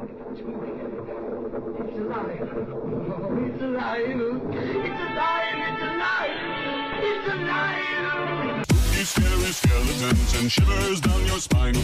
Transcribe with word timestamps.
It's 0.00 0.06
alive. 0.06 0.46
Oh, 1.58 3.34
it's 3.42 3.62
alive. 3.62 3.98
It's 3.98 5.00
alive. 5.08 5.58
It's 5.66 5.82
alive. 5.82 6.38
It's 7.02 7.26
alive. 7.32 8.64
Scary 9.04 9.52
skeletons 9.52 10.34
and 10.38 10.52
shivers 10.52 11.00
down 11.00 11.26
your 11.26 11.40
spine. 11.40 11.74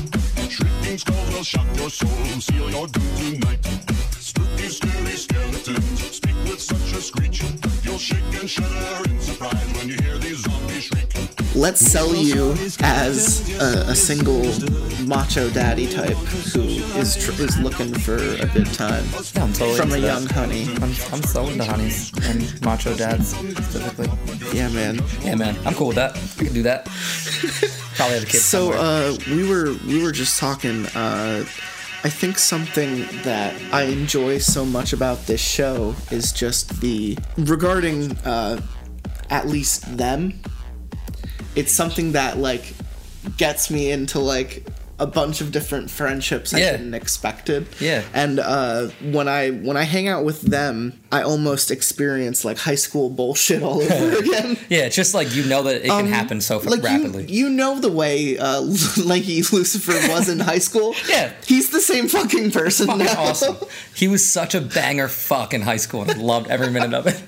Shrieking 0.48 0.98
skulls 0.98 1.34
will 1.34 1.42
shock 1.42 1.66
your 1.76 1.90
soul, 1.90 2.08
seal 2.40 2.70
your 2.70 2.86
doom 2.86 3.16
tonight. 3.16 3.66
Spooky, 4.20 4.68
scary 4.68 5.16
skeletons 5.16 6.14
speak 6.14 6.36
with 6.44 6.60
such 6.60 6.92
a 6.92 7.02
screech. 7.02 7.42
You'll 7.82 7.98
shake 7.98 8.40
and 8.40 8.48
shudder 8.48 9.10
in 9.10 9.20
surprise 9.20 9.72
when 9.76 9.88
you 9.88 9.96
hear 10.04 10.18
these 10.18 10.38
zombies 10.38 10.84
shriek. 10.84 11.03
Let's 11.54 11.80
sell 11.80 12.14
you 12.14 12.52
as 12.80 13.48
a, 13.60 13.90
a 13.90 13.94
single 13.94 14.42
macho 15.06 15.48
daddy 15.50 15.86
type 15.86 16.16
who 16.52 16.62
is 16.98 17.14
tr- 17.16 17.40
is 17.42 17.56
looking 17.60 17.94
for 17.94 18.16
a 18.16 18.46
good 18.46 18.66
time 18.74 19.04
Yeah, 19.34 19.44
I'm 19.44 19.52
totally 19.52 19.76
from 19.78 19.88
a 19.92 20.00
that. 20.00 20.00
young 20.00 20.26
honey. 20.26 20.64
I'm, 20.76 20.82
I'm 21.12 21.22
so 21.22 21.46
into 21.46 21.64
honeys 21.64 22.12
and 22.24 22.60
macho 22.64 22.96
dads 22.96 23.36
specifically. 23.36 24.08
Yeah, 24.52 24.68
man. 24.70 25.00
Yeah, 25.22 25.36
man, 25.36 25.56
I'm 25.64 25.74
cool 25.74 25.88
with 25.88 25.96
that. 25.96 26.16
I 26.40 26.44
can 26.44 26.54
do 26.54 26.62
that. 26.64 26.86
Probably 27.96 28.14
have 28.14 28.24
a 28.24 28.26
kid. 28.26 28.40
So 28.40 28.72
uh, 28.72 29.16
we 29.28 29.48
were 29.48 29.74
we 29.86 30.02
were 30.02 30.12
just 30.12 30.40
talking. 30.40 30.86
Uh, 30.86 31.44
I 32.02 32.10
think 32.10 32.36
something 32.38 33.06
that 33.22 33.54
I 33.72 33.84
enjoy 33.84 34.38
so 34.38 34.64
much 34.64 34.92
about 34.92 35.24
this 35.26 35.40
show 35.40 35.94
is 36.10 36.32
just 36.32 36.80
the 36.80 37.16
regarding 37.38 38.12
uh, 38.24 38.60
at 39.30 39.46
least 39.46 39.96
them. 39.96 40.40
It's 41.54 41.72
something 41.72 42.12
that 42.12 42.38
like 42.38 42.74
gets 43.36 43.70
me 43.70 43.90
into 43.90 44.18
like 44.18 44.66
a 44.98 45.06
bunch 45.08 45.40
of 45.40 45.50
different 45.50 45.90
friendships 45.90 46.54
I 46.54 46.58
Yeah. 46.60 46.72
didn't 46.72 46.94
expected. 46.94 47.66
Yeah. 47.80 48.02
And 48.14 48.38
uh, 48.38 48.88
when 49.02 49.26
I 49.28 49.50
when 49.50 49.76
I 49.76 49.82
hang 49.82 50.06
out 50.06 50.24
with 50.24 50.42
them, 50.42 51.00
I 51.10 51.22
almost 51.22 51.70
experience 51.72 52.44
like 52.44 52.58
high 52.58 52.76
school 52.76 53.10
bullshit 53.10 53.62
all 53.62 53.82
over 53.92 54.18
again. 54.18 54.56
yeah, 54.68 54.86
it's 54.86 54.94
just 54.94 55.12
like 55.12 55.34
you 55.34 55.44
know 55.46 55.64
that 55.64 55.84
it 55.84 55.88
can 55.88 56.06
happen 56.06 56.40
so 56.40 56.60
Um, 56.60 56.66
like 56.66 56.82
rapidly. 56.82 57.24
You, 57.26 57.46
you 57.48 57.50
know 57.50 57.80
the 57.80 57.90
way 57.90 58.38
uh, 58.38 58.60
Lanky 59.04 59.42
Lucifer 59.52 59.94
was 60.12 60.28
in 60.28 60.38
high 60.40 60.58
school. 60.60 60.94
Yeah. 61.08 61.32
he's 61.46 61.70
the 61.70 61.80
same 61.80 62.06
fucking 62.08 62.52
person 62.52 62.86
fucking 62.86 63.04
now. 63.06 63.20
awesome. 63.22 63.56
He 63.94 64.06
was 64.08 64.24
such 64.28 64.54
a 64.54 64.60
banger 64.60 65.08
fuck 65.08 65.52
in 65.54 65.62
high 65.62 65.76
school, 65.78 66.02
and 66.02 66.10
I 66.12 66.14
loved 66.14 66.48
every 66.48 66.70
minute 66.70 66.94
of 66.94 67.06
it. 67.08 67.20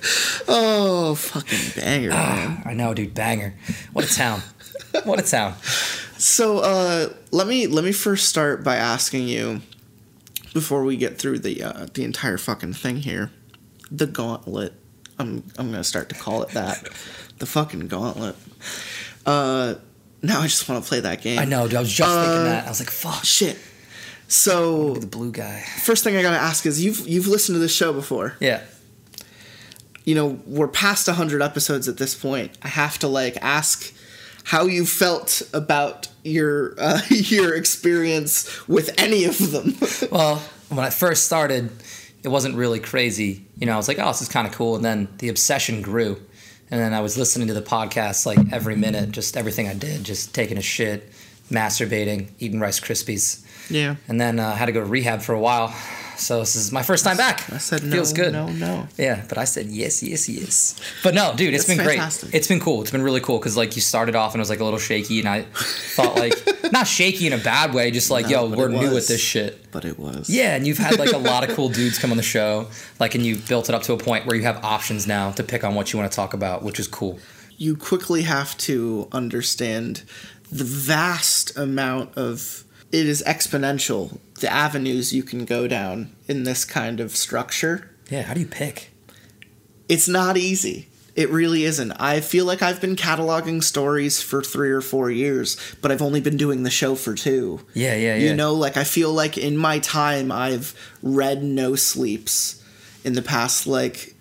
oh, 0.48 1.14
fucking 1.16 1.82
banger, 1.82 2.10
Ah. 2.12 2.62
I 2.64 2.74
know, 2.74 2.94
dude, 2.94 3.12
banger. 3.14 3.54
What 3.92 4.04
a 4.10 4.14
town. 4.14 4.42
What 5.04 5.18
a 5.18 5.22
town. 5.22 5.54
So 6.18 6.58
uh, 6.60 7.08
let 7.30 7.46
me 7.46 7.66
let 7.66 7.84
me 7.84 7.92
first 7.92 8.28
start 8.28 8.64
by 8.64 8.76
asking 8.76 9.28
you 9.28 9.60
before 10.54 10.84
we 10.84 10.96
get 10.96 11.18
through 11.18 11.40
the 11.40 11.62
uh, 11.62 11.86
the 11.92 12.04
entire 12.04 12.38
fucking 12.38 12.72
thing 12.72 12.96
here, 12.98 13.30
the 13.90 14.06
gauntlet. 14.06 14.72
I'm 15.18 15.44
I'm 15.58 15.70
gonna 15.70 15.84
start 15.84 16.08
to 16.10 16.14
call 16.14 16.42
it 16.42 16.50
that, 16.50 16.82
the 17.38 17.46
fucking 17.46 17.88
gauntlet. 17.88 18.36
Uh, 19.24 19.74
now 20.22 20.40
I 20.40 20.44
just 20.46 20.68
want 20.68 20.82
to 20.82 20.88
play 20.88 21.00
that 21.00 21.20
game. 21.22 21.38
I 21.38 21.44
know, 21.44 21.66
dude. 21.66 21.76
I 21.76 21.80
was 21.80 21.92
just 21.92 22.10
Uh, 22.10 22.22
thinking 22.24 22.44
that. 22.44 22.66
I 22.66 22.68
was 22.68 22.80
like, 22.80 22.90
fuck. 22.90 23.24
Shit. 23.24 23.58
So 24.28 24.94
The 24.94 25.06
blue 25.06 25.30
guy. 25.30 25.60
first 25.82 26.02
thing 26.02 26.16
I 26.16 26.22
gotta 26.22 26.38
ask 26.38 26.66
is 26.66 26.82
you've 26.84 27.06
you've 27.06 27.28
listened 27.28 27.56
to 27.56 27.60
this 27.60 27.74
show 27.74 27.92
before. 27.92 28.36
Yeah. 28.40 28.62
you 30.04 30.14
know 30.14 30.40
we're 30.46 30.68
past 30.68 31.06
100 31.08 31.42
episodes 31.42 31.88
at 31.88 31.96
this 31.96 32.14
point 32.14 32.56
i 32.62 32.68
have 32.68 32.96
to 32.98 33.08
like 33.08 33.36
ask 33.42 33.92
how 34.46 34.66
you 34.66 34.86
felt 34.86 35.42
about 35.52 36.08
your 36.22 36.74
uh, 36.78 37.00
your 37.08 37.54
experience 37.54 38.66
with 38.68 38.94
any 38.96 39.24
of 39.24 39.36
them 39.50 39.74
Well, 40.10 40.36
when 40.68 40.84
I 40.84 40.90
first 40.90 41.26
started, 41.26 41.70
it 42.22 42.28
wasn't 42.28 42.56
really 42.56 42.80
crazy. 42.80 43.44
You 43.58 43.66
know, 43.66 43.74
I 43.74 43.76
was 43.76 43.88
like, 43.88 43.98
oh, 43.98 44.06
this 44.06 44.22
is 44.22 44.28
kind 44.28 44.46
of 44.46 44.54
cool. 44.54 44.76
And 44.76 44.84
then 44.84 45.08
the 45.18 45.28
obsession 45.28 45.82
grew. 45.82 46.16
And 46.70 46.80
then 46.80 46.94
I 46.94 47.00
was 47.00 47.16
listening 47.16 47.48
to 47.48 47.54
the 47.54 47.62
podcast 47.62 48.26
like 48.26 48.38
every 48.52 48.76
minute, 48.76 49.10
just 49.12 49.36
everything 49.36 49.68
I 49.68 49.74
did, 49.74 50.04
just 50.04 50.34
taking 50.34 50.58
a 50.58 50.62
shit, 50.62 51.12
masturbating, 51.50 52.28
eating 52.38 52.60
Rice 52.60 52.80
Krispies. 52.80 53.44
yeah 53.70 53.96
And 54.08 54.20
then 54.20 54.38
uh, 54.40 54.48
I 54.48 54.54
had 54.54 54.66
to 54.66 54.72
go 54.72 54.80
to 54.80 54.86
rehab 54.86 55.22
for 55.22 55.32
a 55.32 55.40
while. 55.40 55.74
So 56.18 56.40
this 56.40 56.56
is 56.56 56.72
my 56.72 56.82
first 56.82 57.04
time 57.04 57.16
back. 57.16 57.50
i 57.52 57.58
said 57.58 57.82
no 57.84 57.92
Feels 57.92 58.12
good. 58.12 58.32
no 58.32 58.48
no 58.48 58.88
Yeah, 58.96 59.24
but 59.28 59.38
I 59.38 59.44
said 59.44 59.66
yes, 59.66 60.02
yes, 60.02 60.28
yes. 60.28 60.74
But 61.02 61.14
no, 61.14 61.34
dude, 61.36 61.54
it's 61.54 61.66
That's 61.66 61.78
been 61.78 61.86
fantastic. 61.86 62.30
great. 62.30 62.34
It's 62.38 62.48
been 62.48 62.60
cool. 62.60 62.80
It's 62.82 62.90
been 62.90 63.02
really 63.02 63.20
cool 63.20 63.38
because 63.38 63.56
like 63.56 63.76
you 63.76 63.82
started 63.82 64.14
off 64.16 64.32
and 64.32 64.40
it 64.40 64.42
was 64.42 64.50
like 64.50 64.60
a 64.60 64.64
little 64.64 64.78
shaky, 64.78 65.20
and 65.20 65.28
I 65.28 65.42
thought 65.96 66.16
like 66.16 66.34
not 66.72 66.86
shaky 66.86 67.26
in 67.26 67.32
a 67.32 67.38
bad 67.38 67.74
way, 67.74 67.90
just 67.90 68.10
like 68.10 68.24
No, 68.26 68.48
yo, 68.48 68.56
we're 68.56 68.68
new 68.68 68.94
with 68.94 69.08
this 69.08 69.20
shit. 69.20 69.70
but 69.72 69.84
it 69.84 69.98
was 69.98 70.28
Yeah, 70.30 70.56
and 70.56 70.66
you've 70.66 70.78
had 70.78 70.98
like 70.98 71.12
a 71.12 71.18
lot 71.18 71.48
of 71.48 71.54
cool 71.54 71.68
dudes 71.78 71.98
come 71.98 72.10
on 72.10 72.16
the 72.16 72.22
show, 72.22 72.68
like, 72.98 73.14
and 73.14 73.24
you've 73.24 73.46
built 73.48 73.68
it 73.68 73.74
up 73.74 73.82
to 73.82 73.92
a 73.92 73.98
point 73.98 74.26
where 74.26 74.36
you 74.36 74.42
have 74.42 74.64
options 74.64 75.06
now 75.06 75.30
to 75.32 75.42
pick 75.42 75.64
on 75.64 75.74
what 75.74 75.92
you 75.92 75.98
want 75.98 76.10
to 76.10 76.16
talk 76.16 76.32
about, 76.34 76.62
which 76.62 76.80
is 76.80 76.88
cool. 76.88 77.18
you 77.58 77.76
quickly 77.76 78.22
have 78.22 78.56
to 78.58 79.08
understand 79.12 80.02
the 80.52 80.64
vast 80.64 81.56
amount 81.58 82.16
of 82.16 82.62
it 82.92 83.06
is 83.06 83.22
exponential 83.26 84.18
the 84.40 84.50
avenues 84.52 85.12
you 85.12 85.22
can 85.22 85.44
go 85.44 85.66
down 85.66 86.10
in 86.28 86.44
this 86.44 86.64
kind 86.64 87.00
of 87.00 87.16
structure 87.16 87.90
Yeah, 88.10 88.22
how 88.22 88.34
do 88.34 88.40
you 88.40 88.46
pick? 88.46 88.90
it's 89.88 90.08
not 90.08 90.36
easy. 90.36 90.88
It 91.14 91.30
really 91.30 91.64
isn't. 91.64 91.92
I 91.92 92.20
feel 92.20 92.44
like 92.44 92.60
I've 92.60 92.80
been 92.80 92.94
cataloging 92.96 93.62
stories 93.62 94.20
for 94.20 94.42
three 94.42 94.70
or 94.70 94.82
four 94.82 95.10
years, 95.10 95.56
but 95.80 95.90
I've 95.90 96.02
only 96.02 96.20
been 96.20 96.36
doing 96.36 96.62
the 96.62 96.70
show 96.70 96.94
for 96.94 97.14
two. 97.14 97.60
Yeah, 97.72 97.94
yeah, 97.94 98.16
yeah. 98.16 98.28
You 98.30 98.34
know, 98.34 98.52
like 98.52 98.76
I 98.76 98.84
feel 98.84 99.12
like 99.12 99.38
in 99.38 99.56
my 99.56 99.78
time 99.78 100.30
I've 100.30 100.74
read 101.02 101.42
No 101.42 101.74
Sleeps 101.74 102.62
in 103.02 103.14
the 103.14 103.22
past 103.22 103.66
like 103.66 104.14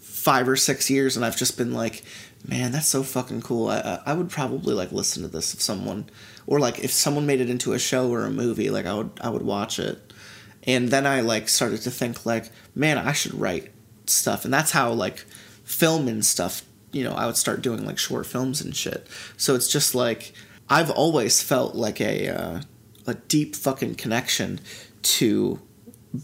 five 0.00 0.48
or 0.48 0.56
six 0.56 0.90
years, 0.90 1.14
and 1.16 1.24
I've 1.24 1.36
just 1.36 1.56
been 1.56 1.72
like, 1.74 2.02
man, 2.46 2.72
that's 2.72 2.88
so 2.88 3.02
fucking 3.02 3.42
cool. 3.42 3.68
I 3.68 4.00
I- 4.06 4.12
would 4.14 4.30
probably 4.30 4.74
like 4.74 4.92
listen 4.92 5.22
to 5.22 5.28
this 5.28 5.54
if 5.54 5.60
someone, 5.60 6.08
or 6.46 6.58
like 6.58 6.78
if 6.80 6.90
someone 6.90 7.26
made 7.26 7.40
it 7.40 7.50
into 7.50 7.72
a 7.72 7.78
show 7.78 8.10
or 8.10 8.24
a 8.24 8.30
movie, 8.30 8.70
like 8.70 8.86
I 8.86 8.94
would 8.94 9.10
I 9.20 9.30
would 9.30 9.42
watch 9.42 9.78
it. 9.78 10.12
And 10.64 10.90
then 10.90 11.06
I 11.06 11.20
like 11.22 11.48
started 11.48 11.82
to 11.82 11.90
think 11.90 12.24
like, 12.24 12.50
man, 12.74 12.96
I 12.98 13.12
should 13.12 13.34
write 13.34 13.70
stuff, 14.06 14.44
and 14.44 14.52
that's 14.54 14.70
how 14.72 14.92
like 14.92 15.24
film 15.64 16.08
and 16.08 16.24
stuff. 16.24 16.62
You 16.92 17.04
know, 17.04 17.12
I 17.12 17.26
would 17.26 17.36
start 17.36 17.62
doing 17.62 17.84
like 17.86 17.98
short 17.98 18.26
films 18.26 18.60
and 18.60 18.74
shit. 18.76 19.06
So 19.36 19.54
it's 19.54 19.68
just 19.68 19.94
like 19.94 20.32
I've 20.68 20.90
always 20.90 21.42
felt 21.42 21.74
like 21.74 22.00
a 22.00 22.28
uh, 22.28 22.60
a 23.06 23.14
deep 23.14 23.56
fucking 23.56 23.94
connection 23.96 24.60
to 25.02 25.58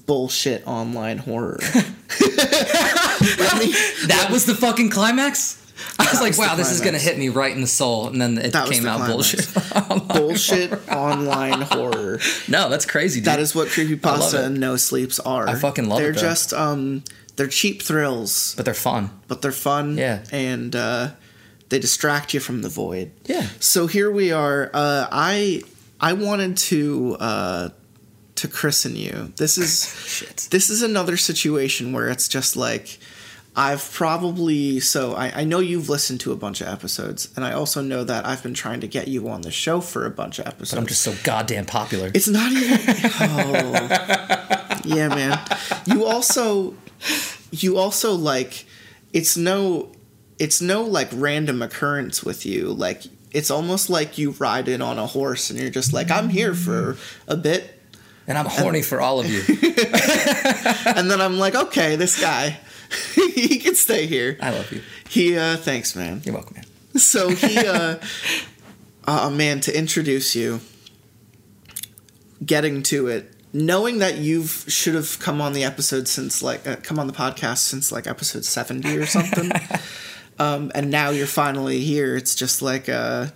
bullshit 0.07 0.63
online 0.67 1.19
horror. 1.19 1.59
Me, 3.59 3.73
That 4.07 4.29
was 4.31 4.45
the 4.47 4.55
fucking 4.55 4.91
climax. 4.91 5.68
I 5.99 6.05
was 6.11 6.21
like, 6.21 6.31
was 6.31 6.39
wow, 6.39 6.55
this 6.55 6.71
is 6.73 6.81
gonna 6.81 6.99
hit 6.99 7.19
me 7.19 7.29
right 7.29 7.53
in 7.55 7.61
the 7.61 7.67
soul, 7.67 8.09
and 8.09 8.21
then 8.21 8.39
it 8.39 8.53
That 8.53 8.69
came 8.69 8.87
out 8.87 8.99
climax. 9.01 9.53
bullshit. 9.53 10.09
bullshit 10.09 10.89
online 10.91 11.63
horror. 11.63 12.21
no, 12.49 12.69
that's 12.69 12.87
crazy, 12.87 13.21
dude. 13.21 13.27
That 13.27 13.41
is 13.41 13.55
what 13.55 13.69
creepypasta 13.69 14.45
and 14.45 14.59
no 14.61 14.77
sleeps 14.77 15.19
are. 15.21 15.49
I 15.49 15.55
fucking 15.55 15.89
love 15.89 16.01
it, 16.01 16.03
They're 16.03 16.13
just 16.13 16.53
um 16.53 17.05
they're 17.37 17.47
cheap 17.49 17.83
thrills, 17.83 18.55
but 18.57 18.65
they're 18.65 18.75
fun. 18.75 19.11
but 19.29 19.43
they're 19.43 19.53
fun. 19.53 19.97
Yeah. 19.97 20.25
And 20.33 20.75
uh 20.75 21.11
they 21.69 21.79
distract 21.79 22.33
you 22.35 22.41
from 22.41 22.63
the 22.63 22.69
void. 22.69 23.13
Yeah. 23.27 23.47
So 23.61 23.87
here 23.87 24.11
we 24.11 24.33
are. 24.33 24.71
Uh 24.75 25.07
I 25.13 25.63
I 26.01 26.15
wanted 26.15 26.57
to 26.57 27.17
uh 27.21 27.69
to 28.37 28.49
christen 28.49 28.95
you. 28.97 29.33
This 29.37 29.59
is 29.59 29.95
Shit. 30.07 30.49
this 30.51 30.71
is 30.71 30.83
another 30.83 31.17
situation 31.17 31.93
where 31.93 32.09
it's 32.09 32.29
just 32.29 32.57
like 32.57 32.99
I've 33.59 33.91
probably 33.91 34.79
so 34.79 35.15
I, 35.15 35.41
I 35.41 35.45
know 35.45 35.59
you've 35.59 35.89
listened 35.89 36.21
to 36.21 36.31
a 36.31 36.37
bunch 36.37 36.61
of 36.61 36.69
episodes, 36.69 37.29
and 37.35 37.45
I 37.45 37.55
also 37.55 37.83
know 37.83 38.05
that 38.05 38.25
I've 38.25 38.41
been 38.41 38.55
trying 38.55 38.79
to 38.83 38.87
get 38.87 39.09
you 39.09 39.29
on 39.29 39.41
the 39.41 39.51
show 39.51 39.81
for 39.81 40.07
a 40.07 40.11
bunch 40.11 40.39
of 40.39 40.47
episodes. 40.47 40.71
But 40.71 40.79
I'm 40.79 40.87
just 40.87 41.03
so 41.03 41.13
goddamn 41.25 41.67
popular. 41.67 42.13
It's 42.15 42.29
not 42.29 42.53
even. 42.53 42.79
Oh, 43.21 44.81
yeah, 44.85 45.09
man. 45.09 45.41
You 45.87 46.07
also, 46.07 46.75
you 47.51 47.77
also 47.79 48.15
like. 48.15 48.65
It's 49.13 49.37
no, 49.37 49.91
it's 50.39 50.61
no 50.61 50.83
like 50.83 51.09
random 51.13 51.61
occurrence 51.61 52.23
with 52.23 52.47
you. 52.47 52.69
Like 52.69 53.03
it's 53.33 53.51
almost 53.51 53.91
like 53.91 54.19
you 54.19 54.31
ride 54.33 54.69
in 54.69 54.81
on 54.83 55.01
a 55.01 55.07
horse 55.07 55.51
and 55.51 55.59
you're 55.59 55.71
just 55.71 55.93
like, 55.93 56.13
I'm 56.13 56.29
here 56.29 56.55
for 56.55 56.97
a 57.27 57.37
bit, 57.37 57.81
and 58.29 58.39
I'm 58.39 58.47
horny 58.47 58.83
for 58.83 59.01
all 59.01 59.19
of 59.19 59.27
you. 59.27 59.41
and 59.49 61.11
then 61.11 61.21
I'm 61.21 61.39
like, 61.39 61.57
okay, 61.57 61.97
this 61.97 62.21
guy, 62.21 62.59
he 63.15 63.59
can 63.59 63.75
stay 63.75 64.07
here. 64.07 64.39
I 64.41 64.51
love 64.51 64.71
you. 64.73 64.83
He, 65.09 65.37
uh, 65.37 65.57
thanks, 65.57 65.95
man. 65.95 66.23
You're 66.25 66.35
welcome, 66.35 66.57
man. 66.57 66.65
So 66.99 67.31
he, 67.31 67.59
uh, 67.59 67.99
uh, 69.07 69.31
man, 69.31 69.61
to 69.61 69.77
introduce 69.77 70.35
you, 70.35 70.61
getting 72.45 72.83
to 72.85 73.09
it, 73.09 73.33
knowing 73.53 73.99
that 73.99 74.19
you've 74.19 74.65
should 74.69 74.95
have 74.95 75.19
come 75.19 75.41
on 75.41 75.53
the 75.53 75.65
episode 75.65 76.09
since 76.09 76.43
like 76.43 76.67
uh, 76.67 76.77
come 76.83 76.99
on 76.99 77.07
the 77.07 77.13
podcast 77.13 77.59
since 77.59 77.91
like 77.91 78.07
episode 78.07 78.45
seventy 78.45 78.97
or 78.97 79.07
something, 79.07 79.51
um, 80.39 80.71
and 80.75 80.91
now 80.91 81.11
you're 81.11 81.27
finally 81.27 81.81
here. 81.81 82.17
It's 82.17 82.35
just 82.35 82.63
like 82.63 82.89
uh, 82.89 83.29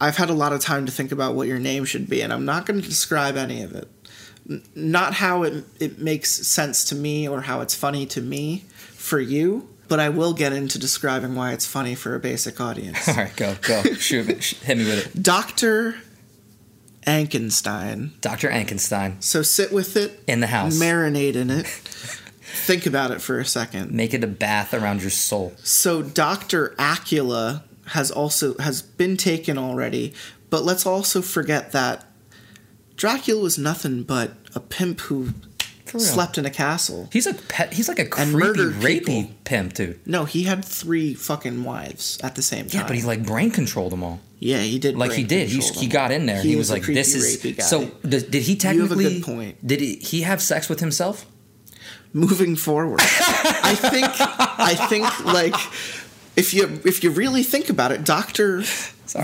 I've 0.00 0.16
had 0.16 0.30
a 0.30 0.34
lot 0.34 0.52
of 0.52 0.60
time 0.60 0.86
to 0.86 0.92
think 0.92 1.12
about 1.12 1.34
what 1.34 1.48
your 1.48 1.58
name 1.58 1.84
should 1.84 2.08
be, 2.08 2.20
and 2.20 2.32
I'm 2.32 2.44
not 2.44 2.66
going 2.66 2.80
to 2.80 2.88
describe 2.88 3.36
any 3.36 3.62
of 3.62 3.74
it. 3.74 3.88
N- 4.48 4.62
not 4.74 5.14
how 5.14 5.42
it 5.44 5.64
it 5.80 5.98
makes 5.98 6.30
sense 6.30 6.84
to 6.84 6.94
me 6.94 7.28
or 7.28 7.42
how 7.42 7.60
it's 7.60 7.74
funny 7.74 8.06
to 8.06 8.20
me 8.20 8.64
for 9.08 9.18
you, 9.20 9.68
but 9.88 9.98
I 9.98 10.10
will 10.10 10.34
get 10.34 10.52
into 10.52 10.78
describing 10.78 11.34
why 11.34 11.52
it's 11.52 11.66
funny 11.66 11.94
for 11.94 12.14
a 12.14 12.20
basic 12.20 12.60
audience. 12.60 13.08
All 13.08 13.14
right, 13.14 13.34
go, 13.36 13.56
go. 13.62 13.82
Shoot, 13.94 14.28
hit 14.28 14.78
me 14.78 14.84
with 14.84 15.16
it. 15.16 15.22
Dr. 15.22 15.96
Enkenstein. 17.06 18.10
Dr. 18.20 18.50
Enkenstein 18.50 19.22
So 19.22 19.42
sit 19.42 19.72
with 19.72 19.96
it, 19.96 20.22
in 20.26 20.40
the 20.40 20.46
house. 20.48 20.78
marinate 20.78 21.34
in 21.36 21.50
it. 21.50 21.66
Think 22.50 22.86
about 22.86 23.10
it 23.10 23.20
for 23.22 23.38
a 23.38 23.44
second. 23.44 23.92
Make 23.92 24.12
it 24.14 24.24
a 24.24 24.26
bath 24.28 24.74
around 24.74 25.00
your 25.02 25.10
soul. 25.10 25.54
So 25.62 26.02
Dr. 26.02 26.74
Acula 26.78 27.62
has 27.88 28.10
also 28.10 28.56
has 28.58 28.82
been 28.82 29.16
taken 29.16 29.56
already, 29.56 30.12
but 30.50 30.64
let's 30.64 30.84
also 30.86 31.22
forget 31.22 31.72
that 31.72 32.04
Dracula 32.96 33.42
was 33.42 33.58
nothing 33.58 34.02
but 34.02 34.32
a 34.54 34.60
pimp 34.60 35.00
who. 35.02 35.30
Slept 35.90 36.38
in 36.38 36.46
a 36.46 36.50
castle. 36.50 37.08
He's 37.12 37.26
a 37.26 37.34
pet. 37.34 37.72
He's 37.72 37.88
like 37.88 37.98
a 37.98 38.06
creepy, 38.06 38.30
rapey 38.38 39.04
people. 39.04 39.30
pimp, 39.44 39.74
dude. 39.74 40.06
No, 40.06 40.24
he 40.24 40.44
had 40.44 40.64
three 40.64 41.14
fucking 41.14 41.64
wives 41.64 42.18
at 42.22 42.34
the 42.34 42.42
same 42.42 42.68
time. 42.68 42.80
Yeah, 42.82 42.86
but 42.86 42.96
he 42.96 43.02
like 43.02 43.24
brain 43.26 43.50
controlled 43.50 43.92
them 43.92 44.02
all. 44.02 44.20
yeah, 44.38 44.58
he 44.60 44.78
did. 44.78 44.96
Like 44.96 45.12
he 45.12 45.24
did. 45.24 45.48
He, 45.48 45.60
he 45.60 45.86
got 45.86 46.10
in 46.10 46.26
there. 46.26 46.42
He 46.42 46.50
He, 46.50 46.56
was 46.56 46.70
was, 46.70 46.78
like, 46.80 46.86
"This 46.86 47.14
is." 47.14 47.56
guy. 47.56 47.62
So 47.62 47.86
did, 48.06 48.30
did 48.30 48.42
he 48.42 48.52
You 48.52 48.82
have 48.82 48.92
a 48.92 48.94
technically? 48.94 49.14
good 49.20 49.24
point. 49.24 49.66
Did 49.66 49.80
he, 49.80 49.96
he 49.96 50.22
have 50.22 50.42
sex 50.42 50.68
with 50.68 50.80
himself? 50.80 51.26
moving 52.14 52.56
forward. 52.56 53.00
I 53.00 53.74
think 53.74 54.06
I 54.18 54.74
think 54.88 55.24
like 55.26 55.54
if 56.36 56.54
you 56.54 56.80
if 56.84 57.04
you 57.04 57.10
really 57.10 57.42
think 57.42 57.68
about 57.68 57.92
it, 57.92 58.04
Doctor 58.04 58.62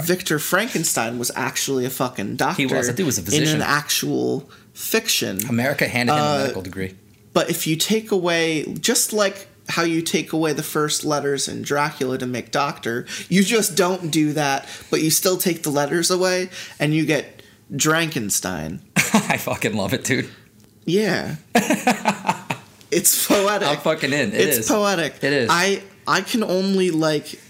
Victor 0.03 0.39
Frankenstein 0.39 1.19
was 1.19 1.31
actually 1.35 1.85
a 1.87 1.91
fucking 1.91 2.37
doctor. 2.37 2.63
He 2.63 2.67
was. 2.67 2.87
That 2.87 2.97
dude 2.97 3.07
was 3.07 3.19
a 3.19 3.23
physician 3.23 3.57
in 3.57 3.63
an 3.63 3.67
actual 3.67 4.51
fiction. 4.75 5.39
America 5.49 5.89
handed 5.89 6.13
him 6.13 6.19
Uh, 6.19 6.35
a 6.35 6.39
medical 6.41 6.63
degree. 6.63 6.95
But 7.33 7.49
if 7.51 7.67
you 7.67 7.77
take 7.77 8.11
away 8.11 8.65
just 8.81 9.13
like 9.13 9.49
how 9.71 9.83
you 9.83 10.03
take 10.03 10.33
away 10.33 10.53
the 10.53 10.63
first 10.63 11.05
letters 11.05 11.49
in 11.49 11.63
Dracula 11.63 12.19
to 12.19 12.27
make 12.27 12.51
Doctor, 12.51 13.07
you 13.29 13.43
just 13.43 13.77
don't 13.77 14.11
do 14.11 14.33
that, 14.35 14.69
but 14.91 15.01
you 15.03 15.11
still 15.11 15.37
take 15.39 15.63
the 15.63 15.71
letters 15.71 16.11
away 16.11 16.51
and 16.79 16.93
you 16.95 17.07
get 17.07 17.43
Drankenstein. 17.73 18.81
I 18.97 19.39
fucking 19.39 19.75
love 19.75 19.95
it, 19.95 20.05
dude. 20.05 20.29
Yeah. 20.85 21.37
it's 22.91 23.27
poetic. 23.27 23.69
I'm 23.69 23.79
fucking 23.79 24.13
in. 24.13 24.33
It 24.33 24.41
it's 24.41 24.59
is. 24.59 24.69
poetic. 24.69 25.15
It 25.23 25.33
is. 25.33 25.49
I 25.51 25.83
I 26.07 26.21
can 26.21 26.45
only 26.45 26.91
like 26.91 27.41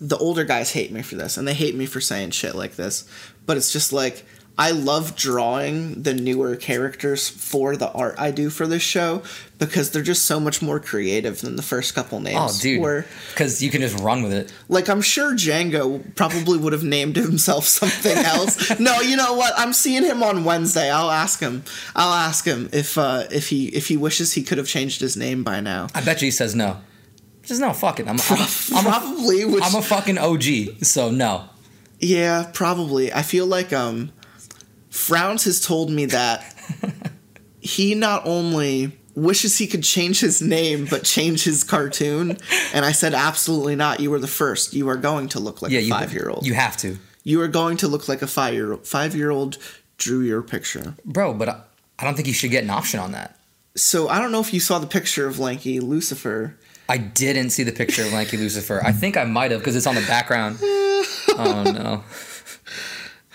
the 0.00 0.16
older 0.18 0.44
guys 0.44 0.72
hate 0.72 0.92
me 0.92 1.00
for 1.02 1.14
this, 1.14 1.36
and 1.36 1.46
they 1.46 1.54
hate 1.54 1.74
me 1.74 1.86
for 1.86 2.00
saying 2.00 2.32
shit 2.32 2.54
like 2.54 2.76
this. 2.76 3.08
But 3.46 3.56
it's 3.56 3.72
just 3.72 3.92
like 3.92 4.24
I 4.58 4.72
love 4.72 5.16
drawing 5.16 6.02
the 6.02 6.12
newer 6.12 6.56
characters 6.56 7.26
for 7.28 7.74
the 7.74 7.90
art 7.92 8.16
I 8.18 8.30
do 8.30 8.50
for 8.50 8.66
this 8.66 8.82
show 8.82 9.22
because 9.58 9.90
they're 9.90 10.02
just 10.02 10.26
so 10.26 10.38
much 10.38 10.60
more 10.60 10.78
creative 10.78 11.40
than 11.40 11.56
the 11.56 11.62
first 11.62 11.94
couple 11.94 12.20
names. 12.20 12.58
Oh, 12.58 12.62
dude. 12.62 13.04
Because 13.30 13.62
you 13.62 13.70
can 13.70 13.80
just 13.80 13.98
run 14.00 14.22
with 14.22 14.32
it. 14.32 14.52
Like 14.68 14.90
I'm 14.90 15.00
sure 15.00 15.32
Django 15.32 16.14
probably 16.16 16.58
would 16.58 16.74
have 16.74 16.84
named 16.84 17.16
himself 17.16 17.64
something 17.66 18.16
else. 18.16 18.78
no, 18.78 19.00
you 19.00 19.16
know 19.16 19.34
what? 19.34 19.54
I'm 19.56 19.72
seeing 19.72 20.04
him 20.04 20.22
on 20.22 20.44
Wednesday. 20.44 20.90
I'll 20.90 21.10
ask 21.10 21.40
him. 21.40 21.64
I'll 21.96 22.12
ask 22.12 22.44
him 22.44 22.68
if 22.72 22.98
uh, 22.98 23.24
if 23.30 23.48
he 23.48 23.68
if 23.68 23.88
he 23.88 23.96
wishes 23.96 24.34
he 24.34 24.42
could 24.42 24.58
have 24.58 24.68
changed 24.68 25.00
his 25.00 25.16
name 25.16 25.42
by 25.44 25.60
now. 25.60 25.88
I 25.94 26.02
bet 26.02 26.20
you 26.20 26.26
he 26.26 26.30
says 26.30 26.54
no. 26.54 26.78
Just 27.42 27.60
no. 27.60 27.72
Fuck 27.72 28.00
it. 28.00 28.06
I'm. 28.06 28.18
I'm, 28.20 28.46
I'm, 28.76 28.86
a, 28.86 28.90
probably. 28.90 29.44
which, 29.46 29.64
I'm 29.64 29.74
a 29.74 29.82
fucking 29.82 30.18
OG. 30.18 30.84
So 30.84 31.10
no. 31.10 31.48
yeah, 31.98 32.50
probably. 32.52 33.12
I 33.12 33.22
feel 33.22 33.46
like 33.46 33.72
um, 33.72 34.12
Frowns 34.92 35.44
has 35.44 35.58
told 35.58 35.90
me 35.90 36.04
that 36.06 36.54
he 37.60 37.94
not 37.94 38.26
only 38.26 38.92
wishes 39.14 39.58
he 39.58 39.66
could 39.66 39.82
change 39.82 40.20
his 40.20 40.40
name 40.42 40.86
but 40.88 41.02
change 41.02 41.44
his 41.44 41.64
cartoon, 41.64 42.36
and 42.74 42.84
I 42.84 42.92
said 42.92 43.14
absolutely 43.14 43.74
not. 43.74 44.00
You 44.00 44.10
were 44.10 44.18
the 44.20 44.26
first. 44.26 44.74
You 44.74 44.88
are 44.90 44.96
going 44.96 45.28
to 45.30 45.40
look 45.40 45.62
like 45.62 45.72
Yeah, 45.72 45.80
a 45.80 45.88
five 45.88 46.12
year 46.12 46.28
old. 46.28 46.46
You 46.46 46.54
have 46.54 46.76
to, 46.78 46.98
You 47.24 47.40
are 47.40 47.48
going 47.48 47.78
to 47.78 47.88
look 47.88 48.06
like 48.06 48.20
a 48.22 48.26
five 48.26 48.52
year 48.54 48.76
five 48.78 49.14
year 49.14 49.30
old 49.30 49.56
drew 49.96 50.20
your 50.20 50.42
picture. 50.42 50.94
bro. 51.04 51.32
But 51.34 51.48
I, 51.48 51.60
I 51.98 52.04
don't 52.04 52.14
think 52.14 52.28
you 52.28 52.34
should 52.34 52.50
get 52.50 52.64
an 52.64 52.70
option 52.70 53.00
on 53.00 53.12
that. 53.12 53.38
So 53.74 54.08
I 54.08 54.18
don't 54.20 54.30
know 54.32 54.40
if 54.40 54.52
you 54.52 54.60
saw 54.60 54.78
the 54.78 54.86
picture 54.86 55.26
of 55.26 55.38
lanky 55.38 55.80
Lucifer. 55.80 56.58
I 56.88 56.98
didn't 56.98 57.50
see 57.50 57.62
the 57.62 57.72
picture 57.72 58.02
of 58.02 58.12
Lanky 58.12 58.36
Lucifer. 58.36 58.82
I 58.84 58.92
think 58.92 59.16
I 59.16 59.24
might 59.24 59.50
have 59.52 59.60
because 59.60 59.76
it's 59.76 59.86
on 59.86 59.94
the 59.94 60.02
background. 60.02 60.58
oh 60.62 61.62
no. 61.64 62.04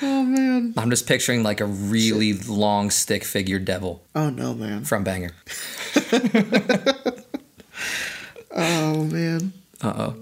Oh 0.02 0.24
man. 0.24 0.74
I'm 0.78 0.90
just 0.90 1.08
picturing 1.08 1.42
like 1.44 1.60
a 1.60 1.66
really 1.66 2.34
long 2.34 2.92
stick 2.92 3.24
figure 3.24 3.60
devil 3.60 4.04
Oh 4.14 4.30
no, 4.30 4.54
man. 4.54 4.84
from 4.86 5.04
Banger. 5.04 5.32
Oh 8.60 9.04
man. 9.04 9.54
Uh 9.82 9.94
oh. 9.98 10.16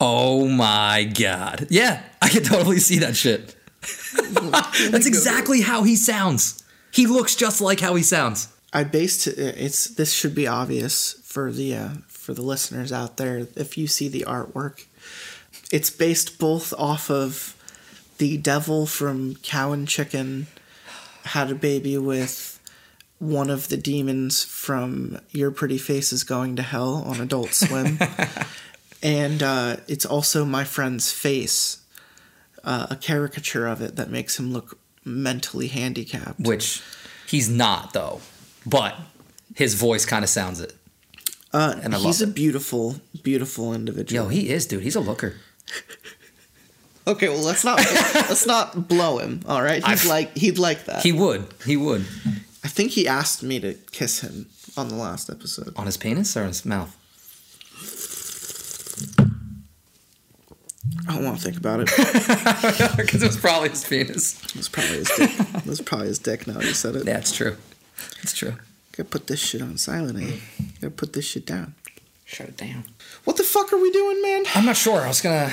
Oh 0.00 0.48
my 0.48 1.04
god. 1.18 1.66
Yeah, 1.70 2.02
I 2.22 2.28
can 2.28 2.42
totally 2.42 2.78
see 2.78 2.98
that 3.00 3.16
shit. 3.16 3.54
That's 4.90 5.06
exactly 5.06 5.60
how 5.60 5.82
he 5.82 5.94
sounds. 5.96 6.62
He 6.92 7.06
looks 7.06 7.36
just 7.36 7.60
like 7.60 7.80
how 7.80 7.94
he 7.94 8.02
sounds. 8.02 8.48
I 8.72 8.84
based 8.84 9.26
it. 9.26 9.38
It's 9.38 9.84
this 9.86 10.12
should 10.12 10.34
be 10.34 10.46
obvious 10.46 11.12
for 11.24 11.52
the 11.52 11.74
uh, 11.76 11.88
for 12.08 12.32
the 12.32 12.42
listeners 12.42 12.92
out 12.92 13.18
there. 13.18 13.46
If 13.56 13.76
you 13.76 13.86
see 13.86 14.08
the 14.08 14.22
artwork, 14.26 14.86
it's 15.70 15.90
based 15.90 16.38
both 16.38 16.72
off 16.78 17.10
of 17.10 17.53
the 18.18 18.36
devil 18.36 18.86
from 18.86 19.36
Cow 19.36 19.72
and 19.72 19.88
Chicken 19.88 20.46
had 21.24 21.50
a 21.50 21.54
baby 21.54 21.96
with 21.98 22.60
one 23.18 23.48
of 23.50 23.68
the 23.68 23.76
demons 23.76 24.42
from 24.44 25.18
Your 25.30 25.50
Pretty 25.50 25.78
Face 25.78 26.12
is 26.12 26.24
Going 26.24 26.56
to 26.56 26.62
Hell 26.62 27.02
on 27.06 27.20
Adult 27.20 27.54
Swim, 27.54 27.98
and 29.02 29.42
uh, 29.42 29.76
it's 29.88 30.04
also 30.04 30.44
my 30.44 30.64
friend's 30.64 31.10
face, 31.10 31.78
uh, 32.64 32.88
a 32.90 32.96
caricature 32.96 33.66
of 33.66 33.80
it 33.80 33.96
that 33.96 34.10
makes 34.10 34.38
him 34.38 34.52
look 34.52 34.78
mentally 35.04 35.68
handicapped. 35.68 36.40
Which 36.40 36.82
he's 37.26 37.48
not 37.48 37.92
though. 37.92 38.20
But 38.66 38.96
his 39.54 39.74
voice 39.74 40.04
kind 40.06 40.24
of 40.24 40.30
sounds 40.30 40.60
it. 40.60 40.74
Uh, 41.52 41.74
And 41.82 41.94
I 41.94 41.98
he's 41.98 42.20
a 42.20 42.26
beautiful, 42.26 42.96
beautiful 43.22 43.72
individual. 43.72 44.24
Yo, 44.24 44.28
he 44.28 44.50
is, 44.50 44.66
dude. 44.66 44.82
He's 44.82 44.96
a 44.96 45.00
looker. 45.00 45.36
okay, 47.06 47.28
well 47.28 47.42
let's 47.42 47.64
not 47.64 47.78
let's 48.14 48.46
not 48.46 48.88
blow 48.88 49.18
him. 49.18 49.40
All 49.46 49.62
right, 49.62 49.84
he'd 49.84 50.04
I- 50.06 50.08
like 50.08 50.36
he'd 50.36 50.58
like 50.58 50.84
that. 50.86 51.02
He 51.02 51.12
would. 51.12 51.46
He 51.64 51.76
would. 51.76 52.02
I 52.62 52.68
think 52.68 52.92
he 52.92 53.06
asked 53.06 53.42
me 53.42 53.60
to 53.60 53.74
kiss 53.92 54.20
him 54.20 54.46
on 54.76 54.88
the 54.88 54.94
last 54.96 55.28
episode. 55.30 55.72
On 55.76 55.86
his 55.86 55.96
penis 55.96 56.36
or 56.36 56.46
his 56.46 56.64
mouth? 56.64 56.94
I 61.08 61.14
don't 61.14 61.24
want 61.24 61.38
to 61.38 61.44
think 61.44 61.56
about 61.56 61.80
it. 61.80 61.90
Because 62.96 63.22
it 63.22 63.26
was 63.26 63.36
probably 63.36 63.70
his 63.70 63.84
penis. 63.84 64.42
It 64.46 64.56
was 64.56 64.68
probably 64.68 64.96
his 64.98 65.10
dick. 65.16 65.30
It 65.38 65.66
was 65.66 65.80
probably 65.80 66.08
his 66.08 66.18
dick. 66.18 66.46
Now 66.46 66.60
you 66.60 66.72
said 66.74 66.96
it. 66.96 67.06
Yeah, 67.06 67.18
it's 67.18 67.32
true. 67.32 67.56
It's 68.22 68.34
true. 68.34 68.54
Gotta 68.92 69.08
put 69.08 69.26
this 69.26 69.40
shit 69.40 69.60
on 69.62 69.76
silent. 69.78 70.18
Eh? 70.22 70.36
Gotta 70.80 70.90
put 70.92 71.12
this 71.12 71.24
shit 71.26 71.46
down. 71.46 71.74
Shut 72.24 72.48
it 72.48 72.56
down. 72.56 72.84
What 73.24 73.36
the 73.36 73.42
fuck 73.42 73.72
are 73.72 73.78
we 73.78 73.90
doing, 73.90 74.22
man? 74.22 74.44
I'm 74.54 74.64
not 74.64 74.76
sure. 74.76 75.00
I 75.02 75.08
was 75.08 75.20
gonna. 75.20 75.50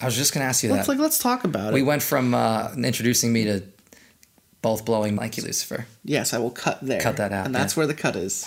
I 0.00 0.04
was 0.04 0.16
just 0.16 0.32
gonna 0.32 0.46
ask 0.46 0.62
you 0.62 0.70
Let's 0.70 0.86
that. 0.86 0.92
like 0.92 1.00
let's 1.00 1.18
talk 1.18 1.44
about 1.44 1.72
we 1.72 1.80
it. 1.80 1.82
We 1.82 1.88
went 1.88 2.02
from 2.02 2.34
uh, 2.34 2.72
introducing 2.76 3.32
me 3.32 3.44
to 3.44 3.62
both 4.62 4.84
blowing 4.84 5.14
Mikey 5.14 5.42
Lucifer. 5.42 5.86
Yes, 6.04 6.34
I 6.34 6.38
will 6.38 6.50
cut 6.50 6.80
there. 6.80 7.00
Cut 7.00 7.16
that 7.16 7.32
out, 7.32 7.46
and 7.46 7.54
that's 7.54 7.76
yeah. 7.76 7.80
where 7.80 7.86
the 7.86 7.94
cut 7.94 8.16
is. 8.16 8.46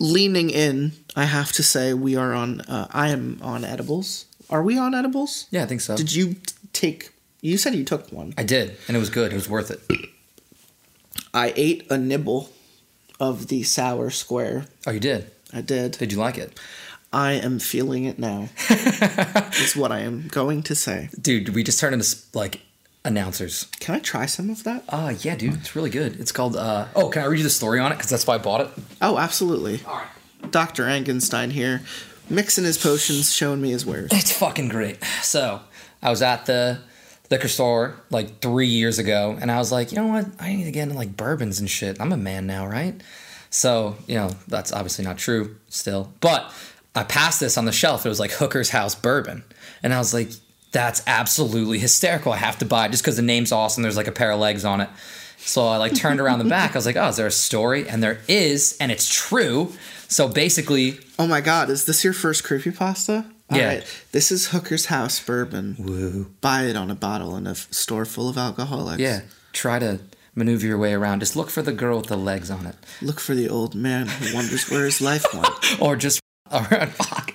Leaning 0.00 0.50
in, 0.50 0.92
I 1.16 1.24
have 1.24 1.50
to 1.52 1.62
say 1.62 1.92
we 1.94 2.16
are 2.16 2.32
on. 2.32 2.60
Uh, 2.62 2.86
I 2.90 3.08
am 3.08 3.38
on 3.42 3.64
edibles. 3.64 4.26
Are 4.50 4.62
we 4.62 4.78
on 4.78 4.94
edibles? 4.94 5.46
Yeah, 5.50 5.64
I 5.64 5.66
think 5.66 5.80
so. 5.80 5.96
Did 5.96 6.14
you 6.14 6.34
t- 6.34 6.54
take? 6.72 7.10
You 7.40 7.58
said 7.58 7.74
you 7.74 7.84
took 7.84 8.10
one. 8.12 8.34
I 8.38 8.42
did, 8.44 8.76
and 8.86 8.96
it 8.96 9.00
was 9.00 9.10
good. 9.10 9.32
It 9.32 9.36
was 9.36 9.48
worth 9.48 9.70
it. 9.70 9.80
I 11.34 11.52
ate 11.56 11.90
a 11.90 11.98
nibble 11.98 12.50
of 13.20 13.48
the 13.48 13.62
sour 13.62 14.10
square. 14.10 14.66
Oh, 14.86 14.92
you 14.92 15.00
did. 15.00 15.30
I 15.52 15.60
did. 15.60 15.92
Did 15.92 16.12
you 16.12 16.18
like 16.18 16.38
it, 16.38 16.58
I 17.12 17.32
am 17.32 17.58
feeling 17.58 18.04
it 18.04 18.18
now. 18.18 18.48
is 18.70 19.74
what 19.76 19.92
I 19.92 20.00
am 20.00 20.28
going 20.28 20.62
to 20.64 20.74
say. 20.74 21.08
dude? 21.20 21.50
We 21.50 21.62
just 21.62 21.80
turned 21.80 21.94
into 21.94 22.16
like 22.34 22.60
announcers. 23.04 23.64
Can 23.80 23.94
I 23.94 23.98
try 24.00 24.26
some 24.26 24.50
of 24.50 24.64
that? 24.64 24.84
Uh 24.88 25.14
yeah, 25.20 25.34
dude. 25.36 25.54
It's 25.54 25.74
really 25.74 25.90
good. 25.90 26.20
It's 26.20 26.32
called. 26.32 26.56
uh 26.56 26.86
Oh, 26.94 27.08
can 27.08 27.22
I 27.22 27.26
read 27.26 27.38
you 27.38 27.44
the 27.44 27.50
story 27.50 27.80
on 27.80 27.92
it? 27.92 27.96
Because 27.96 28.10
that's 28.10 28.26
why 28.26 28.34
I 28.34 28.38
bought 28.38 28.60
it. 28.62 28.68
Oh, 29.00 29.16
absolutely. 29.18 29.80
All 29.86 29.96
right. 29.96 30.50
Dr. 30.52 30.84
Enkenstein 30.84 31.50
here, 31.50 31.82
mixing 32.30 32.64
his 32.64 32.78
potions, 32.78 33.32
showing 33.34 33.60
me 33.60 33.70
his 33.70 33.84
wares. 33.86 34.10
It's 34.12 34.32
fucking 34.32 34.68
great. 34.68 35.02
So 35.22 35.60
I 36.02 36.10
was 36.10 36.22
at 36.22 36.46
the 36.46 36.78
liquor 37.30 37.48
store 37.48 37.96
like 38.10 38.40
three 38.40 38.68
years 38.68 38.98
ago, 38.98 39.36
and 39.40 39.50
I 39.50 39.58
was 39.58 39.72
like, 39.72 39.90
you 39.92 39.96
know 39.98 40.06
what? 40.06 40.26
I 40.38 40.54
need 40.54 40.64
to 40.64 40.70
get 40.70 40.84
into 40.84 40.94
like 40.94 41.16
bourbons 41.16 41.58
and 41.58 41.68
shit. 41.68 42.00
I'm 42.00 42.12
a 42.12 42.16
man 42.16 42.46
now, 42.46 42.66
right? 42.66 43.00
So 43.50 43.96
you 44.06 44.14
know 44.16 44.30
that's 44.46 44.72
obviously 44.72 45.04
not 45.06 45.16
true 45.18 45.56
still, 45.70 46.12
but 46.20 46.52
I 46.98 47.04
passed 47.04 47.40
this 47.40 47.56
on 47.56 47.64
the 47.64 47.72
shelf. 47.72 48.04
It 48.04 48.08
was 48.08 48.20
like 48.20 48.32
Hooker's 48.32 48.70
House 48.70 48.94
Bourbon, 48.94 49.44
and 49.82 49.92
I 49.94 49.98
was 49.98 50.12
like, 50.12 50.30
that's 50.72 51.02
absolutely 51.06 51.78
hysterical. 51.78 52.32
I 52.32 52.36
have 52.38 52.58
to 52.58 52.64
buy 52.66 52.86
it 52.86 52.90
just 52.90 53.02
because 53.02 53.16
the 53.16 53.22
name's 53.22 53.52
awesome. 53.52 53.82
There's 53.82 53.96
like 53.96 54.06
a 54.06 54.12
pair 54.12 54.30
of 54.32 54.38
legs 54.40 54.64
on 54.64 54.80
it. 54.82 54.88
So 55.38 55.66
I 55.66 55.76
like 55.78 55.94
turned 55.94 56.20
around 56.20 56.40
the 56.40 56.44
back. 56.44 56.72
I 56.72 56.74
was 56.78 56.84
like, 56.84 56.96
oh, 56.96 57.08
is 57.08 57.16
there 57.16 57.26
a 57.26 57.30
story? 57.30 57.88
And 57.88 58.02
there 58.02 58.18
is, 58.28 58.76
and 58.80 58.90
it's 58.92 59.08
true. 59.12 59.72
So 60.08 60.28
basically, 60.28 60.98
Oh 61.18 61.26
my 61.26 61.40
god, 61.40 61.70
is 61.70 61.84
this 61.86 62.04
your 62.04 62.12
first 62.12 62.44
creepypasta? 62.44 63.24
Yeah. 63.50 63.56
Alright, 63.68 64.02
This 64.12 64.30
is 64.30 64.48
Hooker's 64.48 64.86
House 64.86 65.18
bourbon. 65.24 65.76
woo. 65.78 66.26
Buy 66.42 66.64
it 66.64 66.76
on 66.76 66.90
a 66.90 66.94
bottle 66.94 67.34
in 67.36 67.46
a 67.46 67.52
f- 67.52 67.72
store 67.72 68.04
full 68.04 68.28
of 68.28 68.36
alcoholics. 68.36 69.00
Yeah, 69.00 69.20
try 69.52 69.78
to 69.78 70.00
maneuver 70.34 70.66
your 70.66 70.76
way 70.78 70.92
around. 70.92 71.20
Just 71.20 71.34
look 71.36 71.48
for 71.50 71.62
the 71.62 71.72
girl 71.72 71.98
with 71.98 72.08
the 72.08 72.16
legs 72.16 72.50
on 72.50 72.66
it, 72.66 72.76
Look 73.00 73.20
for 73.20 73.34
the 73.34 73.48
old 73.48 73.74
man 73.74 74.06
who 74.08 74.34
wonders 74.34 74.68
where 74.70 74.84
his 74.84 75.00
life 75.00 75.24
went. 75.32 75.48
or 75.80 75.96
just 75.96 76.20
or 76.52 76.86
fuck. 76.86 77.34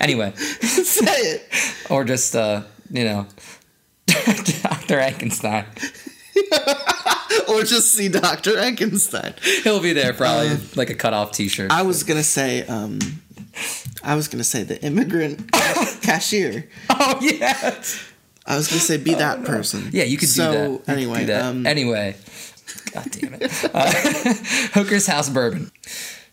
anyway, 0.00 0.32
Say 0.34 1.04
it. 1.06 1.42
or 1.90 2.04
just 2.04 2.34
uh, 2.36 2.62
you 2.90 3.04
know, 3.04 3.26
Dr. 4.06 4.94
Frankenstein. 4.94 5.66
Or 7.48 7.62
just 7.64 7.92
see 7.92 8.08
Dr. 8.08 8.52
Enkenstein. 8.52 9.38
He'll 9.64 9.80
be 9.80 9.92
there 9.92 10.12
probably, 10.12 10.56
like 10.76 10.88
a 10.90 10.94
cut 10.94 11.12
off 11.14 11.32
T-shirt. 11.32 11.70
I 11.72 11.82
was 11.82 12.04
gonna 12.04 12.22
say, 12.22 12.64
um, 12.66 12.98
I 14.04 14.14
was 14.14 14.28
gonna 14.28 14.44
say 14.44 14.62
the 14.62 14.80
immigrant 14.84 15.50
cashier. 16.02 16.68
oh 16.90 17.18
yeah, 17.20 17.82
I 18.46 18.56
was 18.56 18.68
gonna 18.68 18.80
say 18.80 18.98
be 18.98 19.14
that 19.14 19.44
person. 19.44 19.88
yeah. 19.92 20.04
You 20.04 20.16
could 20.16 20.28
so, 20.28 20.52
do 20.52 20.58
that. 20.58 20.68
You 20.70 20.82
Anyway, 20.96 21.20
do 21.20 21.26
that. 21.26 21.44
Um, 21.44 21.66
anyway, 21.66 22.16
god 22.92 23.10
damn 23.10 23.34
it. 23.34 23.70
Uh, 23.74 23.92
Hooker's 24.74 25.06
House 25.08 25.28
Bourbon. 25.28 25.72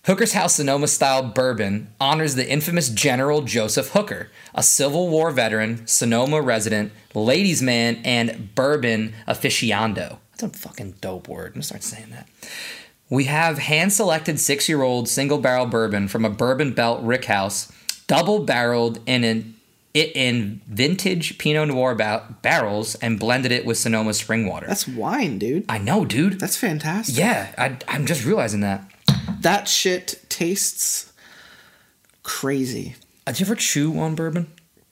Hooker's 0.05 0.33
House 0.33 0.55
Sonoma 0.55 0.87
style 0.87 1.21
bourbon 1.21 1.89
honors 1.99 2.33
the 2.33 2.49
infamous 2.49 2.89
General 2.89 3.43
Joseph 3.43 3.89
Hooker, 3.89 4.31
a 4.55 4.63
Civil 4.63 5.09
War 5.09 5.29
veteran, 5.29 5.85
Sonoma 5.85 6.41
resident, 6.41 6.91
ladies' 7.13 7.61
man, 7.61 8.01
and 8.03 8.55
bourbon 8.55 9.13
aficionado. 9.27 10.17
That's 10.37 10.55
a 10.55 10.59
fucking 10.59 10.95
dope 11.01 11.27
word. 11.27 11.47
I'm 11.47 11.53
gonna 11.53 11.63
start 11.63 11.83
saying 11.83 12.09
that. 12.11 12.27
We 13.11 13.25
have 13.25 13.59
hand 13.59 13.93
selected 13.93 14.39
six 14.39 14.67
year 14.67 14.81
old 14.81 15.07
single 15.07 15.37
barrel 15.37 15.67
bourbon 15.67 16.07
from 16.07 16.25
a 16.25 16.29
bourbon 16.31 16.73
belt 16.73 17.03
rick 17.03 17.25
house, 17.25 17.71
double 18.07 18.39
barreled 18.39 18.99
in 19.05 19.23
an 19.23 19.55
it 19.93 20.15
in 20.15 20.61
vintage 20.67 21.37
Pinot 21.37 21.67
Noir 21.67 21.93
ba- 21.93 22.35
barrels 22.41 22.95
and 22.95 23.19
blended 23.19 23.51
it 23.51 23.65
with 23.65 23.77
Sonoma 23.77 24.13
spring 24.13 24.47
water. 24.47 24.65
that's 24.65 24.87
wine, 24.87 25.37
dude. 25.37 25.65
I 25.69 25.77
know, 25.79 26.05
dude. 26.05 26.39
That's 26.39 26.55
fantastic. 26.55 27.17
yeah, 27.17 27.53
I, 27.57 27.77
I'm 27.89 28.05
just 28.05 28.25
realizing 28.25 28.61
that. 28.61 28.89
That 29.41 29.67
shit 29.67 30.23
tastes 30.29 31.11
crazy. 32.23 32.95
Did 33.25 33.39
you 33.39 33.45
ever 33.45 33.55
chew 33.55 33.97
on 33.99 34.15
bourbon? 34.15 34.51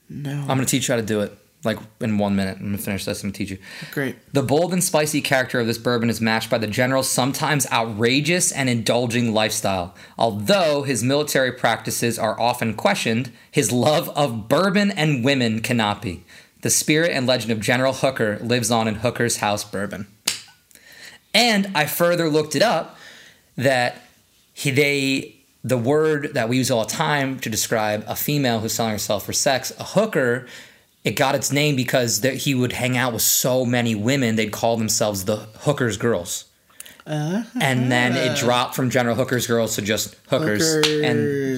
No. 0.09 0.41
I'm 0.41 0.47
gonna 0.47 0.65
teach 0.65 0.87
you 0.87 0.93
how 0.93 0.99
to 0.99 1.05
do 1.05 1.21
it. 1.21 1.37
Like 1.63 1.77
in 1.99 2.17
one 2.17 2.35
minute, 2.35 2.57
I'm 2.57 2.65
gonna 2.65 2.77
finish 2.77 3.05
this. 3.05 3.21
I'm 3.21 3.29
gonna 3.29 3.37
teach 3.37 3.51
you. 3.51 3.57
Great. 3.91 4.15
The 4.33 4.41
bold 4.41 4.71
and 4.71 4.83
spicy 4.83 5.21
character 5.21 5.59
of 5.59 5.67
this 5.67 5.77
bourbon 5.77 6.09
is 6.09 6.21
matched 6.21 6.49
by 6.49 6.57
the 6.57 6.67
general's 6.67 7.09
sometimes 7.09 7.69
outrageous 7.71 8.51
and 8.51 8.69
indulging 8.69 9.33
lifestyle. 9.33 9.93
Although 10.17 10.83
his 10.83 11.03
military 11.03 11.51
practices 11.51 12.17
are 12.17 12.39
often 12.39 12.73
questioned, 12.75 13.31
his 13.51 13.71
love 13.71 14.09
of 14.09 14.47
bourbon 14.47 14.91
and 14.91 15.23
women 15.23 15.61
cannot 15.61 16.01
be. 16.01 16.23
The 16.61 16.69
spirit 16.69 17.11
and 17.11 17.27
legend 17.27 17.51
of 17.51 17.59
General 17.59 17.93
Hooker 17.93 18.37
lives 18.39 18.71
on 18.71 18.87
in 18.87 18.95
Hooker's 18.95 19.37
House 19.37 19.63
Bourbon. 19.63 20.07
And 21.33 21.71
I 21.75 21.85
further 21.85 22.29
looked 22.29 22.55
it 22.55 22.61
up 22.61 22.97
that 23.59 23.97
he, 24.53 24.71
they 24.71 25.35
the 25.63 25.77
word 25.77 26.29
that 26.33 26.47
we 26.49 26.57
use 26.57 26.71
all 26.71 26.85
the 26.85 26.89
time 26.91 27.39
to 27.41 27.49
describe 27.49 28.03
a 28.07 28.15
female 28.15 28.59
who's 28.59 28.73
selling 28.73 28.93
herself 28.93 29.25
for 29.25 29.33
sex, 29.33 29.71
a 29.79 29.83
hooker, 29.83 30.47
it 31.03 31.11
got 31.11 31.35
its 31.35 31.51
name 31.51 31.75
because 31.75 32.21
there, 32.21 32.33
he 32.33 32.55
would 32.55 32.71
hang 32.73 32.95
out 32.97 33.13
with 33.13 33.21
so 33.21 33.65
many 33.65 33.93
women 33.95 34.35
they'd 34.35 34.51
call 34.51 34.77
themselves 34.77 35.25
the 35.25 35.35
hookers 35.59 35.97
girls. 35.97 36.45
Uh-huh. 37.05 37.43
And 37.59 37.91
then 37.91 38.15
it 38.15 38.37
dropped 38.37 38.75
from 38.75 38.89
General 38.91 39.15
Hookers 39.15 39.47
Girls 39.47 39.75
to 39.75 39.81
just 39.81 40.15
hookers. 40.29 40.63
And 40.85 41.57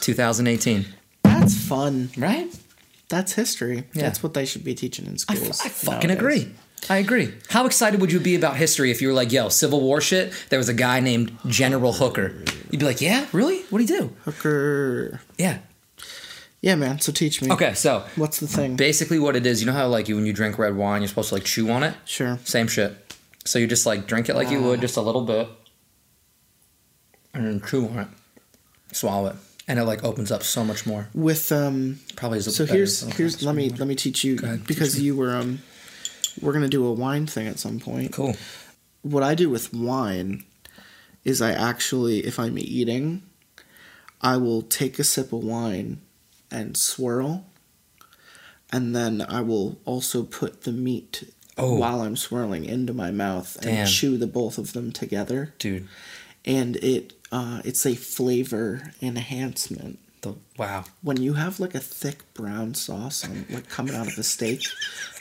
2018, 0.00 0.86
That's 1.24 1.56
fun. 1.58 2.10
right? 2.16 2.48
That's 3.08 3.32
history. 3.32 3.84
Yeah. 3.94 4.02
That's 4.02 4.22
what 4.22 4.32
they 4.32 4.44
should 4.46 4.62
be 4.64 4.74
teaching 4.74 5.06
in 5.06 5.18
schools. 5.18 5.60
f- 5.60 5.66
I 5.66 5.68
fucking 5.70 6.08
nowadays. 6.08 6.42
agree. 6.42 6.54
I 6.90 6.96
agree. 6.98 7.32
How 7.48 7.64
excited 7.66 8.00
would 8.00 8.10
you 8.12 8.18
be 8.20 8.34
about 8.34 8.56
history 8.56 8.90
if 8.90 9.00
you 9.00 9.08
were 9.08 9.14
like, 9.14 9.30
yo, 9.32 9.48
Civil 9.48 9.80
War 9.80 10.00
shit, 10.00 10.32
there 10.48 10.58
was 10.58 10.68
a 10.68 10.74
guy 10.74 11.00
named 11.00 11.36
General 11.46 11.92
Hooker? 11.92 12.34
You'd 12.70 12.80
be 12.80 12.84
like, 12.86 13.00
yeah, 13.00 13.26
really? 13.32 13.62
What'd 13.64 13.88
he 13.88 13.96
do? 13.98 14.12
Hooker. 14.24 15.20
Yeah. 15.38 15.58
Yeah, 16.60 16.74
man. 16.76 17.00
So 17.00 17.12
teach 17.12 17.40
me. 17.42 17.50
Okay, 17.52 17.74
so 17.74 18.04
What's 18.16 18.40
the 18.40 18.46
thing? 18.48 18.76
basically 18.76 19.18
what 19.18 19.34
it 19.36 19.46
is, 19.46 19.60
you 19.60 19.66
know 19.66 19.72
how 19.72 19.86
like 19.88 20.08
you 20.08 20.16
when 20.16 20.26
you 20.26 20.32
drink 20.32 20.58
red 20.58 20.76
wine, 20.76 21.02
you're 21.02 21.08
supposed 21.08 21.28
to 21.30 21.34
like 21.36 21.44
chew 21.44 21.70
on 21.70 21.82
it? 21.82 21.94
Sure. 22.04 22.38
Same 22.44 22.68
shit. 22.68 22.96
So 23.44 23.58
you 23.58 23.66
just 23.66 23.84
like 23.86 24.06
drink 24.06 24.28
it 24.28 24.34
like 24.36 24.50
you 24.50 24.62
would, 24.62 24.80
just 24.80 24.96
a 24.96 25.00
little 25.00 25.22
bit, 25.24 25.48
and 27.34 27.46
then 27.46 27.60
chew 27.60 27.88
on 27.88 27.98
it, 28.00 28.08
swallow 28.92 29.30
it, 29.30 29.36
and 29.66 29.78
it 29.80 29.84
like 29.84 30.04
opens 30.04 30.30
up 30.30 30.42
so 30.44 30.64
much 30.64 30.86
more. 30.86 31.08
With 31.14 31.50
um. 31.50 31.98
Probably 32.14 32.38
is 32.38 32.46
a 32.46 32.52
So 32.52 32.64
better- 32.64 32.76
here's 32.76 33.00
here's 33.16 33.42
let 33.42 33.54
me 33.56 33.70
let 33.70 33.88
me 33.88 33.96
teach 33.96 34.22
you 34.22 34.36
ahead, 34.38 34.58
teach 34.60 34.68
because 34.68 34.96
me. 34.96 35.04
you 35.04 35.16
were 35.16 35.34
um. 35.34 35.60
We're 36.40 36.52
gonna 36.52 36.68
do 36.68 36.86
a 36.86 36.92
wine 36.92 37.26
thing 37.26 37.46
at 37.46 37.58
some 37.58 37.78
point. 37.80 38.12
cool. 38.12 38.34
What 39.02 39.22
I 39.22 39.34
do 39.34 39.50
with 39.50 39.74
wine 39.74 40.44
is 41.24 41.42
I 41.42 41.52
actually, 41.52 42.20
if 42.20 42.38
I'm 42.38 42.56
eating, 42.58 43.22
I 44.20 44.36
will 44.36 44.62
take 44.62 44.98
a 44.98 45.04
sip 45.04 45.32
of 45.32 45.42
wine 45.42 46.00
and 46.50 46.76
swirl, 46.76 47.44
and 48.70 48.94
then 48.94 49.24
I 49.28 49.40
will 49.40 49.78
also 49.84 50.22
put 50.22 50.62
the 50.62 50.72
meat 50.72 51.24
Oh. 51.58 51.74
while 51.78 52.00
I'm 52.00 52.16
swirling 52.16 52.64
into 52.64 52.94
my 52.94 53.10
mouth 53.10 53.58
and 53.62 53.86
chew 53.86 54.16
the 54.16 54.26
both 54.26 54.56
of 54.56 54.72
them 54.72 54.90
together, 54.90 55.52
Dude, 55.58 55.86
and 56.46 56.76
it 56.76 57.12
uh, 57.30 57.60
it's 57.64 57.84
a 57.84 57.94
flavor 57.94 58.92
enhancement. 59.02 59.98
The 60.22 60.34
wow. 60.56 60.84
When 61.02 61.16
you 61.18 61.34
have 61.34 61.60
like 61.60 61.74
a 61.74 61.80
thick 61.80 62.18
brown 62.34 62.74
sauce 62.74 63.24
on 63.24 63.44
like 63.50 63.68
coming 63.68 63.94
out 63.94 64.06
of 64.06 64.16
a 64.18 64.22
steak, 64.22 64.62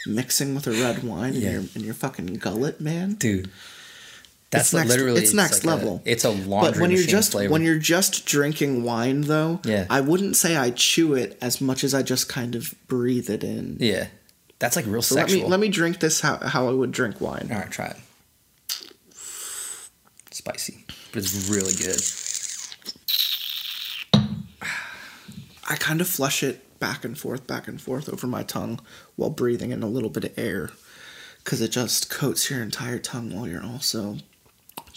mixing 0.08 0.56
with 0.56 0.66
a 0.68 0.72
red 0.72 1.04
wine 1.04 1.34
Yeah. 1.34 1.48
in 1.50 1.54
your 1.54 1.64
in 1.76 1.84
your 1.84 1.94
fucking 1.94 2.36
gullet, 2.36 2.80
man. 2.82 3.14
Dude. 3.16 3.50
That's 4.52 4.66
It's 4.66 4.74
next- 4.74 4.90
literally 4.90 5.22
it's 5.22 5.34
next 5.34 5.64
like 5.64 5.64
a- 5.64 5.68
level. 5.78 6.02
it's 6.06 6.26
a 6.26 6.30
laundry 6.30 6.72
But 6.74 6.82
when 6.82 6.92
you're 6.92 7.04
just 7.08 7.32
flavor. 7.32 7.52
when 7.54 7.62
you're 7.62 7.80
just 7.80 8.26
drinking 8.26 8.84
wine 8.84 9.22
though, 9.22 9.62
Yeah. 9.66 9.86
I 9.90 10.02
wouldn't 10.02 10.36
say 10.36 10.58
I 10.58 10.72
chew 10.72 11.14
it 11.14 11.38
as 11.42 11.62
much 11.62 11.84
as 11.86 11.94
I 11.94 12.02
just 12.04 12.28
kind 12.28 12.54
of 12.56 12.74
breathe 12.88 13.30
it 13.30 13.44
in. 13.46 13.78
yeah, 13.80 14.08
that's 14.60 14.76
like 14.76 14.86
real 14.88 15.02
So 15.02 15.16
sexual. 15.16 15.40
let 15.40 15.46
me 15.46 15.52
let 15.52 15.60
me 15.62 15.68
drink 15.70 16.00
this 16.02 16.20
how 16.20 16.36
how 16.38 16.68
I 16.68 16.74
would 16.74 16.92
drink 16.92 17.22
wine. 17.22 17.48
All 17.52 17.60
right, 17.60 17.72
try 17.72 17.88
it. 17.88 17.98
Spicy, 20.32 20.86
but 21.12 21.24
it's 21.24 21.50
really 21.50 21.74
good. 21.74 22.02
I 25.70 25.76
kind 25.76 26.02
of 26.02 26.08
flush 26.08 26.44
it 26.44 26.80
back 26.80 27.06
and 27.06 27.18
forth, 27.18 27.46
back 27.48 27.68
and 27.68 27.80
forth 27.80 28.10
over 28.10 28.28
my 28.28 28.44
tongue 28.44 28.80
while 29.16 29.30
breathing 29.30 29.72
in 29.72 29.84
a 29.84 29.88
little 29.88 30.10
bit 30.10 30.24
of 30.24 30.38
air, 30.38 30.72
because 31.44 31.62
it 31.62 31.72
just 31.72 32.10
coats 32.10 32.50
your 32.50 32.62
entire 32.62 33.00
tongue 33.00 33.36
while 33.36 33.48
you're 33.48 33.64
also 33.64 34.18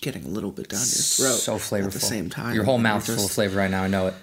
getting 0.00 0.25
a 0.25 0.28
little 0.28 0.50
bit 0.50 0.68
down 0.68 0.80
your 0.80 0.87
throat. 0.87 1.37
So 1.38 1.56
flavorful 1.56 1.85
at 1.87 1.92
the 1.92 2.00
same 2.00 2.30
time. 2.30 2.54
Your 2.54 2.64
whole 2.64 2.78
mouth's 2.78 3.06
full 3.14 3.25
of 3.25 3.30
flavor 3.30 3.59
right 3.59 3.71
now. 3.71 3.83
I 3.83 3.88
know 3.88 4.09
it. 4.09 4.14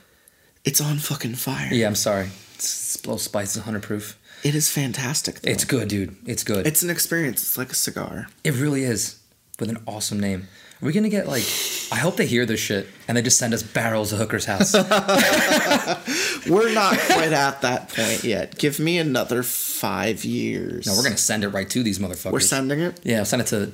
It's 0.64 0.82
on 0.82 0.98
fucking 0.98 1.36
fire. 1.36 1.70
Yeah, 1.72 1.88
I'm 1.88 1.96
sorry. 1.96 2.30
It's, 2.56 3.00
spice, 3.24 3.56
100 3.58 3.82
proof. 3.82 4.20
It 4.44 4.54
is 4.56 4.70
fantastic. 4.70 5.42
Though. 5.42 5.52
It's 5.52 5.66
good, 5.66 5.88
dude. 5.88 6.16
It's 6.26 6.44
good. 6.44 6.68
It's 6.68 6.84
an 6.84 6.90
experience. 6.90 7.42
It's 7.42 7.58
like 7.58 7.72
a 7.72 7.76
cigar. 7.76 8.28
it 8.44 8.54
really 8.56 8.84
is. 8.84 9.20
With 9.60 9.70
an 9.70 9.78
awesome 9.88 10.20
name. 10.20 10.48
Are 10.82 10.86
we 10.86 10.94
gonna 10.94 11.10
get 11.10 11.28
like? 11.28 11.44
I 11.92 11.98
hope 11.98 12.16
they 12.16 12.26
hear 12.26 12.46
this 12.46 12.60
shit 12.60 12.88
and 13.08 13.16
they 13.16 13.22
just 13.22 13.38
send 13.38 13.54
us 13.54 13.62
barrels 13.62 14.12
of 14.14 14.20
Hooker's 14.20 14.46
House. 14.46 14.74
We're 16.50 16.74
not 16.74 16.98
quite 16.98 17.32
at 17.34 17.62
that 17.62 17.90
point 17.90 18.24
yet. 18.24 18.58
Give 18.58 18.80
me 18.80 18.98
another 18.98 19.44
five 19.44 20.26
years. 20.26 20.88
no, 20.88 20.96
we're 20.96 21.04
gonna 21.04 21.18
send 21.18 21.44
it 21.44 21.50
right 21.50 21.70
to 21.70 21.84
these 21.84 22.00
motherfuckers. 22.00 22.32
We're 22.32 22.40
sending 22.40 22.80
it. 22.80 23.00
Yeah, 23.04 23.24
send 23.24 23.42
it 23.44 23.48
to 23.48 23.74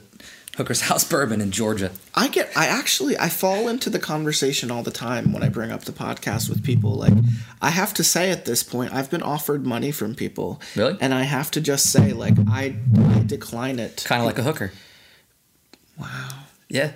Hooker's 0.58 0.82
House 0.82 1.04
Bourbon 1.04 1.40
in 1.40 1.52
Georgia. 1.52 1.92
I 2.16 2.28
get. 2.28 2.52
I 2.58 2.66
actually. 2.68 3.18
I 3.18 3.30
fall 3.30 3.68
into 3.70 3.90
the 3.90 4.00
conversation 4.00 4.72
all 4.72 4.84
the 4.84 4.92
time 4.92 5.32
when 5.32 5.44
I 5.44 5.50
bring 5.50 5.72
up 5.72 5.86
the 5.86 5.92
podcast 5.92 6.50
with 6.50 6.64
people. 6.64 6.96
Like, 6.96 7.14
I 7.62 7.70
have 7.70 7.94
to 7.94 8.04
say 8.04 8.32
at 8.32 8.46
this 8.46 8.64
point, 8.64 8.94
I've 8.94 9.10
been 9.12 9.22
offered 9.24 9.66
money 9.66 9.92
from 9.92 10.16
people. 10.16 10.60
Really? 10.76 10.98
And 11.00 11.14
I 11.14 11.24
have 11.24 11.52
to 11.52 11.62
just 11.62 11.92
say, 11.92 12.12
like, 12.12 12.34
I, 12.50 12.76
I 12.98 13.24
decline 13.26 13.80
it. 13.80 14.04
Kind 14.06 14.22
of 14.22 14.26
like 14.26 14.40
a 14.40 14.44
hooker. 14.44 14.72
Wow. 16.00 16.30
Yeah. 16.70 16.92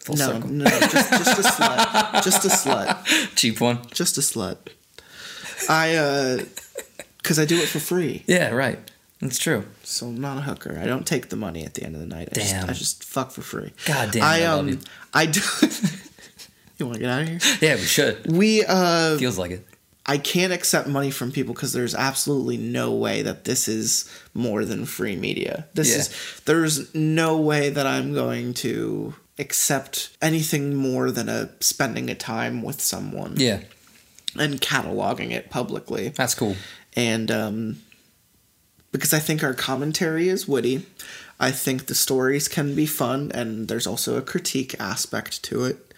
Full 0.00 0.16
No, 0.16 0.32
circle. 0.32 0.50
no, 0.50 0.64
just, 0.66 0.92
just 1.10 1.38
a 1.38 1.42
slut. 1.42 2.22
Just 2.24 2.44
a 2.44 2.48
slut. 2.48 3.34
Cheap 3.36 3.60
one. 3.60 3.78
Just 3.90 4.18
a 4.18 4.20
slut. 4.20 4.58
I, 5.68 5.94
uh, 5.94 6.44
because 7.18 7.38
I 7.38 7.44
do 7.46 7.56
it 7.58 7.68
for 7.68 7.78
free. 7.80 8.22
Yeah, 8.26 8.50
right. 8.50 8.78
That's 9.20 9.38
true. 9.38 9.64
So 9.82 10.08
I'm 10.08 10.20
not 10.20 10.36
a 10.36 10.40
hooker. 10.42 10.78
I 10.78 10.84
don't 10.86 11.06
take 11.06 11.30
the 11.30 11.36
money 11.36 11.64
at 11.64 11.72
the 11.74 11.82
end 11.84 11.94
of 11.94 12.00
the 12.02 12.06
night. 12.06 12.28
I 12.32 12.34
Damn. 12.34 12.66
Just, 12.66 12.68
I 12.68 12.72
just 12.74 13.04
fuck 13.04 13.30
for 13.30 13.40
free. 13.40 13.72
God 13.86 14.10
damn, 14.12 14.22
I 14.22 14.42
I 14.42 14.44
um 14.44 14.68
you. 14.68 14.78
I 15.14 15.24
do. 15.26 15.40
you 16.78 16.84
want 16.86 16.96
to 16.96 17.00
get 17.00 17.10
out 17.10 17.22
of 17.22 17.28
here? 17.28 17.38
Yeah, 17.62 17.74
we 17.76 17.80
should. 17.82 18.30
We 18.30 18.64
uh 18.66 19.16
Feels 19.16 19.38
like 19.38 19.52
it. 19.52 19.66
I 20.06 20.18
can't 20.18 20.52
accept 20.52 20.86
money 20.86 21.10
from 21.10 21.32
people 21.32 21.54
because 21.54 21.72
there's 21.72 21.94
absolutely 21.94 22.58
no 22.58 22.92
way 22.92 23.22
that 23.22 23.44
this 23.44 23.68
is 23.68 24.08
more 24.34 24.64
than 24.66 24.84
free 24.84 25.16
media. 25.16 25.66
This 25.74 25.90
Yeah. 25.90 25.96
is 25.98 26.10
there's 26.44 26.94
no 26.94 27.38
way 27.38 27.70
that 27.70 27.86
I'm 27.86 28.12
going 28.12 28.52
to 28.54 29.14
accept 29.38 30.10
anything 30.20 30.74
more 30.74 31.10
than 31.10 31.28
a 31.28 31.50
spending 31.60 32.10
a 32.10 32.14
time 32.14 32.62
with 32.62 32.80
someone 32.82 33.34
Yeah, 33.36 33.60
and 34.38 34.60
cataloging 34.60 35.30
it 35.32 35.48
publicly. 35.50 36.10
that's 36.10 36.34
cool. 36.34 36.56
And 36.94 37.30
um 37.30 37.76
because 38.92 39.12
I 39.14 39.18
think 39.18 39.42
our 39.42 39.54
commentary 39.54 40.28
is 40.28 40.46
witty. 40.46 40.86
I 41.40 41.50
think 41.50 41.86
the 41.86 41.96
stories 41.96 42.46
can 42.46 42.74
be 42.76 42.86
fun 42.86 43.32
and 43.34 43.66
there's 43.68 43.86
also 43.88 44.16
a 44.16 44.22
critique 44.22 44.76
aspect 44.78 45.42
to 45.44 45.64
it. 45.64 45.92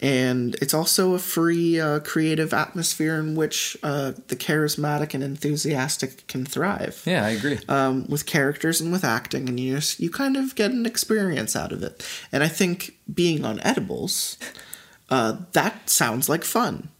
And 0.00 0.54
it's 0.62 0.74
also 0.74 1.14
a 1.14 1.18
free, 1.18 1.80
uh, 1.80 2.00
creative 2.00 2.54
atmosphere 2.54 3.16
in 3.16 3.34
which 3.34 3.76
uh, 3.82 4.12
the 4.28 4.36
charismatic 4.36 5.12
and 5.12 5.24
enthusiastic 5.24 6.26
can 6.28 6.44
thrive. 6.44 7.02
Yeah, 7.04 7.24
I 7.24 7.30
agree. 7.30 7.58
Um, 7.68 8.06
with 8.08 8.24
characters 8.24 8.80
and 8.80 8.92
with 8.92 9.02
acting, 9.02 9.48
and 9.48 9.58
you 9.58 9.74
just 9.74 9.98
you 9.98 10.10
kind 10.10 10.36
of 10.36 10.54
get 10.54 10.70
an 10.70 10.86
experience 10.86 11.56
out 11.56 11.72
of 11.72 11.82
it. 11.82 12.06
And 12.30 12.44
I 12.44 12.48
think 12.48 12.94
being 13.12 13.44
on 13.44 13.60
edibles, 13.60 14.38
uh, 15.10 15.38
that 15.52 15.90
sounds 15.90 16.28
like 16.28 16.44
fun. 16.44 16.90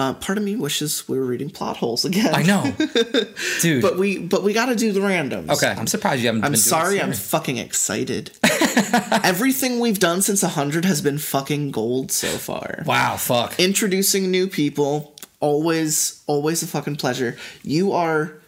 Uh, 0.00 0.14
part 0.14 0.38
of 0.38 0.44
me 0.44 0.56
wishes 0.56 1.06
we 1.10 1.18
were 1.18 1.26
reading 1.26 1.50
plot 1.50 1.76
holes 1.76 2.06
again. 2.06 2.34
I 2.34 2.42
know, 2.42 2.72
dude. 3.60 3.82
but 3.82 3.98
we 3.98 4.16
but 4.16 4.42
we 4.42 4.54
got 4.54 4.66
to 4.66 4.74
do 4.74 4.92
the 4.92 5.00
randoms. 5.00 5.50
okay, 5.50 5.74
I'm 5.76 5.86
surprised 5.86 6.22
you 6.22 6.28
haven't. 6.28 6.42
I'm 6.42 6.52
been 6.52 6.58
sorry, 6.58 7.02
I'm 7.02 7.12
fucking 7.12 7.58
excited. 7.58 8.30
Everything 9.22 9.78
we've 9.78 9.98
done 9.98 10.22
since 10.22 10.42
100 10.42 10.86
has 10.86 11.02
been 11.02 11.18
fucking 11.18 11.72
gold 11.72 12.12
so 12.12 12.28
far. 12.28 12.82
Wow, 12.86 13.18
fuck. 13.18 13.60
Introducing 13.60 14.30
new 14.30 14.46
people, 14.48 15.14
always, 15.38 16.22
always 16.26 16.62
a 16.62 16.66
fucking 16.66 16.96
pleasure. 16.96 17.36
You 17.62 17.92
are 17.92 18.38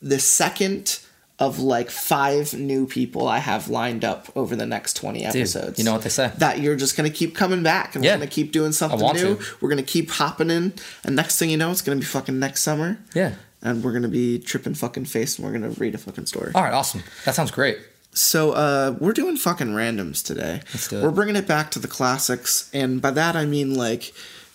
the 0.00 0.18
second 0.18 1.00
of 1.38 1.60
like 1.60 1.88
five 1.90 2.52
new 2.54 2.86
people 2.86 3.28
I 3.28 3.38
have 3.38 3.68
lined 3.68 4.04
up 4.04 4.26
over 4.34 4.56
the 4.56 4.66
next 4.66 4.94
20 4.94 5.24
episodes. 5.24 5.78
you 5.78 5.84
know 5.84 5.92
what 5.92 6.02
they 6.02 6.08
say. 6.08 6.32
That 6.38 6.58
you're 6.60 6.74
just 6.76 6.96
gonna 6.96 7.10
keep 7.10 7.36
coming 7.36 7.62
back 7.62 7.94
and 7.94 8.04
Yeah. 8.04 8.12
we're 8.14 8.18
gonna 8.18 8.30
keep 8.30 8.50
doing 8.52 8.72
something 8.72 8.98
new. 9.00 9.36
to. 9.36 9.44
We're 9.60 9.68
gonna 9.68 9.82
keep 9.82 10.10
hopping 10.10 10.50
in, 10.50 10.72
and 11.04 11.14
next 11.14 11.38
thing 11.38 11.50
you 11.50 11.56
know, 11.56 11.70
it's 11.70 11.82
gonna 11.82 12.00
be 12.00 12.04
fucking 12.06 12.38
next 12.38 12.62
summer. 12.62 12.98
Yeah. 13.14 13.34
And 13.62 13.82
we're 13.84 13.92
gonna 13.92 14.08
be 14.08 14.38
tripping 14.38 14.74
fucking 14.74 15.04
face 15.06 15.38
and 15.38 15.46
we're 15.46 15.52
gonna 15.52 15.70
read 15.70 15.94
a 15.94 15.98
fucking 15.98 16.26
story. 16.26 16.52
All 16.54 16.62
right, 16.62 16.72
awesome. 16.74 17.02
That 17.24 17.34
sounds 17.34 17.50
great. 17.50 17.78
So 18.14 18.52
uh, 18.52 18.96
we're 18.98 19.12
doing 19.12 19.36
fucking 19.36 19.68
randoms 19.68 20.24
today. 20.24 20.62
Let's 20.74 20.88
do 20.88 20.98
it. 20.98 21.02
We're 21.04 21.10
bringing 21.12 21.36
it 21.36 21.46
back 21.46 21.70
to 21.72 21.78
the 21.78 21.86
classics, 21.88 22.68
and 22.72 23.00
by 23.00 23.12
that 23.12 23.36
I 23.36 23.44
mean 23.44 23.74
like 23.74 24.12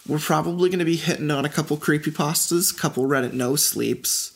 we're 0.08 0.20
probably 0.20 0.70
going 0.70 0.80
to 0.80 0.86
be 0.86 0.98
hitting 0.98 1.32
on 1.32 1.46
a 1.46 1.50
couple 1.50 1.78
creepy 1.78 2.12
creepypastas, 2.12 2.78
couple 2.78 3.06
Reddit 3.06 3.32
no 3.32 3.56
sleeps. 3.56 4.33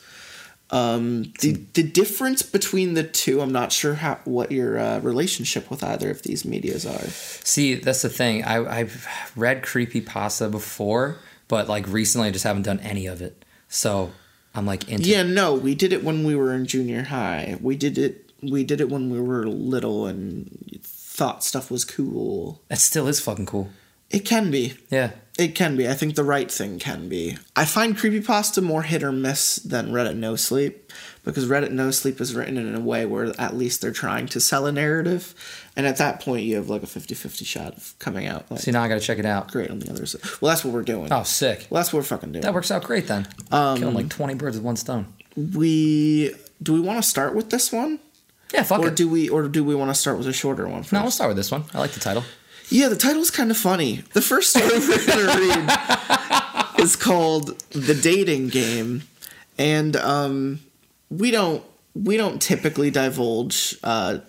Um, 0.70 1.32
the 1.40 1.54
the 1.74 1.84
difference 1.84 2.42
between 2.42 2.94
the 2.94 3.04
two, 3.04 3.42
I'm 3.42 3.54
not 3.54 3.72
sure 3.72 3.96
how 3.96 4.20
what 4.26 4.52
your 4.52 4.78
uh, 4.78 5.00
relationship 5.00 5.70
with 5.72 5.84
either 5.84 6.12
of 6.12 6.24
these 6.24 6.44
medias 6.44 6.86
are. 6.86 7.08
See, 7.08 7.76
that's 7.76 8.02
the 8.02 8.10
thing. 8.10 8.44
I, 8.44 8.80
I've 8.80 9.08
read 9.36 9.64
creepy 9.64 10.02
pasta 10.02 10.50
before, 10.50 11.18
but 11.48 11.70
like 11.70 11.88
recently, 11.88 12.28
I 12.28 12.32
just 12.32 12.44
haven't 12.44 12.64
done 12.64 12.82
any 12.82 13.06
of 13.06 13.22
it. 13.22 13.46
So 13.70 14.12
I'm 14.54 14.66
like 14.66 14.90
into. 14.90 15.10
Yeah, 15.10 15.24
no, 15.24 15.54
we 15.54 15.74
did 15.74 15.94
it 15.94 16.04
when 16.04 16.26
we 16.26 16.36
were 16.36 16.54
in 16.54 16.66
junior 16.66 17.04
high. 17.04 17.58
We 17.62 17.78
did 17.78 17.98
it. 17.98 18.32
We 18.42 18.64
did 18.64 18.82
it 18.82 18.90
when 18.90 19.10
we 19.10 19.22
were 19.22 19.48
little 19.48 20.06
and 20.06 20.80
thought 20.84 21.44
stuff 21.44 21.72
was 21.72 21.86
cool. 21.86 22.62
That 22.68 22.80
still 22.80 23.08
is 23.08 23.20
fucking 23.20 23.46
cool. 23.46 23.70
It 24.10 24.20
can 24.20 24.52
be. 24.52 24.76
Yeah. 24.90 25.12
It 25.38 25.54
can 25.56 25.76
be. 25.78 25.88
I 25.88 25.94
think 25.94 26.16
the 26.16 26.24
right 26.24 26.50
thing 26.52 26.80
can 26.80 27.08
be. 27.10 27.38
I 27.56 27.66
find 27.66 27.96
creepypasta 27.96 28.64
more 28.64 28.82
hit 28.84 29.04
or 29.04 29.12
miss 29.12 29.58
than 29.58 29.92
Reddit 29.92 30.16
No 30.16 30.36
Sleep 30.36 30.92
because 31.24 31.48
Reddit 31.48 31.70
No 31.72 31.92
Sleep 31.92 32.20
is 32.20 32.34
written 32.34 32.58
in 32.58 32.74
a 32.74 32.80
way 32.80 33.06
where 33.06 33.34
at 33.40 33.56
least 33.56 33.82
they're 33.82 33.92
trying 33.92 34.26
to 34.28 34.40
sell 34.40 34.66
a 34.66 34.72
narrative. 34.72 35.36
And 35.76 35.86
at 35.86 35.98
that 35.98 36.22
point, 36.22 36.44
you 36.44 36.56
have 36.56 36.70
like 36.70 36.82
a 36.82 36.88
50 36.88 37.14
50 37.14 37.46
shot 37.46 37.78
of 37.78 37.94
coming 38.00 38.26
out 38.26 38.50
like, 38.50 38.62
See, 38.62 38.72
now 38.72 38.82
I 38.82 38.88
gotta 38.88 39.00
check 39.00 39.20
it 39.20 39.26
out. 39.28 39.52
great 39.52 39.70
on 39.70 39.78
the 39.78 39.92
other 39.92 40.08
side. 40.08 40.22
Well, 40.42 40.50
that's 40.50 40.66
what 40.66 40.74
we're 40.74 40.82
doing. 40.82 41.14
Oh, 41.14 41.22
sick. 41.22 41.68
Well, 41.70 41.80
that's 41.82 41.94
what 41.94 42.00
we're 42.00 42.04
fucking 42.06 42.32
doing. 42.32 42.42
That 42.42 42.54
works 42.56 42.72
out 42.72 42.84
great 42.84 43.06
then. 43.08 43.28
Um, 43.52 43.78
Killing 43.78 43.94
like 43.94 44.10
20 44.10 44.34
birds 44.36 44.58
with 44.58 44.66
one 44.66 44.76
stone. 44.76 45.14
we. 45.36 46.34
Do 46.64 46.74
we 46.74 46.80
want 46.80 47.02
to 47.04 47.08
start 47.08 47.36
with 47.36 47.52
this 47.52 47.72
one? 47.72 48.00
Yeah, 48.52 48.64
fuck 48.64 48.80
Or 48.80 48.88
it. 48.88 48.96
do 48.96 49.08
we 49.08 49.30
or 49.30 49.48
do 49.48 49.64
we 49.64 49.76
want 49.76 49.92
to 49.92 49.94
start 49.94 50.18
with 50.18 50.26
a 50.26 50.34
shorter 50.34 50.68
one 50.68 50.82
first? 50.82 50.94
no, 50.94 51.02
we'll 51.04 51.12
start 51.12 51.28
with 51.28 51.38
this 51.38 51.52
one. 51.52 51.66
I 51.74 51.80
like 51.80 51.92
the 51.92 52.00
title. 52.00 52.24
Yeah, 52.70 52.90
the 52.90 52.96
title's 52.98 53.32
kind 53.32 53.50
of 53.50 53.58
funny. 53.58 54.04
The 54.14 54.22
first 54.22 54.50
story 54.50 54.68
we're 54.80 55.06
gonna 55.06 55.26
read 56.76 56.80
is 56.82 56.96
called 56.96 57.58
"The 57.72 57.94
Dating 57.96 58.50
Game," 58.50 59.04
and 59.58 59.96
um, 59.96 60.60
we 61.10 61.32
don't 61.32 61.64
we 61.96 62.18
don't 62.18 62.42
typically 62.42 62.92
divulge 62.92 63.78
uh, 63.84 64.20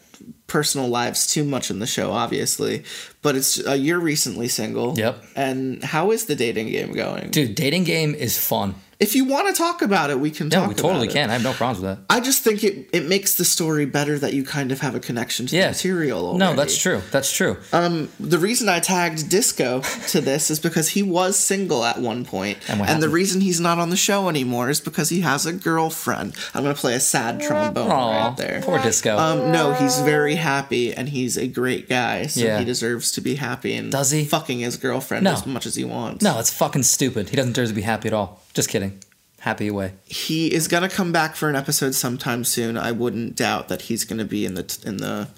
personal 0.49 0.89
lives 0.89 1.27
too 1.29 1.45
much 1.45 1.71
in 1.71 1.79
the 1.79 1.87
show, 1.87 2.11
obviously. 2.11 2.83
But 3.23 3.37
it's 3.37 3.65
uh, 3.67 3.73
you're 3.75 4.01
recently 4.01 4.49
single. 4.49 4.99
Yep. 4.99 5.23
And 5.37 5.85
how 5.85 6.11
is 6.11 6.27
the 6.27 6.35
dating 6.35 6.69
game 6.71 6.93
going? 6.93 7.31
Dude, 7.31 7.55
dating 7.55 7.85
game 7.85 8.15
is 8.15 8.37
fun. 8.39 8.75
If 9.01 9.15
you 9.15 9.25
want 9.27 9.47
to 9.47 9.53
talk 9.55 9.81
about 9.83 10.11
it, 10.11 10.19
we 10.19 10.31
can. 10.33 10.49
No, 10.49 10.61
talk 10.61 10.69
we 10.71 10.75
totally 10.75 11.07
can. 11.07 11.31
I 11.31 11.35
have 11.35 11.43
no 11.45 11.53
problems 11.53 11.81
with 11.85 11.97
that. 11.99 12.05
I 12.11 12.19
just 12.19 12.43
think 12.43 12.65
it, 12.65 12.89
it 12.93 13.07
makes 13.07 13.37
the 13.37 13.45
story 13.45 13.87
better 13.87 14.19
that 14.19 14.35
you 14.35 14.43
kind 14.43 14.73
of 14.73 14.81
have 14.81 14.97
a 14.97 15.01
connection 15.01 15.47
to 15.47 15.57
Yeah. 15.57 15.67
the 15.67 15.71
material. 15.71 16.27
Already. 16.27 16.39
No, 16.39 16.55
that's 16.57 16.77
true. 16.77 17.01
That's 17.13 17.31
true. 17.33 17.59
Um, 17.73 18.09
the 18.19 18.39
reason 18.41 18.69
I 18.69 18.81
tagged 18.81 19.29
Disco 19.29 19.83
to 20.09 20.21
this 20.21 20.51
is 20.51 20.59
because 20.59 20.89
he 20.91 21.05
was 21.05 21.39
single 21.39 21.85
at 21.85 21.99
one 22.01 22.25
point, 22.25 22.59
And 22.69 22.81
and 22.83 23.01
the 23.01 23.09
reason 23.09 23.41
he's 23.41 23.61
not 23.61 23.79
on 23.79 23.91
the 23.91 23.97
show 23.97 24.29
anymore 24.29 24.69
is 24.69 24.81
because 24.81 25.11
he 25.11 25.21
has 25.21 25.47
a 25.47 25.53
girlfriend. 25.53 26.35
I'm 26.53 26.63
gonna 26.65 26.75
play 26.75 26.95
a 26.95 27.01
sad 27.01 27.41
trombone 27.41 27.91
Aw, 27.93 28.27
right 28.29 28.37
there. 28.37 28.63
poor 28.63 28.81
disco. 28.81 29.17
Um, 29.17 29.53
no, 29.53 29.75
he's 29.75 30.01
very 30.01 30.35
happy 30.38 30.92
and 30.94 31.09
he's 31.11 31.37
a 31.37 31.46
great 31.46 31.88
guy, 31.88 32.27
so 32.27 32.40
Yeah. 32.40 32.59
he 32.59 32.64
deserves 32.64 33.12
to 33.12 33.20
be 33.20 33.35
happy 33.37 33.74
and 33.74 33.92
Does 33.92 34.11
he? 34.11 34.24
fucking 34.24 34.61
his 34.61 34.77
girlfriend 34.77 35.24
No. 35.24 35.33
as 35.35 35.46
much 35.46 35.66
as 35.66 35.74
he 35.77 35.85
wants. 35.85 36.22
no, 36.24 36.38
it's 36.40 36.51
fucking 36.51 36.83
stupid. 36.85 37.29
He 37.29 37.37
doesn't 37.37 37.53
deserve 37.53 37.68
to 37.68 37.74
be 37.74 37.83
happy 37.83 38.09
at 38.09 38.14
all. 38.14 38.42
Just 38.55 38.68
kidding. 38.68 38.98
Happy 39.40 39.68
away. 39.68 39.92
he 40.05 40.53
is 40.53 40.66
gonna 40.66 40.88
come 40.88 41.12
back 41.12 41.37
for 41.37 41.48
an 41.48 41.55
episode 41.55 41.94
sometime 41.94 42.42
soon. 42.44 42.77
I 42.77 42.90
wouldn't 42.90 43.37
doubt 43.37 43.68
that 43.68 43.83
he's 43.83 44.05
gonna 44.05 44.24
be 44.24 44.44
in 44.44 44.55
the 44.55 44.64
t- 44.64 44.81
in 44.88 44.96
the 44.96 45.29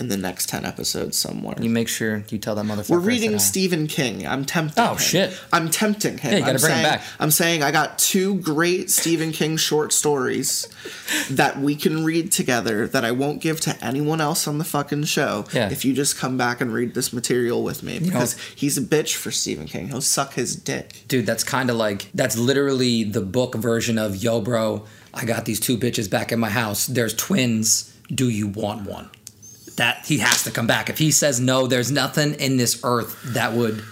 in 0.00 0.08
the 0.08 0.16
next 0.16 0.48
ten 0.48 0.64
episodes 0.64 1.16
somewhere. 1.16 1.56
You 1.60 1.70
make 1.70 1.88
sure 1.88 2.24
you 2.28 2.38
tell 2.38 2.54
that 2.54 2.64
motherfucker. 2.64 2.90
We're 2.90 2.98
reading. 2.98 3.38
Stephen 3.38 3.86
King. 3.86 4.26
I'm 4.26 4.44
tempting. 4.44 4.82
Oh, 4.82 4.92
him. 4.92 4.98
shit. 4.98 5.40
I'm 5.52 5.70
tempting 5.70 6.18
him. 6.18 6.32
Yeah, 6.32 6.38
you 6.38 6.44
gotta 6.44 6.54
I'm 6.54 6.60
bring 6.60 6.72
him 6.72 6.82
saying, 6.82 6.98
back. 6.98 7.02
I'm 7.18 7.30
saying 7.30 7.62
I 7.62 7.70
got 7.70 7.98
two 7.98 8.36
great 8.40 8.90
Stephen 8.90 9.32
King 9.32 9.56
short 9.56 9.92
stories 9.92 10.68
that 11.30 11.58
we 11.58 11.74
can 11.76 12.04
read 12.04 12.32
together 12.32 12.86
that 12.88 13.04
I 13.04 13.12
won't 13.12 13.40
give 13.40 13.60
to 13.62 13.84
anyone 13.84 14.20
else 14.20 14.46
on 14.46 14.58
the 14.58 14.64
fucking 14.64 15.04
show. 15.04 15.44
Yeah. 15.52 15.70
If 15.70 15.84
you 15.84 15.92
just 15.92 16.18
come 16.18 16.36
back 16.36 16.60
and 16.60 16.72
read 16.72 16.94
this 16.94 17.12
material 17.12 17.62
with 17.62 17.82
me, 17.82 17.98
because 17.98 18.38
he's 18.54 18.78
a 18.78 18.82
bitch 18.82 19.14
for 19.14 19.30
Stephen 19.30 19.66
King. 19.66 19.88
He'll 19.88 20.00
suck 20.00 20.34
his 20.34 20.56
dick. 20.56 21.04
Dude, 21.08 21.26
that's 21.26 21.44
kind 21.44 21.70
of 21.70 21.76
like 21.76 22.10
that's 22.14 22.36
literally 22.36 23.04
the 23.04 23.20
book 23.20 23.54
version 23.54 23.98
of 23.98 24.16
Yo, 24.16 24.40
bro. 24.40 24.84
I 25.12 25.24
got 25.24 25.44
these 25.44 25.58
two 25.58 25.76
bitches 25.76 26.08
back 26.08 26.30
in 26.30 26.38
my 26.38 26.50
house. 26.50 26.86
There's 26.86 27.14
twins. 27.14 27.96
Do 28.12 28.28
you 28.28 28.48
want 28.48 28.88
one? 28.88 29.10
That 29.76 30.04
he 30.06 30.18
has 30.18 30.42
to 30.44 30.50
come 30.50 30.66
back. 30.66 30.90
If 30.90 30.98
he 30.98 31.10
says 31.10 31.40
no, 31.40 31.66
there's 31.66 31.90
nothing 31.90 32.34
in 32.34 32.56
this 32.56 32.80
earth 32.84 33.18
that 33.34 33.52
would 33.54 33.82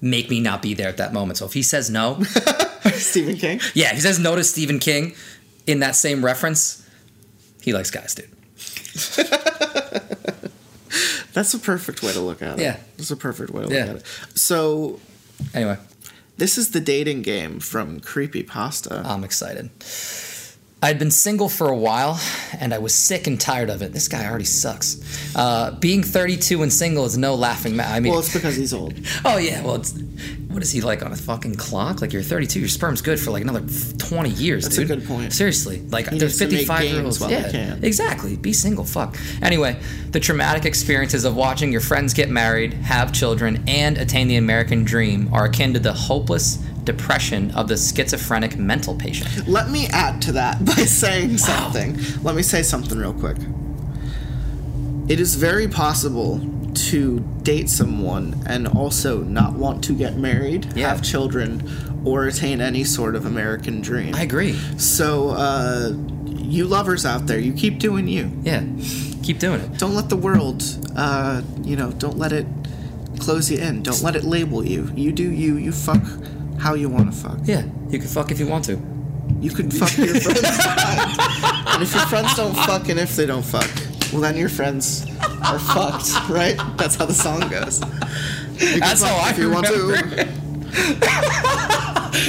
make 0.00 0.30
me 0.30 0.40
not 0.40 0.62
be 0.62 0.74
there 0.74 0.88
at 0.88 0.96
that 0.98 1.12
moment. 1.12 1.38
So 1.38 1.46
if 1.46 1.52
he 1.52 1.62
says 1.62 1.90
no, 1.90 2.20
Stephen 2.94 3.36
King. 3.36 3.60
yeah, 3.74 3.92
he 3.94 4.00
says 4.00 4.18
no 4.18 4.34
to 4.36 4.42
Stephen 4.44 4.78
King 4.78 5.14
in 5.66 5.80
that 5.80 5.94
same 5.96 6.24
reference, 6.24 6.88
he 7.62 7.72
likes 7.72 7.90
guys, 7.90 8.14
dude. 8.14 8.30
That's 11.32 11.52
a 11.54 11.58
perfect 11.58 12.02
way 12.02 12.12
to 12.12 12.20
look 12.20 12.42
at 12.42 12.58
it. 12.58 12.62
Yeah. 12.62 12.76
That's 12.96 13.10
a 13.10 13.16
perfect 13.16 13.50
way 13.50 13.62
to 13.62 13.68
look 13.68 13.76
Yeah. 13.76 13.86
at 13.86 13.96
it. 13.96 14.06
So 14.34 14.98
Anyway, 15.54 15.76
this 16.36 16.58
is 16.58 16.72
the 16.72 16.80
dating 16.80 17.22
game 17.22 17.60
from 17.60 18.00
Creepy 18.00 18.42
Pasta. 18.42 19.02
I'm 19.04 19.22
excited. 19.22 19.70
I'd 20.80 20.98
been 21.00 21.10
single 21.10 21.48
for 21.48 21.68
a 21.68 21.76
while, 21.76 22.20
and 22.60 22.72
I 22.72 22.78
was 22.78 22.94
sick 22.94 23.26
and 23.26 23.40
tired 23.40 23.68
of 23.68 23.82
it. 23.82 23.92
This 23.92 24.06
guy 24.06 24.24
already 24.28 24.44
sucks. 24.44 25.34
Uh, 25.34 25.72
being 25.72 26.04
32 26.04 26.62
and 26.62 26.72
single 26.72 27.04
is 27.04 27.18
no 27.18 27.34
laughing 27.34 27.74
matter. 27.74 27.94
I 27.94 27.98
mean, 27.98 28.12
well, 28.12 28.20
it's 28.20 28.32
because 28.32 28.54
he's 28.54 28.72
old. 28.72 28.94
oh 29.24 29.38
yeah, 29.38 29.60
well, 29.64 29.74
it's 29.74 29.98
what 30.48 30.62
is 30.62 30.70
he 30.70 30.80
like 30.80 31.04
on 31.04 31.10
a 31.10 31.16
fucking 31.16 31.56
clock? 31.56 32.00
Like 32.00 32.12
you're 32.12 32.22
32, 32.22 32.60
your 32.60 32.68
sperm's 32.68 33.02
good 33.02 33.18
for 33.18 33.32
like 33.32 33.42
another 33.42 33.64
20 33.98 34.30
years, 34.30 34.64
That's 34.64 34.78
a 34.78 34.84
dude. 34.84 34.88
good 35.00 35.08
point. 35.08 35.32
Seriously, 35.32 35.80
like 35.90 36.10
He 36.10 36.18
there's 36.18 36.40
needs 36.40 36.52
to 36.52 36.56
make 36.58 36.66
55 36.68 36.84
year 36.84 37.04
olds. 37.04 37.20
Yeah, 37.28 37.50
can. 37.50 37.84
exactly. 37.84 38.36
Be 38.36 38.52
single. 38.52 38.84
Fuck. 38.84 39.16
Anyway, 39.42 39.80
the 40.12 40.20
traumatic 40.20 40.64
experiences 40.64 41.24
of 41.24 41.34
watching 41.34 41.72
your 41.72 41.80
friends 41.80 42.14
get 42.14 42.30
married, 42.30 42.72
have 42.74 43.12
children, 43.12 43.64
and 43.66 43.98
attain 43.98 44.28
the 44.28 44.36
American 44.36 44.84
dream 44.84 45.28
are 45.34 45.46
akin 45.46 45.72
to 45.74 45.80
the 45.80 45.92
hopeless 45.92 46.64
depression 46.92 47.50
of 47.52 47.68
the 47.68 47.76
schizophrenic 47.76 48.56
mental 48.56 48.94
patient. 48.94 49.46
Let 49.46 49.68
me 49.70 49.86
add 49.88 50.22
to 50.22 50.32
that 50.32 50.64
by 50.70 50.84
saying 50.86 51.36
something. 51.38 51.98
Let 52.22 52.34
me 52.34 52.42
say 52.42 52.62
something 52.62 52.96
real 52.98 53.12
quick. 53.12 53.36
It 55.08 55.20
is 55.20 55.34
very 55.36 55.68
possible 55.68 56.40
to 56.90 57.20
date 57.42 57.68
someone 57.68 58.42
and 58.46 58.66
also 58.68 59.22
not 59.22 59.52
want 59.54 59.82
to 59.84 59.92
get 59.94 60.16
married, 60.16 60.66
Yeah. 60.74 60.88
have 60.88 61.02
children, 61.02 61.62
or 62.04 62.26
attain 62.26 62.60
any 62.60 62.84
sort 62.84 63.14
of 63.16 63.26
American 63.26 63.80
dream. 63.80 64.14
I 64.14 64.22
agree. 64.22 64.52
so, 64.78 65.30
uh, 65.30 65.92
you 66.36 66.64
lovers 66.64 67.04
out 67.04 67.26
there, 67.26 67.38
you 67.38 67.52
keep 67.52 67.78
doing 67.78 68.08
you. 68.08 68.30
Yeah. 68.42 68.62
Keep 69.22 69.38
doing 69.40 69.60
it. 69.60 69.78
Don't 69.78 69.94
let 69.94 70.08
the 70.08 70.16
world, 70.16 70.62
uh, 70.96 71.42
you 71.62 71.76
know, 71.76 71.90
don't 71.92 72.16
let 72.18 72.32
it 72.32 72.46
close 73.18 73.50
you 73.50 73.58
in. 73.58 73.82
Don't 73.82 74.02
let 74.02 74.14
it 74.16 74.24
label 74.24 74.64
you. 74.64 74.90
You 74.94 75.12
do 75.12 75.30
you. 75.30 75.56
You 75.56 75.72
fuck 75.72 76.02
how 76.58 76.74
you 76.74 76.88
want 76.88 77.12
to 77.12 77.18
fuck. 77.18 77.38
Yeah. 77.44 77.64
You 77.88 77.98
can 77.98 78.08
fuck 78.08 78.30
if 78.30 78.38
you 78.38 78.46
want 78.46 78.64
to. 78.66 78.80
You 79.40 79.50
can 79.50 79.70
fuck 79.70 79.96
your 79.96 80.08
friends. 80.20 80.42
and 80.42 81.82
if 81.82 81.94
your 81.94 82.06
friends 82.06 82.34
don't 82.34 82.54
fuck, 82.54 82.88
and 82.88 82.98
if 82.98 83.14
they 83.16 83.26
don't 83.26 83.44
fuck, 83.44 83.68
well, 84.12 84.22
then 84.22 84.36
your 84.36 84.48
friends 84.48 85.06
are 85.44 85.58
fucked, 85.58 86.10
right? 86.28 86.56
That's 86.76 86.96
how 86.96 87.06
the 87.06 87.14
song 87.14 87.40
goes. 87.48 87.80
That's 88.80 89.02
how 89.02 89.14
I 89.16 89.30
if 89.30 89.38
you 89.38 89.50
want 89.50 89.68
remember 89.68 90.24
to. 90.24 90.28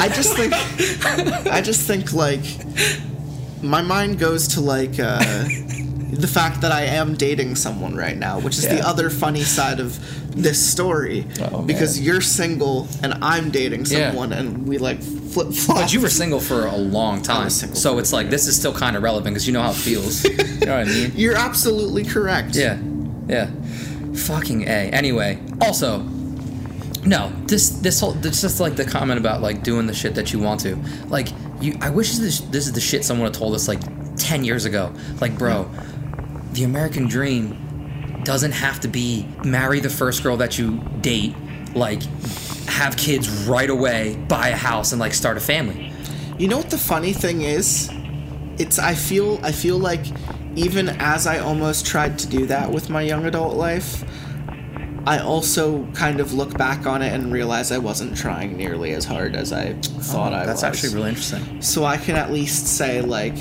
I 0.01 0.09
just 0.13 0.35
think, 0.35 0.53
I 1.47 1.61
just 1.61 1.87
think 1.87 2.13
like, 2.13 2.41
my 3.63 3.81
mind 3.81 4.19
goes 4.19 4.47
to 4.49 4.61
like 4.61 4.99
uh, 4.99 5.19
the 6.11 6.29
fact 6.31 6.61
that 6.61 6.71
I 6.71 6.83
am 6.83 7.15
dating 7.15 7.55
someone 7.55 7.95
right 7.95 8.17
now, 8.17 8.39
which 8.39 8.57
is 8.57 8.67
the 8.67 8.85
other 8.85 9.09
funny 9.09 9.41
side 9.41 9.79
of 9.79 9.97
this 10.31 10.71
story, 10.73 11.25
Oh, 11.41 11.61
because 11.61 11.99
you're 11.99 12.21
single 12.21 12.87
and 13.03 13.13
I'm 13.21 13.49
dating 13.51 13.85
Yeah. 13.85 14.09
someone, 14.09 14.31
and 14.33 14.67
we 14.67 14.77
like 14.77 15.01
flip 15.01 15.53
flop. 15.53 15.77
But 15.79 15.93
you 15.93 16.01
were 16.01 16.09
single 16.09 16.39
for 16.39 16.65
a 16.65 16.75
long 16.75 17.21
time. 17.21 17.49
So 17.49 17.97
it's 17.99 18.13
like, 18.13 18.29
this 18.29 18.47
is 18.47 18.55
still 18.55 18.73
kind 18.73 18.95
of 18.95 19.03
relevant 19.03 19.33
because 19.33 19.47
you 19.47 19.53
know 19.53 19.61
how 19.61 19.71
it 19.71 19.75
feels. 19.75 20.23
you 20.25 20.35
know 20.35 20.77
what 20.77 20.81
I 20.81 20.83
mean? 20.85 21.11
You're 21.15 21.35
absolutely 21.35 22.03
correct. 22.03 22.55
Yeah, 22.55 22.77
yeah. 23.27 23.49
Fucking 24.15 24.63
a. 24.63 24.89
Anyway, 24.91 25.39
also, 25.61 25.99
no. 27.05 27.31
This 27.45 27.69
this 27.69 27.99
whole 27.99 28.11
this 28.13 28.41
just 28.41 28.59
like 28.59 28.75
the 28.75 28.85
comment 28.85 29.19
about 29.19 29.41
like 29.41 29.63
doing 29.63 29.87
the 29.87 29.93
shit 29.93 30.15
that 30.15 30.33
you 30.33 30.39
want 30.39 30.59
to. 30.61 30.77
Like 31.07 31.29
you, 31.61 31.77
I 31.81 31.89
wish 31.89 32.17
this 32.17 32.39
this 32.41 32.65
is 32.67 32.73
the 32.73 32.81
shit 32.81 33.03
someone 33.05 33.25
had 33.27 33.33
told 33.33 33.55
us 33.55 33.67
like 33.67 33.79
ten 34.17 34.43
years 34.43 34.65
ago. 34.65 34.93
Like, 35.21 35.37
bro, 35.37 35.69
the 36.53 36.63
American 36.63 37.07
dream 37.07 37.57
doesn't 38.23 38.51
have 38.53 38.79
to 38.81 38.87
be 38.87 39.27
marry 39.43 39.79
the 39.79 39.89
first 39.89 40.23
girl 40.23 40.37
that 40.37 40.57
you 40.57 40.79
date. 41.01 41.35
Like, 41.75 42.01
have 42.67 42.97
kids 42.97 43.29
right 43.47 43.69
away, 43.69 44.15
buy 44.27 44.49
a 44.49 44.55
house, 44.55 44.91
and 44.91 44.99
like 44.99 45.13
start 45.13 45.37
a 45.37 45.39
family. 45.39 45.91
You 46.37 46.47
know 46.47 46.57
what 46.57 46.69
the 46.69 46.77
funny 46.77 47.13
thing 47.13 47.41
is? 47.41 47.89
It's 48.57 48.79
I 48.79 48.93
feel 48.95 49.39
I 49.43 49.51
feel 49.51 49.77
like 49.77 50.05
even 50.55 50.89
as 50.89 51.27
I 51.27 51.39
almost 51.39 51.85
tried 51.85 52.17
to 52.19 52.27
do 52.27 52.45
that 52.47 52.71
with 52.71 52.89
my 52.89 53.01
young 53.01 53.25
adult 53.25 53.55
life, 53.55 54.03
I 55.05 55.19
also 55.19 55.85
kind 55.93 56.19
of 56.19 56.33
look 56.33 56.57
back 56.57 56.85
on 56.85 57.01
it 57.01 57.13
and 57.13 57.31
realize 57.31 57.71
I 57.71 57.77
wasn't 57.77 58.17
trying 58.17 58.57
nearly 58.57 58.91
as 58.93 59.05
hard 59.05 59.35
as 59.35 59.53
I 59.53 59.69
oh, 59.69 59.81
thought 60.01 60.33
I 60.33 60.43
Oh, 60.43 60.45
That's 60.45 60.63
was. 60.63 60.83
actually 60.83 60.95
really 60.95 61.09
interesting. 61.09 61.61
so 61.61 61.85
I 61.85 61.97
can 61.97 62.15
at 62.15 62.31
least 62.31 62.67
say 62.67 63.01
like 63.01 63.35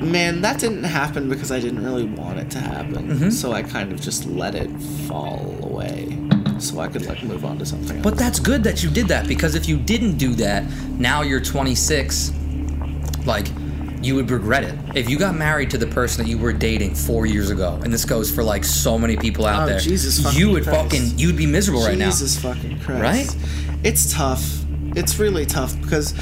man, 0.00 0.40
that 0.42 0.58
didn't 0.60 0.84
happen 0.84 1.28
because 1.28 1.50
I 1.52 1.60
didn't 1.60 1.84
really 1.84 2.04
want 2.04 2.38
it 2.38 2.50
to 2.52 2.58
happen. 2.58 3.08
Mm-hmm. 3.08 3.30
So 3.30 3.52
I 3.52 3.62
kind 3.62 3.92
of 3.92 4.00
just 4.00 4.26
let 4.26 4.54
it 4.54 4.70
fall 5.06 5.56
away. 5.62 6.16
So 6.58 6.80
I 6.80 6.88
could 6.88 7.06
like 7.06 7.22
move 7.22 7.44
on 7.44 7.58
to 7.58 7.66
something 7.66 7.96
else. 7.96 8.04
But 8.04 8.16
that's 8.18 8.38
good 8.38 8.62
that 8.64 8.82
you 8.82 8.90
did 8.90 9.08
that 9.08 9.26
because 9.26 9.54
if 9.54 9.68
you 9.68 9.78
didn't 9.78 10.18
do 10.18 10.34
that, 10.34 10.64
now 10.98 11.22
you're 11.22 11.40
26, 11.40 12.32
like 13.24 13.46
you 14.02 14.14
would 14.14 14.30
regret 14.30 14.64
it. 14.64 14.74
If 14.94 15.08
you 15.10 15.18
got 15.18 15.34
married 15.34 15.70
to 15.70 15.78
the 15.78 15.86
person 15.86 16.24
that 16.24 16.30
you 16.30 16.38
were 16.38 16.52
dating 16.52 16.94
four 16.94 17.26
years 17.26 17.50
ago, 17.50 17.80
and 17.82 17.92
this 17.92 18.04
goes 18.04 18.30
for 18.30 18.42
like 18.42 18.64
so 18.64 18.98
many 18.98 19.16
people 19.16 19.46
out 19.46 19.64
Oh, 19.64 19.66
there, 19.66 19.78
Jesus 19.80 20.34
you 20.36 20.50
would 20.50 20.64
Christ. 20.64 20.78
fucking 20.94 21.18
you'd 21.18 21.36
be 21.36 21.46
miserable 21.46 21.84
right 21.84 21.98
now. 21.98 22.06
Jesus 22.06 22.38
fucking 22.38 22.80
Christ. 22.80 23.36
Right? 23.36 23.36
It's 23.84 24.12
tough. 24.12 24.42
It's 24.96 25.18
really 25.18 25.46
tough 25.46 25.80
because 25.80 26.12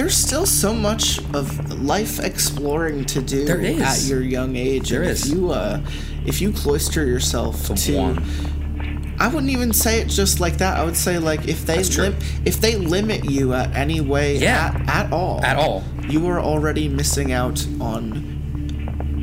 there's 0.00 0.16
still 0.16 0.46
so 0.46 0.72
much 0.72 1.18
of 1.34 1.78
life 1.82 2.20
exploring 2.20 3.04
to 3.04 3.20
do 3.20 3.46
at 3.82 4.02
your 4.04 4.22
young 4.22 4.56
age. 4.56 4.88
There 4.88 5.02
and 5.02 5.10
is. 5.10 5.26
If 5.26 5.34
you 5.36 5.50
uh, 5.50 5.82
if 6.24 6.40
you 6.40 6.52
cloister 6.52 7.04
yourself 7.04 7.66
To 7.66 7.74
to, 7.74 7.96
one. 7.98 9.16
I 9.20 9.28
wouldn't 9.28 9.52
even 9.52 9.74
say 9.74 10.00
it 10.00 10.08
just 10.08 10.40
like 10.40 10.56
that. 10.56 10.78
I 10.78 10.84
would 10.84 10.96
say 10.96 11.18
like 11.18 11.46
if 11.48 11.66
they 11.66 11.82
lim- 11.84 12.16
if 12.46 12.62
they 12.62 12.76
limit 12.76 13.26
you 13.30 13.52
at 13.52 13.76
any 13.76 14.00
way 14.00 14.38
Yeah. 14.38 14.72
at, 14.86 15.04
at 15.04 15.12
all 15.12 15.44
At 15.44 15.56
all. 15.58 15.84
you 16.08 16.26
are 16.28 16.40
already 16.40 16.88
missing 16.88 17.32
out 17.32 17.62
on 17.78 18.29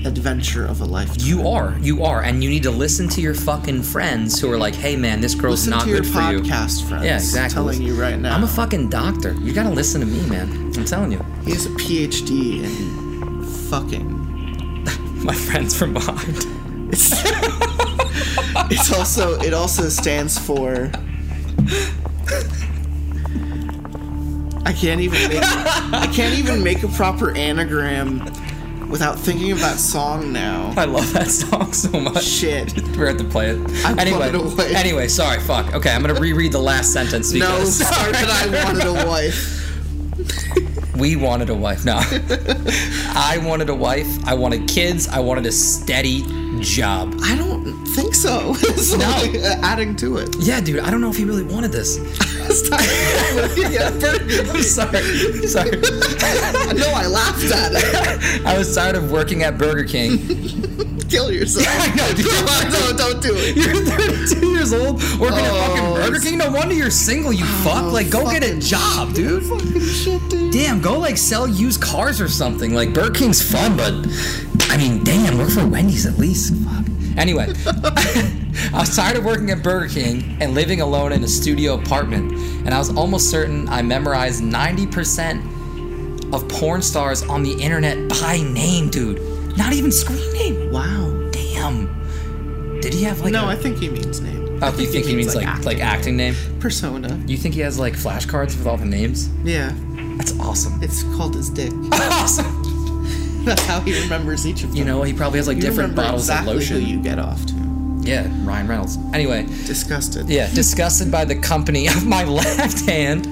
adventure 0.08 0.66
of 0.66 0.82
a 0.82 0.86
lifetime. 0.86 1.18
You 1.20 1.48
are, 1.48 1.78
you 1.80 2.04
are, 2.04 2.24
and 2.24 2.44
you 2.44 2.50
need 2.50 2.64
to 2.64 2.72
listen 2.72 3.08
to 3.10 3.22
your 3.22 3.34
fucking 3.36 3.84
friends 3.84 4.40
who 4.40 4.52
are 4.52 4.58
like, 4.58 4.74
"Hey, 4.74 4.96
man, 4.96 5.22
this 5.22 5.36
girl's 5.36 5.68
Listen 5.68 5.72
not 5.72 5.84
to 5.84 5.90
your 5.90 6.02
good 6.02 6.12
for 6.12 6.32
you." 6.32 6.40
podcast 6.40 6.88
friends. 6.88 7.06
Yeah, 7.06 7.16
exactly. 7.16 7.54
Telling 7.54 7.82
you 7.82 7.94
right 8.00 8.18
now. 8.18 8.36
I'm 8.36 8.44
a 8.44 8.48
fucking 8.48 8.90
doctor. 8.90 9.34
You 9.34 9.54
gotta 9.54 9.70
listen 9.70 10.02
to 10.02 10.08
me, 10.08 10.26
man. 10.28 10.74
I'm 10.76 10.86
telling 10.86 11.12
you. 11.12 11.24
He 11.44 11.52
has 11.52 11.66
a 11.66 11.70
PhD 11.70 12.64
in 12.64 13.44
fucking. 13.70 14.16
My 15.24 15.34
friends 15.36 15.78
from 15.78 15.94
behind. 15.94 16.46
It's, 16.90 17.12
it's 18.72 18.94
also 18.94 19.40
it 19.42 19.54
also 19.54 19.90
stands 19.90 20.38
for. 20.40 20.92
I 24.66 24.74
can't 24.74 25.00
even 25.00 25.30
make, 25.30 25.42
I 25.42 26.10
can't 26.14 26.38
even 26.38 26.62
make 26.62 26.84
a 26.84 26.90
proper 26.90 27.36
anagram 27.36 28.20
without 28.90 29.20
thinking 29.20 29.52
of 29.52 29.60
that 29.60 29.78
song 29.80 30.32
now. 30.34 30.74
I 30.78 30.86
love 30.86 31.12
that 31.14 31.28
song 31.30 31.74
so 31.74 32.00
much. 32.00 32.24
Shit. 32.24 32.74
We're 32.98 33.08
at 33.08 33.18
to 33.18 33.24
play 33.24 33.50
it. 33.52 33.86
I 33.86 33.94
anyway, 34.02 34.30
it 34.30 34.36
away. 34.36 34.74
anyway, 34.76 35.08
sorry, 35.08 35.40
fuck. 35.40 35.74
Okay, 35.74 35.92
I'm 35.92 36.02
gonna 36.02 36.20
reread 36.20 36.52
the 36.52 36.60
last 36.60 36.94
sentence 36.94 37.32
No, 37.34 37.64
sorry 37.66 38.12
that 38.14 38.30
I 38.30 38.64
wanted 38.66 38.86
a 38.86 39.08
wife. 39.08 40.96
we 40.98 41.16
wanted 41.16 41.50
a 41.50 41.56
wife. 41.56 41.86
No, 41.86 41.98
I 42.00 43.40
wanted 43.44 43.70
a 43.70 43.76
wife. 43.76 44.08
I 44.26 44.34
wanted 44.34 44.68
kids. 44.68 45.08
I 45.08 45.20
wanted 45.20 45.46
a 45.46 45.52
steady 45.52 46.24
job. 46.62 47.16
I 47.24 47.36
don't 47.36 47.86
think 47.96 48.16
so. 48.16 48.56
It's 48.60 48.94
No. 48.94 49.08
like 49.08 49.36
adding 49.64 49.96
to 49.98 50.18
it. 50.18 50.36
Yeah, 50.40 50.60
dude. 50.62 50.80
I 50.80 50.90
don't 50.92 51.02
know 51.02 51.10
if 51.10 51.18
he 51.18 51.26
really 51.26 51.44
wanted 51.44 51.72
this. 51.72 51.98
Stop 52.52 52.82
looking 53.36 53.76
at 53.76 54.00
Burger 54.00 54.52
I'm 54.52 54.62
sorry. 54.64 55.02
Sorry. 55.48 55.72
No, 55.72 56.90
I 56.94 57.08
laughed 57.08 57.52
at 57.52 57.72
it. 57.74 58.46
I 58.46 58.58
was 58.58 58.74
tired 58.74 58.96
of 58.96 59.12
working 59.12 59.44
at 59.44 59.58
Burger 59.58 59.84
King. 59.84 60.18
Kill 61.10 61.32
yourself. 61.32 61.66
I 61.70 61.88
know, 61.96 62.14
dude. 62.14 62.26
no, 62.28 62.98
don't 62.98 63.22
do 63.22 63.34
it. 63.34 63.56
You're 63.56 63.76
32 63.76 64.48
years 64.48 64.74
old, 64.74 65.02
working 65.20 65.46
at 65.46 65.52
fucking 65.52 65.86
Oh, 65.86 65.94
Burger 65.96 66.20
King. 66.20 66.38
No 66.38 66.52
wonder 66.52 66.74
you're 66.76 66.90
single. 66.92 67.32
You 67.32 67.46
oh, 67.46 67.62
fuck. 67.64 67.94
Like, 67.94 68.10
go 68.10 68.30
get 68.30 68.44
a 68.44 68.60
job, 68.60 69.14
dude. 69.14 69.44
Fucking 69.46 69.80
shit, 69.82 70.30
dude. 70.30 70.52
Damn, 70.52 70.82
go 70.82 71.00
like 71.00 71.18
sell 71.18 71.48
used 71.48 71.82
cars 71.82 72.20
or 72.20 72.28
something. 72.28 72.74
Like 72.74 72.94
Burger 72.94 73.14
King's 73.14 73.42
fun, 73.42 73.78
but 73.78 73.94
I 74.70 74.76
mean, 74.78 75.04
damn, 75.04 75.38
work 75.38 75.50
for 75.50 75.66
Wendy's 75.66 76.06
at 76.06 76.18
least. 76.18 76.54
Fuck. 76.56 76.86
Anyway, 77.18 77.54
I 78.74 78.80
was 78.80 78.96
tired 78.96 79.18
of 79.18 79.26
working 79.26 79.50
at 79.52 79.62
Burger 79.64 79.88
King 79.88 80.38
and 80.42 80.54
living 80.54 80.82
alone 80.82 81.12
in 81.12 81.24
a 81.24 81.28
studio 81.28 81.76
apartment, 81.76 82.32
and 82.66 82.74
I 82.74 82.80
was 82.80 82.90
almost 82.96 83.30
certain 83.30 83.68
I 83.70 83.82
memorized 83.82 84.42
90% 84.44 86.34
of 86.34 86.48
porn 86.50 86.82
stars 86.82 87.24
on 87.24 87.44
the 87.44 87.54
internet 87.54 88.10
by 88.10 88.38
name, 88.42 88.90
dude. 88.90 89.22
Not 89.58 89.74
even 89.74 89.92
screen 89.92 90.32
name. 90.34 90.72
Wow. 90.72 91.30
Damn. 91.32 91.88
Did 92.82 92.94
he 92.94 93.04
have 93.04 93.22
like? 93.22 93.32
No, 93.34 93.46
a- 93.46 93.54
I 93.54 93.56
think 93.56 93.78
he 93.78 93.90
means 93.90 94.22
name. 94.22 94.60
Oh, 94.62 94.76
you 94.78 94.88
think 94.88 95.06
he 95.06 95.16
means 95.16 95.36
like 95.36 95.66
like 95.66 95.80
acting 95.80 96.18
name? 96.18 96.36
persona. 96.60 97.16
You 97.28 97.38
think 97.38 97.54
he 97.54 97.62
has 97.62 97.78
like 97.78 97.94
flashcards 97.94 98.58
with 98.58 98.66
all 98.66 98.78
the 98.78 98.86
names? 98.86 99.30
Yeah, 99.44 99.72
That's 100.18 100.38
awesome. 100.40 100.82
it's 100.82 101.04
called 101.16 101.36
his 101.36 101.50
dick. 101.52 101.72
awesome. 101.92 102.64
That's 103.46 103.64
how 103.66 103.80
he 103.82 104.00
remembers 104.02 104.46
each 104.48 104.64
of 104.64 104.70
them. 104.70 104.78
You 104.78 104.84
know, 104.86 105.04
he 105.04 105.14
probably 105.14 105.38
has 105.38 105.48
like 105.48 105.58
You 105.58 105.62
different 105.62 105.96
bottles 105.96 106.24
exactly 106.24 106.52
of 106.54 106.58
lotion. 106.58 106.82
You 106.86 107.00
get 107.02 107.20
off 107.20 107.46
to? 107.46 107.54
Yeah, 108.08 108.28
Ryan 108.46 108.68
Reynolds. 108.68 108.98
Anyway, 109.14 109.44
Disgusted. 109.66 110.30
yeah, 110.30 110.50
disgusted 110.54 111.12
by 111.12 111.26
the 111.26 111.36
company 111.36 111.88
of 111.88 112.06
my 112.06 112.24
left 112.42 112.86
hand, 112.86 113.26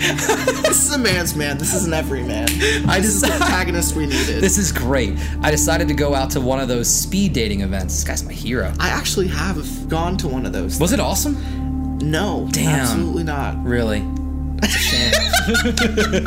This 0.00 0.86
is 0.86 0.92
a 0.94 0.98
man's 0.98 1.34
man. 1.34 1.58
This 1.58 1.74
is 1.74 1.84
an 1.86 1.92
everyman. 1.92 2.48
I 2.88 3.00
This 3.00 3.14
is 3.14 3.20
the 3.22 3.28
protagonist 3.28 3.96
we 3.96 4.06
needed. 4.06 4.40
This 4.40 4.58
is 4.58 4.70
great. 4.72 5.18
I 5.42 5.50
decided 5.50 5.88
to 5.88 5.94
go 5.94 6.14
out 6.14 6.30
to 6.30 6.40
one 6.40 6.60
of 6.60 6.68
those 6.68 6.88
speed 6.88 7.32
dating 7.32 7.62
events. 7.62 7.94
This 7.94 8.04
guy's 8.04 8.22
my 8.24 8.32
hero. 8.32 8.72
I 8.78 8.88
actually 8.90 9.26
have 9.28 9.88
gone 9.88 10.16
to 10.18 10.28
one 10.28 10.46
of 10.46 10.52
those. 10.52 10.78
Was 10.78 10.92
it 10.92 11.00
awesome? 11.00 11.98
No, 11.98 12.48
Damn. 12.52 12.80
absolutely 12.80 13.24
not. 13.24 13.62
Really? 13.64 14.00
That's 14.60 14.74
a 14.74 14.78
shame. 14.78 15.12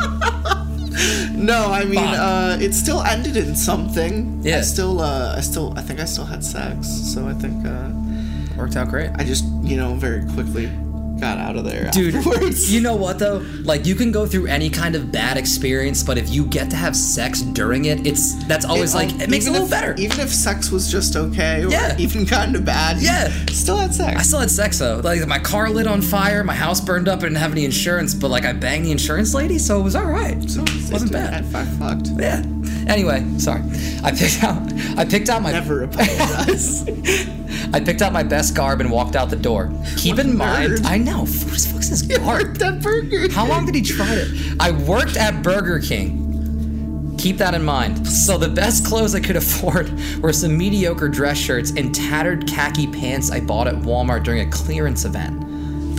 No, 1.36 1.70
I 1.70 1.84
mean, 1.84 1.98
uh, 1.98 2.58
it 2.60 2.72
still 2.74 3.02
ended 3.02 3.36
in 3.36 3.54
something. 3.54 4.40
Yeah. 4.42 4.58
I 4.58 4.60
still, 4.62 5.00
uh, 5.00 5.34
I 5.36 5.40
still, 5.40 5.74
I 5.76 5.82
think 5.82 6.00
I 6.00 6.04
still 6.06 6.24
had 6.24 6.42
sex. 6.42 6.88
So 6.88 7.28
I 7.28 7.34
think, 7.34 7.64
uh, 7.66 7.90
Worked 8.56 8.76
out 8.76 8.88
great. 8.88 9.10
I 9.16 9.22
just, 9.22 9.44
you 9.62 9.76
know, 9.76 9.94
very 9.94 10.24
quickly 10.32 10.70
got 11.20 11.38
out 11.38 11.56
of 11.56 11.64
there 11.64 11.90
Dude, 11.90 12.14
afterwards. 12.14 12.72
you 12.72 12.80
know 12.80 12.94
what 12.94 13.18
though? 13.18 13.44
Like 13.62 13.86
you 13.86 13.94
can 13.94 14.12
go 14.12 14.26
through 14.26 14.46
any 14.46 14.68
kind 14.70 14.94
of 14.94 15.10
bad 15.10 15.36
experience, 15.36 16.02
but 16.02 16.18
if 16.18 16.28
you 16.28 16.44
get 16.46 16.70
to 16.70 16.76
have 16.76 16.94
sex 16.94 17.40
during 17.40 17.86
it, 17.86 18.06
it's 18.06 18.34
that's 18.46 18.64
always 18.64 18.94
like 18.94 19.10
it 19.20 19.30
makes 19.30 19.46
it 19.46 19.50
a 19.50 19.52
little 19.52 19.66
if- 19.66 19.70
better. 19.70 19.94
Even 19.98 20.20
if 20.20 20.28
sex 20.32 20.70
was 20.70 20.90
just 20.90 21.16
okay, 21.16 21.64
or 21.64 21.70
Yeah. 21.70 21.96
even 21.98 22.26
kind 22.36 22.54
of 22.54 22.64
bad, 22.64 22.98
Yeah. 22.98 23.28
still 23.48 23.76
had 23.76 23.94
sex. 23.94 24.18
I 24.18 24.22
still 24.22 24.40
had 24.40 24.50
sex 24.50 24.78
though. 24.78 25.00
Like 25.02 25.26
my 25.26 25.38
car 25.38 25.70
lit 25.70 25.86
on 25.86 26.02
fire, 26.02 26.44
my 26.44 26.54
house 26.54 26.80
burned 26.80 27.08
up, 27.08 27.20
I 27.20 27.22
didn't 27.22 27.36
have 27.38 27.52
any 27.52 27.64
insurance, 27.64 28.14
but 28.14 28.28
like 28.28 28.44
I 28.44 28.52
banged 28.52 28.84
the 28.86 28.92
insurance 28.92 29.34
lady, 29.34 29.58
so 29.58 29.80
it 29.80 29.82
was 29.82 29.96
all 29.96 30.04
right. 30.06 30.36
So 30.50 30.62
it 30.62 30.92
wasn't 30.92 31.12
bad. 31.12 31.44
I 31.54 31.64
fucked. 31.64 32.08
Yeah. 32.18 32.42
Anyway, 32.86 33.24
sorry. 33.38 33.62
I 34.04 34.12
picked 34.12 34.42
out 34.44 34.62
I 34.98 35.04
picked 35.04 35.28
out 35.28 35.42
my 35.42 35.52
Never 35.52 35.82
apologize. 35.84 36.88
I 37.72 37.80
picked 37.80 38.00
out 38.02 38.12
my 38.12 38.22
best 38.22 38.54
garb 38.54 38.80
and 38.80 38.90
walked 38.90 39.16
out 39.16 39.28
the 39.30 39.36
door. 39.36 39.72
Keep 39.96 40.16
What 40.16 40.26
in 40.26 40.36
mind, 40.36 40.72
nerd. 40.74 40.84
I 40.86 40.98
know. 40.98 41.24
Who 41.24 41.50
the 41.50 41.68
fuck's 41.72 41.88
this 41.90 42.02
garb? 42.02 42.24
worked 42.26 42.62
at 42.62 42.80
Burger 42.82 43.30
How 43.32 43.46
long 43.46 43.66
did 43.66 43.74
he 43.74 43.82
try 43.82 44.14
it? 44.14 44.28
I 44.60 44.70
worked 44.70 45.16
at 45.16 45.42
Burger 45.42 45.80
King. 45.80 46.22
Keep 47.18 47.38
that 47.38 47.54
in 47.54 47.64
mind. 47.64 48.06
So 48.06 48.38
the 48.38 48.48
best 48.48 48.86
clothes 48.86 49.14
I 49.14 49.20
could 49.20 49.36
afford 49.36 49.90
were 50.22 50.32
some 50.32 50.56
mediocre 50.56 51.08
dress 51.08 51.38
shirts 51.38 51.70
and 51.70 51.94
tattered 51.94 52.46
khaki 52.46 52.86
pants 52.86 53.30
I 53.32 53.40
bought 53.40 53.66
at 53.66 53.74
Walmart 53.74 54.22
during 54.22 54.46
a 54.46 54.50
clearance 54.50 55.04
event. 55.04 55.42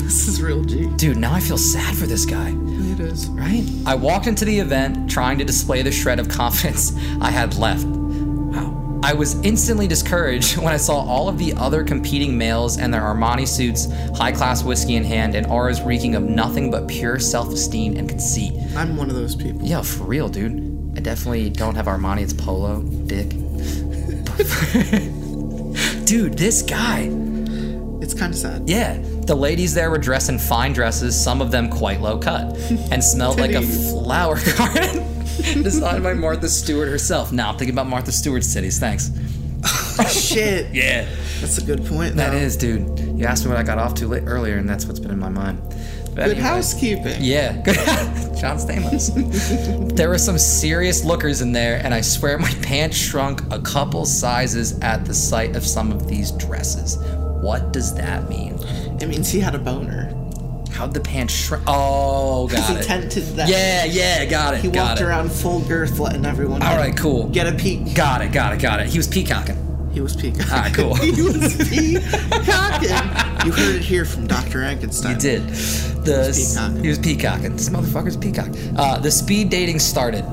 This 0.08 0.30
is 0.30 0.42
real 0.42 0.64
G. 0.64 0.88
Dude, 0.96 1.18
now 1.18 1.34
I 1.34 1.42
feel 1.42 1.58
sad 1.58 1.94
for 1.94 2.06
this 2.06 2.26
guy. 2.26 2.54
It 2.56 3.02
is. 3.02 3.28
Right? 3.28 3.66
I 3.86 3.96
walked 3.96 4.26
into 4.26 4.46
the 4.46 4.58
event 4.58 5.12
trying 5.12 5.38
to 5.38 5.44
display 5.44 5.82
the 5.82 5.92
shred 5.92 6.18
of 6.18 6.30
confidence 6.30 6.96
I 7.20 7.30
had 7.30 7.58
left. 7.58 7.86
Wow. 7.86 9.02
I 9.04 9.14
was 9.14 9.36
instantly 9.42 9.86
discouraged 9.86 10.56
when 10.58 10.74
I 10.74 10.78
saw 10.78 10.96
all 10.96 11.28
of 11.28 11.38
the 11.38 11.54
other 11.56 11.84
competing 11.84 12.38
males 12.38 12.78
and 12.78 12.94
their 12.94 13.02
Armani 13.02 13.46
suits, 13.46 13.92
high 14.18 14.32
class 14.32 14.64
whiskey 14.64 14.96
in 14.96 15.04
hand, 15.04 15.36
and 15.36 15.46
auras 15.48 15.82
reeking 15.82 16.16
of 16.16 16.24
nothing 16.24 16.72
but 16.72 16.88
pure 16.88 17.20
self 17.20 17.52
esteem 17.52 17.98
and 17.98 18.08
conceit. 18.08 18.54
I'm 18.78 18.96
one 18.96 19.10
of 19.10 19.16
those 19.18 19.36
people. 19.36 19.62
Yeah, 19.62 19.82
for 19.82 20.06
real, 20.06 20.30
dude. 20.30 20.94
I 20.96 21.02
definitely 21.02 21.50
don't 21.50 21.76
have 21.76 21.88
Armani, 21.88 22.22
it's 22.22 22.32
polo, 22.32 22.82
dick. 22.82 23.28
dude, 26.06 26.38
this 26.38 26.62
guy. 26.62 27.10
It's 28.02 28.14
kind 28.14 28.34
of 28.34 28.40
sad. 28.40 28.70
Yeah, 28.70 29.02
the 29.28 29.36
ladies 29.36 29.74
there 29.74 29.90
were 29.92 29.98
dressed 29.98 30.30
in 30.30 30.40
fine 30.40 30.74
dresses, 30.74 31.22
some 31.22 31.42
of 31.42 31.52
them 31.52 31.70
quite 31.70 32.02
low 32.02 32.18
cut, 32.18 32.58
and 32.92 33.04
smelled 33.04 33.40
like 33.40 33.52
a 33.52 33.62
flower 33.62 34.40
garden 34.58 35.06
designed 35.64 36.04
by 36.04 36.14
Martha 36.14 36.50
Stewart 36.50 36.88
herself. 36.88 37.32
Now 37.32 37.50
I'm 37.52 37.58
thinking 37.58 37.76
about 37.76 37.88
Martha 37.88 38.12
Stewart's 38.12 38.48
titties. 38.56 38.80
Thanks. 38.80 39.12
Shit. 40.12 40.68
Yeah, 40.74 41.08
That's 41.42 41.58
a 41.58 41.62
good 41.66 41.86
point. 41.86 42.16
that 42.16 42.32
though. 42.32 42.38
is, 42.38 42.56
dude. 42.56 43.00
You 43.00 43.26
asked 43.26 43.44
me 43.44 43.50
what 43.50 43.58
I 43.58 43.64
got 43.64 43.78
off 43.80 43.96
to 43.96 44.08
late 44.08 44.24
earlier, 44.26 44.58
and 44.58 44.70
that's 44.70 44.86
what's 44.86 45.00
been 45.00 45.12
in 45.12 45.20
my 45.20 45.30
mind. 45.30 45.60
But 46.16 46.16
good 46.16 46.38
anyway, 46.38 46.42
housekeeping. 46.42 47.16
Yeah, 47.20 47.62
good. 47.64 47.76
John 48.38 48.58
Stamos. 48.58 49.96
there 49.96 50.10
were 50.10 50.18
some 50.20 50.38
serious 50.38 51.04
lookers 51.04 51.42
in 51.42 51.52
there, 51.52 51.82
and 51.84 51.94
I 51.94 52.02
swear 52.02 52.38
my 52.38 52.52
pants 52.62 52.96
shrunk 52.98 53.42
a 53.52 53.60
couple 53.60 54.06
sizes 54.06 54.80
at 54.80 55.06
the 55.06 55.14
sight 55.14 55.56
of 55.56 55.66
some 55.66 55.92
of 55.92 56.08
these 56.08 56.32
dresses. 56.34 56.98
What 57.42 57.72
does 57.72 57.94
that 57.96 58.28
mean? 58.30 58.58
It 59.00 59.08
means 59.08 59.30
he 59.32 59.40
had 59.40 59.56
a 59.56 59.60
boner. 59.60 60.14
How'd 60.72 60.94
the 60.94 61.00
pants 61.00 61.34
shrink? 61.34 61.64
Oh, 61.66 62.48
got 62.48 62.70
he 62.70 62.76
it. 62.76 62.84
tented 62.84 63.24
that. 63.36 63.50
Yeah, 63.50 63.86
yeah, 63.86 64.26
got 64.26 64.54
it. 64.56 64.62
He 64.62 64.70
got 64.70 64.90
walked 64.90 65.02
it. 65.02 65.06
around 65.06 65.32
full 65.32 65.62
girth, 65.62 65.98
letting 66.00 66.26
everyone. 66.26 66.62
All 66.62 66.76
right, 66.78 66.96
cool. 66.96 67.28
Get 67.30 67.48
a 67.48 67.54
peek. 67.54 67.96
Got 67.96 68.22
it, 68.22 68.32
got 68.32 68.54
it, 68.54 68.62
got 68.62 68.80
it. 68.80 68.88
He 68.88 68.98
was 68.98 69.08
peacocking. 69.08 69.58
He 69.92 70.02
was 70.02 70.16
peacocking. 70.16 70.52
All 70.52 70.60
right, 70.60 70.74
cool. 70.74 70.94
he 70.96 71.22
was 71.24 71.56
peacocking. 71.68 73.46
you 73.48 73.52
heard 73.52 73.76
it 73.76 73.82
here 73.82 74.06
from 74.06 74.28
Dr. 74.28 74.60
Enkenstein. 74.60 75.14
He 75.14 75.20
did. 75.20 75.48
The 76.06 76.26
was 76.28 76.54
peacocking. 76.54 76.84
he 76.84 76.90
was 76.90 77.00
peacocking. 77.00 77.52
This 77.54 77.70
motherfucker's 77.70 78.18
peacock. 78.18 78.50
Uh, 78.78 79.00
the 79.00 79.10
speed 79.10 79.50
dating 79.50 79.80
started. 79.80 80.24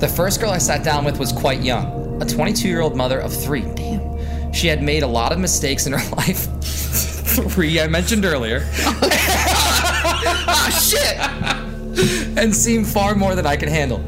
The 0.00 0.08
first 0.08 0.40
girl 0.40 0.50
I 0.50 0.58
sat 0.58 0.82
down 0.82 1.04
with 1.04 1.18
was 1.18 1.32
quite 1.32 1.60
young, 1.60 2.22
a 2.22 2.24
22-year-old 2.24 2.96
mother 2.96 3.20
of 3.20 3.34
three. 3.34 3.62
Damn. 3.74 4.09
She 4.52 4.66
had 4.68 4.82
made 4.82 5.02
a 5.02 5.06
lot 5.06 5.32
of 5.32 5.38
mistakes 5.38 5.86
in 5.86 5.92
her 5.92 6.10
life. 6.16 6.48
three 7.50 7.80
I 7.80 7.86
mentioned 7.86 8.24
earlier. 8.24 8.66
Ah, 10.52 10.70
shit! 10.82 11.16
and 12.38 12.54
seemed 12.54 12.86
far 12.86 13.14
more 13.14 13.34
than 13.34 13.46
I 13.46 13.56
could 13.56 13.68
handle. 13.68 13.98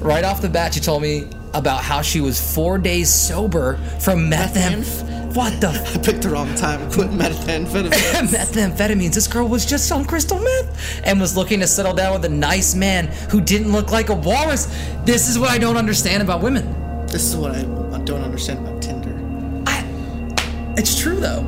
Right 0.00 0.24
off 0.24 0.40
the 0.42 0.48
bat, 0.48 0.74
she 0.74 0.80
told 0.80 1.02
me 1.02 1.28
about 1.54 1.82
how 1.82 2.02
she 2.02 2.20
was 2.20 2.38
four 2.54 2.78
days 2.78 3.12
sober 3.12 3.76
from 4.00 4.30
methamph. 4.30 5.04
What 5.34 5.60
the 5.60 5.68
I 5.94 5.98
picked 6.02 6.22
the 6.22 6.30
wrong 6.30 6.54
time. 6.54 6.90
Quit 6.90 7.10
methamphetamine. 7.10 7.90
methamphetamines. 8.28 9.14
This 9.14 9.26
girl 9.28 9.48
was 9.48 9.66
just 9.66 9.90
on 9.92 10.04
crystal 10.04 10.38
meth 10.38 11.00
and 11.04 11.20
was 11.20 11.36
looking 11.36 11.60
to 11.60 11.66
settle 11.66 11.94
down 11.94 12.12
with 12.14 12.24
a 12.24 12.28
nice 12.34 12.74
man 12.74 13.06
who 13.30 13.40
didn't 13.40 13.72
look 13.72 13.90
like 13.90 14.08
a 14.08 14.14
walrus. 14.14 14.66
This 15.04 15.28
is 15.28 15.38
what 15.38 15.50
I 15.50 15.58
don't 15.58 15.76
understand 15.76 16.22
about 16.22 16.42
women. 16.42 17.06
this 17.06 17.24
is 17.24 17.36
what 17.36 17.52
I 17.52 17.62
don't 18.04 18.22
understand 18.22 18.60
about 18.66 18.80
Tinder. 18.82 19.07
It's 20.78 20.96
true 20.96 21.16
though. 21.16 21.42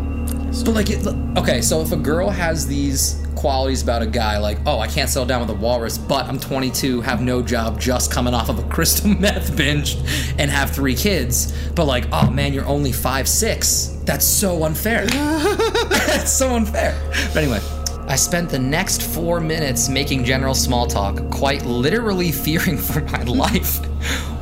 But 0.64 0.74
like, 0.74 0.90
it, 0.90 1.06
okay, 1.38 1.62
so 1.62 1.80
if 1.82 1.92
a 1.92 1.96
girl 1.96 2.28
has 2.28 2.66
these 2.66 3.24
qualities 3.36 3.80
about 3.80 4.02
a 4.02 4.06
guy, 4.06 4.38
like, 4.38 4.58
oh, 4.66 4.80
I 4.80 4.88
can't 4.88 5.08
settle 5.08 5.24
down 5.24 5.40
with 5.40 5.50
a 5.50 5.54
walrus, 5.54 5.96
but 5.96 6.26
I'm 6.26 6.40
22, 6.40 7.00
have 7.02 7.22
no 7.22 7.40
job, 7.40 7.80
just 7.80 8.10
coming 8.10 8.34
off 8.34 8.48
of 8.48 8.58
a 8.58 8.62
crystal 8.68 9.08
meth 9.08 9.56
binge, 9.56 9.96
and 10.36 10.50
have 10.50 10.70
three 10.72 10.96
kids, 10.96 11.56
but 11.76 11.84
like, 11.84 12.06
oh 12.10 12.28
man, 12.28 12.52
you're 12.52 12.66
only 12.66 12.90
five 12.90 13.28
six. 13.28 13.96
That's 14.04 14.26
so 14.26 14.64
unfair. 14.64 15.06
That's 15.06 16.32
so 16.32 16.56
unfair. 16.56 17.00
But 17.32 17.44
anyway. 17.44 17.60
I 18.08 18.16
spent 18.16 18.50
the 18.50 18.58
next 18.58 19.02
four 19.02 19.38
minutes 19.38 19.88
making 19.88 20.24
general 20.24 20.52
small 20.52 20.88
talk, 20.88 21.30
quite 21.30 21.64
literally 21.64 22.32
fearing 22.32 22.76
for 22.76 23.02
my 23.02 23.22
life. 23.22 23.78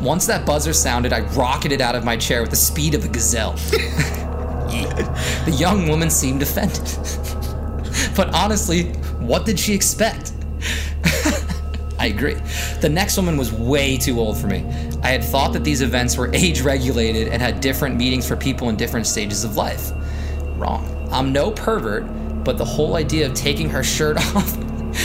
Once 0.01 0.24
that 0.27 0.46
buzzer 0.46 0.72
sounded, 0.72 1.12
I 1.12 1.20
rocketed 1.35 1.83
out 1.83 1.94
of 1.94 2.03
my 2.03 2.16
chair 2.16 2.40
with 2.40 2.48
the 2.48 2.57
speed 2.57 2.94
of 2.94 3.05
a 3.05 3.09
gazelle. 3.09 3.57
The 5.44 5.52
young 5.52 5.88
woman 5.88 6.11
seemed 6.11 6.42
offended. 6.42 6.85
but 8.16 8.33
honestly, 8.35 8.85
what 9.18 9.46
did 9.46 9.59
she 9.59 9.72
expect? 9.74 10.33
I 11.98 12.07
agree. 12.07 12.37
The 12.81 12.88
next 12.88 13.16
woman 13.16 13.37
was 13.37 13.52
way 13.52 13.96
too 13.96 14.20
old 14.20 14.37
for 14.38 14.46
me. 14.46 14.64
I 15.02 15.09
had 15.09 15.24
thought 15.24 15.52
that 15.54 15.64
these 15.64 15.81
events 15.81 16.16
were 16.16 16.33
age 16.35 16.61
regulated 16.61 17.28
and 17.28 17.40
had 17.40 17.61
different 17.61 17.96
meetings 17.96 18.26
for 18.28 18.37
people 18.37 18.68
in 18.68 18.76
different 18.76 19.07
stages 19.07 19.44
of 19.44 19.57
life. 19.57 19.90
Wrong. 20.57 21.09
I'm 21.11 21.33
no 21.33 21.50
pervert, 21.50 22.04
but 22.44 22.59
the 22.59 22.64
whole 22.64 22.96
idea 22.96 23.26
of 23.26 23.35
taking 23.35 23.68
her 23.70 23.83
shirt 23.83 24.16
off 24.16 24.57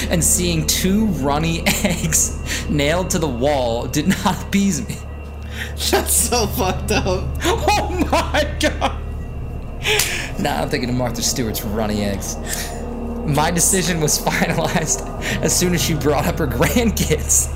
and 0.10 0.24
seeing 0.24 0.66
two 0.68 1.06
runny 1.08 1.64
eggs 1.84 2.70
nailed 2.70 3.10
to 3.12 3.20
the 3.20 3.28
wall 3.28 3.88
did 3.88 4.08
not 4.08 4.44
appease 4.44 4.88
me. 4.88 4.98
That's 5.92 6.14
so 6.14 6.48
fucked 6.48 6.92
up. 6.92 7.28
Oh 7.44 8.08
my 8.12 8.58
god! 8.60 9.03
Nah, 10.40 10.62
I'm 10.64 10.70
thinking 10.70 10.90
of 10.90 10.96
Martha 10.96 11.22
Stewart's 11.22 11.64
runny 11.64 12.04
eggs. 12.04 12.36
My 13.26 13.52
decision 13.52 14.02
was 14.02 14.20
finalized 14.26 15.08
as 15.42 15.56
soon 15.58 15.74
as 15.74 15.82
she 15.84 15.94
brought 15.94 16.26
up 16.26 16.40
her 16.40 16.48
grandkids. 16.48 17.48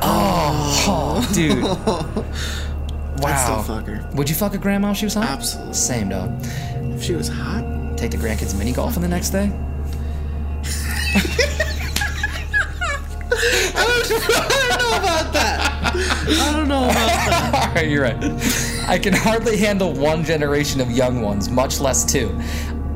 Oh, 0.00 0.84
oh. 0.88 1.32
dude. 1.34 1.62
I'd 3.24 3.38
still 3.38 3.56
Wow. 3.56 3.62
fuck 3.62 3.86
her. 3.86 4.08
Would 4.14 4.28
you 4.28 4.34
fuck 4.34 4.54
a 4.54 4.58
grandma 4.58 4.90
if 4.90 4.96
she 4.98 5.06
was 5.06 5.14
hot? 5.14 5.28
Absolutely. 5.28 5.74
Same, 5.74 6.08
dog. 6.08 6.30
If 6.42 7.02
she 7.02 7.14
was 7.14 7.28
hot, 7.28 7.64
Take 7.96 8.10
the 8.10 8.16
grandkids 8.16 8.58
mini 8.58 8.72
golfing 8.72 9.02
the 9.02 9.08
next 9.08 9.30
day? 9.30 9.50
I 13.76 13.98
don't 14.08 14.68
know 14.68 14.98
about 14.98 15.32
that. 15.32 15.92
I 15.94 16.52
don't 16.52 16.68
know 16.68 16.84
about 16.84 16.94
that. 16.94 17.68
All 17.68 17.74
right, 17.74 17.88
you're 17.88 18.02
right. 18.02 18.20
I 18.86 18.98
can 18.98 19.12
hardly 19.14 19.56
handle 19.56 19.92
one 19.92 20.24
generation 20.24 20.80
of 20.80 20.90
young 20.90 21.20
ones, 21.22 21.48
much 21.48 21.80
less 21.80 22.04
two. 22.04 22.38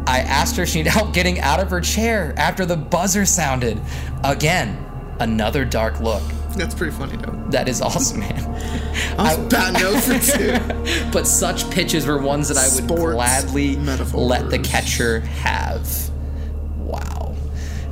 I 0.06 0.20
asked 0.20 0.56
her 0.56 0.62
if 0.62 0.70
she 0.70 0.78
needed 0.78 0.90
help 0.92 1.12
getting 1.12 1.40
out 1.40 1.60
of 1.60 1.70
her 1.70 1.80
chair 1.80 2.34
after 2.36 2.64
the 2.64 2.76
buzzer 2.76 3.26
sounded. 3.26 3.80
Again, 4.24 4.76
another 5.20 5.64
dark 5.64 6.00
look. 6.00 6.22
That's 6.56 6.74
pretty 6.74 6.92
funny 6.96 7.16
though. 7.16 7.32
That 7.50 7.68
is 7.68 7.80
awesome, 7.80 8.20
man. 8.20 8.44
I 9.18 9.36
was 9.36 9.38
about 9.38 9.50
batting 9.50 10.00
for 10.00 10.98
two. 10.98 11.10
But 11.12 11.26
such 11.26 11.70
pitches 11.70 12.06
were 12.06 12.18
ones 12.18 12.48
that 12.48 12.56
I 12.56 12.64
would 12.64 12.84
Sports 12.84 13.14
gladly 13.14 13.76
metaphors. 13.76 14.14
let 14.14 14.50
the 14.50 14.58
catcher 14.58 15.20
have. 15.20 16.10
Wow. 16.78 17.34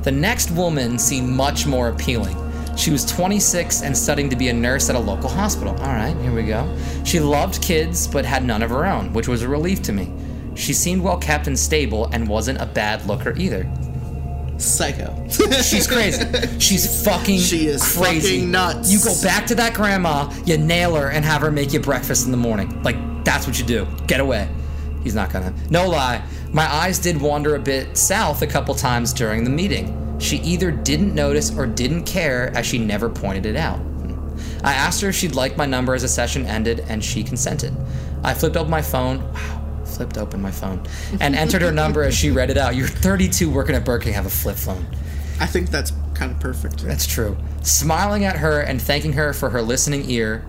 The 0.03 0.11
next 0.11 0.51
woman 0.51 0.97
seemed 0.99 1.29
much 1.29 1.65
more 1.65 1.89
appealing. 1.89 2.35
She 2.77 2.91
was 2.91 3.03
26 3.05 3.81
and 3.81 3.97
studying 3.97 4.29
to 4.29 4.35
be 4.35 4.49
a 4.49 4.53
nurse 4.53 4.89
at 4.89 4.95
a 4.95 4.99
local 4.99 5.29
hospital. 5.29 5.73
All 5.79 5.93
right, 5.93 6.15
here 6.21 6.31
we 6.33 6.43
go. 6.43 6.77
She 7.03 7.19
loved 7.19 7.61
kids 7.61 8.07
but 8.07 8.23
had 8.23 8.45
none 8.45 8.61
of 8.61 8.69
her 8.69 8.85
own, 8.85 9.11
which 9.13 9.27
was 9.27 9.41
a 9.41 9.47
relief 9.47 9.81
to 9.83 9.91
me. 9.93 10.11
She 10.55 10.73
seemed 10.73 11.01
well 11.01 11.17
kept 11.17 11.47
and 11.47 11.57
stable 11.57 12.05
and 12.13 12.27
wasn't 12.27 12.61
a 12.61 12.65
bad 12.65 13.05
looker 13.07 13.33
either. 13.37 13.69
Psycho. 14.57 15.27
She's 15.61 15.85
crazy. 15.87 16.25
She's 16.59 17.03
fucking 17.03 17.39
She 17.39 17.67
is 17.67 17.81
crazy. 17.95 18.37
fucking 18.37 18.51
nuts. 18.51 18.91
You 18.91 18.99
go 19.03 19.13
back 19.21 19.45
to 19.47 19.55
that 19.55 19.73
grandma, 19.75 20.31
you 20.45 20.57
nail 20.57 20.95
her, 20.95 21.09
and 21.11 21.23
have 21.23 21.41
her 21.41 21.51
make 21.51 21.73
you 21.73 21.79
breakfast 21.79 22.25
in 22.25 22.31
the 22.31 22.37
morning. 22.37 22.81
Like, 22.81 22.95
that's 23.23 23.45
what 23.45 23.59
you 23.59 23.65
do. 23.65 23.87
Get 24.07 24.19
away. 24.19 24.49
He's 25.03 25.13
not 25.13 25.31
gonna. 25.31 25.53
No 25.69 25.87
lie. 25.87 26.23
My 26.51 26.65
eyes 26.65 26.97
did 26.97 27.21
wander 27.21 27.55
a 27.55 27.59
bit 27.59 27.97
south 27.97 28.41
a 28.41 28.47
couple 28.47 28.73
times 28.73 29.13
during 29.13 29.43
the 29.43 29.49
meeting. 29.49 30.03
She 30.19 30.37
either 30.37 30.71
didn't 30.71 31.13
notice 31.13 31.55
or 31.55 31.65
didn't 31.67 32.05
care 32.05 32.55
as 32.55 32.65
she 32.65 32.77
never 32.77 33.09
pointed 33.09 33.45
it 33.45 33.55
out. 33.55 33.79
I 34.63 34.73
asked 34.73 35.01
her 35.01 35.09
if 35.09 35.15
she'd 35.15 35.35
like 35.35 35.57
my 35.57 35.65
number 35.65 35.93
as 35.93 36.01
the 36.01 36.07
session 36.07 36.45
ended, 36.45 36.85
and 36.89 37.03
she 37.03 37.23
consented. 37.23 37.75
I 38.23 38.33
flipped 38.33 38.57
open 38.57 38.71
my 38.71 38.81
phone. 38.81 39.21
Wow, 39.33 39.83
flipped 39.85 40.17
open 40.17 40.41
my 40.41 40.51
phone. 40.51 40.81
And 41.21 41.35
entered 41.35 41.61
her 41.61 41.71
number 41.71 42.03
as 42.03 42.15
she 42.15 42.31
read 42.31 42.49
it 42.49 42.57
out. 42.57 42.75
You're 42.75 42.87
32 42.87 43.49
working 43.49 43.75
at 43.75 43.85
Burger 43.85 44.05
King, 44.05 44.13
have 44.13 44.25
a 44.25 44.31
flip 44.31 44.55
phone. 44.55 44.85
I 45.39 45.45
think 45.45 45.69
that's 45.69 45.93
kind 46.15 46.31
of 46.31 46.39
perfect. 46.39 46.79
That's 46.79 47.05
true. 47.05 47.37
Smiling 47.61 48.25
at 48.25 48.37
her 48.37 48.61
and 48.61 48.81
thanking 48.81 49.13
her 49.13 49.33
for 49.33 49.51
her 49.51 49.61
listening 49.61 50.09
ear. 50.09 50.43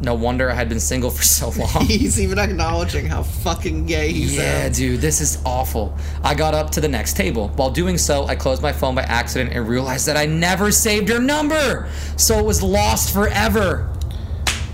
No 0.00 0.14
wonder 0.14 0.50
I 0.50 0.54
had 0.54 0.68
been 0.68 0.80
single 0.80 1.10
for 1.10 1.22
so 1.22 1.48
long. 1.58 1.86
He's 1.86 2.20
even 2.20 2.38
acknowledging 2.38 3.06
how 3.06 3.22
fucking 3.22 3.86
gay 3.86 4.12
he 4.12 4.24
is. 4.24 4.36
Yeah, 4.36 4.62
sounds. 4.64 4.76
dude, 4.78 5.00
this 5.00 5.20
is 5.20 5.38
awful. 5.46 5.96
I 6.22 6.34
got 6.34 6.52
up 6.54 6.70
to 6.70 6.80
the 6.80 6.88
next 6.88 7.16
table. 7.16 7.48
While 7.56 7.70
doing 7.70 7.96
so, 7.96 8.24
I 8.26 8.34
closed 8.36 8.60
my 8.60 8.72
phone 8.72 8.94
by 8.94 9.02
accident 9.02 9.54
and 9.54 9.66
realized 9.68 10.06
that 10.06 10.16
I 10.16 10.26
never 10.26 10.70
saved 10.72 11.08
her 11.08 11.20
number. 11.20 11.88
So 12.16 12.38
it 12.38 12.44
was 12.44 12.62
lost 12.62 13.12
forever. 13.14 13.90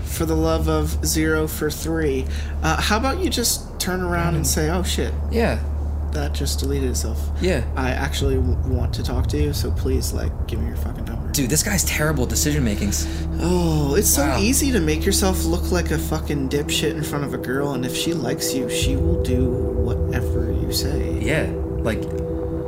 For 0.03 0.25
the 0.25 0.35
love 0.35 0.67
of 0.67 1.05
zero 1.05 1.47
for 1.47 1.69
three. 1.71 2.25
Uh, 2.61 2.79
how 2.81 2.97
about 2.97 3.19
you 3.19 3.29
just 3.29 3.79
turn 3.79 4.01
around 4.01 4.35
and 4.35 4.45
say, 4.45 4.69
oh 4.69 4.83
shit, 4.83 5.13
Yeah, 5.31 5.63
that 6.13 6.33
just 6.33 6.59
deleted 6.59 6.89
itself. 6.89 7.19
yeah. 7.41 7.63
I 7.75 7.91
actually 7.91 8.35
w- 8.35 8.57
want 8.67 8.93
to 8.95 9.03
talk 9.03 9.27
to 9.27 9.37
you, 9.41 9.53
so 9.53 9.71
please, 9.71 10.13
like, 10.13 10.31
give 10.47 10.59
me 10.59 10.67
your 10.67 10.75
fucking 10.77 11.05
number. 11.05 11.31
Dude, 11.31 11.49
this 11.49 11.63
guy's 11.63 11.83
terrible 11.85 12.25
decision 12.25 12.63
makings. 12.63 13.07
Oh, 13.39 13.95
it's 13.95 14.09
so 14.09 14.37
easy 14.37 14.71
to 14.71 14.79
make 14.79 15.05
yourself 15.05 15.43
look 15.45 15.71
like 15.71 15.91
a 15.91 15.97
fucking 15.97 16.49
dipshit 16.49 16.91
in 16.91 17.03
front 17.03 17.23
of 17.25 17.33
a 17.33 17.37
girl, 17.37 17.73
and 17.73 17.85
if 17.85 17.95
she 17.95 18.13
likes 18.13 18.53
you, 18.53 18.69
she 18.69 18.95
will 18.95 19.21
do 19.23 19.45
whatever 19.49 20.51
you 20.51 20.71
say. 20.73 21.19
Yeah, 21.21 21.51
like, 21.83 22.01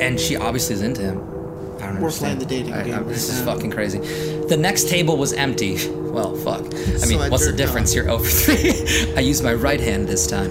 and 0.01 0.19
she 0.19 0.35
obviously 0.35 0.75
is 0.75 0.81
into 0.81 1.01
him. 1.01 1.19
Don't 1.93 2.01
We're 2.01 2.07
understand. 2.07 2.37
playing 2.37 2.39
the 2.39 2.45
dating 2.45 2.73
I- 2.73 2.83
game 2.83 2.93
I- 2.95 2.97
right 2.99 3.07
This 3.07 3.29
is 3.29 3.41
fucking 3.43 3.71
crazy. 3.71 3.99
The 4.47 4.57
next 4.57 4.89
table 4.89 5.17
was 5.17 5.33
empty. 5.33 5.77
Well, 6.13 6.35
fuck. 6.35 6.63
I 6.73 6.97
So 6.97 7.07
mean, 7.07 7.19
I 7.21 7.29
what's 7.29 7.45
the 7.45 7.53
difference? 7.53 7.91
off. 7.91 7.95
You're 7.95 8.09
over 8.09 8.25
three. 8.25 9.13
I 9.17 9.19
used 9.21 9.43
my 9.43 9.53
right 9.53 9.79
hand 9.79 10.07
this 10.07 10.27
time. 10.27 10.49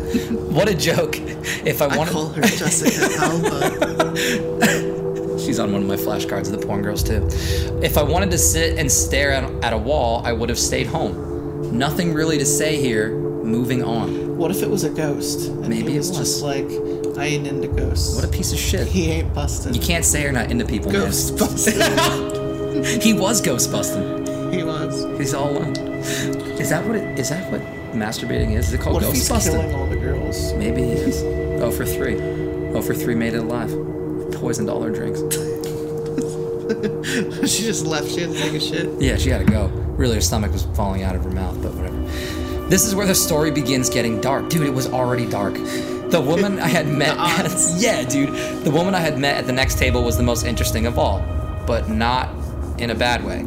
What 0.53 0.69
a 0.69 0.75
joke. 0.75 1.17
If 1.65 1.81
I 1.83 1.87
I 1.87 1.97
wanted, 1.97 2.13
call 2.13 2.29
her 2.31 2.43
Jessica 2.43 3.09
Alba. 3.21 5.39
She's 5.39 5.59
on 5.59 5.73
one 5.73 5.83
of 5.83 5.89
my 5.89 5.97
flashcards 5.97 6.53
of 6.53 6.61
the 6.61 6.67
porn 6.67 6.83
girls 6.83 7.03
too. 7.03 7.27
If 7.83 7.97
I 7.99 8.03
wanted 8.03 8.31
to 8.33 8.39
sit 8.39 8.79
and 8.79 8.91
stare 8.91 9.33
at, 9.33 9.45
at 9.65 9.73
a 9.73 9.79
wall, 9.79 10.23
I 10.25 10.33
would 10.33 10.49
have 10.49 10.59
stayed 10.59 10.87
home. 10.87 11.77
Nothing 11.77 12.13
really 12.15 12.39
to 12.39 12.47
say 12.47 12.81
here. 12.81 13.17
Moving 13.19 13.83
on. 13.83 14.37
What 14.37 14.51
if 14.51 14.63
it 14.63 14.71
was 14.71 14.85
a 14.85 14.91
ghost? 14.91 15.51
Maybe 15.53 15.95
it 15.95 15.99
was, 15.99 16.09
was. 16.11 16.19
just 16.19 16.43
like, 16.43 16.69
I 17.19 17.27
ain't 17.27 17.47
into 17.47 17.69
ghosts. 17.69 18.17
What 18.17 18.25
a 18.25 18.29
piece 18.29 18.53
of 18.53 18.59
shit. 18.59 18.87
he 18.89 19.11
ain't 19.11 19.33
busting. 19.35 19.75
You 19.75 19.81
can't 19.81 20.05
say 20.05 20.23
you're 20.23 20.33
not 20.33 20.51
into 20.51 20.65
people, 20.65 20.91
Ghost 20.91 21.39
man. 21.77 22.85
He 23.01 23.13
was 23.13 23.41
ghost 23.41 23.71
busting. 23.71 24.27
he 24.53 24.65
was. 24.65 25.05
He's 25.19 25.35
all 25.35 25.51
alone. 25.51 25.77
Is 25.77 26.71
that 26.71 26.85
what 26.85 26.97
it? 26.97 27.19
Is 27.19 27.29
that 27.29 27.51
what 27.53 27.61
masturbating 27.93 28.57
is? 28.57 28.69
Is 28.69 28.75
it 28.75 28.81
called 28.81 28.95
What 28.95 29.03
if 29.05 29.11
ghost 29.11 29.19
he's 29.21 29.29
busting? 29.29 29.53
killing 29.53 29.75
all 29.75 29.87
the 29.87 29.97
girls? 29.97 30.53
Maybe 30.55 30.83
he 30.83 30.93
is. 30.93 31.23
Oh 31.63 31.71
for 31.71 31.85
three. 31.85 32.17
Oh 32.75 32.83
for 32.83 32.95
three 32.95 33.15
made 33.15 33.35
it 33.35 33.43
alive. 33.45 33.71
Poisoned 34.33 34.69
all 34.71 34.83
her 34.83 34.91
drinks. 34.91 35.21
she 37.53 37.65
just 37.65 37.87
left. 37.87 38.11
She 38.11 38.23
had 38.23 38.33
to 38.33 38.39
take 38.39 38.55
a 38.55 38.61
shit. 38.61 39.01
Yeah, 39.01 39.17
she 39.17 39.31
had 39.31 39.47
to 39.47 39.53
go. 39.53 39.67
Really, 39.97 40.15
her 40.17 40.21
stomach 40.21 40.53
was 40.53 40.65
falling 40.75 41.03
out 41.03 41.15
of 41.15 41.23
her 41.23 41.31
mouth, 41.31 41.61
but 41.63 41.75
whatever. 41.75 42.01
This 42.69 42.87
is 42.87 42.95
where 42.95 43.07
the 43.07 43.15
story 43.15 43.51
begins 43.51 43.91
getting 43.91 44.21
dark. 44.21 44.49
Dude, 44.49 44.67
it 44.67 44.73
was 44.73 44.89
already 44.89 45.29
dark. 45.29 45.55
The 46.13 46.21
woman 46.21 46.61
I 46.61 46.69
had 46.69 46.89
met. 46.89 47.17
odds. 47.17 47.83
yeah, 47.83 48.03
dude. 48.05 48.35
The 48.65 48.71
woman 48.71 48.95
I 48.95 49.01
had 49.01 49.19
met 49.19 49.39
at 49.39 49.47
the 49.47 49.53
next 49.53 49.79
table 49.79 50.05
was 50.05 50.19
the 50.19 50.23
most 50.23 50.45
interesting 50.45 50.85
of 50.85 50.99
all, 50.99 51.25
but 51.67 51.89
not 51.89 52.29
in 52.77 52.91
a 52.91 52.95
bad 52.95 53.25
way. 53.25 53.47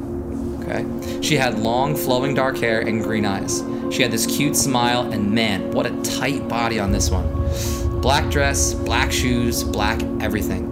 Okay? 0.64 1.22
She 1.22 1.36
had 1.36 1.60
long, 1.60 1.96
flowing 1.96 2.34
dark 2.34 2.58
hair 2.58 2.82
and 2.82 3.04
green 3.04 3.24
eyes. 3.24 3.64
She 3.92 4.02
had 4.02 4.12
this 4.12 4.26
cute 4.26 4.56
smile, 4.56 5.12
and 5.12 5.32
man, 5.32 5.70
what 5.74 5.86
a 5.86 6.02
tight 6.02 6.48
body 6.48 6.80
on 6.80 6.92
this 6.92 7.12
one. 7.12 8.02
Black 8.02 8.32
dress, 8.32 8.74
black 8.74 9.12
shoes, 9.12 9.64
black 9.64 10.02
everything. 10.20 10.66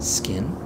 Skin? 0.00 0.56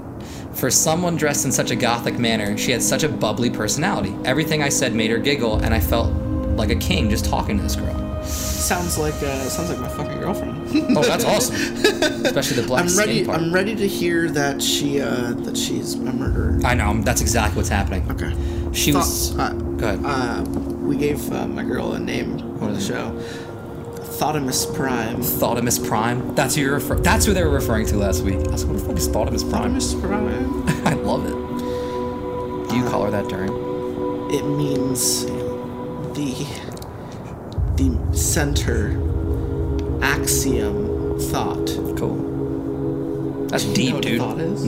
For 0.55 0.71
someone 0.71 1.17
dressed 1.17 1.45
in 1.45 1.53
such 1.53 1.73
a 1.73 1.77
gothic 1.77 2.19
manner, 2.19 2.57
she 2.57 2.71
had 2.71 2.83
such 2.83 3.03
a 3.03 3.09
bubbly 3.11 3.51
personality. 3.51 4.17
Everything 4.25 4.63
I 4.63 4.71
said 4.71 4.95
made 4.95 5.11
her 5.11 5.19
giggle, 5.19 5.57
and 5.57 5.75
I 5.75 5.81
felt 5.81 6.11
like 6.57 6.71
a 6.71 6.77
king 6.77 7.11
just 7.11 7.25
talking 7.25 7.57
to 7.57 7.63
this 7.63 7.77
girl. 7.77 8.01
Sounds 8.25 8.97
like 8.97 9.15
uh, 9.15 9.41
sounds 9.49 9.69
like 9.71 9.79
my 9.81 9.89
fucking 9.89 10.19
girlfriend. 10.19 10.97
Oh, 10.97 11.03
that's 11.03 11.25
awesome. 11.25 11.55
Especially 12.25 12.57
the 12.63 12.67
black 12.67 12.85
I'm 12.89 12.97
ready. 12.97 13.25
part. 13.25 13.39
I'm 13.39 13.53
ready 13.53 13.75
to 13.77 13.87
hear 13.87 14.31
that 14.31 14.63
she 14.63 15.01
uh, 15.01 15.33
that 15.33 15.57
she's 15.57 15.95
a 15.95 15.99
murderer. 16.13 16.59
I 16.65 16.75
know, 16.75 16.95
that's 17.03 17.21
exactly 17.21 17.57
what's 17.59 17.69
happening. 17.69 18.11
Okay. 18.11 18.33
She 18.73 18.93
Thought- 18.93 19.01
was. 19.01 19.39
Uh, 19.39 19.53
Go 19.53 19.89
ahead. 19.89 20.01
uh, 20.05 20.43
we 20.81 20.97
gave 20.97 21.31
uh, 21.33 21.47
my 21.47 21.63
girl 21.65 21.93
a 21.93 21.99
name 21.99 22.41
on 22.63 22.73
the 22.73 22.79
it? 22.79 22.83
show. 22.83 23.11
Thotimus 24.19 24.65
Prime. 24.75 25.21
Thotimus 25.23 25.79
Prime. 25.87 26.35
That's 26.35 26.55
who 26.55 26.63
you're 26.63 26.75
refer- 26.75 27.01
That's 27.01 27.27
who 27.27 27.35
they 27.35 27.43
were 27.45 27.51
referring 27.51 27.85
to 27.89 27.97
last 27.97 28.23
week. 28.23 28.37
I 28.37 28.53
was 28.53 28.65
like, 28.65 28.73
what 28.75 28.81
the 28.81 28.87
fuck 28.89 28.97
is 28.97 29.09
Thotimus 29.09 29.51
Prime? 29.51 29.75
Thotimus 29.75 30.01
Prime. 30.01 30.69
I 30.87 30.95
love 30.95 31.27
it. 31.27 32.69
Do 32.71 32.77
you 32.77 32.85
call 32.89 33.05
her 33.05 33.11
that 33.11 33.29
during? 33.29 33.53
It 34.33 34.45
means 34.47 35.25
the 36.15 36.47
the 37.77 38.17
center 38.17 38.93
axiom 40.03 41.19
thought. 41.19 41.67
Cool. 41.97 43.47
That's 43.49 43.65
Do 43.65 43.71
you 43.71 43.75
deep, 43.77 43.89
know 43.91 43.95
what 43.97 44.03
dude. 44.05 44.21
thought 44.21 44.39
is? 44.41 44.65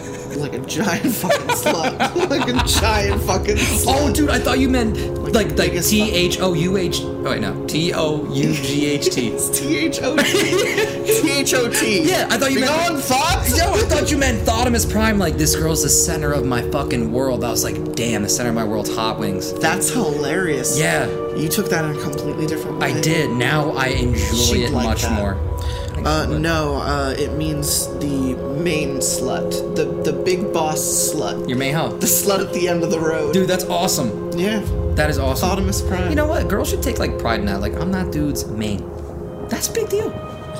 Like 0.36 0.52
a 0.54 0.58
giant 0.60 1.14
fucking 1.14 1.48
slut. 1.48 1.98
like 2.30 2.48
a 2.48 2.66
giant 2.66 3.22
fucking 3.22 3.56
slut. 3.56 3.84
Oh, 3.88 4.12
dude, 4.12 4.30
I 4.30 4.38
thought 4.38 4.58
you 4.58 4.68
meant 4.68 4.96
Like 5.32 5.56
like 5.58 5.72
the 5.74 5.80
T 5.80 6.10
H 6.12 6.40
O 6.40 6.52
U 6.54 6.76
H. 6.76 7.00
Oh 7.02 7.22
wait, 7.22 7.40
no. 7.40 7.64
T 7.66 7.92
O 7.94 8.24
U 8.32 8.52
G 8.54 8.86
H 8.86 9.10
T. 9.14 9.24
It's 9.34 9.48
T 9.58 9.76
H 9.78 10.00
O 10.02 10.16
T. 10.16 10.22
T 11.22 11.30
H 11.30 11.54
O 11.54 11.70
T. 11.70 12.02
Yeah, 12.08 12.28
I 12.30 12.38
thought 12.38 12.52
you 12.52 12.60
meant- 12.60 13.00
thoughts. 13.02 13.56
Yo, 13.56 13.72
I 13.72 13.78
thought 13.82 14.10
you 14.10 14.18
meant 14.18 14.46
Thotimus 14.46 14.90
Prime. 14.90 15.18
Like 15.18 15.36
this 15.36 15.54
girl's 15.56 15.82
the 15.82 15.88
center 15.88 16.32
of 16.32 16.44
my 16.44 16.62
fucking 16.70 17.10
world. 17.12 17.42
I 17.44 17.50
was 17.50 17.64
like, 17.64 17.94
damn, 17.94 18.22
the 18.22 18.28
center 18.28 18.50
of 18.50 18.54
my 18.54 18.64
world's 18.64 18.94
hot 18.94 19.18
wings. 19.18 19.52
That's 19.54 19.90
hilarious. 19.90 20.78
Yeah, 20.78 21.06
You 21.36 21.48
took 21.48 21.68
that 21.70 21.84
in 21.84 21.96
a 21.96 22.02
completely 22.02 22.46
different 22.46 22.78
way. 22.78 22.92
I 22.92 23.00
did. 23.00 23.30
Now 23.30 23.70
I 23.72 23.88
enjoy 23.88 24.18
She'd 24.20 24.62
it 24.64 24.70
like 24.72 24.84
much 24.86 25.02
that. 25.02 25.12
more. 25.18 25.34
Uh, 26.04 26.26
no, 26.26 26.76
uh, 26.76 27.14
it 27.18 27.32
means 27.32 27.86
the 27.98 28.34
main 28.62 28.98
slut, 28.98 29.50
the 29.74 29.84
the 30.04 30.12
big 30.12 30.52
boss 30.52 30.78
slut, 30.78 31.48
Your 31.48 31.56
main 31.56 31.72
hoe. 31.74 31.96
the 31.96 32.06
slut 32.06 32.40
at 32.46 32.52
the 32.52 32.68
end 32.68 32.82
of 32.84 32.90
the 32.90 33.00
road. 33.00 33.32
Dude, 33.32 33.48
that's 33.48 33.64
awesome. 33.64 34.30
yeah, 34.38 34.60
That 34.96 35.08
is 35.08 35.18
awesome. 35.18 35.48
Thotimus 35.48 35.80
Prime. 35.88 36.10
You 36.10 36.16
know 36.16 36.26
what? 36.26 36.46
Girls 36.48 36.68
should 36.68 36.82
take 36.82 36.98
like 36.98 37.18
pride 37.18 37.40
in 37.40 37.46
that. 37.46 37.60
Like, 37.60 37.74
I'm 37.80 37.90
that 37.92 38.12
dude's 38.12 38.44
main. 38.46 38.84
That's 39.48 39.68
a 39.68 39.72
big 39.72 39.88
deal. 39.88 40.10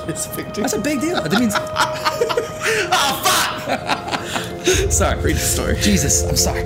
it's 0.07 0.25
a 0.25 0.35
big 0.35 0.51
deal. 0.53 0.61
That's 0.63 0.73
a 0.73 0.81
big 0.81 0.99
deal. 1.01 1.21
That 1.21 1.39
means. 1.39 1.53
oh 1.57 3.15
fuck! 4.65 4.91
sorry. 4.91 5.21
Read 5.21 5.35
the 5.35 5.39
story. 5.39 5.75
Jesus, 5.79 6.23
I'm 6.23 6.35
sorry. 6.35 6.63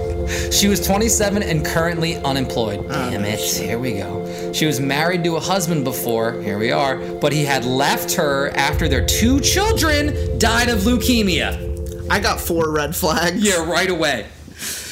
She 0.52 0.68
was 0.68 0.86
27 0.86 1.44
and 1.44 1.66
currently 1.66 2.18
unemployed. 2.18 2.86
Ah, 2.90 3.10
Damn 3.10 3.26
it. 3.26 3.40
Here 3.40 3.80
we 3.80 3.94
go. 3.94 4.52
She 4.54 4.66
was 4.66 4.80
married 4.80 5.24
to 5.24 5.36
a 5.36 5.40
husband 5.40 5.84
before. 5.84 6.42
Here 6.42 6.58
we 6.58 6.72
are. 6.72 6.98
But 6.98 7.34
he 7.34 7.46
had 7.46 7.66
left 7.66 8.14
her 8.14 8.50
after 8.56 8.88
their 8.88 9.06
two 9.06 9.40
children 9.40 10.38
died 10.40 10.70
of 10.70 10.80
leukemia. 10.80 12.08
I 12.10 12.20
got 12.20 12.40
four 12.40 12.72
red 12.72 12.96
flags. 12.96 13.38
Yeah, 13.44 13.70
right 13.70 13.90
away. 13.90 14.28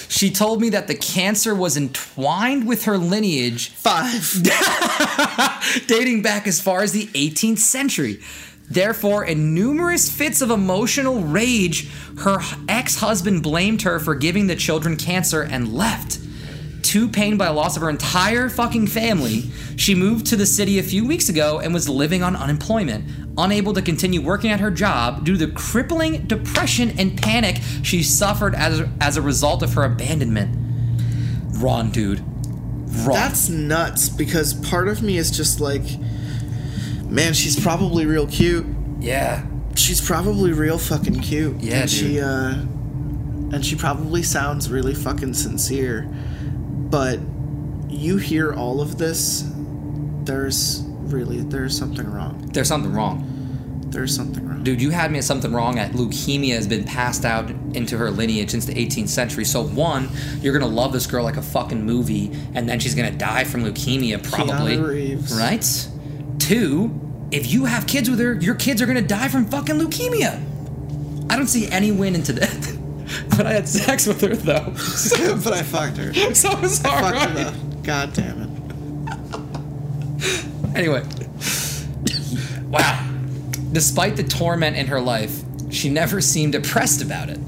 She 0.09 0.31
told 0.31 0.61
me 0.61 0.69
that 0.69 0.87
the 0.87 0.95
cancer 0.95 1.53
was 1.53 1.75
entwined 1.75 2.65
with 2.67 2.85
her 2.85 2.97
lineage 2.97 3.69
Five. 3.69 4.31
dating 5.87 6.21
back 6.21 6.47
as 6.47 6.61
far 6.61 6.81
as 6.81 6.91
the 6.93 7.07
18th 7.07 7.59
century. 7.59 8.19
Therefore, 8.69 9.23
in 9.23 9.53
numerous 9.53 10.11
fits 10.11 10.41
of 10.41 10.51
emotional 10.51 11.21
rage, 11.21 11.89
her 12.19 12.39
ex 12.67 12.97
husband 12.97 13.43
blamed 13.43 13.83
her 13.83 13.99
for 13.99 14.13
giving 14.13 14.47
the 14.47 14.55
children 14.55 14.97
cancer 14.97 15.41
and 15.41 15.73
left. 15.73 16.19
Too 16.81 17.07
pained 17.07 17.37
by 17.37 17.45
the 17.45 17.53
loss 17.53 17.75
of 17.75 17.81
her 17.81 17.89
entire 17.89 18.49
fucking 18.49 18.87
family, 18.87 19.43
she 19.77 19.95
moved 19.95 20.25
to 20.27 20.35
the 20.35 20.45
city 20.45 20.79
a 20.79 20.83
few 20.83 21.05
weeks 21.05 21.29
ago 21.29 21.59
and 21.59 21.73
was 21.73 21.87
living 21.87 22.23
on 22.23 22.35
unemployment, 22.35 23.05
unable 23.37 23.73
to 23.73 23.81
continue 23.81 24.21
working 24.21 24.51
at 24.51 24.59
her 24.59 24.71
job 24.71 25.25
due 25.25 25.37
to 25.37 25.45
the 25.45 25.51
crippling 25.53 26.25
depression 26.27 26.93
and 26.97 27.21
panic 27.21 27.57
she 27.83 28.03
suffered 28.03 28.55
as, 28.55 28.83
as 29.01 29.17
a 29.17 29.21
result 29.21 29.63
of 29.63 29.73
her 29.73 29.83
abandonment. 29.83 30.55
Run, 31.61 31.89
dude. 31.91 32.19
Run. 32.19 33.15
That's 33.15 33.49
nuts 33.49 34.09
because 34.09 34.53
part 34.53 34.87
of 34.87 35.01
me 35.01 35.17
is 35.17 35.29
just 35.29 35.59
like, 35.59 35.83
man, 37.09 37.33
she's 37.33 37.59
probably 37.59 38.05
real 38.05 38.27
cute. 38.27 38.65
yeah. 38.99 39.45
She's 39.75 40.01
probably 40.01 40.53
real 40.53 40.79
fucking 40.79 41.19
cute. 41.19 41.57
Yeah, 41.59 41.81
and 41.81 41.89
she 41.89 42.13
dude. 42.15 42.23
uh, 42.23 42.49
and 43.53 43.63
she 43.63 43.75
probably 43.75 44.23
sounds 44.23 44.71
really 44.71 44.95
fucking 44.95 45.35
sincere. 45.35 46.01
But 46.89 47.19
you 47.87 48.17
hear 48.17 48.53
all 48.53 48.81
of 48.81 48.97
this, 48.97 49.47
there's 50.23 50.81
really 50.87 51.41
there's 51.41 51.77
something 51.77 52.11
wrong. 52.11 52.49
There's 52.53 52.67
something 52.67 52.91
wrong. 52.91 53.23
There's 53.91 54.15
something 54.15 54.47
wrong. 54.47 54.63
Dude, 54.63 54.81
you 54.81 54.89
had 54.89 55.11
me 55.11 55.19
at 55.19 55.25
something 55.25 55.53
wrong. 55.53 55.77
At 55.77 55.91
leukemia 55.91 56.55
has 56.55 56.65
been 56.67 56.83
passed 56.83 57.23
out 57.23 57.49
into 57.75 57.97
her 57.97 58.09
lineage 58.09 58.49
since 58.49 58.65
the 58.65 58.73
18th 58.73 59.09
century. 59.09 59.45
So 59.45 59.61
one, 59.61 60.09
you're 60.41 60.57
gonna 60.57 60.71
love 60.73 60.91
this 60.91 61.05
girl 61.05 61.23
like 61.23 61.37
a 61.37 61.43
fucking 61.43 61.85
movie, 61.85 62.31
and 62.55 62.67
then 62.67 62.79
she's 62.79 62.95
gonna 62.95 63.11
die 63.11 63.43
from 63.43 63.63
leukemia 63.63 64.23
probably. 64.23 64.75
Keanu 64.77 64.87
Reeves. 64.89 65.33
Right? 65.37 65.87
Two, 66.39 66.99
if 67.31 67.51
you 67.51 67.65
have 67.65 67.87
kids 67.87 68.09
with 68.09 68.19
her, 68.19 68.33
your 68.35 68.55
kids 68.55 68.81
are 68.81 68.85
gonna 68.85 69.01
die 69.01 69.27
from 69.27 69.45
fucking 69.45 69.75
leukemia. 69.75 70.41
I 71.29 71.35
don't 71.35 71.47
see 71.47 71.67
any 71.69 71.91
win 71.91 72.15
into 72.15 72.33
that. 72.33 72.77
but 73.29 73.45
I 73.45 73.53
had 73.53 73.67
sex 73.67 74.05
with 74.05 74.21
her 74.21 74.35
though, 74.35 74.65
but 75.43 75.53
I 75.53 75.63
fucked 75.63 75.97
her. 75.97 76.13
so 76.33 76.57
it's 76.59 76.83
I 76.83 76.89
alright. 76.89 77.15
fucked 77.15 77.37
her 77.37 77.51
though. 77.51 77.81
God 77.83 78.13
damn 78.13 78.41
it. 78.41 78.49
Anyway. 80.75 81.03
wow. 82.69 83.03
Despite 83.71 84.15
the 84.15 84.23
torment 84.23 84.77
in 84.77 84.87
her 84.87 85.01
life, 85.01 85.43
she 85.69 85.89
never 85.89 86.21
seemed 86.21 86.53
depressed 86.53 87.01
about 87.01 87.29
it. 87.29 87.39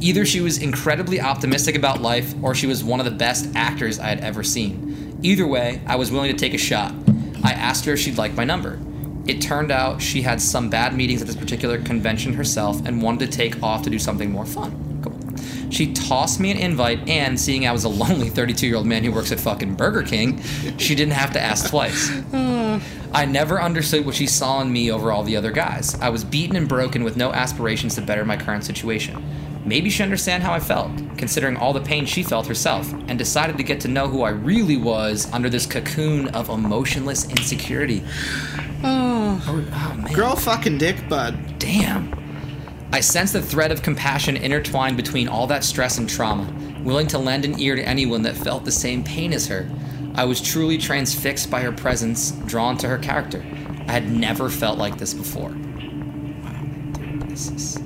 Either 0.00 0.26
she 0.26 0.40
was 0.40 0.58
incredibly 0.58 1.20
optimistic 1.20 1.76
about 1.76 2.02
life 2.02 2.34
or 2.42 2.54
she 2.54 2.66
was 2.66 2.82
one 2.84 3.00
of 3.00 3.04
the 3.06 3.12
best 3.12 3.48
actors 3.54 3.98
I 3.98 4.08
had 4.08 4.20
ever 4.20 4.42
seen. 4.42 5.18
Either 5.22 5.46
way, 5.46 5.80
I 5.86 5.96
was 5.96 6.10
willing 6.10 6.30
to 6.30 6.36
take 6.36 6.52
a 6.52 6.58
shot. 6.58 6.92
I 7.44 7.52
asked 7.52 7.84
her 7.84 7.92
if 7.92 8.00
she'd 8.00 8.16
like 8.16 8.34
my 8.34 8.44
number. 8.44 8.80
It 9.26 9.40
turned 9.42 9.70
out 9.70 10.00
she 10.00 10.22
had 10.22 10.40
some 10.40 10.70
bad 10.70 10.94
meetings 10.96 11.20
at 11.20 11.26
this 11.26 11.36
particular 11.36 11.78
convention 11.78 12.32
herself 12.32 12.84
and 12.86 13.02
wanted 13.02 13.30
to 13.30 13.36
take 13.36 13.62
off 13.62 13.82
to 13.82 13.90
do 13.90 13.98
something 13.98 14.32
more 14.32 14.46
fun. 14.46 15.00
Cool. 15.02 15.70
She 15.70 15.92
tossed 15.92 16.40
me 16.40 16.50
an 16.50 16.56
invite, 16.56 17.06
and 17.08 17.38
seeing 17.38 17.66
I 17.66 17.72
was 17.72 17.84
a 17.84 17.88
lonely 17.88 18.30
32 18.30 18.66
year 18.66 18.76
old 18.76 18.86
man 18.86 19.04
who 19.04 19.12
works 19.12 19.30
at 19.30 19.40
fucking 19.40 19.74
Burger 19.74 20.02
King, 20.02 20.42
she 20.78 20.94
didn't 20.94 21.12
have 21.12 21.32
to 21.34 21.40
ask 21.40 21.68
twice. 21.68 22.10
I 23.12 23.26
never 23.26 23.60
understood 23.60 24.04
what 24.06 24.14
she 24.14 24.26
saw 24.26 24.60
in 24.60 24.72
me 24.72 24.90
over 24.90 25.12
all 25.12 25.22
the 25.22 25.36
other 25.36 25.52
guys. 25.52 25.94
I 26.00 26.08
was 26.08 26.24
beaten 26.24 26.56
and 26.56 26.68
broken 26.68 27.04
with 27.04 27.16
no 27.16 27.32
aspirations 27.32 27.94
to 27.94 28.02
better 28.02 28.24
my 28.24 28.36
current 28.36 28.64
situation. 28.64 29.22
Maybe 29.64 29.88
she 29.88 30.02
understand 30.02 30.42
how 30.42 30.52
I 30.52 30.60
felt, 30.60 30.90
considering 31.16 31.56
all 31.56 31.72
the 31.72 31.80
pain 31.80 32.04
she 32.04 32.22
felt 32.22 32.46
herself, 32.46 32.92
and 33.08 33.18
decided 33.18 33.56
to 33.56 33.62
get 33.62 33.80
to 33.80 33.88
know 33.88 34.08
who 34.08 34.22
I 34.22 34.30
really 34.30 34.76
was 34.76 35.30
under 35.32 35.48
this 35.48 35.64
cocoon 35.64 36.28
of 36.28 36.50
emotionless 36.50 37.28
insecurity. 37.28 38.02
Oh. 38.86 39.42
oh, 39.46 39.64
oh 39.72 39.94
man. 39.94 40.12
Girl 40.12 40.36
fucking 40.36 40.76
dick, 40.76 41.08
bud. 41.08 41.58
Damn. 41.58 42.14
I 42.92 43.00
sensed 43.00 43.32
the 43.32 43.40
thread 43.40 43.72
of 43.72 43.82
compassion 43.82 44.36
intertwined 44.36 44.98
between 44.98 45.26
all 45.26 45.46
that 45.46 45.64
stress 45.64 45.96
and 45.96 46.06
trauma, 46.06 46.52
willing 46.84 47.06
to 47.06 47.18
lend 47.18 47.46
an 47.46 47.58
ear 47.58 47.76
to 47.76 47.82
anyone 47.82 48.20
that 48.24 48.36
felt 48.36 48.66
the 48.66 48.70
same 48.70 49.02
pain 49.02 49.32
as 49.32 49.46
her. 49.46 49.70
I 50.14 50.26
was 50.26 50.42
truly 50.42 50.76
transfixed 50.76 51.50
by 51.50 51.62
her 51.62 51.72
presence, 51.72 52.32
drawn 52.46 52.76
to 52.76 52.88
her 52.88 52.98
character. 52.98 53.42
I 53.88 53.92
had 53.92 54.10
never 54.10 54.50
felt 54.50 54.76
like 54.76 54.98
this 54.98 55.14
before. 55.14 55.48
Wow, 55.48 56.62
dude, 56.92 57.22
this 57.22 57.50
is. 57.50 57.78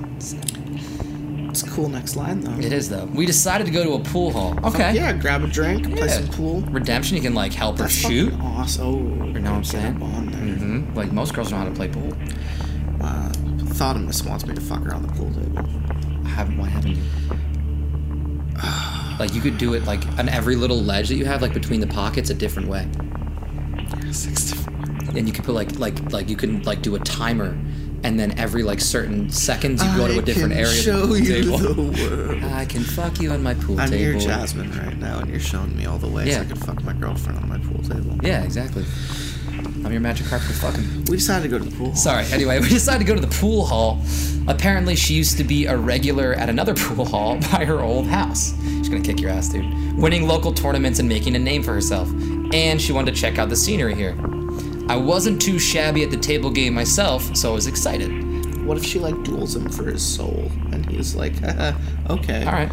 It's 1.61 1.67
a 1.67 1.75
cool 1.75 1.89
next 1.89 2.15
line 2.15 2.39
though. 2.39 2.57
It 2.65 2.71
is 2.71 2.87
though. 2.89 3.05
We 3.05 3.25
decided 3.25 3.65
to 3.67 3.71
go 3.71 3.83
to 3.83 3.93
a 3.93 3.99
pool 3.99 4.31
hall. 4.31 4.57
Okay. 4.63 4.93
Yeah, 4.95 5.11
grab 5.11 5.43
a 5.43 5.47
drink, 5.47 5.85
play 5.89 6.07
Yeah. 6.07 6.07
some 6.07 6.27
pool. 6.29 6.61
Redemption, 6.61 7.17
you 7.17 7.21
can 7.21 7.33
like 7.33 7.51
help 7.53 7.77
her 7.79 7.83
That's 7.83 7.93
shoot. 7.95 8.29
fucking 8.31 8.45
awesome. 8.45 8.85
Oh, 9.21 9.25
You 9.25 9.33
know 9.39 9.51
what 9.51 9.57
I'm 9.57 9.63
saying? 9.65 10.01
On 10.01 10.25
there. 10.31 10.55
hmm 10.55 10.93
Like 10.95 11.11
most 11.11 11.33
girls 11.33 11.51
know 11.51 11.57
how 11.57 11.65
to 11.65 11.71
play 11.71 11.89
pool. 11.89 12.13
Uh, 13.01 13.29
Thotimus 13.75 14.25
wants 14.25 14.45
me 14.45 14.55
to 14.55 14.61
fuck 14.61 14.83
her 14.83 14.93
on 14.93 15.01
the 15.01 15.09
pool 15.09 15.33
table. 15.33 15.59
I 16.25 16.29
haven't. 16.29 16.57
Why 16.57 16.69
haven't 16.69 16.95
you? 16.95 17.03
Like 19.19 19.33
you 19.33 19.41
could 19.41 19.57
do 19.57 19.73
it 19.73 19.83
like 19.83 20.05
on 20.17 20.29
every 20.29 20.55
little 20.55 20.81
ledge 20.81 21.09
that 21.09 21.15
you 21.15 21.25
have, 21.25 21.41
like 21.41 21.53
between 21.53 21.81
the 21.81 21.87
pockets, 21.87 22.29
a 22.29 22.33
different 22.33 22.69
way. 22.69 22.87
Six 24.11 24.51
different. 24.51 25.17
and 25.17 25.27
you 25.27 25.33
can 25.33 25.43
put 25.43 25.55
like 25.55 25.77
like 25.77 26.11
like 26.13 26.29
you 26.29 26.37
can 26.37 26.63
like 26.63 26.81
do 26.81 26.95
a 26.95 26.99
timer 26.99 27.57
and 28.03 28.19
then 28.19 28.37
every 28.39 28.63
like 28.63 28.79
certain 28.79 29.29
seconds 29.29 29.83
you 29.83 29.95
go 29.97 30.07
to 30.07 30.19
a 30.19 30.21
different 30.21 30.53
I 30.53 30.57
area 30.57 30.67
can 30.71 30.77
of 30.79 30.83
show 30.83 31.05
the 31.07 31.21
you 31.21 31.43
table. 31.43 31.57
the 31.57 31.81
world. 32.37 32.43
I 32.43 32.65
can 32.65 32.83
fuck 32.83 33.19
you 33.19 33.31
on 33.31 33.43
my 33.43 33.53
pool 33.55 33.79
I'm 33.79 33.89
table. 33.89 34.11
your 34.11 34.19
Jasmine 34.19 34.71
right 34.77 34.97
now, 34.97 35.19
and 35.19 35.29
you're 35.29 35.39
showing 35.39 35.75
me 35.77 35.85
all 35.85 35.97
the 35.97 36.07
ways 36.07 36.27
Yeah. 36.27 36.41
I 36.41 36.45
could 36.45 36.59
fuck 36.59 36.83
my 36.83 36.93
girlfriend 36.93 37.39
on 37.39 37.49
my 37.49 37.57
pool 37.59 37.81
table. 37.83 38.17
Yeah, 38.23 38.43
exactly. 38.43 38.85
I'm 39.85 39.91
your 39.91 40.01
magic 40.01 40.27
carpet 40.27 40.49
fucking. 40.55 41.05
We 41.05 41.17
decided 41.17 41.43
to 41.43 41.49
go 41.49 41.57
to 41.57 41.69
the 41.69 41.75
pool. 41.75 41.95
Sorry. 41.95 42.25
Anyway, 42.31 42.59
we 42.59 42.67
decided 42.69 42.99
to 42.99 43.05
go 43.05 43.15
to 43.15 43.25
the 43.25 43.33
pool 43.39 43.65
hall. 43.65 44.01
Apparently, 44.47 44.95
she 44.95 45.13
used 45.13 45.37
to 45.37 45.43
be 45.43 45.65
a 45.67 45.75
regular 45.77 46.33
at 46.33 46.49
another 46.49 46.73
pool 46.75 47.05
hall 47.05 47.37
by 47.51 47.65
her 47.65 47.79
old 47.81 48.05
house. 48.07 48.53
She's 48.63 48.89
gonna 48.89 49.01
kick 49.01 49.19
your 49.21 49.29
ass, 49.31 49.49
dude. 49.49 49.65
Winning 49.97 50.27
local 50.27 50.53
tournaments 50.53 50.99
and 50.99 51.07
making 51.07 51.35
a 51.35 51.39
name 51.39 51.63
for 51.63 51.73
herself. 51.73 52.09
And 52.53 52.81
she 52.81 52.91
wanted 52.91 53.13
to 53.15 53.21
check 53.21 53.37
out 53.37 53.49
the 53.49 53.55
scenery 53.55 53.95
here. 53.95 54.15
I 54.89 54.95
wasn't 54.97 55.41
too 55.41 55.59
shabby 55.59 56.03
at 56.03 56.11
the 56.11 56.17
table 56.17 56.49
game 56.51 56.73
myself, 56.73 57.35
so 57.35 57.51
I 57.51 57.53
was 57.55 57.67
excited. 57.67 58.65
What 58.65 58.77
if 58.77 58.83
she 58.85 58.99
like 58.99 59.21
duels 59.23 59.55
him 59.55 59.69
for 59.69 59.85
his 59.85 60.03
soul, 60.05 60.51
and 60.71 60.85
he's 60.89 61.15
like, 61.15 61.33
okay, 62.09 62.43
All 62.45 62.51
right. 62.51 62.71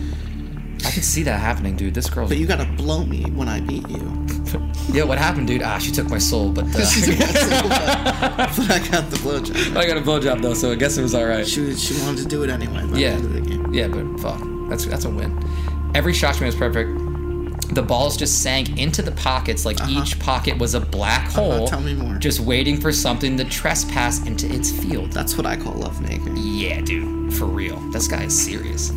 I 0.84 0.90
can 0.90 1.02
see 1.02 1.22
that 1.24 1.40
happening, 1.40 1.74
dude. 1.76 1.94
This 1.94 2.08
girl. 2.10 2.28
but 2.28 2.36
you 2.36 2.46
gotta 2.46 2.66
blow 2.76 3.04
me 3.04 3.24
when 3.30 3.48
I 3.48 3.60
beat 3.60 3.88
you. 3.88 4.26
yeah, 4.92 5.04
what 5.04 5.18
happened, 5.18 5.46
dude? 5.48 5.62
Ah, 5.62 5.78
she 5.78 5.90
took 5.90 6.08
my 6.08 6.18
soul, 6.18 6.52
but 6.52 6.64
uh, 6.74 6.84
She 6.86 7.00
took 7.02 7.18
my 7.18 7.26
soul, 7.26 7.68
but, 7.68 8.56
but 8.56 8.70
I 8.70 8.88
got 8.90 9.10
the 9.10 9.16
blowjob. 9.16 9.76
I 9.76 9.86
got 9.86 9.96
a 9.96 10.00
blowjob 10.02 10.42
though, 10.42 10.54
so 10.54 10.70
I 10.72 10.74
guess 10.74 10.96
it 10.98 11.02
was 11.02 11.14
all 11.14 11.24
right. 11.26 11.46
She 11.46 11.74
she 11.76 12.00
wanted 12.02 12.22
to 12.22 12.28
do 12.28 12.42
it 12.44 12.50
anyway. 12.50 12.86
By 12.86 12.98
Yeah, 12.98 13.10
the 13.10 13.16
end 13.16 13.24
of 13.24 13.32
the 13.32 13.40
game. 13.40 13.72
yeah, 13.74 13.88
but 13.88 14.20
fuck, 14.20 14.40
that's 14.68 14.84
that's 14.86 15.04
a 15.06 15.10
win. 15.10 15.38
Every 15.94 16.12
shot 16.12 16.34
she 16.34 16.40
made 16.42 16.48
was 16.48 16.56
perfect. 16.56 16.90
The 17.72 17.82
balls 17.82 18.16
just 18.16 18.42
sank 18.42 18.78
into 18.78 19.02
the 19.02 19.10
pockets 19.12 19.64
like 19.66 19.78
each 19.88 20.18
pocket 20.20 20.56
was 20.58 20.74
a 20.74 20.80
black 20.80 21.28
hole, 21.30 21.52
Uh-huh. 21.52 21.66
tell 21.66 21.80
me 21.80 21.94
more. 21.94 22.14
just 22.18 22.40
waiting 22.40 22.80
for 22.80 22.92
something 22.92 23.36
to 23.38 23.44
trespass 23.44 24.24
into 24.26 24.46
its 24.52 24.70
field. 24.70 25.12
That's 25.12 25.36
what 25.36 25.46
I 25.46 25.56
call 25.56 25.74
love 25.74 26.00
making. 26.00 26.36
Yeah, 26.36 26.80
dude, 26.80 27.34
for 27.34 27.46
real. 27.46 27.78
This 27.90 28.06
guy 28.08 28.24
is 28.24 28.38
serious. 28.40 28.92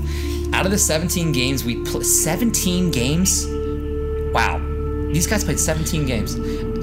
Out 0.54 0.66
of 0.66 0.72
the 0.72 0.78
17 0.78 1.32
games 1.32 1.64
we 1.64 1.78
played, 1.84 2.06
17 2.06 2.92
games? 2.92 3.46
Wow. 4.34 4.60
These 5.12 5.26
guys 5.28 5.44
played 5.44 5.60
17 5.60 6.06
games. 6.06 6.36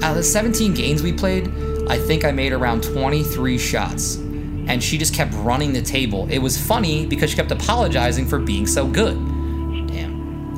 Out 0.03 0.11
of 0.11 0.17
the 0.17 0.23
17 0.23 0.73
games 0.73 1.01
we 1.01 1.13
played, 1.13 1.49
I 1.89 1.97
think 1.97 2.25
I 2.25 2.31
made 2.31 2.51
around 2.51 2.83
23 2.83 3.57
shots. 3.57 4.15
And 4.67 4.83
she 4.83 4.97
just 4.97 5.13
kept 5.13 5.33
running 5.35 5.71
the 5.71 5.81
table. 5.81 6.27
It 6.29 6.39
was 6.39 6.57
funny 6.57 7.05
because 7.05 7.29
she 7.29 7.37
kept 7.37 7.51
apologizing 7.51 8.25
for 8.27 8.37
being 8.39 8.67
so 8.67 8.85
good. 8.85 9.17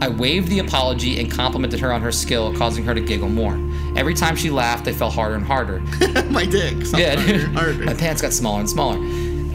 I 0.01 0.07
waved 0.07 0.47
the 0.47 0.59
apology 0.59 1.19
and 1.19 1.29
complimented 1.29 1.79
her 1.81 1.91
on 1.91 2.01
her 2.01 2.11
skill, 2.11 2.55
causing 2.55 2.85
her 2.85 2.93
to 2.93 3.01
giggle 3.01 3.29
more. 3.29 3.59
Every 3.97 4.13
time 4.13 4.35
she 4.35 4.49
laughed, 4.49 4.85
they 4.85 4.93
fell 4.93 5.09
harder 5.09 5.35
and 5.35 5.45
harder. 5.45 5.79
my 6.29 6.45
dick. 6.45 6.75
Yeah, 6.95 7.19
harder, 7.19 7.47
harder. 7.53 7.83
My 7.85 7.93
pants 7.93 8.21
got 8.21 8.31
smaller 8.31 8.61
and 8.61 8.69
smaller. 8.69 8.97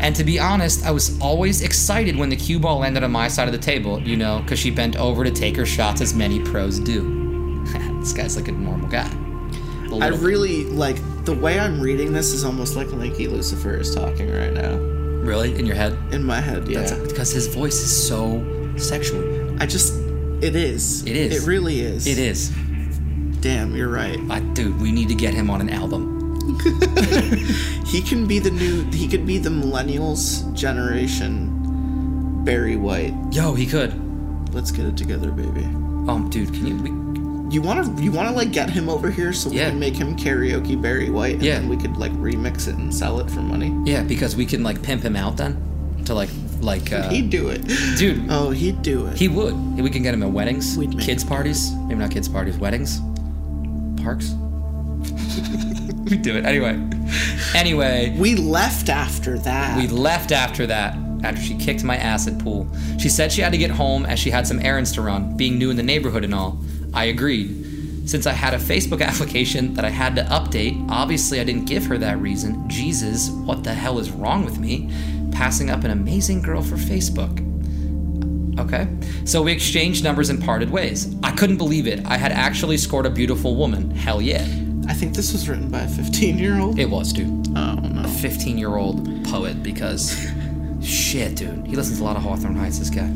And 0.01 0.15
to 0.17 0.25
be 0.25 0.39
honest, 0.39 0.85
I 0.85 0.91
was 0.91 1.19
always 1.21 1.63
excited 1.63 2.17
when 2.17 2.29
the 2.29 2.37
cue 2.37 2.59
ball 2.59 2.81
landed 2.81 3.03
on 3.05 3.13
my 3.13 3.29
side 3.29 3.49
of 3.49 3.53
the 3.53 3.59
table, 3.59 4.01
you 4.03 4.17
know, 4.17 4.41
because 4.41 4.59
she 4.59 4.71
bent 4.71 4.97
over 4.97 5.25
to 5.25 5.31
take 5.31 5.57
her 5.57 5.65
shots 5.65 6.01
as 6.01 6.15
many 6.15 6.41
pros 6.41 6.79
do. 6.79 7.65
this 8.01 8.13
guy's 8.13 8.37
like 8.37 8.49
a 8.49 8.53
normal 8.53 8.89
guy. 8.89 9.11
A 9.93 9.97
I 9.97 10.09
really 10.09 10.65
like 10.65 10.97
the 11.25 11.35
way 11.35 11.59
I'm 11.59 11.81
reading 11.81 12.13
this 12.13 12.33
is 12.33 12.45
almost 12.45 12.77
like 12.77 12.93
Lanky 12.93 13.29
Lucifer 13.29 13.77
is 13.77 13.95
talking 13.95 14.31
right 14.31 14.53
now 14.53 14.95
really 15.25 15.59
in 15.59 15.67
your 15.67 15.77
head. 15.77 15.97
in 16.13 16.23
my 16.23 16.41
head. 16.41 16.69
Yeah, 16.69 16.81
That's 16.81 16.93
because 17.09 17.31
his 17.33 17.47
voice 17.47 17.81
is 17.81 18.09
so 18.09 18.45
sexual. 18.77 19.23
I 19.61 19.67
just 19.67 20.04
it 20.45 20.57
is. 20.57 21.03
It 21.05 21.17
is. 21.17 21.43
It 21.45 21.49
really 21.49 21.81
is. 21.81 22.07
It 22.07 22.19
is. 22.19 22.51
Damn, 23.41 23.75
you're 23.75 23.89
right. 23.89 24.19
I, 24.31 24.41
dude, 24.41 24.81
we 24.81 24.91
need 24.93 25.09
to 25.09 25.15
get 25.15 25.35
him 25.35 25.51
on 25.51 25.61
an 25.61 25.71
album. 25.71 26.13
He 27.87 28.03
can 28.03 28.27
be 28.27 28.39
the 28.41 28.51
new. 28.51 28.83
He 28.91 29.07
could 29.07 29.25
be 29.25 29.39
the 29.39 29.51
millennials 29.51 30.53
generation. 30.55 32.43
Barry 32.45 32.75
White. 32.77 33.15
Yo, 33.31 33.55
he 33.55 33.67
could. 33.67 33.93
Let's 34.53 34.71
get 34.73 34.85
it 34.87 34.97
together, 34.97 35.31
baby. 35.31 35.65
Um, 35.65 36.29
dude, 36.31 36.53
can 36.53 36.67
you? 36.67 36.77
We, 36.77 36.91
You 37.55 37.63
want 37.63 37.97
to 37.97 38.03
you 38.03 38.11
want 38.11 38.29
to 38.29 38.35
like 38.35 38.51
get 38.53 38.69
him 38.69 38.89
over 38.89 39.11
here 39.11 39.33
so 39.33 39.51
we 39.51 39.59
Yeah. 39.59 39.71
can 39.71 39.79
make 39.79 39.95
him 39.95 40.17
karaoke 40.17 40.81
Barry 40.81 41.09
White 41.11 41.35
and 41.35 41.43
Yeah. 41.45 41.61
then 41.61 41.69
we 41.69 41.77
could 41.77 41.97
like 41.97 42.13
remix 42.15 42.67
it 42.69 42.75
and 42.75 42.93
sell 42.93 43.21
it 43.21 43.31
for 43.31 43.41
money. 43.41 43.73
yeah, 43.91 44.03
because 44.03 44.35
we 44.35 44.45
can 44.45 44.63
like 44.65 44.83
pimp 44.83 45.03
him 45.05 45.15
out 45.17 45.37
then 45.37 45.57
to 46.07 46.15
like 46.15 46.31
like 46.65 46.93
uh, 46.93 47.09
He'd 47.11 47.31
do 47.31 47.49
it. 47.49 47.63
dude. 47.99 48.27
Oh, 48.31 48.51
he'd 48.51 48.83
do 48.83 49.07
it. 49.07 49.17
He 49.17 49.29
would. 49.29 49.55
We 49.79 49.91
can 49.91 50.03
get 50.03 50.15
him 50.15 50.23
at 50.23 50.31
weddings, 50.31 50.77
We'd 50.77 50.95
make 50.95 51.05
kids 51.07 51.23
him. 51.23 51.29
parties. 51.29 51.73
Maybe 51.73 51.97
not 52.01 52.11
kids 52.11 52.29
parties, 52.29 52.57
weddings, 52.59 53.01
parks. 54.03 54.35
we 56.11 56.17
do 56.17 56.37
it 56.37 56.45
anyway. 56.45 56.79
Anyway, 57.55 58.15
we 58.19 58.35
left 58.35 58.89
after 58.89 59.39
that. 59.41 59.77
we 59.77 59.87
left 59.89 60.33
after 60.33 60.67
that. 60.67 60.97
After 61.23 61.41
she 61.41 61.57
kicked 61.57 61.85
my 61.85 61.97
ass 61.97 62.27
at 62.29 62.39
pool, 62.39 62.69
she 62.99 63.09
said 63.09 63.33
she 63.33 63.41
had 63.41 63.53
to 63.53 63.59
get 63.59 63.71
home 63.71 64.05
as 64.05 64.19
she 64.19 64.31
had 64.31 64.47
some 64.47 64.61
errands 64.61 64.93
to 64.93 65.01
run, 65.01 65.37
being 65.39 65.57
new 65.57 65.71
in 65.71 65.77
the 65.77 65.83
neighborhood 65.83 66.23
and 66.23 66.35
all. 66.35 66.59
I 66.93 67.05
agreed. 67.07 67.63
Since 68.07 68.27
I 68.27 68.33
had 68.33 68.53
a 68.53 68.59
Facebook 68.59 69.01
application 69.07 69.73
that 69.75 69.87
I 69.87 69.89
had 69.89 70.15
to 70.17 70.23
update, 70.25 70.87
obviously 70.91 71.41
I 71.41 71.45
didn't 71.45 71.65
give 71.65 71.87
her 71.87 71.97
that 71.97 72.19
reason. 72.19 72.69
Jesus, 72.69 73.31
what 73.31 73.65
the 73.65 73.73
hell 73.73 73.99
is 73.99 74.11
wrong 74.11 74.45
with 74.45 74.59
me? 74.59 74.91
Passing 75.35 75.69
up 75.69 75.85
an 75.85 75.91
amazing 75.91 76.43
girl 76.43 76.63
for 76.63 76.77
Facebook. 76.77 77.41
Okay. 78.59 78.87
So 79.25 79.43
we 79.43 79.53
exchanged 79.53 80.05
numbers 80.05 80.31
and 80.31 80.43
parted 80.43 80.71
ways. 80.71 81.15
I 81.23 81.33
couldn't 81.33 81.57
believe 81.57 81.87
it. 81.87 82.05
I 82.07 82.17
had 82.17 82.33
actually 82.33 82.77
scored 82.77 83.05
a 83.05 83.11
beautiful 83.11 83.57
woman. 83.57 83.91
Hell 83.91 84.23
yeah. 84.23 84.47
I 84.87 84.95
think 84.95 85.15
this 85.15 85.33
was 85.33 85.49
written 85.49 85.71
by 85.71 85.81
a 85.81 85.89
15 85.89 86.39
year 86.39 86.61
old. 86.61 86.79
It 86.79 86.89
was, 86.89 87.13
dude. 87.13 87.49
Oh 87.57 87.75
no. 87.75 88.05
A 88.05 88.09
15 88.09 88.59
year 88.59 88.77
old 88.77 89.25
poet 89.27 89.63
because 89.63 90.25
shit, 90.83 91.37
dude. 91.37 91.67
He 91.67 91.75
listens 91.75 91.99
to 91.99 92.05
a 92.05 92.07
lot 92.07 92.17
of 92.17 92.23
Hawthorne 92.23 92.57
Heights, 92.57 92.79
this 92.79 92.91
guy. 92.91 93.11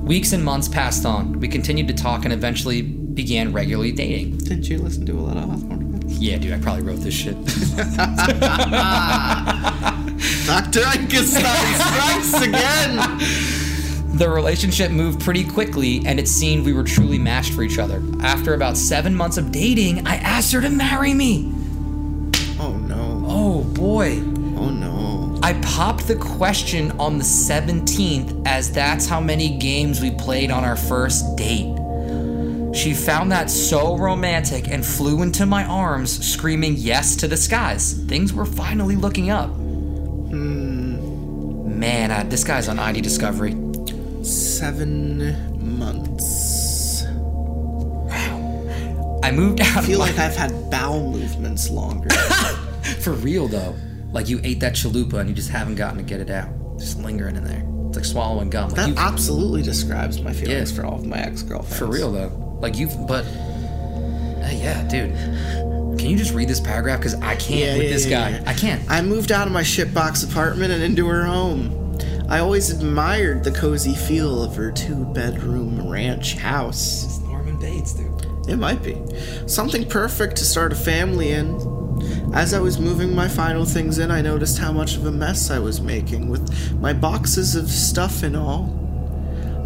Weeks 0.00 0.32
and 0.32 0.44
months 0.44 0.68
passed 0.68 1.06
on. 1.06 1.38
We 1.38 1.46
continued 1.46 1.86
to 1.88 1.94
talk 1.94 2.24
and 2.24 2.32
eventually 2.32 2.82
began 2.82 3.52
regularly 3.52 3.92
dating. 3.92 4.38
Didn't 4.38 4.68
you 4.68 4.78
listen 4.78 5.06
to 5.06 5.12
a 5.12 5.20
lot 5.20 5.36
of 5.36 5.44
Hawthorne? 5.44 5.92
Heights? 5.92 6.18
Yeah, 6.18 6.38
dude, 6.38 6.52
I 6.52 6.58
probably 6.58 6.82
wrote 6.82 6.98
this 7.00 7.14
shit. 7.14 7.36
Dr. 10.46 10.80
Enkenstein 10.80 11.74
strikes 11.78 12.42
again! 12.42 13.58
The 14.12 14.28
relationship 14.28 14.90
moved 14.90 15.22
pretty 15.22 15.42
quickly, 15.42 16.02
and 16.04 16.20
it 16.20 16.28
seemed 16.28 16.66
we 16.66 16.74
were 16.74 16.84
truly 16.84 17.18
matched 17.18 17.54
for 17.54 17.62
each 17.62 17.78
other. 17.78 18.02
After 18.20 18.52
about 18.52 18.76
seven 18.76 19.14
months 19.14 19.38
of 19.38 19.50
dating, 19.50 20.06
I 20.06 20.16
asked 20.16 20.52
her 20.52 20.60
to 20.60 20.68
marry 20.68 21.14
me. 21.14 21.50
Oh 22.60 22.76
no. 22.86 23.24
Oh 23.26 23.64
boy. 23.64 24.18
Oh 24.54 24.68
no. 24.68 25.40
I 25.42 25.54
popped 25.54 26.08
the 26.08 26.16
question 26.16 26.92
on 27.00 27.16
the 27.16 27.24
17th, 27.24 28.46
as 28.46 28.70
that's 28.70 29.06
how 29.06 29.20
many 29.20 29.56
games 29.56 30.02
we 30.02 30.10
played 30.10 30.50
on 30.50 30.62
our 30.62 30.76
first 30.76 31.34
date. 31.36 31.74
She 32.74 32.92
found 32.92 33.32
that 33.32 33.48
so 33.48 33.96
romantic 33.96 34.68
and 34.68 34.84
flew 34.84 35.22
into 35.22 35.46
my 35.46 35.64
arms, 35.64 36.24
screaming 36.24 36.74
yes 36.76 37.16
to 37.16 37.28
the 37.28 37.36
skies. 37.38 37.94
Things 38.08 38.34
were 38.34 38.46
finally 38.46 38.94
looking 38.94 39.30
up. 39.30 39.50
Man, 40.32 42.10
uh, 42.10 42.24
this 42.28 42.42
guy's 42.44 42.68
on 42.68 42.78
ID 42.78 43.00
Discovery. 43.02 43.54
Seven 44.24 45.78
months. 45.78 47.04
Wow. 47.06 49.20
I 49.22 49.30
moved 49.30 49.60
out 49.60 49.76
I 49.76 49.82
feel 49.82 49.98
like 49.98 50.18
I've 50.18 50.34
had 50.36 50.70
bowel 50.70 51.10
movements 51.12 51.70
longer. 51.70 52.08
For 53.00 53.12
real 53.12 53.46
though, 53.48 53.74
like 54.12 54.28
you 54.28 54.40
ate 54.44 54.60
that 54.60 54.74
chalupa 54.74 55.14
and 55.20 55.28
you 55.28 55.34
just 55.34 55.50
haven't 55.50 55.74
gotten 55.74 55.98
to 55.98 56.02
get 56.04 56.20
it 56.20 56.30
out, 56.30 56.48
just 56.78 56.98
lingering 56.98 57.36
in 57.36 57.44
there. 57.44 57.62
It's 57.88 57.96
like 57.96 58.04
swallowing 58.06 58.48
gum. 58.48 58.68
Like 58.70 58.76
That 58.76 58.88
you, 58.88 58.94
absolutely 58.96 59.62
describes 59.62 60.20
my 60.22 60.32
feelings 60.32 60.70
Yeah. 60.70 60.76
for 60.76 60.86
all 60.86 60.94
of 60.94 61.04
my 61.04 61.18
ex 61.18 61.42
girlfriends. 61.42 61.78
for 61.78 61.86
real 61.86 62.10
though, 62.10 62.28
like 62.62 62.76
you've 62.78 62.94
But 63.06 63.26
uh, 63.26 64.48
yeah, 64.52 64.82
dude, 64.88 65.12
can 65.98 66.10
you 66.10 66.16
just 66.16 66.34
read 66.34 66.48
this 66.48 66.60
paragraph? 66.60 66.98
Because 67.00 67.14
I 67.14 67.36
can't 67.36 67.60
Yeah, 67.60 67.74
with 67.76 67.84
yeah, 67.84 67.90
this 67.90 68.06
yeah, 68.06 68.40
guy. 68.40 68.50
I 68.50 68.54
can't. 68.54 68.82
I 68.90 69.02
moved 69.02 69.32
out 69.32 69.46
of 69.46 69.52
my 69.52 69.62
shitbox 69.62 70.28
apartment 70.30 70.72
and 70.72 70.82
into 70.82 71.06
her 71.08 71.24
home. 71.24 71.78
I 72.28 72.38
always 72.38 72.70
admired 72.70 73.44
the 73.44 73.50
cozy 73.52 73.94
feel 73.94 74.42
of 74.42 74.56
her 74.56 74.72
two 74.72 75.04
bedroom 75.06 75.88
ranch 75.88 76.34
house. 76.34 77.04
It's 77.04 77.18
Norman 77.20 77.58
Bates, 77.58 77.92
dude. 77.92 78.26
It 78.48 78.56
might 78.56 78.82
be. 78.82 79.00
Something 79.46 79.88
perfect 79.88 80.36
to 80.36 80.44
start 80.44 80.72
a 80.72 80.76
family 80.76 81.32
in. 81.32 81.60
As 82.34 82.54
I 82.54 82.60
was 82.60 82.78
moving 82.78 83.14
my 83.14 83.28
final 83.28 83.64
things 83.64 83.98
in, 83.98 84.10
I 84.10 84.22
noticed 84.22 84.58
how 84.58 84.72
much 84.72 84.96
of 84.96 85.06
a 85.06 85.12
mess 85.12 85.50
I 85.50 85.58
was 85.58 85.80
making 85.80 86.28
with 86.28 86.72
my 86.80 86.92
boxes 86.92 87.54
of 87.54 87.68
stuff 87.70 88.22
and 88.22 88.36
all. 88.36 88.78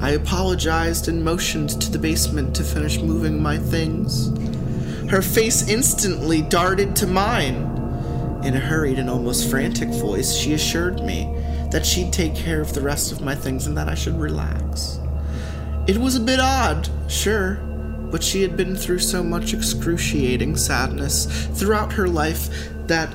I 0.01 0.11
apologized 0.11 1.09
and 1.09 1.25
motioned 1.25 1.81
to 1.81 1.91
the 1.91 1.99
basement 1.99 2.55
to 2.57 2.65
finish 2.65 2.99
moving 2.99 3.41
my 3.41 3.57
things. 3.59 4.29
Her 5.11 5.23
face 5.23 5.69
instantly 5.69 6.43
darted 6.43 6.97
to 6.97 7.07
mine. 7.07 7.73
In 8.43 8.55
a 8.55 8.61
hurried 8.61 8.99
and 8.99 9.09
almost 9.09 9.49
frantic 9.49 9.89
voice, 9.89 10.35
she 10.35 10.53
assured 10.53 11.03
me 11.03 11.33
that 11.71 11.87
she'd 11.87 12.13
take 12.13 12.35
care 12.35 12.61
of 12.61 12.73
the 12.75 12.81
rest 12.81 13.13
of 13.13 13.21
my 13.21 13.35
things 13.35 13.67
and 13.67 13.77
that 13.77 13.89
I 13.89 13.95
should 13.95 14.19
relax. 14.19 14.99
It 15.87 15.99
was 15.99 16.17
a 16.17 16.21
bit 16.21 16.41
odd, 16.41 16.89
sure, 17.09 17.55
but 18.11 18.23
she 18.23 18.43
had 18.43 18.57
been 18.57 18.75
through 18.75 18.99
so 18.99 19.23
much 19.23 19.55
excruciating 19.55 20.57
sadness 20.57 21.47
throughout 21.55 21.93
her 21.93 22.09
life 22.09 22.49
that 22.89 23.13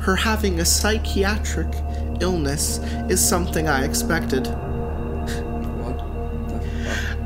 her 0.00 0.16
having 0.16 0.60
a 0.60 0.64
psychiatric 0.64 1.68
illness 2.20 2.78
is 3.10 3.26
something 3.26 3.68
I 3.68 3.84
expected. 3.84 4.46
What 5.82 6.00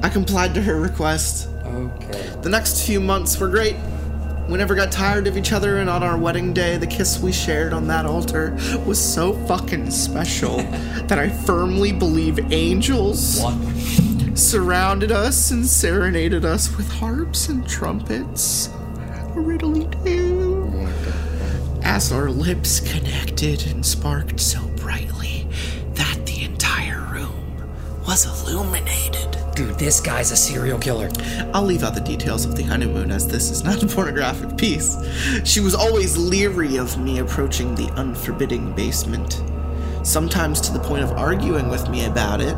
I 0.04 0.08
complied 0.08 0.54
to 0.54 0.62
her 0.62 0.80
request. 0.80 1.48
The 1.64 1.70
Okay. 1.70 2.36
The 2.42 2.48
next 2.48 2.86
few 2.86 3.00
months 3.00 3.38
were 3.38 3.48
great. 3.48 3.76
We 4.48 4.58
never 4.58 4.74
got 4.74 4.92
tired 4.92 5.26
of 5.26 5.38
each 5.38 5.52
other, 5.52 5.78
and 5.78 5.88
on 5.88 6.02
our 6.02 6.18
wedding 6.18 6.52
day, 6.52 6.76
the 6.76 6.86
kiss 6.86 7.18
we 7.18 7.32
shared 7.32 7.72
on 7.72 7.86
that 7.86 8.04
altar 8.04 8.54
was 8.84 9.00
so 9.00 9.32
fucking 9.46 9.90
special 9.90 10.56
that 11.06 11.18
I 11.18 11.30
firmly 11.30 11.92
believe 11.92 12.52
angels 12.52 13.40
What? 13.40 14.36
surrounded 14.36 15.10
us 15.10 15.50
and 15.50 15.66
serenaded 15.66 16.44
us 16.44 16.76
with 16.76 16.90
harps 16.90 17.48
and 17.48 17.66
trumpets. 17.66 18.68
Riddly 19.34 19.86
do. 20.04 20.88
As 21.82 22.12
our 22.12 22.28
lips 22.30 22.80
connected 22.80 23.66
and 23.66 23.84
sparked 23.84 24.40
so 24.40 24.60
brightly 24.76 25.48
that 25.94 26.26
the 26.26 26.44
entire 26.44 27.00
room 27.00 27.34
was 28.06 28.26
illuminated. 28.26 29.38
Dude, 29.54 29.78
this 29.78 30.00
guy's 30.00 30.32
a 30.32 30.36
serial 30.36 30.78
killer. 30.78 31.08
I'll 31.52 31.62
leave 31.62 31.84
out 31.84 31.94
the 31.94 32.00
details 32.00 32.44
of 32.44 32.56
the 32.56 32.64
honeymoon 32.64 33.12
as 33.12 33.28
this 33.28 33.50
is 33.50 33.62
not 33.62 33.82
a 33.82 33.86
pornographic 33.86 34.56
piece. 34.56 34.96
She 35.44 35.60
was 35.60 35.74
always 35.76 36.16
leery 36.16 36.76
of 36.76 36.98
me 36.98 37.20
approaching 37.20 37.74
the 37.76 37.86
unforbidding 37.92 38.74
basement, 38.74 39.42
sometimes 40.02 40.60
to 40.62 40.72
the 40.72 40.80
point 40.80 41.04
of 41.04 41.12
arguing 41.12 41.68
with 41.68 41.88
me 41.88 42.06
about 42.06 42.40
it. 42.40 42.56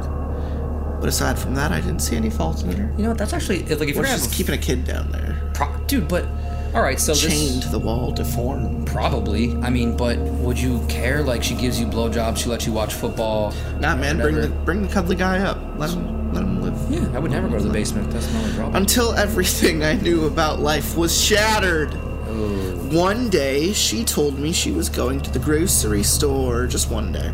But 0.99 1.11
aside 1.11 1.39
from 1.39 1.55
that, 1.55 1.71
I 1.71 1.83
didn't 1.83 2.01
see 2.01 2.17
any 2.17 2.31
fault 2.31 2.63
in 2.65 2.73
her. 2.73 2.95
You 2.97 3.03
know 3.03 3.09
what? 3.11 3.19
That's 3.19 3.35
actually 3.35 3.59
like 3.65 3.89
if 3.89 3.95
you're 3.95 4.05
We're 4.05 4.09
just 4.09 4.33
keeping 4.33 4.55
a 4.55 4.59
kid 4.59 4.87
down 4.87 5.11
there, 5.11 5.51
pro- 5.53 5.77
dude, 5.87 6.09
but 6.09 6.27
all 6.75 6.83
right, 6.83 6.99
so 6.99 7.15
chained 7.15 7.57
this 7.57 7.65
to 7.65 7.71
the 7.71 7.79
wall, 7.79 8.11
deformed. 8.11 8.87
probably. 8.87 9.55
I 9.57 9.69
mean, 9.69 9.97
but 9.97 10.19
would 10.19 10.59
you 10.59 10.85
care? 10.89 11.23
Like 11.23 11.43
she 11.43 11.55
gives 11.55 11.79
you 11.79 11.87
blowjobs, 11.87 12.39
she 12.39 12.49
lets 12.49 12.67
you 12.67 12.73
watch 12.73 12.95
football. 12.95 13.55
Nah, 13.81 13.97
man, 13.97 14.19
bring 14.19 14.37
the 14.37 14.49
bring 14.49 14.81
the 14.83 14.89
cuddly 14.89 15.17
guy 15.17 15.41
up. 15.41 15.59
Let 15.77 15.91
him 15.91 16.26
let 16.37 16.45
him 16.45 16.63
live. 16.63 16.91
Yeah, 16.91 17.17
I 17.17 17.19
would 17.19 17.31
never 17.31 17.49
go 17.49 17.59
to 17.59 17.65
the 17.65 17.73
basement. 17.73 18.11
That's 18.11 18.33
not 18.33 18.45
a 18.45 18.55
problem. 18.55 18.77
Until 18.77 19.13
everything 19.15 19.83
I 19.83 19.95
knew 19.95 20.27
about 20.27 20.61
life 20.61 20.97
was 20.97 21.19
shattered. 21.19 21.95
Oh. 21.95 22.89
One 22.93 23.31
day, 23.31 23.73
she 23.73 24.05
told 24.05 24.39
me 24.39 24.53
she 24.53 24.71
was 24.71 24.89
going 24.89 25.21
to 25.23 25.31
the 25.31 25.39
grocery 25.39 26.03
store. 26.03 26.67
Just 26.67 26.91
one 26.91 27.13
day. 27.13 27.33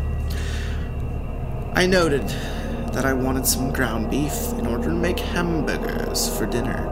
I 1.73 1.85
noted 1.85 2.27
that 2.93 3.05
I 3.05 3.13
wanted 3.13 3.45
some 3.45 3.71
ground 3.71 4.09
beef 4.09 4.33
in 4.59 4.67
order 4.67 4.85
to 4.85 4.95
make 4.95 5.19
hamburgers 5.19 6.35
for 6.37 6.45
dinner. 6.45 6.89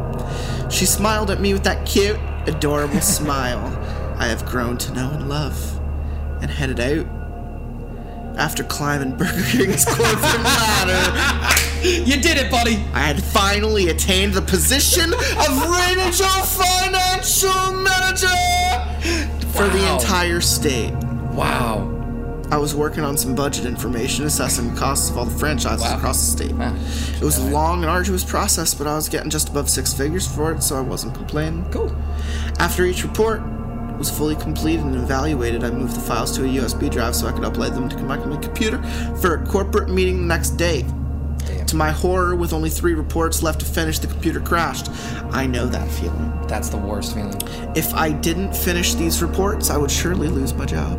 She 0.70 0.86
smiled 0.86 1.32
at 1.32 1.40
me 1.40 1.54
with 1.54 1.64
that 1.64 1.86
cute, 1.86 2.20
adorable 2.48 3.02
smile 3.20 3.68
I 4.22 4.28
have 4.28 4.46
grown 4.46 4.78
to 4.78 4.94
know 4.94 5.10
and 5.10 5.28
love, 5.30 5.80
and 6.42 6.52
headed 6.52 6.80
out. 6.80 7.21
After 8.38 8.64
climbing 8.64 9.18
Burger 9.18 9.44
King's 9.50 9.86
corporate 9.86 10.44
ladder, 10.44 11.58
you 11.84 12.20
did 12.20 12.38
it, 12.38 12.50
buddy. 12.50 12.76
I 12.94 13.00
had 13.02 13.22
finally 13.24 13.90
attained 13.90 14.34
the 14.34 14.42
position 14.42 15.14
of 15.14 15.70
regional 15.70 16.44
financial 16.44 17.72
manager 17.74 18.28
for 19.52 19.68
the 19.68 19.94
entire 19.94 20.42
state. 20.42 20.94
Wow. 21.34 21.88
I 22.52 22.58
was 22.58 22.76
working 22.76 23.04
on 23.06 23.16
some 23.18 23.34
budget 23.36 23.66
information, 23.66 24.26
assessing 24.26 24.74
the 24.74 24.80
costs 24.80 25.10
of 25.10 25.18
all 25.18 25.26
the 25.26 25.38
franchises 25.40 25.82
Wow. 25.86 25.96
across 25.98 26.20
the 26.20 26.32
state. 26.44 26.52
Wow. 26.56 26.76
It 27.16 27.22
was 27.24 27.38
a 27.38 27.44
long 27.46 27.82
and 27.84 27.90
arduous 27.90 28.26
process, 28.26 28.74
but 28.74 28.88
I 28.88 28.96
was 28.96 29.08
getting 29.08 29.30
just 29.30 29.50
above 29.50 29.70
six 29.70 29.94
figures 29.94 30.28
for 30.28 30.52
it, 30.52 30.62
so 30.62 30.76
I 30.78 30.82
wasn't 30.82 31.14
complaining. 31.16 31.66
Cool. 31.72 31.96
After 32.60 32.86
each 32.86 33.04
report 33.04 33.42
was 34.02 34.10
fully 34.10 34.36
completed 34.36 34.84
and 34.84 34.96
evaluated, 34.96 35.64
I 35.64 35.70
moved 35.70 35.96
the 35.96 36.00
files 36.00 36.36
to 36.36 36.44
a 36.44 36.48
USB 36.48 36.90
drive 36.90 37.16
so 37.16 37.28
I 37.28 37.32
could 37.32 37.44
upload 37.44 37.76
them 37.76 37.88
to 37.88 37.98
my 38.00 38.18
my 38.18 38.38
computer 38.38 38.82
for 39.22 39.36
a 39.36 39.46
corporate 39.46 39.90
meeting 39.90 40.18
the 40.18 40.26
next 40.26 40.58
day. 40.58 40.82
Damn. 41.46 41.68
To 41.68 41.76
my 41.76 41.92
horror, 41.92 42.36
with 42.36 42.52
only 42.52 42.72
three 42.72 42.96
reports 42.96 43.44
left 43.44 43.60
to 43.60 43.66
finish, 43.68 44.00
the 44.00 44.08
computer 44.08 44.40
crashed. 44.40 44.90
I 45.30 45.46
know 45.46 45.68
that 45.68 45.88
feeling. 45.88 46.34
That's 46.48 46.70
the 46.70 46.78
worst 46.78 47.14
feeling. 47.14 47.40
If 47.76 47.94
I 47.94 48.12
didn't 48.12 48.56
finish 48.56 48.96
these 48.96 49.22
reports, 49.22 49.70
I 49.70 49.78
would 49.78 49.92
surely 49.92 50.30
lose 50.30 50.56
my 50.56 50.66
job. 50.66 50.98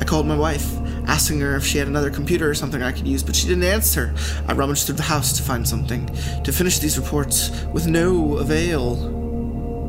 I 0.00 0.04
called 0.04 0.28
my 0.28 0.36
wife, 0.36 0.72
asking 1.08 1.40
her 1.40 1.56
if 1.56 1.66
she 1.66 1.78
had 1.78 1.88
another 1.88 2.10
computer 2.10 2.48
or 2.48 2.54
something 2.54 2.80
I 2.80 2.92
could 2.92 3.08
use, 3.08 3.24
but 3.24 3.34
she 3.34 3.48
didn't 3.48 3.64
answer. 3.64 4.14
I 4.46 4.52
rummaged 4.52 4.86
through 4.86 4.94
the 4.94 5.02
house 5.02 5.36
to 5.36 5.42
find 5.42 5.66
something 5.66 6.06
to 6.44 6.52
finish 6.52 6.78
these 6.78 6.96
reports 6.96 7.50
with 7.72 7.88
no 7.88 8.36
avail. 8.36 9.17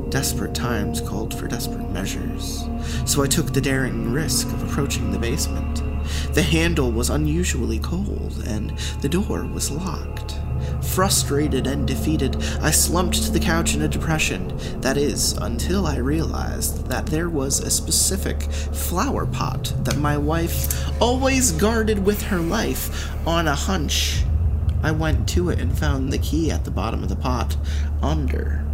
Desperate 0.10 0.56
times 0.56 1.02
called 1.02 1.38
for 1.38 1.48
desperate 1.48 1.92
measures, 1.92 2.68
so 3.06 3.22
I 3.22 3.28
took 3.28 3.54
the 3.54 3.62
daring 3.62 4.12
risk 4.12 4.48
of 4.48 4.64
approaching 4.64 5.12
the 5.12 5.20
basement. 5.20 5.84
The 6.34 6.42
handle 6.42 6.92
was 6.92 7.12
unusually 7.12 7.78
cold, 7.78 8.44
and 8.48 8.72
the 9.02 9.10
door 9.10 9.46
was 9.46 9.70
locked. 9.70 10.36
Frustrated 10.82 11.68
and 11.68 11.88
defeated, 11.88 12.38
I 12.60 12.72
slumped 12.72 13.22
to 13.24 13.32
the 13.32 13.40
couch 13.40 13.76
in 13.76 13.84
a 13.84 13.88
depression. 13.88 14.52
That 14.82 14.98
is, 14.98 15.34
until 15.34 15.86
I 15.86 15.98
realized 15.98 16.88
that 16.88 17.06
there 17.06 17.30
was 17.30 17.60
a 17.60 17.70
specific 17.70 18.42
flower 18.42 19.28
pot 19.28 19.72
that 19.84 19.98
my 19.98 20.18
wife 20.18 21.00
always 21.00 21.52
guarded 21.52 22.04
with 22.04 22.24
her 22.24 22.40
life 22.40 23.16
on 23.28 23.48
a 23.48 23.56
hunch. 23.56 24.24
I 24.82 24.92
went 24.92 25.30
to 25.30 25.50
it 25.50 25.60
and 25.60 25.78
found 25.78 26.12
the 26.12 26.18
key 26.18 26.50
at 26.50 26.66
the 26.66 26.72
bottom 26.72 27.04
of 27.04 27.10
the 27.10 27.16
pot, 27.16 27.56
under 28.02 28.66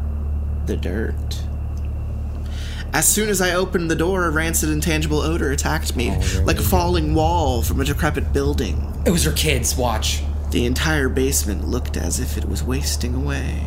the 0.68 0.78
dirt. 0.78 1.42
As 2.94 3.08
soon 3.08 3.28
as 3.28 3.42
I 3.42 3.54
opened 3.54 3.92
the 3.92 3.96
door, 3.96 4.26
a 4.26 4.30
rancid 4.30 4.70
intangible 4.70 5.20
odor 5.20 5.52
attacked 5.52 5.96
me, 5.98 6.12
oh, 6.12 6.44
like 6.46 6.60
a 6.60 6.64
falling 6.64 7.14
wall 7.14 7.62
from 7.62 7.82
a 7.82 7.86
decrepit 7.86 8.32
building. 8.32 8.94
It 9.06 9.12
was 9.12 9.26
her 9.26 9.34
kids. 9.34 9.76
Watch. 9.76 10.24
The 10.52 10.66
entire 10.66 11.10
basement 11.10 11.68
looked 11.68 11.98
as 11.98 12.22
if 12.22 12.38
it 12.38 12.46
was 12.46 12.64
wasting 12.64 13.14
away, 13.14 13.66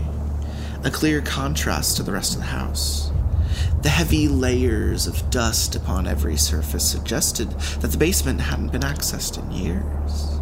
a 0.83 0.91
clear 0.91 1.21
contrast 1.21 1.99
to 1.99 2.03
the 2.03 2.13
rest 2.13 2.35
of 2.35 2.41
the 2.41 2.47
house. 2.47 3.11
The 3.83 3.91
heavy 3.91 4.29
layers 4.29 5.07
of 5.07 5.31
dust 5.31 5.77
upon 5.77 6.07
every 6.07 6.37
surface 6.37 6.91
suggested 6.91 7.51
that 7.81 7.91
the 7.91 7.99
basement 7.99 8.41
hadn't 8.41 8.73
been 8.73 8.81
accessed 8.81 9.39
in 9.39 9.51
years. 9.51 10.41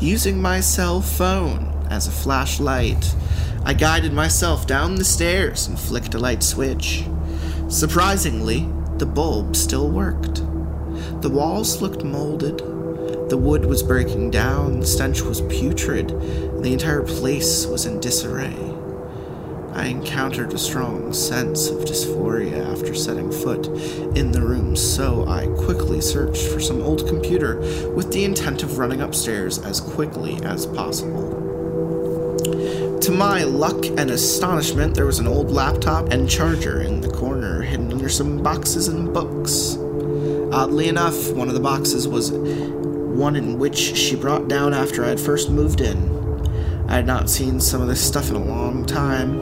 Using 0.00 0.42
my 0.42 0.60
cell 0.60 1.00
phone 1.00 1.77
as 1.90 2.06
a 2.06 2.12
flashlight, 2.12 3.14
I 3.64 3.74
guided 3.74 4.12
myself 4.12 4.66
down 4.66 4.94
the 4.94 5.04
stairs 5.04 5.66
and 5.66 5.78
flicked 5.78 6.14
a 6.14 6.18
light 6.18 6.42
switch. 6.42 7.04
Surprisingly, 7.68 8.68
the 8.96 9.06
bulb 9.06 9.56
still 9.56 9.90
worked. 9.90 10.36
The 11.22 11.30
walls 11.30 11.82
looked 11.82 12.04
molded, 12.04 12.58
the 13.28 13.36
wood 13.36 13.66
was 13.66 13.82
breaking 13.82 14.30
down, 14.30 14.80
the 14.80 14.86
stench 14.86 15.20
was 15.20 15.42
putrid, 15.42 16.10
and 16.10 16.64
the 16.64 16.72
entire 16.72 17.02
place 17.02 17.66
was 17.66 17.84
in 17.84 18.00
disarray. 18.00 18.56
I 19.74 19.86
encountered 19.86 20.52
a 20.52 20.58
strong 20.58 21.12
sense 21.12 21.68
of 21.68 21.84
dysphoria 21.84 22.72
after 22.72 22.94
setting 22.94 23.30
foot 23.30 23.66
in 24.16 24.32
the 24.32 24.40
room, 24.40 24.74
so 24.74 25.28
I 25.28 25.46
quickly 25.46 26.00
searched 26.00 26.48
for 26.48 26.58
some 26.58 26.80
old 26.80 27.06
computer 27.06 27.60
with 27.90 28.12
the 28.12 28.24
intent 28.24 28.62
of 28.62 28.78
running 28.78 29.02
upstairs 29.02 29.58
as 29.58 29.80
quickly 29.80 30.42
as 30.42 30.66
possible. 30.66 31.47
To 33.08 33.14
my 33.14 33.42
luck 33.42 33.86
and 33.86 34.10
astonishment, 34.10 34.94
there 34.94 35.06
was 35.06 35.18
an 35.18 35.26
old 35.26 35.50
laptop 35.50 36.10
and 36.10 36.28
charger 36.28 36.82
in 36.82 37.00
the 37.00 37.08
corner, 37.08 37.62
hidden 37.62 37.90
under 37.90 38.10
some 38.10 38.42
boxes 38.42 38.88
and 38.88 39.14
books. 39.14 39.78
Oddly 40.52 40.88
enough, 40.88 41.32
one 41.32 41.48
of 41.48 41.54
the 41.54 41.60
boxes 41.60 42.06
was 42.06 42.32
one 42.32 43.34
in 43.34 43.58
which 43.58 43.78
she 43.78 44.14
brought 44.14 44.46
down 44.46 44.74
after 44.74 45.06
I 45.06 45.08
had 45.08 45.18
first 45.18 45.48
moved 45.48 45.80
in. 45.80 45.96
I 46.86 46.96
had 46.96 47.06
not 47.06 47.30
seen 47.30 47.60
some 47.60 47.80
of 47.80 47.88
this 47.88 48.06
stuff 48.06 48.28
in 48.28 48.36
a 48.36 48.44
long 48.44 48.84
time. 48.84 49.40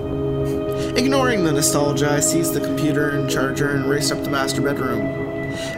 Ignoring 0.97 1.43
the 1.43 1.51
nostalgia, 1.51 2.12
I 2.12 2.21
seized 2.21 2.55
the 2.55 2.61
computer 2.61 3.11
and 3.19 3.29
charger 3.29 3.71
and 3.71 3.91
raced 3.91 4.12
up 4.12 4.23
the 4.23 4.31
master 4.31 4.62
bedroom. 4.62 5.01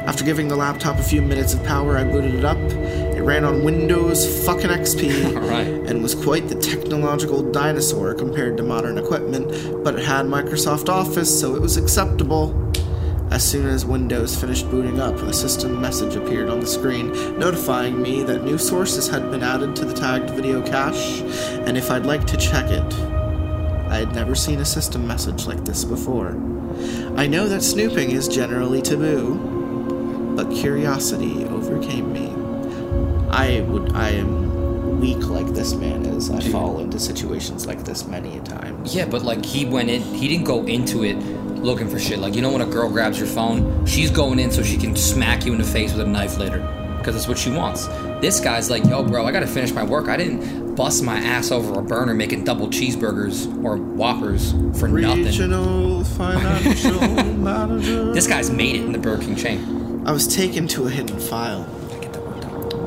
After 0.07 0.24
giving 0.24 0.49
the 0.49 0.57
laptop 0.57 0.99
a 0.99 1.03
few 1.03 1.22
minutes 1.22 1.55
of 1.55 1.64
power, 1.64 1.97
I 1.97 2.05
booted 2.05 2.34
it 2.34 2.45
up. 2.45 2.59
It 3.18 3.22
ran 3.22 3.44
on 3.44 3.64
Windows 3.64 4.46
fucking 4.46 4.70
XP 4.70 5.34
Alright. 5.36 5.66
and 5.66 6.00
was 6.00 6.14
quite 6.14 6.46
the 6.46 6.54
technological 6.54 7.42
dinosaur 7.50 8.14
compared 8.14 8.56
to 8.58 8.62
modern 8.62 8.96
equipment, 8.96 9.82
but 9.82 9.96
it 9.96 10.04
had 10.04 10.26
Microsoft 10.26 10.88
Office, 10.88 11.40
so 11.40 11.56
it 11.56 11.60
was 11.60 11.76
acceptable. 11.76 12.54
As 13.32 13.42
soon 13.42 13.66
as 13.66 13.84
Windows 13.84 14.40
finished 14.40 14.70
booting 14.70 15.00
up, 15.00 15.16
a 15.16 15.32
system 15.32 15.80
message 15.80 16.14
appeared 16.14 16.48
on 16.48 16.60
the 16.60 16.66
screen 16.68 17.10
notifying 17.36 18.00
me 18.00 18.22
that 18.22 18.44
new 18.44 18.56
sources 18.56 19.08
had 19.08 19.32
been 19.32 19.42
added 19.42 19.74
to 19.74 19.84
the 19.84 19.94
tagged 19.94 20.30
video 20.30 20.62
cache, 20.62 21.20
and 21.66 21.76
if 21.76 21.90
I'd 21.90 22.06
like 22.06 22.24
to 22.28 22.36
check 22.36 22.70
it. 22.70 22.94
I 23.90 23.96
had 23.96 24.14
never 24.14 24.36
seen 24.36 24.60
a 24.60 24.64
system 24.64 25.08
message 25.08 25.44
like 25.44 25.64
this 25.64 25.84
before. 25.84 26.36
I 27.16 27.26
know 27.26 27.48
that 27.48 27.62
snooping 27.62 28.12
is 28.12 28.28
generally 28.28 28.80
taboo, 28.80 30.34
but 30.36 30.52
curiosity 30.52 31.44
overcame 31.46 32.12
me. 32.12 32.38
I 33.30 33.60
would 33.68 33.92
I 33.92 34.10
am 34.10 35.00
weak 35.00 35.28
like 35.28 35.46
this 35.48 35.74
man 35.74 36.04
is. 36.06 36.30
I 36.30 36.40
fall 36.40 36.80
into 36.80 36.98
situations 36.98 37.66
like 37.66 37.84
this 37.84 38.06
many 38.06 38.38
a 38.38 38.42
time. 38.42 38.82
Yeah, 38.84 39.06
but 39.06 39.22
like 39.22 39.44
he 39.44 39.64
went 39.64 39.90
in, 39.90 40.02
he 40.02 40.28
didn't 40.28 40.44
go 40.44 40.64
into 40.66 41.04
it 41.04 41.14
looking 41.14 41.88
for 41.88 41.98
shit. 41.98 42.18
Like 42.18 42.34
you 42.34 42.42
know 42.42 42.50
when 42.50 42.62
a 42.62 42.66
girl 42.66 42.88
grabs 42.88 43.18
your 43.18 43.28
phone, 43.28 43.86
she's 43.86 44.10
going 44.10 44.38
in 44.38 44.50
so 44.50 44.62
she 44.62 44.76
can 44.76 44.96
smack 44.96 45.44
you 45.44 45.52
in 45.52 45.58
the 45.58 45.64
face 45.64 45.92
with 45.92 46.06
a 46.06 46.08
knife 46.08 46.38
later, 46.38 46.60
because 46.98 47.14
that's 47.14 47.28
what 47.28 47.38
she 47.38 47.50
wants. 47.50 47.86
This 48.20 48.40
guy's 48.40 48.70
like, 48.70 48.84
yo, 48.84 49.04
bro, 49.04 49.24
I 49.26 49.32
gotta 49.32 49.46
finish 49.46 49.72
my 49.72 49.84
work. 49.84 50.08
I 50.08 50.16
didn't 50.16 50.74
bust 50.74 51.02
my 51.02 51.18
ass 51.18 51.50
over 51.50 51.78
a 51.78 51.82
burner 51.82 52.14
making 52.14 52.44
double 52.44 52.68
cheeseburgers 52.68 53.46
or 53.64 53.76
whoppers 53.76 54.52
for 54.78 54.88
nothing. 54.88 55.24
Regional 55.24 56.04
financial 56.04 57.00
manager. 57.34 58.12
This 58.12 58.26
guy's 58.26 58.50
made 58.50 58.76
it 58.76 58.84
in 58.84 58.92
the 58.92 58.98
Burger 58.98 59.22
King 59.24 59.36
chain. 59.36 60.02
I 60.06 60.12
was 60.12 60.26
taken 60.26 60.66
to 60.68 60.86
a 60.86 60.90
hidden 60.90 61.18
file 61.18 61.68
I 61.68 61.74
get 61.74 61.77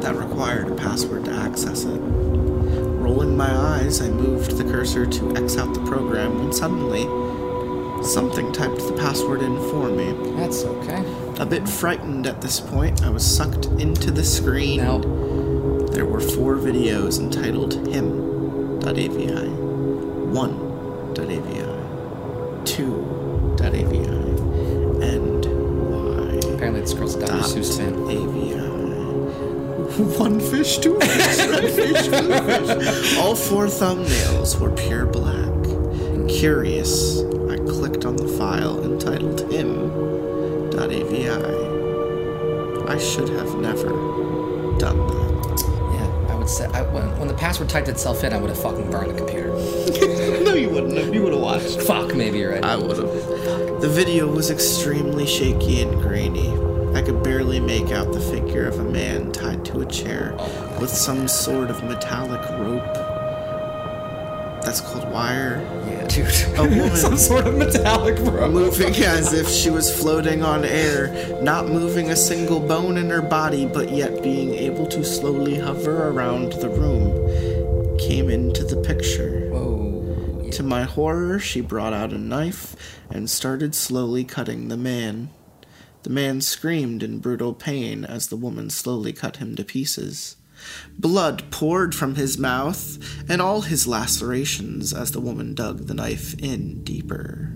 that 0.01 0.15
worked 0.15 0.25
out. 0.25 0.29
that 0.29 0.29
required 0.29 0.67
a 0.71 0.75
password 0.75 1.25
to 1.25 1.31
access 1.31 1.83
it. 1.85 1.99
Rolling 1.99 3.35
my 3.37 3.53
eyes, 3.53 4.01
I 4.01 4.09
moved 4.09 4.57
the 4.57 4.63
cursor 4.63 5.05
to 5.05 5.35
X 5.35 5.57
out 5.57 5.73
the 5.73 5.81
program 5.81 6.39
when 6.39 6.53
suddenly 6.53 7.03
something 8.03 8.51
typed 8.51 8.77
the 8.87 8.93
password 8.97 9.41
in 9.41 9.55
for 9.69 9.89
me. 9.89 10.13
That's 10.37 10.63
okay. 10.63 11.03
A 11.39 11.45
bit 11.45 11.67
frightened 11.67 12.27
at 12.27 12.41
this 12.41 12.59
point, 12.59 13.03
I 13.03 13.09
was 13.09 13.25
sucked 13.25 13.65
into 13.79 14.11
the 14.11 14.23
screen. 14.23 14.77
Now, 14.77 14.99
There 15.91 16.05
were 16.05 16.19
four 16.21 16.55
videos 16.55 17.19
entitled 17.19 17.73
him.avi, 17.87 19.17
1.avi, 20.31 21.61
2.avi, 22.63 23.97
and 25.05 25.45
y. 25.45 26.39
apparently 26.53 26.81
this 26.81 26.93
girl's 26.93 27.15
a 27.15 27.19
Dr. 27.19 27.33
Seuss 27.43 27.77
fan. 27.77 27.93
AVI. 28.09 28.50
One 29.97 30.39
fish, 30.39 30.77
two 30.77 30.97
fish, 31.01 31.37
red 31.37 31.69
fish, 31.71 32.07
blue 32.07 32.79
fish. 32.81 33.17
All 33.17 33.35
four 33.35 33.65
thumbnails 33.65 34.59
were 34.59 34.71
pure 34.71 35.05
black. 35.05 35.49
Curious, 36.29 37.19
I 37.49 37.57
clicked 37.57 38.05
on 38.05 38.15
the 38.15 38.27
file 38.27 38.83
entitled 38.83 39.51
him.avi. 39.51 41.29
I 42.87 42.97
should 42.97 43.29
have 43.29 43.55
never 43.59 43.89
done 44.79 44.97
that. 45.07 45.63
Yeah, 45.93 46.33
I 46.33 46.35
would 46.35 46.49
say 46.49 46.65
I, 46.67 46.81
when, 46.83 47.17
when 47.19 47.27
the 47.27 47.33
password 47.33 47.69
typed 47.69 47.89
itself 47.89 48.23
in, 48.23 48.31
I 48.31 48.37
would 48.37 48.49
have 48.49 48.61
fucking 48.61 48.89
burned 48.89 49.11
the 49.11 49.17
computer. 49.17 49.49
no, 50.43 50.53
you 50.53 50.69
wouldn't 50.69 50.97
have. 50.97 51.13
You 51.13 51.23
would 51.23 51.33
have 51.33 51.41
watched. 51.41 51.81
Fuck, 51.81 52.15
maybe 52.15 52.39
you're 52.39 52.53
right. 52.53 52.63
I 52.63 52.77
would 52.77 52.97
have. 52.97 53.81
The 53.81 53.89
video 53.89 54.27
was 54.27 54.49
extremely 54.49 55.25
shaky 55.27 55.81
and 55.81 56.01
grainy. 56.01 56.60
I 56.93 57.01
could 57.01 57.23
barely 57.23 57.59
make 57.59 57.91
out 57.91 58.11
the 58.11 58.19
figure 58.19 58.67
of 58.67 58.79
a 58.79 58.83
man 58.83 59.31
tied 59.31 59.63
to 59.65 59.81
a 59.81 59.85
chair 59.85 60.35
with 60.79 60.89
some 60.89 61.27
sort 61.27 61.69
of 61.69 61.83
metallic 61.83 62.41
rope. 62.59 62.83
That's 64.63 64.81
called 64.81 65.11
wire. 65.11 65.59
yeah, 65.87 66.05
dude. 66.07 66.57
A 66.59 66.63
woman 66.63 66.95
Some 66.95 67.17
sort 67.17 67.47
of 67.47 67.55
metallic 67.55 68.19
rope. 68.19 68.51
moving 68.51 68.93
as 69.03 69.33
if 69.33 69.49
she 69.49 69.69
was 69.71 69.93
floating 69.93 70.43
on 70.43 70.63
air, 70.63 71.41
not 71.41 71.67
moving 71.67 72.11
a 72.11 72.15
single 72.15 72.59
bone 72.59 72.97
in 72.97 73.09
her 73.09 73.23
body, 73.23 73.65
but 73.65 73.89
yet 73.91 74.21
being 74.21 74.53
able 74.53 74.85
to 74.87 75.03
slowly 75.03 75.55
hover 75.57 76.09
around 76.09 76.53
the 76.53 76.69
room, 76.69 77.97
came 77.97 78.29
into 78.29 78.63
the 78.63 78.77
picture. 78.81 79.49
Whoa. 79.49 80.49
To 80.51 80.63
my 80.63 80.83
horror, 80.83 81.39
she 81.39 81.61
brought 81.61 81.93
out 81.93 82.13
a 82.13 82.17
knife 82.17 82.75
and 83.09 83.29
started 83.29 83.73
slowly 83.73 84.23
cutting 84.23 84.67
the 84.67 84.77
man. 84.77 85.29
The 86.03 86.09
man 86.09 86.41
screamed 86.41 87.03
in 87.03 87.19
brutal 87.19 87.53
pain 87.53 88.05
as 88.05 88.27
the 88.27 88.35
woman 88.35 88.69
slowly 88.69 89.13
cut 89.13 89.37
him 89.37 89.55
to 89.55 89.63
pieces. 89.63 90.35
Blood 90.97 91.43
poured 91.51 91.95
from 91.95 92.15
his 92.15 92.37
mouth 92.37 92.97
and 93.29 93.41
all 93.41 93.61
his 93.61 93.87
lacerations 93.87 94.93
as 94.93 95.11
the 95.11 95.19
woman 95.19 95.53
dug 95.53 95.87
the 95.87 95.93
knife 95.93 96.35
in 96.39 96.83
deeper. 96.83 97.53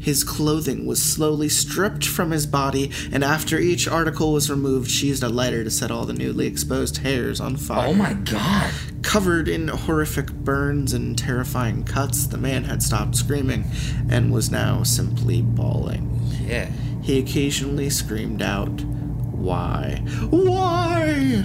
His 0.00 0.22
clothing 0.22 0.86
was 0.86 1.02
slowly 1.02 1.48
stripped 1.48 2.06
from 2.06 2.30
his 2.30 2.46
body, 2.46 2.92
and 3.10 3.24
after 3.24 3.58
each 3.58 3.88
article 3.88 4.32
was 4.32 4.50
removed, 4.50 4.90
she 4.90 5.08
used 5.08 5.22
a 5.22 5.28
lighter 5.28 5.64
to 5.64 5.70
set 5.70 5.90
all 5.90 6.04
the 6.04 6.12
newly 6.12 6.46
exposed 6.46 6.98
hairs 6.98 7.40
on 7.40 7.56
fire. 7.56 7.88
Oh 7.88 7.94
my 7.94 8.12
god. 8.12 8.72
Covered 9.02 9.48
in 9.48 9.68
horrific 9.68 10.30
burns 10.30 10.92
and 10.92 11.18
terrifying 11.18 11.84
cuts, 11.84 12.26
the 12.26 12.38
man 12.38 12.64
had 12.64 12.82
stopped 12.82 13.16
screaming 13.16 13.64
and 14.10 14.32
was 14.32 14.50
now 14.50 14.82
simply 14.82 15.42
bawling. 15.42 16.20
Yeah. 16.44 16.70
He 17.06 17.20
occasionally 17.20 17.88
screamed 17.88 18.42
out, 18.42 18.80
Why? 18.80 20.02
Why? 20.28 21.44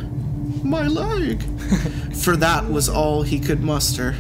My 0.64 0.88
leg! 0.88 1.44
For 2.16 2.36
that 2.36 2.68
was 2.68 2.90
all 2.90 3.22
he 3.22 3.40
could 3.40 3.62
muster. 3.62 4.16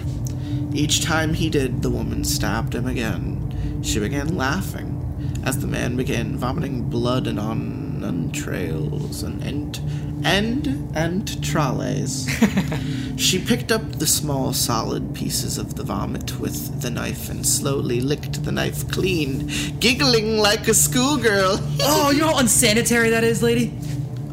Each 0.72 1.02
time 1.02 1.34
he 1.34 1.50
did, 1.50 1.82
the 1.82 1.89
woman 1.89 2.26
stabbed 2.26 2.76
him 2.76 2.86
again. 2.86 3.82
She 3.82 4.00
began 4.00 4.38
laughing 4.38 5.42
as 5.44 5.58
the 5.58 5.66
man 5.66 5.96
began 5.96 6.38
vomiting 6.38 6.84
blood 6.92 7.26
and 7.26 7.39
on 7.39 8.04
entrails 8.04 9.24
and 9.24 9.42
and 9.42 9.80
and 10.24 10.92
and 10.96 11.44
trolleys. 11.44 12.28
she 13.18 13.40
picked 13.40 13.72
up 13.72 13.82
the 13.94 14.08
small 14.08 14.54
solid 14.54 15.14
pieces 15.16 15.58
of 15.58 15.76
the 15.76 15.84
vomit 15.84 16.40
with 16.40 16.82
the 16.82 16.90
knife 16.90 17.30
and 17.30 17.46
slowly 17.46 18.02
licked 18.02 18.44
the 18.44 18.52
knife 18.52 18.90
clean, 18.92 19.50
giggling 19.80 20.38
like 20.38 20.68
a 20.68 20.74
schoolgirl. 20.74 21.60
Oh, 21.84 22.12
you 22.12 22.20
know 22.20 22.28
how 22.34 22.40
unsanitary 22.40 23.10
that 23.12 23.24
is, 23.24 23.42
lady? 23.42 23.74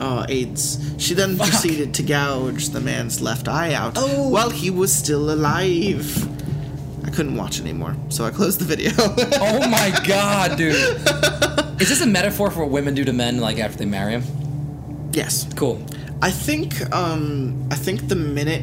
Oh, 0.01 0.25
AIDS. 0.29 0.79
She 0.99 1.15
then 1.15 1.37
Fuck. 1.37 1.49
proceeded 1.49 1.95
to 1.95 2.03
gouge 2.03 2.69
the 2.71 2.81
man's 2.81 3.21
left 3.21 3.49
eye 3.49 3.75
out 3.75 3.95
Oh. 3.97 4.29
while 4.29 4.51
he 4.51 4.71
was 4.71 4.93
still 4.93 5.31
alive. 5.33 6.29
I 7.07 7.11
couldn't 7.11 7.37
watch 7.37 7.61
anymore, 7.61 7.97
so 8.11 8.25
I 8.25 8.31
closed 8.31 8.61
the 8.61 8.65
video. 8.65 8.93
Oh 8.97 9.69
my 9.69 9.99
god, 10.07 10.57
dude. 10.59 10.75
Is 11.81 11.89
this 11.89 12.01
a 12.01 12.07
metaphor 12.07 12.51
for 12.51 12.61
what 12.63 12.71
women 12.71 12.95
do 12.95 13.05
to 13.05 13.13
men 13.13 13.39
like 13.41 13.59
after 13.59 13.79
they 13.79 13.87
marry 13.87 14.17
them? 14.17 14.23
Yes. 15.19 15.47
Cool. 15.57 15.77
I 16.23 16.31
think 16.47 16.69
um 16.95 17.69
I 17.71 17.77
think 17.85 18.09
the 18.09 18.17
minute 18.17 18.63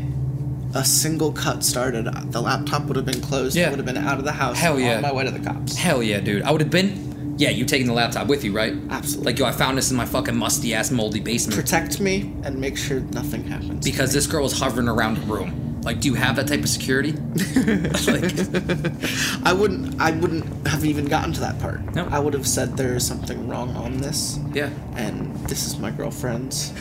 a 0.73 0.83
single 0.83 1.31
cut 1.31 1.63
started, 1.63 2.03
the 2.31 2.41
laptop 2.41 2.81
would 2.87 2.97
have 2.97 3.05
been 3.05 3.21
closed. 3.21 3.55
Yeah. 3.55 3.67
I 3.67 3.69
would 3.69 3.79
have 3.79 3.85
been 3.85 3.97
out 4.11 4.17
of 4.19 4.25
the 4.25 4.33
house. 4.43 4.57
Hell 4.59 4.77
yeah. 4.79 4.97
On 4.97 5.01
my 5.03 5.13
way 5.13 5.23
to 5.23 5.31
the 5.31 5.39
cops. 5.39 5.75
Hell 5.77 6.01
yeah, 6.03 6.19
dude. 6.19 6.43
I 6.43 6.51
would 6.51 6.61
have 6.61 6.71
been. 6.71 6.89
Yeah, 7.37 7.49
you 7.49 7.65
taking 7.65 7.87
the 7.87 7.93
laptop 7.93 8.27
with 8.27 8.45
you, 8.45 8.53
right? 8.55 8.73
Absolutely. 8.89 9.25
Like, 9.33 9.39
yo, 9.39 9.45
I 9.45 9.51
found 9.51 9.77
this 9.77 9.91
in 9.91 9.97
my 9.97 10.05
fucking 10.05 10.37
musty 10.37 10.73
ass 10.73 10.89
moldy 10.89 11.19
basement 11.19 11.59
Protect 11.59 11.99
me 11.99 12.33
and 12.45 12.57
make 12.59 12.77
sure 12.77 13.01
nothing 13.11 13.43
happens. 13.43 13.83
because 13.83 14.13
this 14.13 14.25
girl 14.25 14.43
was 14.43 14.57
hovering 14.57 14.87
around 14.87 15.17
the 15.17 15.25
room. 15.33 15.74
Like, 15.85 16.01
do 16.01 16.07
you 16.09 16.15
have 16.15 16.35
that 16.37 16.47
type 16.47 16.61
of 16.61 16.67
security? 16.69 17.11
like, 18.11 18.33
I 19.45 19.53
wouldn't 19.53 20.01
I 20.01 20.11
wouldn't 20.11 20.67
have 20.67 20.83
even 20.83 21.05
gotten 21.05 21.31
to 21.33 21.39
that 21.41 21.59
part. 21.59 21.93
No. 21.93 22.07
I 22.11 22.17
would 22.19 22.33
have 22.33 22.47
said 22.47 22.75
there 22.75 22.95
is 22.95 23.05
something 23.05 23.47
wrong 23.47 23.75
on 23.75 23.97
this. 23.99 24.39
yeah. 24.51 24.71
And 24.95 25.35
this 25.47 25.67
is 25.67 25.77
my 25.77 25.91
girlfriend's. 25.91 26.73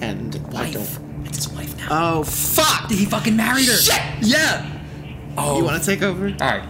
And 0.00 0.34
I 0.54 0.72
don't 0.72 1.24
It's 1.26 1.44
his 1.44 1.48
wife 1.50 1.76
now. 1.78 1.86
Oh 1.90 2.24
fuck! 2.24 2.88
Did 2.88 2.98
he 2.98 3.04
fucking 3.06 3.36
married 3.36 3.66
her. 3.66 3.76
Shit! 3.76 4.02
Yeah. 4.20 4.68
Oh. 5.38 5.58
You 5.58 5.64
wanna 5.64 5.80
take 5.80 6.02
over? 6.02 6.26
All 6.26 6.48
right, 6.48 6.68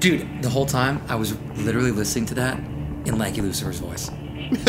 dude. 0.00 0.42
The 0.42 0.50
whole 0.50 0.66
time 0.66 1.00
I 1.08 1.14
was 1.14 1.34
literally 1.56 1.90
listening 1.92 2.26
to 2.26 2.34
that 2.34 2.58
in 2.58 3.18
Lanky 3.18 3.40
Lucifer's 3.40 3.80
voice. 3.80 4.10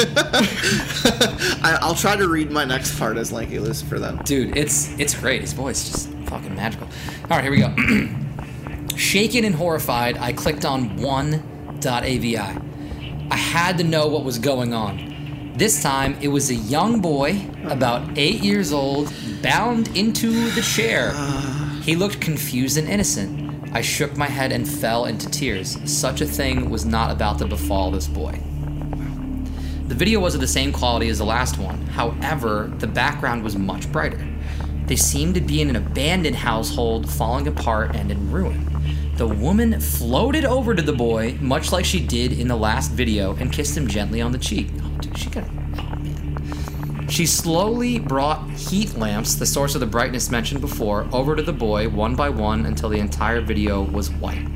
I, 1.63 1.77
I'll 1.81 1.95
try 1.95 2.15
to 2.15 2.27
read 2.27 2.51
my 2.51 2.65
next 2.65 2.97
part 2.97 3.17
as 3.17 3.31
Lanky 3.31 3.59
Lucifer 3.59 3.99
then. 3.99 4.17
Dude, 4.17 4.57
it's 4.57 4.97
it's 4.99 5.13
great. 5.15 5.41
His 5.41 5.53
voice 5.53 5.89
just 5.89 6.09
fucking 6.25 6.55
magical. 6.55 6.88
All 7.23 7.38
right, 7.38 7.43
here 7.43 7.51
we 7.51 7.59
go. 7.59 7.73
Shaken 8.97 9.45
and 9.45 9.55
horrified, 9.55 10.17
I 10.17 10.33
clicked 10.33 10.65
on 10.65 10.95
one.avi. 10.97 12.38
I 12.38 13.36
had 13.36 13.77
to 13.79 13.83
know 13.83 14.07
what 14.07 14.23
was 14.23 14.39
going 14.39 14.73
on. 14.73 15.53
This 15.57 15.81
time, 15.81 16.17
it 16.21 16.27
was 16.27 16.49
a 16.49 16.55
young 16.55 17.01
boy, 17.01 17.41
about 17.65 18.17
eight 18.17 18.41
years 18.41 18.73
old, 18.73 19.11
bound 19.41 19.95
into 19.95 20.49
the 20.51 20.61
chair. 20.61 21.13
He 21.81 21.95
looked 21.95 22.19
confused 22.19 22.77
and 22.77 22.88
innocent. 22.89 23.73
I 23.73 23.81
shook 23.81 24.15
my 24.15 24.27
head 24.27 24.51
and 24.51 24.67
fell 24.67 25.05
into 25.05 25.29
tears. 25.29 25.77
Such 25.89 26.21
a 26.21 26.25
thing 26.25 26.69
was 26.69 26.86
not 26.86 27.11
about 27.11 27.39
to 27.39 27.47
befall 27.47 27.91
this 27.91 28.07
boy. 28.07 28.39
The 29.88 29.93
video 29.93 30.19
was 30.19 30.33
of 30.33 30.41
the 30.41 30.47
same 30.47 30.71
quality 30.71 31.09
as 31.09 31.19
the 31.19 31.25
last 31.25 31.59
one. 31.59 31.86
However, 31.86 32.71
the 32.79 32.88
background 32.88 33.43
was 33.43 33.55
much 33.55 33.91
brighter. 33.91 34.27
They 34.88 34.95
seemed 34.95 35.36
to 35.36 35.41
be 35.41 35.61
in 35.61 35.69
an 35.69 35.75
abandoned 35.75 36.38
household, 36.38 37.07
falling 37.07 37.47
apart 37.47 37.95
and 37.95 38.09
in 38.09 38.31
ruin. 38.31 38.67
The 39.17 39.27
woman 39.27 39.79
floated 39.79 40.43
over 40.43 40.73
to 40.73 40.81
the 40.81 40.91
boy, 40.91 41.38
much 41.39 41.71
like 41.71 41.86
she 41.86 41.99
did 41.99 42.33
in 42.33 42.47
the 42.47 42.55
last 42.55 42.91
video, 42.91 43.36
and 43.36 43.51
kissed 43.53 43.77
him 43.77 43.88
gently 43.88 44.21
on 44.21 44.31
the 44.31 44.39
cheek. 44.39 44.69
Oh, 44.81 44.97
dude, 44.99 45.17
she 45.17 45.29
got. 45.29 45.43
Oh, 45.77 45.95
man. 45.97 47.07
She 47.07 47.27
slowly 47.27 47.99
brought 47.99 48.49
heat 48.51 48.95
lamps, 48.97 49.36
the 49.36 49.45
source 49.45 49.75
of 49.75 49.81
the 49.81 49.88
brightness 49.88 50.31
mentioned 50.31 50.61
before, 50.61 51.07
over 51.13 51.36
to 51.36 51.43
the 51.43 51.53
boy 51.53 51.89
one 51.89 52.15
by 52.15 52.29
one 52.29 52.65
until 52.65 52.89
the 52.89 52.99
entire 52.99 53.39
video 53.39 53.83
was 53.83 54.09
white. 54.09 54.47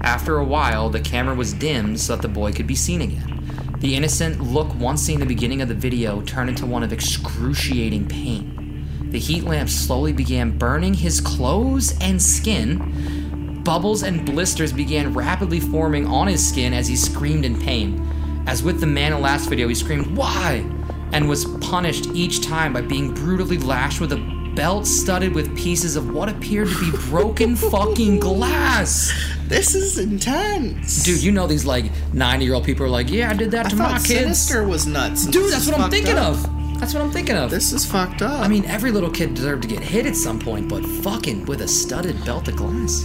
After 0.00 0.38
a 0.38 0.44
while, 0.44 0.90
the 0.90 1.00
camera 1.00 1.36
was 1.36 1.52
dimmed 1.52 2.00
so 2.00 2.16
that 2.16 2.22
the 2.22 2.28
boy 2.28 2.52
could 2.52 2.66
be 2.66 2.74
seen 2.74 3.00
again. 3.00 3.41
The 3.82 3.96
innocent 3.96 4.40
look 4.40 4.72
once 4.76 5.02
seen 5.02 5.16
in 5.16 5.20
the 5.26 5.34
beginning 5.34 5.60
of 5.60 5.66
the 5.66 5.74
video 5.74 6.22
turned 6.22 6.48
into 6.48 6.66
one 6.66 6.84
of 6.84 6.92
excruciating 6.92 8.06
pain. 8.06 8.86
The 9.10 9.18
heat 9.18 9.42
lamp 9.42 9.68
slowly 9.68 10.12
began 10.12 10.56
burning 10.56 10.94
his 10.94 11.20
clothes 11.20 11.98
and 12.00 12.22
skin. 12.22 13.60
Bubbles 13.64 14.04
and 14.04 14.24
blisters 14.24 14.72
began 14.72 15.12
rapidly 15.12 15.58
forming 15.58 16.06
on 16.06 16.28
his 16.28 16.48
skin 16.48 16.72
as 16.72 16.86
he 16.86 16.94
screamed 16.94 17.44
in 17.44 17.60
pain. 17.60 18.44
As 18.46 18.62
with 18.62 18.78
the 18.78 18.86
man 18.86 19.10
in 19.10 19.18
the 19.18 19.24
last 19.24 19.48
video, 19.48 19.66
he 19.66 19.74
screamed, 19.74 20.16
Why? 20.16 20.64
and 21.10 21.28
was 21.28 21.46
punished 21.58 22.06
each 22.14 22.40
time 22.40 22.72
by 22.72 22.82
being 22.82 23.12
brutally 23.12 23.58
lashed 23.58 24.00
with 24.00 24.12
a 24.12 24.52
belt 24.54 24.86
studded 24.86 25.34
with 25.34 25.56
pieces 25.56 25.96
of 25.96 26.14
what 26.14 26.28
appeared 26.28 26.68
to 26.68 26.78
be 26.78 26.96
broken 27.08 27.56
fucking 27.72 28.20
glass. 28.20 29.12
This 29.52 29.74
is 29.74 29.98
intense. 29.98 31.02
Dude, 31.02 31.22
you 31.22 31.30
know 31.30 31.46
these 31.46 31.66
like 31.66 31.84
90 32.14 32.42
year 32.42 32.54
old 32.54 32.64
people 32.64 32.86
are 32.86 32.88
like, 32.88 33.10
yeah, 33.10 33.28
I 33.28 33.34
did 33.34 33.50
that 33.50 33.66
I 33.66 33.68
to 33.68 33.76
my 33.76 33.98
kids. 33.98 34.08
Sinister 34.08 34.66
was 34.66 34.86
nuts. 34.86 35.26
Dude, 35.26 35.52
that's 35.52 35.66
what 35.66 35.78
I'm 35.78 35.90
thinking 35.90 36.16
up. 36.16 36.36
of. 36.36 36.80
That's 36.80 36.94
what 36.94 37.02
I'm 37.02 37.10
thinking 37.10 37.36
of. 37.36 37.50
This 37.50 37.70
is 37.74 37.84
fucked 37.84 38.22
up. 38.22 38.40
I 38.40 38.48
mean, 38.48 38.64
every 38.64 38.90
little 38.90 39.10
kid 39.10 39.34
deserved 39.34 39.64
to 39.64 39.68
get 39.68 39.80
hit 39.80 40.06
at 40.06 40.16
some 40.16 40.38
point, 40.38 40.70
but 40.70 40.82
fucking 40.86 41.44
with 41.44 41.60
a 41.60 41.68
studded 41.68 42.24
belt 42.24 42.48
of 42.48 42.56
glass. 42.56 43.02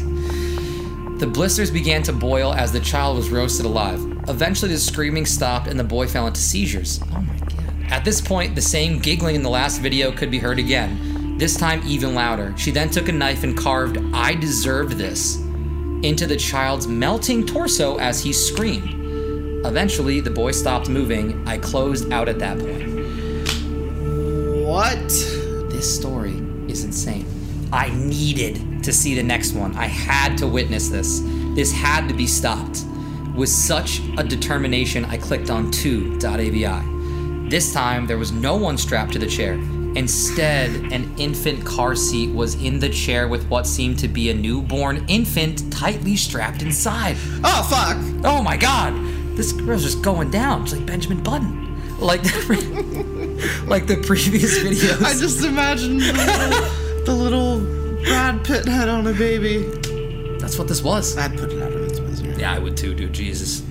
The 1.20 1.30
blisters 1.30 1.70
began 1.70 2.02
to 2.04 2.14
boil 2.14 2.54
as 2.54 2.72
the 2.72 2.80
child 2.80 3.18
was 3.18 3.30
roasted 3.30 3.66
alive. 3.66 4.00
Eventually, 4.30 4.72
the 4.72 4.80
screaming 4.80 5.26
stopped 5.26 5.68
and 5.68 5.78
the 5.78 5.84
boy 5.84 6.08
fell 6.08 6.28
into 6.28 6.40
seizures. 6.40 7.02
Oh 7.12 7.22
my 7.24 7.38
god. 7.40 7.92
At 7.92 8.06
this 8.06 8.22
point, 8.22 8.56
the 8.56 8.62
same 8.62 9.00
giggling 9.00 9.36
in 9.36 9.44
the 9.44 9.50
last 9.50 9.80
video 9.80 10.14
could 10.14 10.32
be 10.32 10.40
heard 10.40 10.60
again, 10.60 11.38
this 11.38 11.58
time 11.58 11.82
even 11.86 12.16
louder. 12.16 12.54
She 12.58 12.72
then 12.72 12.90
took 12.90 13.10
a 13.10 13.12
knife 13.12 13.44
and 13.44 13.58
carved, 13.58 13.98
I 14.14 14.34
deserved 14.34 14.94
this, 14.94 15.46
into 16.04 16.28
the 16.28 16.36
child's 16.38 16.88
melting 16.88 17.46
torso 17.46 17.98
as 17.98 18.24
he 18.24 18.32
screamed. 18.34 19.66
Eventually, 19.66 20.20
the 20.20 20.30
boy 20.30 20.52
stopped 20.52 20.90
moving. 20.90 21.46
I 21.48 21.58
closed 21.58 22.12
out 22.12 22.30
at 22.30 22.40
that 22.40 22.60
point. 22.60 22.88
what? 24.66 25.10
This 25.70 25.94
story 25.94 26.42
is 26.68 26.84
insane. 26.84 27.26
I 27.72 27.90
needed 27.90 28.84
to 28.84 28.94
see 28.94 29.16
the 29.16 29.24
next 29.24 29.54
one. 29.54 29.76
I 29.76 29.88
had 29.88 30.38
to 30.38 30.48
witness 30.48 30.90
this. 30.90 31.22
This 31.56 31.72
had 31.72 32.08
to 32.08 32.14
be 32.14 32.28
stopped. 32.28 32.86
With 33.36 33.50
such 33.50 34.02
a 34.18 34.24
determination, 34.24 35.06
I 35.06 35.18
clicked 35.18 35.50
on 35.50 35.72
2.avi. 35.72 37.50
This 37.50 37.74
time, 37.74 38.08
there 38.08 38.18
was 38.18 38.32
no 38.32 38.56
one 38.56 38.78
strapped 38.78 39.14
to 39.14 39.20
the 39.20 39.28
chair. 39.28 39.60
Instead, 39.98 40.70
an 40.94 41.12
infant 41.18 41.66
car 41.66 41.96
seat 41.96 42.30
was 42.30 42.54
in 42.64 42.78
the 42.78 42.88
chair 42.88 43.28
with 43.28 43.48
what 43.48 43.66
seemed 43.66 43.98
to 43.98 44.08
be 44.08 44.30
a 44.30 44.34
newborn 44.34 45.04
infant 45.08 45.74
tightly 45.74 46.16
strapped 46.16 46.62
inside. 46.62 47.18
Oh 47.44 47.64
fuck! 47.68 47.98
Oh 48.24 48.44
my 48.44 48.58
god! 48.58 48.94
This 49.36 49.52
girl's 49.52 49.82
just 49.82 50.04
going 50.04 50.30
down. 50.30 50.62
It's 50.62 50.74
like 50.74 50.86
Benjamin 50.86 51.24
Button. 51.24 51.98
Like 52.00 52.22
the, 52.22 53.64
like 53.68 53.88
the 53.88 53.98
previous 53.98 54.60
videos. 54.64 55.04
I 55.04 55.20
just 55.20 55.44
imagined 55.44 56.02
the 56.02 56.14
little, 56.14 57.06
the 57.06 57.16
little 57.16 57.60
Brad 58.04 58.46
Pitt 58.46 58.68
head 58.68 58.90
on 58.90 59.08
a 59.08 59.14
baby. 59.14 59.64
That's 60.38 60.60
what 60.60 60.68
this 60.68 60.84
was. 60.84 61.18
I'd 61.18 61.36
put 61.40 61.52
it 61.52 61.60
out 61.60 61.74
of 61.74 61.82
its 61.82 62.00
misery. 62.00 62.36
Yeah, 62.38 62.54
I 62.54 62.60
would 62.60 62.78
too, 62.78 62.94
dude. 62.94 63.14
Jesus. 63.14 63.64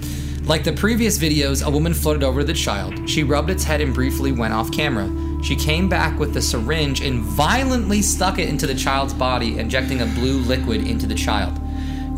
Like 0.45 0.65
the 0.65 0.73
previous 0.73 1.19
videos, 1.19 1.65
a 1.65 1.71
woman 1.71 1.95
floated 1.95 2.25
over 2.25 2.43
the 2.43 2.53
child. 2.53 3.09
She 3.09 3.23
rubbed 3.23 3.51
its 3.51 3.63
head 3.63 3.81
and 3.81 3.95
briefly 3.95 4.33
went 4.33 4.55
off 4.55 4.73
camera. 4.73 5.07
She 5.47 5.55
came 5.55 5.89
back 5.89 6.19
with 6.19 6.35
the 6.35 6.43
syringe 6.43 7.01
and 7.03 7.21
violently 7.23 8.03
stuck 8.03 8.41
it 8.41 8.49
into 8.49 8.67
the 8.67 8.75
child's 8.75 9.15
body, 9.15 9.61
injecting 9.61 10.03
a 10.03 10.07
blue 10.07 10.41
liquid 10.41 10.85
into 10.85 11.07
the 11.07 11.15
child. 11.15 11.57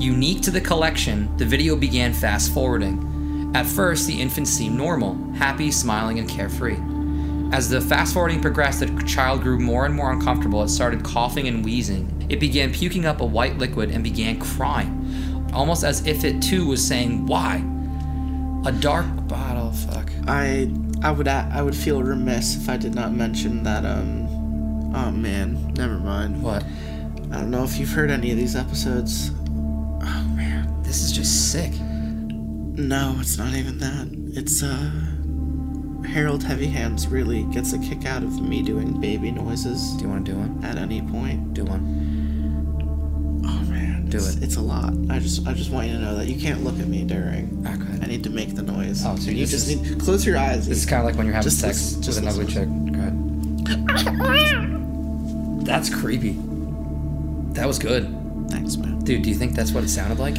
Unique 0.01 0.41
to 0.45 0.51
the 0.51 0.62
collection, 0.62 1.37
the 1.37 1.45
video 1.45 1.76
began 1.76 2.14
fast 2.14 2.55
forwarding. 2.55 3.53
At 3.55 3.66
first, 3.66 4.07
the 4.07 4.18
infant 4.18 4.49
seemed 4.49 4.79
normal, 4.79 5.14
happy, 5.35 5.70
smiling, 5.70 6.18
and 6.18 6.26
carefree. 6.26 6.79
As 7.53 7.68
the 7.68 7.83
fast 7.83 8.14
forwarding 8.14 8.41
progressed, 8.41 8.81
the 8.81 9.03
child 9.03 9.43
grew 9.43 9.59
more 9.59 9.85
and 9.85 9.95
more 9.95 10.11
uncomfortable. 10.11 10.62
It 10.62 10.70
started 10.70 11.05
coughing 11.05 11.49
and 11.49 11.62
wheezing. 11.62 12.29
It 12.31 12.41
began 12.41 12.72
puking 12.72 13.05
up 13.05 13.20
a 13.20 13.26
white 13.26 13.59
liquid 13.59 13.91
and 13.91 14.03
began 14.03 14.41
crying, 14.41 15.51
almost 15.53 15.85
as 15.85 16.07
if 16.07 16.24
it 16.24 16.41
too 16.41 16.66
was 16.66 16.83
saying, 16.83 17.26
Why? 17.26 17.57
A 18.64 18.72
dark 18.72 19.05
bottle, 19.29 19.70
fuck. 19.72 20.11
I 20.26 20.70
I 21.03 21.11
would 21.12 21.28
I 21.28 21.62
would 21.62 21.76
feel 21.76 22.03
remiss 22.03 22.57
if 22.57 22.68
I 22.68 22.76
did 22.76 22.94
not 22.94 23.12
mention 23.12 23.62
that 23.62 23.84
um 23.84 24.26
oh 24.94 25.11
man, 25.11 25.72
never 25.74 25.99
mind. 25.99 26.42
What? 26.42 26.64
I 27.30 27.40
don't 27.40 27.51
know 27.51 27.62
if 27.64 27.78
you've 27.78 27.90
heard 27.90 28.11
any 28.11 28.30
of 28.30 28.36
these 28.36 28.57
episodes. 28.57 29.30
Oh 30.03 30.24
man. 30.34 30.82
This 30.82 31.03
is 31.03 31.12
just 31.12 31.53
sick. 31.53 31.72
No, 31.80 33.16
it's 33.20 33.38
not 33.38 33.55
even 33.55 33.78
that. 33.78 34.09
It's 34.38 34.62
uh 34.62 34.90
Harold 36.09 36.42
Heavy 36.42 36.68
Hands 36.68 37.07
really 37.09 37.42
gets 37.44 37.72
a 37.72 37.78
kick 37.78 38.07
out 38.07 38.22
of 38.22 38.40
me 38.40 38.62
doing 38.62 39.01
baby 39.01 39.30
noises 39.30 39.92
Do 39.96 40.05
you 40.05 40.11
want 40.11 40.24
to 40.26 40.32
do 40.32 40.38
one? 40.38 40.64
at 40.64 40.76
any 40.76 41.03
point. 41.03 41.55
Do 41.55 41.64
one. 41.64 41.82
Do 44.11 44.17
it's, 44.19 44.37
it. 44.37 44.43
It's 44.43 44.57
a 44.57 44.61
lot. 44.61 44.93
I 45.11 45.19
just 45.19 45.47
I 45.47 45.53
just 45.53 45.71
want 45.71 45.87
you 45.89 45.95
to 45.95 45.99
know 46.01 46.17
that 46.17 46.27
you 46.29 46.41
can't 46.41 46.65
look 46.65 46.79
at 46.81 46.87
me 46.89 47.05
during. 47.05 47.65
I 48.03 48.07
need 48.07 48.25
to 48.25 48.31
make 48.31 48.55
the 48.55 48.63
noise. 48.63 49.05
Oh, 49.05 49.17
so 49.17 49.31
you 49.31 49.45
just 49.47 49.69
is- 49.69 49.81
need 49.81 50.01
close 50.01 50.25
your 50.27 50.39
eyes. 50.39 50.67
This 50.69 50.79
is 50.79 50.87
kind 50.87 51.01
of 51.01 51.07
like 51.07 51.17
when 51.17 51.27
you're 51.27 51.35
having 51.35 51.51
Just 51.51 51.61
sex 51.61 51.97
listen- 51.97 51.99
with 51.99 52.05
just 52.07 52.19
an 52.21 52.29
ugly 52.29 52.47
chick. 52.47 52.69
Go 52.93 53.01
ahead. 54.25 55.65
That's 55.67 55.91
creepy. 55.95 56.37
That 57.53 57.67
was 57.67 57.79
good. 57.79 58.05
Thanks, 58.51 58.77
man. 58.77 59.01
Dude, 59.01 59.23
do 59.23 59.29
you 59.29 59.35
think 59.35 59.55
that's 59.55 59.73
what 59.73 59.85
it 59.85 59.89
sounded 59.91 60.19
like? 60.19 60.37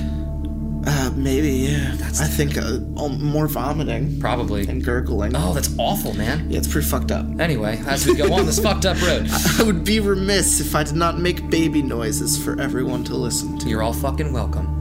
Uh, 0.92 1.12
maybe. 1.16 1.50
Yeah. 1.52 1.94
That's 1.98 2.20
I 2.20 2.26
think 2.26 2.58
uh, 2.58 2.80
oh, 2.98 3.10
more 3.10 3.48
vomiting 3.48 4.20
Probably. 4.20 4.68
and 4.68 4.84
gurgling. 4.84 5.34
Oh, 5.36 5.54
that's 5.54 5.70
awful, 5.78 6.14
man. 6.16 6.50
Yeah, 6.50 6.58
it's 6.58 6.68
pretty 6.68 6.88
fucked 6.88 7.12
up. 7.12 7.26
Anyway, 7.40 7.80
as 7.86 8.08
we 8.08 8.16
go 8.16 8.34
on 8.34 8.46
this 8.48 8.60
fucked 8.64 8.86
up 8.88 9.00
road, 9.04 9.28
I 9.60 9.64
would 9.64 9.84
be 9.86 10.00
remiss 10.00 10.60
if 10.60 10.74
I 10.76 10.84
did 10.84 10.96
not 10.96 11.20
make 11.20 11.48
baby 11.50 11.84
noises 11.84 12.44
for 12.44 12.60
everyone 12.60 13.04
to 13.04 13.16
listen 13.16 13.60
to. 13.60 13.70
you're 13.70 13.84
all 13.84 13.94
fucking 13.94 14.34
welcome. 14.34 14.76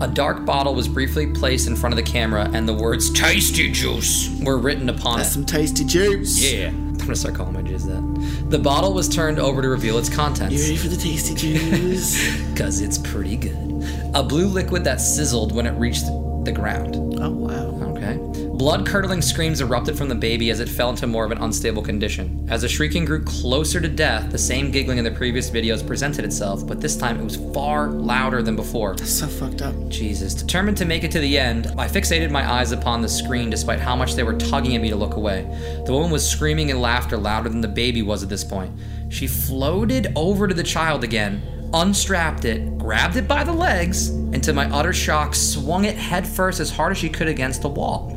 A 0.00 0.08
dark 0.08 0.44
bottle 0.44 0.74
was 0.74 0.88
briefly 0.88 1.26
placed 1.28 1.68
in 1.68 1.76
front 1.76 1.92
of 1.92 2.04
the 2.04 2.10
camera, 2.10 2.50
and 2.52 2.66
the 2.66 2.74
words 2.74 3.10
"Tasty 3.12 3.70
Juice" 3.70 4.30
were 4.42 4.58
written 4.58 4.88
upon 4.88 5.18
That's 5.18 5.30
it. 5.30 5.34
some 5.34 5.44
tasty 5.46 5.84
juice. 5.84 6.42
Yeah, 6.42 6.68
I'm 6.68 6.96
gonna 6.96 7.14
start 7.14 7.34
calling 7.36 7.52
my 7.52 7.62
jizz 7.62 7.84
that. 7.84 8.50
The 8.50 8.58
bottle 8.58 8.94
was 8.94 9.08
turned 9.08 9.38
over 9.38 9.62
to 9.62 9.68
reveal 9.68 9.98
its 9.98 10.08
contents. 10.08 10.54
You 10.54 10.62
ready 10.62 10.76
for 10.76 10.88
the 10.88 10.96
tasty 10.96 11.34
juice? 11.34 12.16
Cause 12.56 12.80
it's 12.80 12.98
pretty 12.98 13.36
good. 13.36 13.69
A 14.12 14.24
blue 14.24 14.46
liquid 14.46 14.82
that 14.84 15.00
sizzled 15.00 15.54
when 15.54 15.66
it 15.66 15.72
reached 15.78 16.06
the 16.44 16.52
ground. 16.52 16.96
oh 16.96 17.30
wow. 17.30 17.94
Okay. 17.96 18.16
Blood 18.56 18.86
curdling 18.86 19.22
screams 19.22 19.60
erupted 19.60 19.96
from 19.96 20.08
the 20.08 20.14
baby 20.14 20.50
as 20.50 20.58
it 20.58 20.68
fell 20.68 20.90
into 20.90 21.06
more 21.06 21.24
of 21.24 21.30
an 21.30 21.38
unstable 21.38 21.82
condition. 21.82 22.46
As 22.50 22.62
the 22.62 22.68
shrieking 22.68 23.04
grew 23.04 23.22
closer 23.22 23.80
to 23.80 23.88
death, 23.88 24.30
the 24.30 24.38
same 24.38 24.70
giggling 24.70 24.98
in 24.98 25.04
the 25.04 25.12
previous 25.12 25.48
videos 25.48 25.86
presented 25.86 26.24
itself, 26.24 26.66
but 26.66 26.80
this 26.80 26.96
time 26.96 27.20
it 27.20 27.24
was 27.24 27.36
far 27.54 27.88
louder 27.88 28.42
than 28.42 28.56
before. 28.56 28.98
So 28.98 29.28
fucked 29.28 29.62
up. 29.62 29.74
Jesus. 29.88 30.34
Determined 30.34 30.76
to 30.78 30.84
make 30.84 31.04
it 31.04 31.12
to 31.12 31.20
the 31.20 31.38
end, 31.38 31.68
I 31.78 31.86
fixated 31.86 32.30
my 32.30 32.50
eyes 32.50 32.72
upon 32.72 33.02
the 33.02 33.08
screen 33.08 33.48
despite 33.48 33.78
how 33.78 33.94
much 33.94 34.14
they 34.14 34.24
were 34.24 34.34
tugging 34.34 34.74
at 34.74 34.82
me 34.82 34.90
to 34.90 34.96
look 34.96 35.14
away. 35.14 35.42
The 35.86 35.92
woman 35.92 36.10
was 36.10 36.28
screaming 36.28 36.70
in 36.70 36.80
laughter 36.80 37.16
louder 37.16 37.48
than 37.48 37.60
the 37.60 37.68
baby 37.68 38.02
was 38.02 38.22
at 38.24 38.28
this 38.28 38.44
point. 38.44 38.72
She 39.08 39.26
floated 39.26 40.12
over 40.16 40.48
to 40.48 40.54
the 40.54 40.62
child 40.62 41.04
again, 41.04 41.59
unstrapped 41.72 42.44
it, 42.44 42.78
grabbed 42.78 43.16
it 43.16 43.28
by 43.28 43.44
the 43.44 43.52
legs, 43.52 44.08
and 44.08 44.42
to 44.44 44.52
my 44.52 44.70
utter 44.70 44.92
shock, 44.92 45.34
swung 45.34 45.84
it 45.84 45.96
headfirst 45.96 46.60
as 46.60 46.70
hard 46.70 46.92
as 46.92 46.98
she 46.98 47.08
could 47.08 47.28
against 47.28 47.62
the 47.62 47.68
wall. 47.68 48.16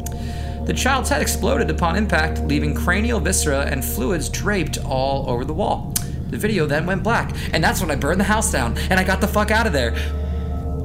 The 0.66 0.74
child's 0.74 1.10
head 1.10 1.22
exploded 1.22 1.70
upon 1.70 1.96
impact, 1.96 2.40
leaving 2.44 2.74
cranial 2.74 3.20
viscera 3.20 3.66
and 3.66 3.84
fluids 3.84 4.30
draped 4.30 4.78
all 4.86 5.30
over 5.30 5.44
the 5.44 5.54
wall. 5.54 5.94
The 6.30 6.38
video 6.38 6.66
then 6.66 6.86
went 6.86 7.04
black, 7.04 7.36
and 7.54 7.64
that's 7.64 7.82
when 7.82 7.92
I 7.92 7.96
burned 7.96 8.20
the 8.20 8.26
house 8.26 8.52
down 8.52 8.78
and 8.90 9.00
I 9.00 9.04
got 9.04 9.22
the 9.22 9.28
fuck 9.28 9.52
out 9.52 9.68
of 9.68 9.74
there. 9.74 9.92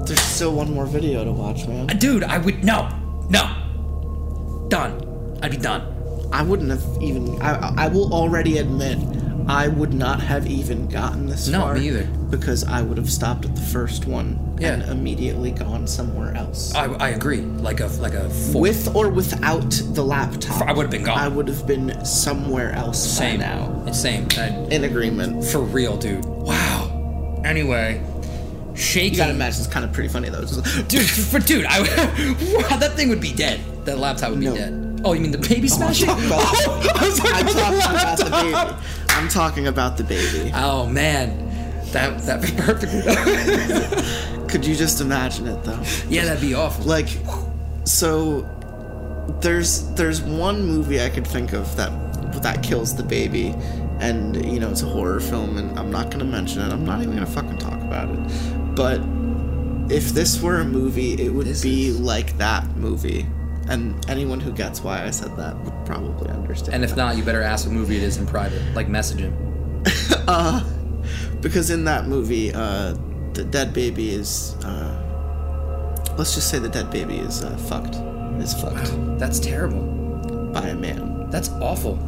There's 0.04 0.20
still 0.20 0.54
one 0.54 0.72
more 0.72 0.86
video 0.86 1.24
to 1.24 1.32
watch, 1.32 1.66
man. 1.66 1.90
Uh, 1.90 1.94
dude, 1.94 2.24
I 2.24 2.38
would 2.38 2.64
no, 2.64 2.88
no, 3.30 4.66
done. 4.68 5.38
I'd 5.42 5.52
be 5.52 5.56
done. 5.56 5.94
I 6.32 6.42
wouldn't 6.42 6.70
have 6.70 7.02
even. 7.02 7.40
I, 7.40 7.84
I 7.84 7.88
will 7.88 8.12
already 8.12 8.58
admit, 8.58 8.98
I 9.48 9.66
would 9.68 9.94
not 9.94 10.20
have 10.20 10.46
even 10.46 10.88
gotten 10.88 11.26
this 11.26 11.48
No, 11.48 11.60
far. 11.62 11.74
me 11.74 11.88
either. 11.88 12.04
Because 12.28 12.64
I 12.64 12.82
would 12.82 12.98
have 12.98 13.10
stopped 13.10 13.46
at 13.46 13.54
the 13.56 13.62
first 13.62 14.06
one 14.06 14.38
Yeah. 14.60 14.74
and 14.74 14.82
immediately 14.90 15.52
gone 15.52 15.86
somewhere 15.86 16.34
else. 16.34 16.74
I, 16.74 16.84
I 16.84 17.08
agree. 17.10 17.40
Like 17.40 17.80
a 17.80 17.86
like 17.86 18.12
a 18.12 18.30
With 18.54 18.94
or 18.94 19.08
without 19.08 19.70
the 19.94 20.02
laptop, 20.04 20.60
I 20.68 20.72
would 20.72 20.82
have 20.84 20.90
been 20.90 21.04
gone. 21.04 21.18
I 21.18 21.28
would 21.28 21.48
have 21.48 21.66
been 21.66 22.04
somewhere 22.04 22.72
else 22.72 22.98
same 23.02 23.40
by 23.40 23.46
now. 23.46 23.82
It's 23.86 23.98
same. 24.00 24.28
I- 24.36 24.48
In 24.70 24.84
agreement. 24.84 25.42
for 25.44 25.60
real, 25.60 25.96
dude. 25.96 26.24
Wow. 26.26 27.40
Anyway, 27.44 28.02
shaking. 28.74 29.12
You 29.12 29.16
gotta 29.18 29.30
imagine 29.32 29.60
it's 29.62 29.72
kind 29.72 29.84
of 29.84 29.92
pretty 29.94 30.10
funny 30.10 30.28
though. 30.28 30.40
Like, 30.40 30.88
dude, 30.88 31.08
for 31.30 31.38
dude, 31.40 31.64
I 31.66 31.80
wow, 32.70 32.76
that 32.76 32.92
thing 32.96 33.08
would 33.08 33.20
be 33.22 33.32
dead. 33.32 33.60
That 33.86 33.98
laptop 33.98 34.30
would 34.30 34.40
be 34.40 34.46
No. 34.46 34.54
dead. 34.54 34.84
Oh, 35.04 35.12
you 35.14 35.20
mean 35.20 35.30
the 35.30 35.38
baby 35.38 35.68
smashing? 35.68 36.06
talking 36.08 36.26
about- 36.26 36.42
Oh, 36.42 36.92
I 36.96 37.04
was 37.06 37.18
talking 37.18 37.54
talking 37.54 37.78
about 37.78 38.18
about 38.18 38.18
the 38.18 38.24
the 38.24 38.30
baby. 38.74 39.07
I'm 39.18 39.28
talking 39.28 39.66
about 39.66 39.96
the 39.96 40.04
baby. 40.04 40.50
Oh 40.54 40.86
man, 40.86 41.36
that 41.92 42.18
that'd 42.26 42.48
be 42.50 42.56
perfect. 42.62 42.92
Could 44.50 44.64
you 44.64 44.74
just 44.74 45.00
imagine 45.00 45.46
it 45.46 45.62
though? 45.64 45.80
yeah, 46.08 46.24
that'd 46.24 46.40
be 46.40 46.54
awful. 46.54 46.84
like 46.84 47.08
so 47.84 48.42
there's 49.40 49.88
there's 49.94 50.20
one 50.22 50.64
movie 50.64 51.02
I 51.02 51.10
could 51.10 51.26
think 51.26 51.52
of 51.52 51.74
that 51.76 51.90
that 52.42 52.62
kills 52.62 52.94
the 52.96 53.02
baby 53.02 53.48
and 54.00 54.36
you 54.50 54.58
know 54.60 54.70
it's 54.70 54.82
a 54.82 54.86
horror 54.86 55.20
film 55.20 55.58
and 55.58 55.78
I'm 55.78 55.90
not 55.90 56.10
gonna 56.10 56.24
mention 56.24 56.62
it 56.62 56.72
I'm 56.72 56.84
not 56.86 57.02
even 57.02 57.14
gonna 57.14 57.26
fucking 57.26 57.58
talk 57.58 57.80
about 57.80 58.08
it 58.10 58.74
but 58.74 59.00
if 59.92 60.10
this 60.10 60.40
were 60.40 60.60
a 60.60 60.64
movie 60.64 61.14
it 61.14 61.30
would 61.30 61.46
This 61.46 61.62
be 61.62 61.88
is- 61.88 62.00
like 62.00 62.38
that 62.38 62.66
movie 62.76 63.26
and 63.68 64.08
anyone 64.10 64.40
who 64.40 64.52
gets 64.52 64.80
why 64.82 65.04
I 65.04 65.10
said 65.10 65.36
that 65.36 65.56
would 65.64 65.86
probably 65.86 66.30
understand 66.30 66.74
and 66.74 66.84
if 66.84 66.96
not, 66.96 67.16
you 67.16 67.22
better 67.22 67.42
ask 67.42 67.66
what 67.66 67.74
movie 67.74 67.96
it 67.96 68.02
is 68.02 68.16
in 68.16 68.26
private. 68.26 68.62
Like 68.74 68.88
message 68.88 69.20
him. 69.20 69.34
because 71.40 71.70
in 71.70 71.84
that 71.84 72.06
movie 72.06 72.52
uh 72.52 72.94
the 73.34 73.44
dead 73.44 73.72
baby 73.72 74.10
is 74.10 74.54
uh 74.64 74.94
let's 76.18 76.34
just 76.34 76.50
say 76.50 76.58
the 76.58 76.68
dead 76.68 76.90
baby 76.90 77.18
is 77.18 77.44
uh, 77.44 77.56
fucked 77.56 77.94
is 78.42 78.54
fucked 78.54 78.92
Wow, 78.92 79.16
That's 79.18 79.38
terrible. 79.38 80.50
by 80.52 80.68
a 80.68 80.74
man 80.74 81.30
That's 81.30 81.48
awful. 81.60 81.98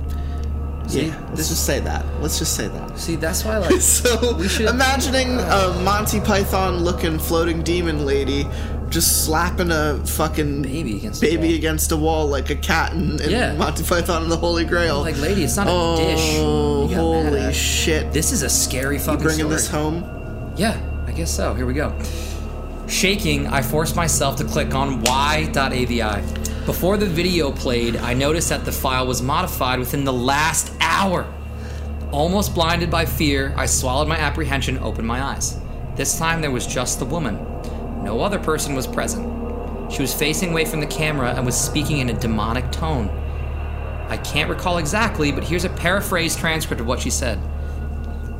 See, 0.89 1.07
yeah, 1.07 1.17
let's 1.29 1.37
this 1.37 1.49
just 1.51 1.67
say 1.67 1.79
that. 1.81 2.05
Let's 2.21 2.39
just 2.41 2.57
say 2.57 2.67
that. 2.67 2.99
see, 2.99 3.15
that's 3.15 3.45
why 3.45 3.59
like 3.59 3.81
So, 3.81 4.37
imagining 4.67 5.39
a 5.39 5.81
Monty 5.85 6.19
Python 6.21 6.79
looking 6.83 7.17
floating 7.19 7.63
demon 7.63 8.05
lady 8.05 8.45
just 8.91 9.25
slapping 9.25 9.71
a 9.71 10.05
fucking 10.05 10.63
baby 10.63 10.97
against 10.97 11.21
baby 11.21 11.49
wall. 11.49 11.55
against 11.57 11.93
a 11.93 11.97
wall 11.97 12.27
like 12.27 12.51
a 12.51 12.57
cat 12.57 12.93
in, 12.93 13.21
in 13.23 13.31
Yeah. 13.31 13.55
Monty 13.55 13.85
Python 13.85 14.25
and 14.25 14.33
the 14.33 14.37
Holy 14.37 14.65
Grail. 14.65 15.01
Like, 15.01 15.19
lady, 15.19 15.45
it's 15.45 15.57
not 15.57 15.69
a 15.69 15.71
oh, 15.71 15.97
dish. 15.97 16.91
Mad 16.91 17.01
holy 17.01 17.53
shit. 17.55 18.13
This 18.13 18.33
is 18.33 18.43
a 18.43 18.49
scary 18.51 18.99
fucking 18.99 19.21
You 19.21 19.25
Bringing 19.25 19.45
story. 19.47 19.55
this 19.55 19.69
home? 19.69 20.53
Yeah, 20.57 20.79
I 21.07 21.13
guess 21.13 21.31
so. 21.31 21.55
Here 21.55 21.67
we 21.67 21.75
go. 21.75 21.97
Shaking, 22.89 23.47
I 23.47 23.63
forced 23.63 23.95
myself 23.95 24.37
to 24.37 24.45
click 24.45 24.75
on 24.75 25.01
y.avi. 25.03 26.23
Before 26.67 26.97
the 26.97 27.07
video 27.07 27.53
played, 27.53 27.97
I 27.97 28.15
noticed 28.15 28.49
that 28.49 28.65
the 28.65 28.73
file 28.73 29.07
was 29.07 29.23
modified 29.23 29.79
within 29.79 30.05
the 30.05 30.13
last 30.13 30.73
hour. 30.81 31.33
Almost 32.11 32.55
blinded 32.55 32.91
by 32.91 33.07
fear, 33.07 33.55
I 33.57 33.67
swallowed 33.67 34.09
my 34.09 34.19
apprehension, 34.19 34.79
opened 34.79 35.07
my 35.07 35.23
eyes. 35.23 35.57
This 35.95 36.19
time 36.19 36.41
there 36.41 36.51
was 36.51 36.67
just 36.67 36.99
the 36.99 37.05
woman. 37.05 37.37
No 38.03 38.21
other 38.21 38.39
person 38.39 38.75
was 38.75 38.87
present. 38.87 39.93
She 39.93 40.03
was 40.03 40.15
facing 40.15 40.51
away 40.51 40.65
from 40.65 40.81
the 40.81 40.87
camera 40.87 41.35
and 41.35 41.45
was 41.45 41.61
speaking 41.61 41.99
in 41.99 42.11
a 42.11 42.19
demonic 42.19 42.71
tone. 42.71 43.09
I 44.09 44.17
can't 44.19 44.51
recall 44.51 44.79
exactly, 44.79 45.33
but 45.33 45.45
here's 45.45 45.65
a 45.65 45.71
paraphrased 45.71 46.39
transcript 46.39 46.81
of 46.81 46.87
what 46.87 47.01
she 47.01 47.11
said. 47.11 47.39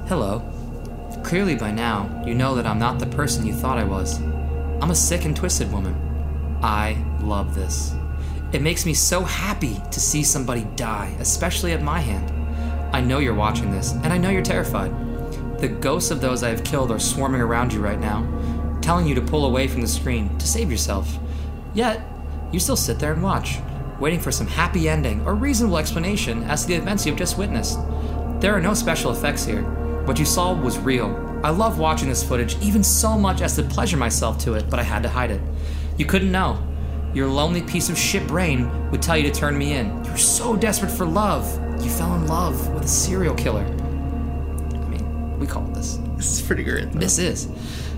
Hello. 0.07 0.43
Clearly 1.23 1.55
by 1.55 1.71
now, 1.71 2.23
you 2.27 2.35
know 2.35 2.55
that 2.55 2.67
I'm 2.67 2.79
not 2.79 2.99
the 2.99 3.07
person 3.07 3.47
you 3.47 3.53
thought 3.53 3.79
I 3.79 3.85
was. 3.85 4.21
I'm 4.81 4.91
a 4.91 4.95
sick 4.95 5.25
and 5.25 5.37
twisted 5.37 5.71
woman. 5.73 5.95
I 6.63 6.97
love 7.21 7.55
this. 7.55 7.95
It 8.53 8.63
makes 8.63 8.87
me 8.87 8.95
so 8.95 9.23
happy 9.23 9.81
to 9.91 10.01
see 10.01 10.25
somebody 10.25 10.67
die, 10.75 11.15
especially 11.21 11.73
at 11.73 11.83
my 11.83 12.01
hand. 12.01 12.33
I 12.93 13.01
know 13.01 13.19
you're 13.19 13.35
watching 13.35 13.71
this, 13.71 13.93
and 13.93 14.13
I 14.13 14.19
know 14.19 14.31
you're 14.31 14.43
terrified. 14.43 14.91
The 15.61 15.69
ghosts 15.69 16.11
of 16.11 16.21
those 16.21 16.43
I 16.43 16.49
have 16.49 16.65
killed 16.65 16.91
are 16.91 16.99
swarming 16.99 17.41
around 17.41 17.73
you 17.73 17.81
right 17.81 18.01
now, 18.01 18.23
telling 18.91 19.07
you 19.07 19.15
to 19.15 19.21
pull 19.21 19.47
away 19.47 19.69
from 19.69 19.81
the 19.81 19.87
screen 19.87 20.37
to 20.37 20.49
save 20.49 20.69
yourself. 20.69 21.17
Yet, 21.75 22.03
you 22.51 22.59
still 22.59 22.75
sit 22.75 22.99
there 22.99 23.13
and 23.13 23.23
watch, 23.23 23.59
waiting 24.01 24.19
for 24.19 24.33
some 24.33 24.49
happy 24.49 24.89
ending 24.89 25.25
or 25.25 25.37
reasonable 25.37 25.79
explanation 25.79 26.43
as 26.43 26.63
to 26.63 26.67
the 26.67 26.75
events 26.75 27.07
you've 27.07 27.15
just 27.15 27.39
witnessed. 27.39 27.79
There 28.41 28.53
are 28.53 28.61
no 28.61 28.75
special 28.75 29.13
effects 29.13 29.45
here. 29.45 29.63
What 30.07 30.19
you 30.19 30.25
saw 30.25 30.53
was 30.53 30.77
real. 30.77 31.07
I 31.45 31.51
love 31.51 31.79
watching 31.79 32.09
this 32.09 32.25
footage, 32.25 32.61
even 32.61 32.83
so 32.83 33.17
much 33.17 33.43
as 33.43 33.55
to 33.55 33.63
pleasure 33.63 33.97
myself 33.97 34.39
to 34.39 34.55
it, 34.55 34.69
but 34.69 34.81
I 34.81 34.83
had 34.83 35.05
to 35.05 35.09
hide 35.09 35.31
it. 35.31 35.41
You 35.97 36.05
couldn't 36.05 36.33
know. 36.33 36.61
Your 37.15 37.29
lonely 37.29 37.63
piece 37.63 37.91
of 37.91 37.97
shit 37.97 38.27
brain 38.27 38.91
would 38.91 39.01
tell 39.01 39.17
you 39.17 39.23
to 39.23 39.31
turn 39.31 39.57
me 39.57 39.75
in. 39.75 40.05
You 40.05 40.11
were 40.11 40.17
so 40.17 40.57
desperate 40.57 40.91
for 40.91 41.07
love, 41.07 41.47
you 41.81 41.91
fell 41.91 42.17
in 42.17 42.27
love 42.27 42.75
with 42.75 42.87
a 42.87 42.89
serial 42.89 43.37
killer. 43.37 43.63
I 43.63 44.89
mean, 44.89 45.39
we 45.39 45.47
call 45.47 45.65
it 45.69 45.75
this. 45.75 46.01
This 46.17 46.41
is 46.41 46.43
pretty 46.43 46.65
great. 46.65 46.91
though. 46.91 46.99
This 46.99 47.19
is. 47.21 47.47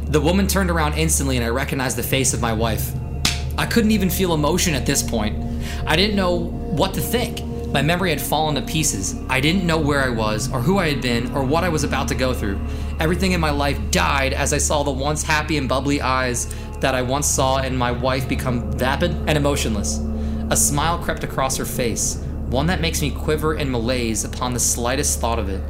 The 0.09 0.21
woman 0.21 0.47
turned 0.47 0.71
around 0.71 0.95
instantly 0.95 1.37
and 1.37 1.45
I 1.45 1.49
recognized 1.49 1.97
the 1.97 2.03
face 2.03 2.35
of 2.35 2.41
my 2.41 2.53
wife. 2.53 2.93
I 3.57 3.67
couldn't 3.67 3.93
even 3.93 4.11
feel 4.11 4.35
emotion 4.35 4.75
at 4.75 4.87
this 4.87 5.03
point. 5.03 5.65
I 5.87 5.97
didn't 5.97 6.17
know 6.17 6.37
what 6.37 6.95
to 6.95 7.01
think. 7.01 7.45
My 7.73 7.81
memory 7.81 8.11
had 8.11 8.21
fallen 8.21 8.55
to 8.57 8.63
pieces. 8.63 9.15
I 9.31 9.41
didn't 9.41 9.67
know 9.67 9.79
where 9.79 10.03
I 10.03 10.11
was, 10.11 10.53
or 10.53 10.61
who 10.61 10.77
I 10.77 10.91
had 10.91 11.01
been, 11.01 11.35
or 11.35 11.43
what 11.43 11.65
I 11.65 11.71
was 11.71 11.85
about 11.85 12.07
to 12.09 12.15
go 12.15 12.35
through. 12.35 12.61
Everything 13.01 13.33
in 13.33 13.41
my 13.41 13.51
life 13.51 13.79
died 13.91 14.35
as 14.35 14.53
I 14.53 14.59
saw 14.59 14.83
the 14.83 14.91
once 14.91 15.23
happy 15.23 15.57
and 15.57 15.69
bubbly 15.69 16.03
eyes 16.03 16.55
that 16.81 16.95
I 16.95 17.01
once 17.01 17.27
saw 17.27 17.63
in 17.63 17.75
my 17.75 17.91
wife 17.91 18.29
become 18.29 18.71
vapid 18.73 19.13
and 19.27 19.39
emotionless. 19.39 20.01
A 20.51 20.57
smile 20.57 20.99
crept 20.99 21.25
across 21.25 21.57
her 21.57 21.65
face, 21.65 22.17
one 22.49 22.67
that 22.67 22.83
makes 22.83 23.01
me 23.01 23.11
quiver 23.11 23.55
in 23.55 23.71
malaise 23.71 24.25
upon 24.25 24.53
the 24.53 24.61
slightest 24.61 25.19
thought 25.19 25.39
of 25.39 25.49
it. 25.49 25.63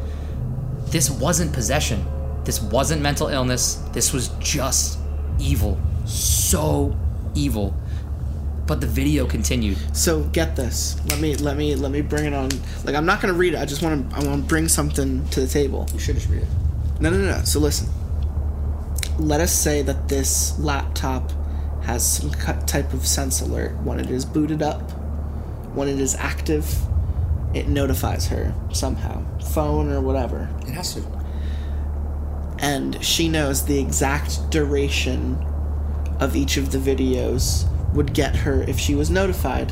This 0.86 1.08
wasn't 1.08 1.52
possession. 1.52 2.04
This 2.44 2.60
wasn't 2.60 3.02
mental 3.02 3.28
illness. 3.28 3.76
This 3.92 4.12
was 4.12 4.28
just 4.40 4.98
evil. 5.38 5.80
So 6.06 6.96
evil. 7.34 7.74
But 8.66 8.80
the 8.80 8.86
video 8.86 9.26
continued. 9.26 9.76
So 9.96 10.22
get 10.24 10.56
this. 10.56 11.00
Let 11.08 11.20
me 11.20 11.34
let 11.36 11.56
me 11.56 11.74
let 11.74 11.90
me 11.90 12.00
bring 12.00 12.26
it 12.26 12.34
on. 12.34 12.50
Like 12.84 12.94
I'm 12.94 13.06
not 13.06 13.20
gonna 13.20 13.34
read 13.34 13.54
it. 13.54 13.58
I 13.58 13.64
just 13.64 13.82
want 13.82 14.10
to 14.10 14.16
I 14.16 14.24
want 14.24 14.42
to 14.42 14.48
bring 14.48 14.68
something 14.68 15.28
to 15.30 15.40
the 15.40 15.46
table. 15.46 15.88
You 15.92 15.98
should 15.98 16.14
just 16.14 16.28
read 16.28 16.42
it. 16.42 16.48
No, 17.00 17.10
no, 17.10 17.18
no, 17.18 17.38
no. 17.38 17.44
So 17.44 17.58
listen. 17.58 17.88
Let 19.18 19.40
us 19.40 19.52
say 19.52 19.82
that 19.82 20.08
this 20.08 20.58
laptop 20.58 21.32
has 21.82 22.06
some 22.06 22.30
cut 22.30 22.66
type 22.66 22.92
of 22.92 23.06
sense 23.06 23.40
alert. 23.40 23.76
When 23.82 24.00
it 24.00 24.10
is 24.10 24.24
booted 24.24 24.62
up, 24.62 24.90
when 25.74 25.88
it 25.88 25.98
is 25.98 26.14
active, 26.14 26.66
it 27.54 27.68
notifies 27.68 28.26
her 28.28 28.54
somehow, 28.72 29.22
phone 29.52 29.90
or 29.90 30.00
whatever, 30.00 30.48
It 30.62 30.70
has 30.70 30.94
to. 30.94 31.21
And 32.62 33.02
she 33.04 33.28
knows 33.28 33.66
the 33.66 33.78
exact 33.78 34.48
duration 34.50 35.36
of 36.20 36.36
each 36.36 36.56
of 36.56 36.70
the 36.72 36.78
videos 36.78 37.68
would 37.94 38.14
get 38.14 38.34
her 38.36 38.62
if 38.62 38.78
she 38.78 38.94
was 38.94 39.10
notified 39.10 39.70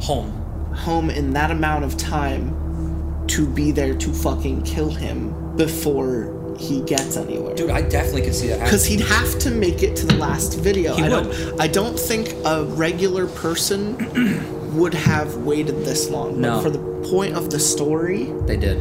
Home. 0.00 0.30
home 0.74 1.08
in 1.08 1.32
that 1.32 1.50
amount 1.50 1.84
of 1.84 1.96
time 1.96 3.24
to 3.28 3.46
be 3.46 3.70
there 3.70 3.94
to 3.94 4.12
fucking 4.12 4.62
kill 4.64 4.90
him 4.90 5.56
before 5.56 6.32
he 6.58 6.82
gets 6.82 7.16
anywhere. 7.16 7.54
Dude, 7.54 7.70
I 7.70 7.80
definitely 7.82 8.22
could 8.22 8.34
see 8.34 8.48
that 8.48 8.58
happening. 8.60 8.66
Because 8.70 8.84
he'd 8.84 9.00
have 9.00 9.38
to 9.40 9.50
make 9.50 9.82
it 9.82 9.96
to 9.96 10.06
the 10.06 10.14
last 10.16 10.58
video. 10.58 10.94
He 10.94 11.02
I 11.04 11.08
would. 11.08 11.30
don't. 11.32 11.60
I 11.60 11.66
don't 11.66 11.98
think 11.98 12.32
a 12.44 12.64
regular 12.64 13.26
person 13.26 13.96
would 14.76 14.94
have 14.94 15.36
waited 15.38 15.84
this 15.84 16.10
long. 16.10 16.40
No. 16.40 16.56
But 16.56 16.62
for 16.62 16.70
the 16.70 17.08
point 17.10 17.34
of 17.34 17.50
the 17.50 17.58
story, 17.58 18.24
They 18.46 18.56
did. 18.56 18.78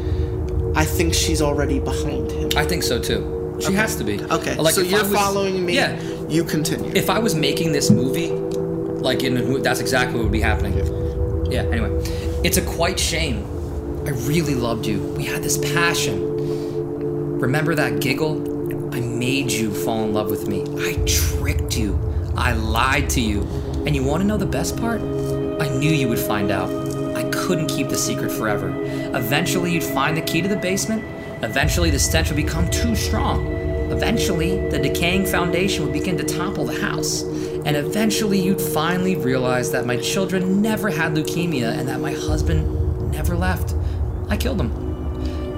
I 0.75 0.85
think 0.85 1.13
she's 1.13 1.41
already 1.41 1.79
behind 1.79 2.31
him. 2.31 2.49
I 2.55 2.65
think 2.65 2.83
so 2.83 2.99
too. 2.99 3.42
She 3.67 3.73
has 3.73 3.95
to 3.97 4.03
be. 4.03 4.21
Okay. 4.21 4.55
Like, 4.55 4.73
so 4.75 4.81
you're 4.81 5.03
was- 5.03 5.13
following 5.13 5.65
me. 5.65 5.75
Yeah. 5.75 5.99
You 6.27 6.43
continue. 6.43 6.91
If 6.95 7.09
I 7.09 7.19
was 7.19 7.35
making 7.35 7.71
this 7.71 7.89
movie, 7.91 8.29
like 8.29 9.23
in 9.23 9.37
a 9.37 9.59
that's 9.59 9.79
exactly 9.79 10.15
what 10.15 10.23
would 10.23 10.31
be 10.31 10.41
happening. 10.41 10.73
Yeah. 11.51 11.61
Anyway, 11.63 11.91
it's 12.43 12.57
a 12.57 12.61
quite 12.61 12.99
shame. 12.99 13.45
I 14.05 14.09
really 14.27 14.55
loved 14.55 14.85
you. 14.85 14.99
We 15.17 15.25
had 15.25 15.43
this 15.43 15.57
passion. 15.57 17.39
Remember 17.39 17.75
that 17.75 18.01
giggle? 18.01 18.51
I 18.93 18.99
made 18.99 19.51
you 19.51 19.73
fall 19.73 20.03
in 20.03 20.13
love 20.13 20.29
with 20.29 20.47
me. 20.47 20.63
I 20.77 20.93
tricked 21.05 21.77
you. 21.77 21.99
I 22.35 22.53
lied 22.53 23.09
to 23.11 23.21
you. 23.21 23.41
And 23.85 23.95
you 23.95 24.03
want 24.03 24.21
to 24.21 24.27
know 24.27 24.37
the 24.37 24.45
best 24.45 24.77
part? 24.77 25.01
I 25.01 25.69
knew 25.77 25.91
you 25.91 26.07
would 26.07 26.19
find 26.19 26.51
out. 26.51 26.69
I 27.15 27.23
couldn't 27.29 27.67
keep 27.67 27.89
the 27.89 27.97
secret 27.97 28.31
forever. 28.31 28.69
Eventually, 29.15 29.71
you'd 29.71 29.83
find 29.83 30.15
the 30.17 30.21
key 30.21 30.41
to 30.41 30.47
the 30.47 30.55
basement. 30.55 31.03
Eventually, 31.43 31.89
the 31.89 31.99
stench 31.99 32.29
would 32.29 32.37
become 32.37 32.69
too 32.71 32.95
strong. 32.95 33.45
Eventually, 33.91 34.69
the 34.69 34.79
decaying 34.79 35.25
foundation 35.25 35.83
would 35.83 35.91
begin 35.91 36.17
to 36.17 36.23
topple 36.23 36.65
the 36.65 36.79
house. 36.79 37.23
And 37.65 37.75
eventually, 37.75 38.39
you'd 38.39 38.61
finally 38.61 39.17
realize 39.17 39.69
that 39.71 39.85
my 39.85 39.97
children 39.97 40.61
never 40.61 40.89
had 40.89 41.13
leukemia 41.13 41.77
and 41.77 41.87
that 41.89 41.99
my 41.99 42.13
husband 42.13 43.11
never 43.11 43.35
left. 43.35 43.75
I 44.29 44.37
killed 44.37 44.57
them. 44.57 44.71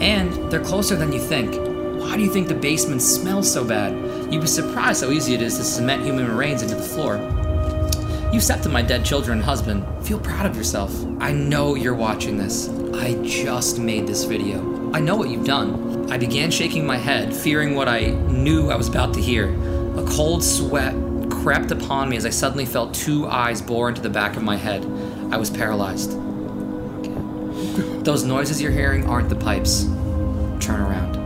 And 0.01 0.51
they're 0.51 0.63
closer 0.63 0.95
than 0.95 1.13
you 1.13 1.19
think. 1.19 1.53
Why 2.01 2.17
do 2.17 2.23
you 2.23 2.31
think 2.31 2.47
the 2.47 2.55
basement 2.55 3.03
smells 3.03 3.51
so 3.51 3.63
bad? 3.63 3.93
You'd 4.33 4.41
be 4.41 4.47
surprised 4.47 5.03
how 5.03 5.11
easy 5.11 5.35
it 5.35 5.41
is 5.43 5.57
to 5.57 5.63
cement 5.63 6.03
human 6.03 6.27
remains 6.27 6.63
into 6.63 6.75
the 6.75 6.81
floor. 6.81 7.17
You 8.31 8.39
accepted 8.39 8.71
my 8.71 8.81
dead 8.81 9.05
children 9.05 9.37
and 9.37 9.45
husband. 9.45 9.85
Feel 10.03 10.19
proud 10.19 10.47
of 10.47 10.57
yourself. 10.57 10.91
I 11.19 11.31
know 11.31 11.75
you're 11.75 11.93
watching 11.93 12.37
this. 12.37 12.69
I 12.95 13.13
just 13.23 13.77
made 13.77 14.07
this 14.07 14.23
video. 14.25 14.74
I 14.95 15.01
know 15.01 15.17
what 15.17 15.27
you've 15.27 15.43
done. 15.43 16.09
I 16.09 16.17
began 16.17 16.49
shaking 16.49 16.87
my 16.87 16.95
head, 16.95 17.35
fearing 17.35 17.75
what 17.75 17.89
I 17.89 18.11
knew 18.11 18.71
I 18.71 18.77
was 18.77 18.87
about 18.87 19.13
to 19.15 19.21
hear. 19.21 19.49
A 19.97 20.05
cold 20.07 20.41
sweat 20.41 20.95
crept 21.29 21.69
upon 21.71 22.07
me 22.07 22.15
as 22.15 22.25
I 22.25 22.29
suddenly 22.29 22.65
felt 22.65 22.93
two 22.93 23.27
eyes 23.27 23.61
bore 23.61 23.89
into 23.89 23.99
the 23.99 24.09
back 24.09 24.37
of 24.37 24.43
my 24.43 24.55
head. 24.55 24.85
I 25.33 25.35
was 25.35 25.49
paralyzed. 25.49 26.11
Those 28.05 28.23
noises 28.23 28.61
you're 28.61 28.71
hearing 28.71 29.05
aren't 29.05 29.27
the 29.27 29.35
pipes. 29.35 29.83
Turn 30.61 30.79
around. 30.79 31.17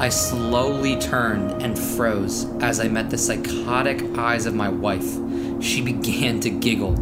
I 0.00 0.08
slowly 0.08 0.98
turned 0.98 1.62
and 1.62 1.78
froze 1.78 2.46
as 2.60 2.80
I 2.80 2.88
met 2.88 3.08
the 3.08 3.18
psychotic 3.18 4.02
eyes 4.18 4.46
of 4.46 4.54
my 4.56 4.68
wife. 4.68 5.16
She 5.62 5.80
began 5.92 6.40
to 6.40 6.50
giggle. 6.50 6.94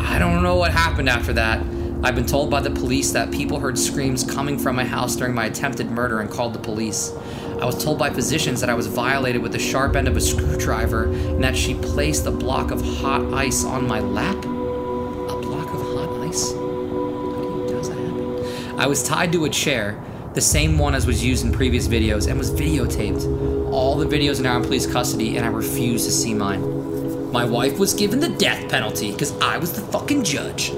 I 0.00 0.18
don't 0.18 0.42
know 0.42 0.56
what 0.56 0.72
happened 0.72 1.08
after 1.08 1.32
that. 1.34 1.64
I've 2.04 2.14
been 2.14 2.26
told 2.26 2.50
by 2.50 2.60
the 2.60 2.68
police 2.68 3.12
that 3.12 3.30
people 3.30 3.58
heard 3.58 3.78
screams 3.78 4.24
coming 4.24 4.58
from 4.58 4.76
my 4.76 4.84
house 4.84 5.16
during 5.16 5.34
my 5.34 5.46
attempted 5.46 5.90
murder 5.90 6.20
and 6.20 6.28
called 6.28 6.52
the 6.52 6.58
police. 6.58 7.10
I 7.58 7.64
was 7.64 7.82
told 7.82 7.98
by 7.98 8.10
physicians 8.10 8.60
that 8.60 8.68
I 8.68 8.74
was 8.74 8.86
violated 8.86 9.40
with 9.40 9.52
the 9.52 9.58
sharp 9.58 9.96
end 9.96 10.06
of 10.06 10.14
a 10.14 10.20
screwdriver 10.20 11.04
and 11.04 11.42
that 11.42 11.56
she 11.56 11.72
placed 11.72 12.26
a 12.26 12.30
block 12.30 12.72
of 12.72 12.82
hot 12.82 13.32
ice 13.32 13.64
on 13.64 13.88
my 13.88 14.00
lap. 14.00 14.36
A 14.36 15.40
block 15.40 15.72
of 15.72 15.80
hot 15.80 16.28
ice? 16.28 16.52
How 16.52 17.66
does 17.68 17.88
that 17.88 17.96
happen? 17.96 18.78
I 18.78 18.86
was 18.86 19.02
tied 19.02 19.32
to 19.32 19.46
a 19.46 19.48
chair, 19.48 19.98
the 20.34 20.42
same 20.42 20.76
one 20.76 20.94
as 20.94 21.06
was 21.06 21.24
used 21.24 21.42
in 21.46 21.52
previous 21.52 21.88
videos, 21.88 22.28
and 22.28 22.36
was 22.36 22.50
videotaped. 22.50 23.72
All 23.72 23.96
the 23.96 24.04
videos 24.04 24.40
are 24.40 24.42
now 24.42 24.58
in 24.58 24.62
police 24.62 24.86
custody, 24.86 25.38
and 25.38 25.46
I 25.46 25.48
refuse 25.48 26.04
to 26.04 26.12
see 26.12 26.34
mine. 26.34 27.32
My 27.32 27.46
wife 27.46 27.78
was 27.78 27.94
given 27.94 28.20
the 28.20 28.28
death 28.28 28.70
penalty 28.70 29.10
because 29.10 29.32
I 29.40 29.56
was 29.56 29.72
the 29.72 29.80
fucking 29.80 30.22
judge. 30.22 30.70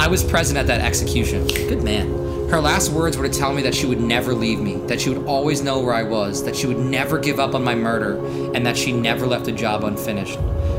I 0.00 0.06
was 0.06 0.24
present 0.24 0.58
at 0.58 0.66
that 0.68 0.80
execution. 0.80 1.46
Good 1.46 1.84
man. 1.84 2.08
Her 2.48 2.58
last 2.58 2.90
words 2.90 3.18
were 3.18 3.28
to 3.28 3.38
tell 3.38 3.52
me 3.52 3.60
that 3.64 3.74
she 3.74 3.84
would 3.84 4.00
never 4.00 4.32
leave 4.32 4.58
me, 4.58 4.76
that 4.86 4.98
she 4.98 5.10
would 5.10 5.26
always 5.26 5.60
know 5.60 5.78
where 5.78 5.92
I 5.92 6.04
was, 6.04 6.42
that 6.44 6.56
she 6.56 6.66
would 6.66 6.78
never 6.78 7.18
give 7.18 7.38
up 7.38 7.54
on 7.54 7.62
my 7.62 7.74
murder, 7.74 8.16
and 8.54 8.64
that 8.64 8.78
she 8.78 8.92
never 8.92 9.26
left 9.26 9.46
a 9.48 9.52
job 9.52 9.84
unfinished. 9.84 10.38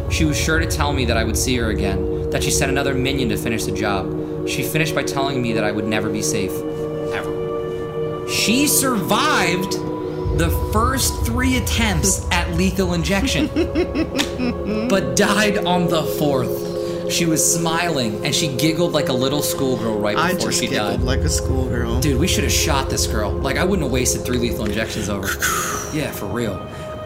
She 0.10 0.26
was 0.26 0.40
sure 0.40 0.58
to 0.58 0.66
tell 0.66 0.92
me 0.92 1.06
that 1.06 1.18
I 1.18 1.24
would 1.24 1.38
see 1.38 1.56
her 1.58 1.70
again, 1.70 2.32
that 2.32 2.42
she 2.42 2.50
sent 2.50 2.72
another 2.72 2.96
minion 2.96 3.30
to 3.30 3.38
finish 3.38 3.64
the 3.64 3.72
job. 3.72 4.50
She 4.50 4.64
finished 4.64 4.96
by 4.96 5.04
telling 5.04 5.40
me 5.40 5.54
that 5.54 5.64
I 5.64 5.72
would 5.72 5.86
never 5.86 6.10
be 6.10 6.24
safe. 6.24 6.52
Ever. 7.14 8.28
She 8.28 8.66
survived 8.66 9.74
the 10.40 10.50
first 10.74 11.28
three 11.28 11.58
attempts 11.58 12.26
at 12.32 12.52
lethal 12.56 12.96
injection, 12.96 13.50
but 14.90 15.16
died 15.16 15.60
on 15.60 15.88
the 15.90 16.02
fourth. 16.18 16.71
She 17.12 17.26
was 17.26 17.56
smiling 17.56 18.26
and 18.26 18.34
she 18.34 18.56
giggled 18.56 18.94
like 18.94 19.10
a 19.10 19.14
little 19.14 19.42
schoolgirl 19.42 20.00
right 20.00 20.16
before 20.16 20.30
I 20.30 20.34
just 20.34 20.60
she 20.60 20.68
giggled 20.68 21.00
died. 21.00 21.02
like 21.02 21.20
a 21.20 21.30
schoolgirl. 21.30 22.00
Dude, 22.00 22.20
we 22.20 22.28
should 22.28 22.44
have 22.44 22.54
shot 22.54 22.90
this 22.90 23.06
girl. 23.06 23.32
Like, 23.32 23.58
I 23.58 23.66
wouldn't 23.66 23.84
have 23.84 23.92
wasted 23.92 24.24
three 24.26 24.38
lethal 24.38 24.66
injections 24.66 25.10
over. 25.10 25.28
yeah, 25.94 26.12
for 26.12 26.26
real. 26.28 26.54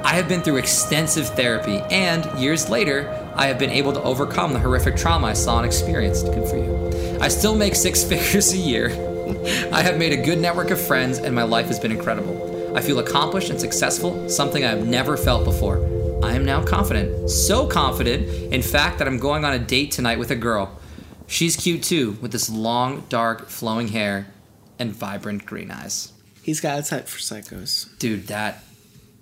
I 0.04 0.14
have 0.14 0.30
been 0.30 0.42
through 0.44 0.58
extensive 0.58 1.28
therapy, 1.30 1.80
and 1.90 2.40
years 2.40 2.70
later, 2.70 3.10
I 3.36 3.48
have 3.48 3.58
been 3.58 3.72
able 3.72 3.92
to 3.94 4.04
overcome 4.04 4.54
the 4.54 4.60
horrific 4.60 4.96
trauma 4.96 5.28
I 5.28 5.34
saw 5.34 5.58
and 5.58 5.66
experienced. 5.66 6.28
Good 6.28 6.48
for 6.48 6.58
you. 6.58 7.20
I 7.20 7.28
still 7.28 7.56
make 7.56 7.74
six 7.74 8.04
figures 8.10 8.54
a 8.54 8.58
year. 8.58 8.90
I 9.74 9.82
have 9.82 9.98
made 9.98 10.14
a 10.14 10.24
good 10.24 10.40
network 10.40 10.70
of 10.70 10.80
friends, 10.80 11.18
and 11.18 11.34
my 11.34 11.44
life 11.44 11.66
has 11.66 11.80
been 11.80 11.92
incredible. 11.92 12.78
I 12.78 12.82
feel 12.82 13.00
accomplished 13.00 13.50
and 13.50 13.60
successful, 13.60 14.30
something 14.30 14.64
I 14.64 14.70
have 14.70 14.86
never 14.86 15.18
felt 15.18 15.44
before. 15.46 15.78
I 16.24 16.34
am 16.34 16.46
now 16.46 16.64
confident. 16.64 17.30
So 17.30 17.68
confident, 17.68 18.28
in 18.54 18.62
fact, 18.62 19.00
that 19.00 19.08
I'm 19.08 19.18
going 19.18 19.46
on 19.46 19.54
a 19.54 19.60
date 19.60 19.92
tonight 19.92 20.20
with 20.20 20.32
a 20.32 20.36
girl. 20.36 20.80
She's 21.28 21.56
cute 21.56 21.84
too, 21.84 22.18
with 22.22 22.32
this 22.32 22.50
long, 22.50 23.04
dark, 23.10 23.50
flowing 23.50 23.90
hair 23.90 24.28
and 24.80 24.92
vibrant 24.92 25.46
green 25.46 25.72
eyes. 25.72 26.14
He's 26.42 26.62
got 26.62 26.80
a 26.80 26.84
type 26.84 27.08
for 27.08 27.20
psychos. 27.20 27.98
Dude, 27.98 28.28
that 28.28 28.64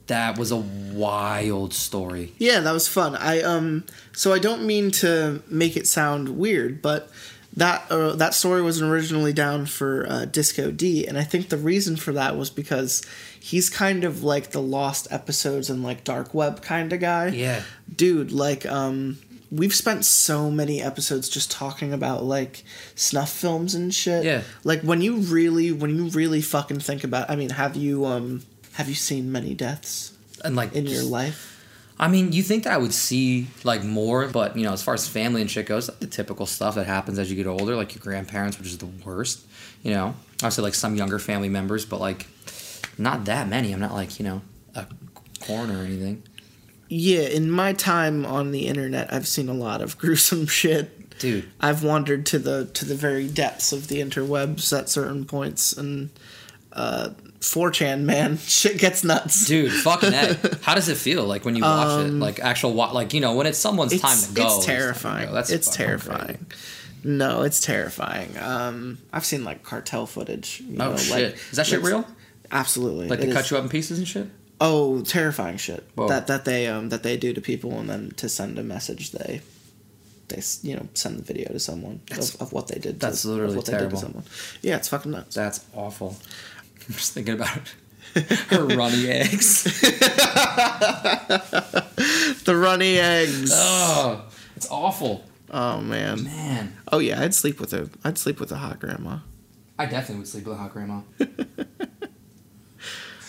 that 0.07 0.37
was 0.37 0.51
a 0.51 0.57
wild 0.57 1.73
story. 1.73 2.33
Yeah, 2.37 2.59
that 2.59 2.71
was 2.73 2.87
fun. 2.87 3.15
I 3.15 3.41
um 3.41 3.85
so 4.11 4.33
I 4.33 4.39
don't 4.39 4.65
mean 4.65 4.91
to 4.91 5.41
make 5.47 5.77
it 5.77 5.87
sound 5.87 6.37
weird, 6.37 6.81
but 6.81 7.09
that 7.55 7.89
uh, 7.91 8.15
that 8.15 8.33
story 8.33 8.61
was 8.61 8.81
originally 8.81 9.33
down 9.33 9.65
for 9.65 10.05
uh, 10.09 10.25
Disco 10.25 10.71
D, 10.71 11.05
and 11.05 11.17
I 11.17 11.23
think 11.23 11.49
the 11.49 11.57
reason 11.57 11.95
for 11.95 12.11
that 12.13 12.35
was 12.35 12.49
because 12.49 13.03
he's 13.39 13.69
kind 13.69 14.03
of 14.03 14.23
like 14.23 14.51
the 14.51 14.61
lost 14.61 15.07
episodes 15.11 15.69
and 15.69 15.83
like 15.83 16.03
dark 16.03 16.33
web 16.33 16.61
kind 16.61 16.91
of 16.91 16.99
guy. 16.99 17.27
Yeah. 17.27 17.61
dude. 17.95 18.31
Like 18.31 18.65
um, 18.65 19.19
we've 19.51 19.73
spent 19.73 20.03
so 20.03 20.49
many 20.49 20.81
episodes 20.81 21.29
just 21.29 21.51
talking 21.51 21.93
about 21.93 22.23
like 22.23 22.63
snuff 22.95 23.29
films 23.31 23.75
and 23.75 23.93
shit. 23.93 24.23
Yeah. 24.23 24.41
like 24.63 24.81
when 24.81 25.01
you 25.01 25.17
really 25.17 25.71
when 25.71 25.95
you 25.95 26.05
really 26.09 26.41
fucking 26.41 26.79
think 26.79 27.03
about. 27.03 27.29
I 27.29 27.35
mean, 27.35 27.51
have 27.51 27.75
you 27.75 28.05
um 28.05 28.41
have 28.73 28.89
you 28.89 28.95
seen 28.95 29.31
many 29.31 29.53
deaths 29.53 30.17
And 30.43 30.55
like 30.55 30.73
in 30.73 30.87
your 30.87 31.03
life? 31.03 31.51
I 31.99 32.07
mean, 32.07 32.31
you 32.31 32.41
think 32.41 32.63
that 32.63 32.73
I 32.73 32.77
would 32.77 32.93
see 32.93 33.47
like 33.63 33.83
more, 33.83 34.27
but 34.27 34.57
you 34.57 34.63
know, 34.63 34.73
as 34.73 34.81
far 34.81 34.93
as 34.93 35.07
family 35.07 35.41
and 35.41 35.49
shit 35.49 35.67
goes, 35.67 35.87
the 35.87 36.07
typical 36.07 36.45
stuff 36.45 36.75
that 36.75 36.87
happens 36.87 37.19
as 37.19 37.29
you 37.29 37.35
get 37.35 37.47
older, 37.47 37.75
like 37.75 37.93
your 37.93 38.01
grandparents, 38.01 38.57
which 38.57 38.67
is 38.67 38.77
the 38.77 38.87
worst. 39.05 39.45
You 39.83 39.91
know, 39.91 40.15
obviously 40.35 40.63
like 40.63 40.73
some 40.73 40.95
younger 40.95 41.19
family 41.19 41.49
members, 41.49 41.85
but 41.85 41.99
like 41.99 42.27
not 42.97 43.25
that 43.25 43.47
many. 43.47 43.71
I'm 43.71 43.79
not 43.79 43.93
like 43.93 44.19
you 44.19 44.25
know 44.25 44.41
a 44.75 44.87
corn 45.39 45.71
or 45.71 45.83
anything. 45.83 46.23
Yeah, 46.89 47.21
in 47.21 47.49
my 47.49 47.73
time 47.73 48.25
on 48.25 48.51
the 48.51 48.67
internet, 48.67 49.11
I've 49.11 49.27
seen 49.27 49.49
a 49.49 49.53
lot 49.53 49.81
of 49.81 49.97
gruesome 49.99 50.47
shit. 50.47 51.17
Dude, 51.19 51.49
I've 51.59 51.83
wandered 51.83 52.25
to 52.27 52.39
the 52.39 52.65
to 52.73 52.85
the 52.85 52.95
very 52.95 53.27
depths 53.27 53.71
of 53.71 53.87
the 53.87 54.01
interwebs 54.01 54.77
at 54.77 54.89
certain 54.89 55.25
points, 55.25 55.73
and 55.73 56.09
uh, 56.71 57.11
4chan 57.43 58.01
man, 58.01 58.37
shit 58.45 58.77
gets 58.79 59.03
nuts. 59.03 59.45
dude, 59.45 59.71
fucking 59.71 60.13
A. 60.13 60.37
How 60.61 60.75
does 60.75 60.89
it 60.89 60.97
feel 60.97 61.23
like 61.25 61.45
when 61.45 61.55
you 61.55 61.61
watch 61.63 62.05
it? 62.05 62.11
Like 62.11 62.39
actual, 62.39 62.73
wa- 62.73 62.91
like 62.91 63.13
you 63.13 63.19
know, 63.21 63.35
when 63.35 63.45
it's 63.47 63.57
someone's 63.59 63.99
time 63.99 64.17
Um, 64.17 64.23
to 64.23 64.33
go. 64.33 64.45
it's 64.57 64.65
time 64.65 64.75
terrifying. 64.75 65.27
go. 65.27 65.33
That's 65.33 65.49
it's 65.49 65.69
terrifying. 65.69 66.45
crazy. 66.49 66.63
No, 67.05 67.41
it's 67.41 67.59
terrifying. 67.59 68.37
Um, 68.39 68.97
I've 69.11 69.25
seen 69.25 69.43
like 69.43 69.61
cartel 69.63 70.05
footage. 70.05 70.61
You 70.65 70.77
Oh 70.79 70.91
know, 70.91 70.97
shit, 70.97 71.11
like, 71.33 71.35
is 71.51 71.57
that 71.57 71.67
shit 71.67 71.81
real? 71.81 72.05
Absolutely. 72.51 73.07
Like 73.09 73.19
it 73.19 73.23
they 73.23 73.27
is. 73.29 73.33
cut 73.35 73.51
you 73.51 73.57
up 73.57 73.63
in 73.63 73.69
pieces 73.69 73.97
and 73.97 74.07
shit? 74.07 74.27
Oh, 74.61 75.01
terrifying 75.01 75.57
shit. 75.57 75.83
Whoa. 75.95 76.07
That 76.07 76.27
that 76.27 76.45
they 76.45 76.67
um 76.67 76.89
that 76.89 77.03
they 77.03 77.17
do 77.17 77.33
to 77.33 77.41
people, 77.41 77.77
and 77.77 77.89
then 77.89 78.11
to 78.17 78.29
send 78.29 78.57
a 78.57 78.63
message, 78.63 79.11
they 79.11 79.41
they 80.29 80.41
you 80.61 80.75
know 80.77 80.87
send 80.93 81.17
the 81.17 81.23
video 81.23 81.51
to 81.51 81.59
someone 81.59 81.99
of, 82.11 82.41
of 82.41 82.53
what 82.53 82.67
they 82.69 82.79
did. 82.79 83.01
that's 83.01 83.23
to, 83.23 83.27
literally 83.29 83.57
what 83.57 83.65
they 83.65 83.73
did 83.73 83.79
terrible. 83.79 83.97
to 83.99 84.05
someone. 84.05 84.23
Yeah, 84.61 84.77
it's 84.77 84.87
fucking 84.87 85.11
nuts. 85.11 85.35
That's 85.35 85.65
awful. 85.75 86.15
I'm 86.87 86.95
just 86.95 87.13
thinking 87.13 87.35
about 87.35 87.73
her 88.49 88.65
runny 88.65 89.09
eggs. 89.09 89.63
the 92.43 92.55
runny 92.55 92.97
eggs. 92.97 93.51
Oh, 93.53 94.25
it's 94.55 94.69
awful. 94.69 95.23
Oh 95.49 95.81
man. 95.81 96.23
Man. 96.23 96.77
Oh 96.91 96.99
yeah, 96.99 97.21
I'd 97.21 97.33
sleep 97.33 97.59
with 97.59 97.73
a 97.73 97.89
I'd 98.03 98.17
sleep 98.17 98.39
with 98.39 98.51
a 98.51 98.57
hot 98.57 98.79
grandma. 98.79 99.19
I 99.77 99.85
definitely 99.85 100.17
would 100.17 100.27
sleep 100.27 100.45
with 100.45 100.55
a 100.55 100.57
hot 100.57 100.73
grandma. 100.73 101.01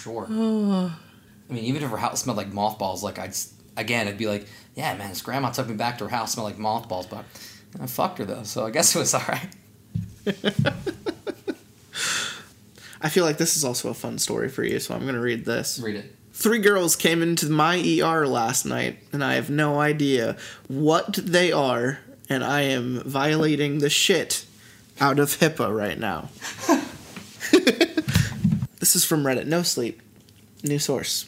sure. 0.00 0.26
I 0.30 1.52
mean, 1.52 1.64
even 1.64 1.82
if 1.82 1.90
her 1.90 1.96
house 1.96 2.22
smelled 2.22 2.38
like 2.38 2.52
mothballs, 2.52 3.02
like 3.02 3.18
I'd 3.18 3.34
again, 3.76 4.09
I'd 4.09 4.18
be 4.18 4.26
like, 4.26 4.46
yeah, 4.74 4.96
man, 4.96 5.11
this 5.11 5.22
grandma 5.22 5.50
took 5.50 5.68
me 5.68 5.74
back 5.74 5.98
to 5.98 6.05
her 6.05 6.11
house, 6.11 6.32
smelled 6.32 6.50
like 6.50 6.59
mothballs, 6.59 7.07
but 7.07 7.24
I 7.80 7.86
fucked 7.86 8.18
her 8.18 8.24
though, 8.24 8.42
so 8.42 8.66
I 8.66 8.70
guess 8.70 8.94
it 8.94 8.98
was 8.98 9.14
all 9.14 9.22
right. 9.28 9.48
I 13.05 13.11
feel 13.11 13.24
like 13.24 13.36
this 13.36 13.57
is 13.57 13.64
also 13.64 13.90
a 13.90 13.94
fun 13.94 14.18
story 14.18 14.48
for 14.48 14.64
you, 14.64 14.80
so 14.80 14.94
I'm 14.94 15.05
gonna 15.05 15.20
read 15.20 15.44
this. 15.44 15.78
Read 15.78 15.96
it. 15.96 16.16
Three 16.32 16.59
girls 16.59 16.96
came 16.96 17.22
into 17.22 17.50
my 17.50 17.76
ER 18.02 18.26
last 18.26 18.64
night, 18.64 18.98
and 19.12 19.22
I 19.22 19.34
have 19.34 19.50
no 19.50 19.78
idea 19.78 20.36
what 20.68 21.12
they 21.14 21.52
are, 21.52 21.98
and 22.30 22.42
I 22.42 22.62
am 22.62 23.02
violating 23.05 23.78
the 23.78 23.90
shit 23.90 24.46
out 25.00 25.18
of 25.18 25.28
HIPAA 25.38 25.76
right 25.76 25.98
now. 25.98 26.30
this 28.80 28.96
is 28.96 29.05
from 29.05 29.22
Reddit. 29.22 29.46
No 29.46 29.62
sleep. 29.62 30.00
New 30.62 30.78
source. 30.78 31.26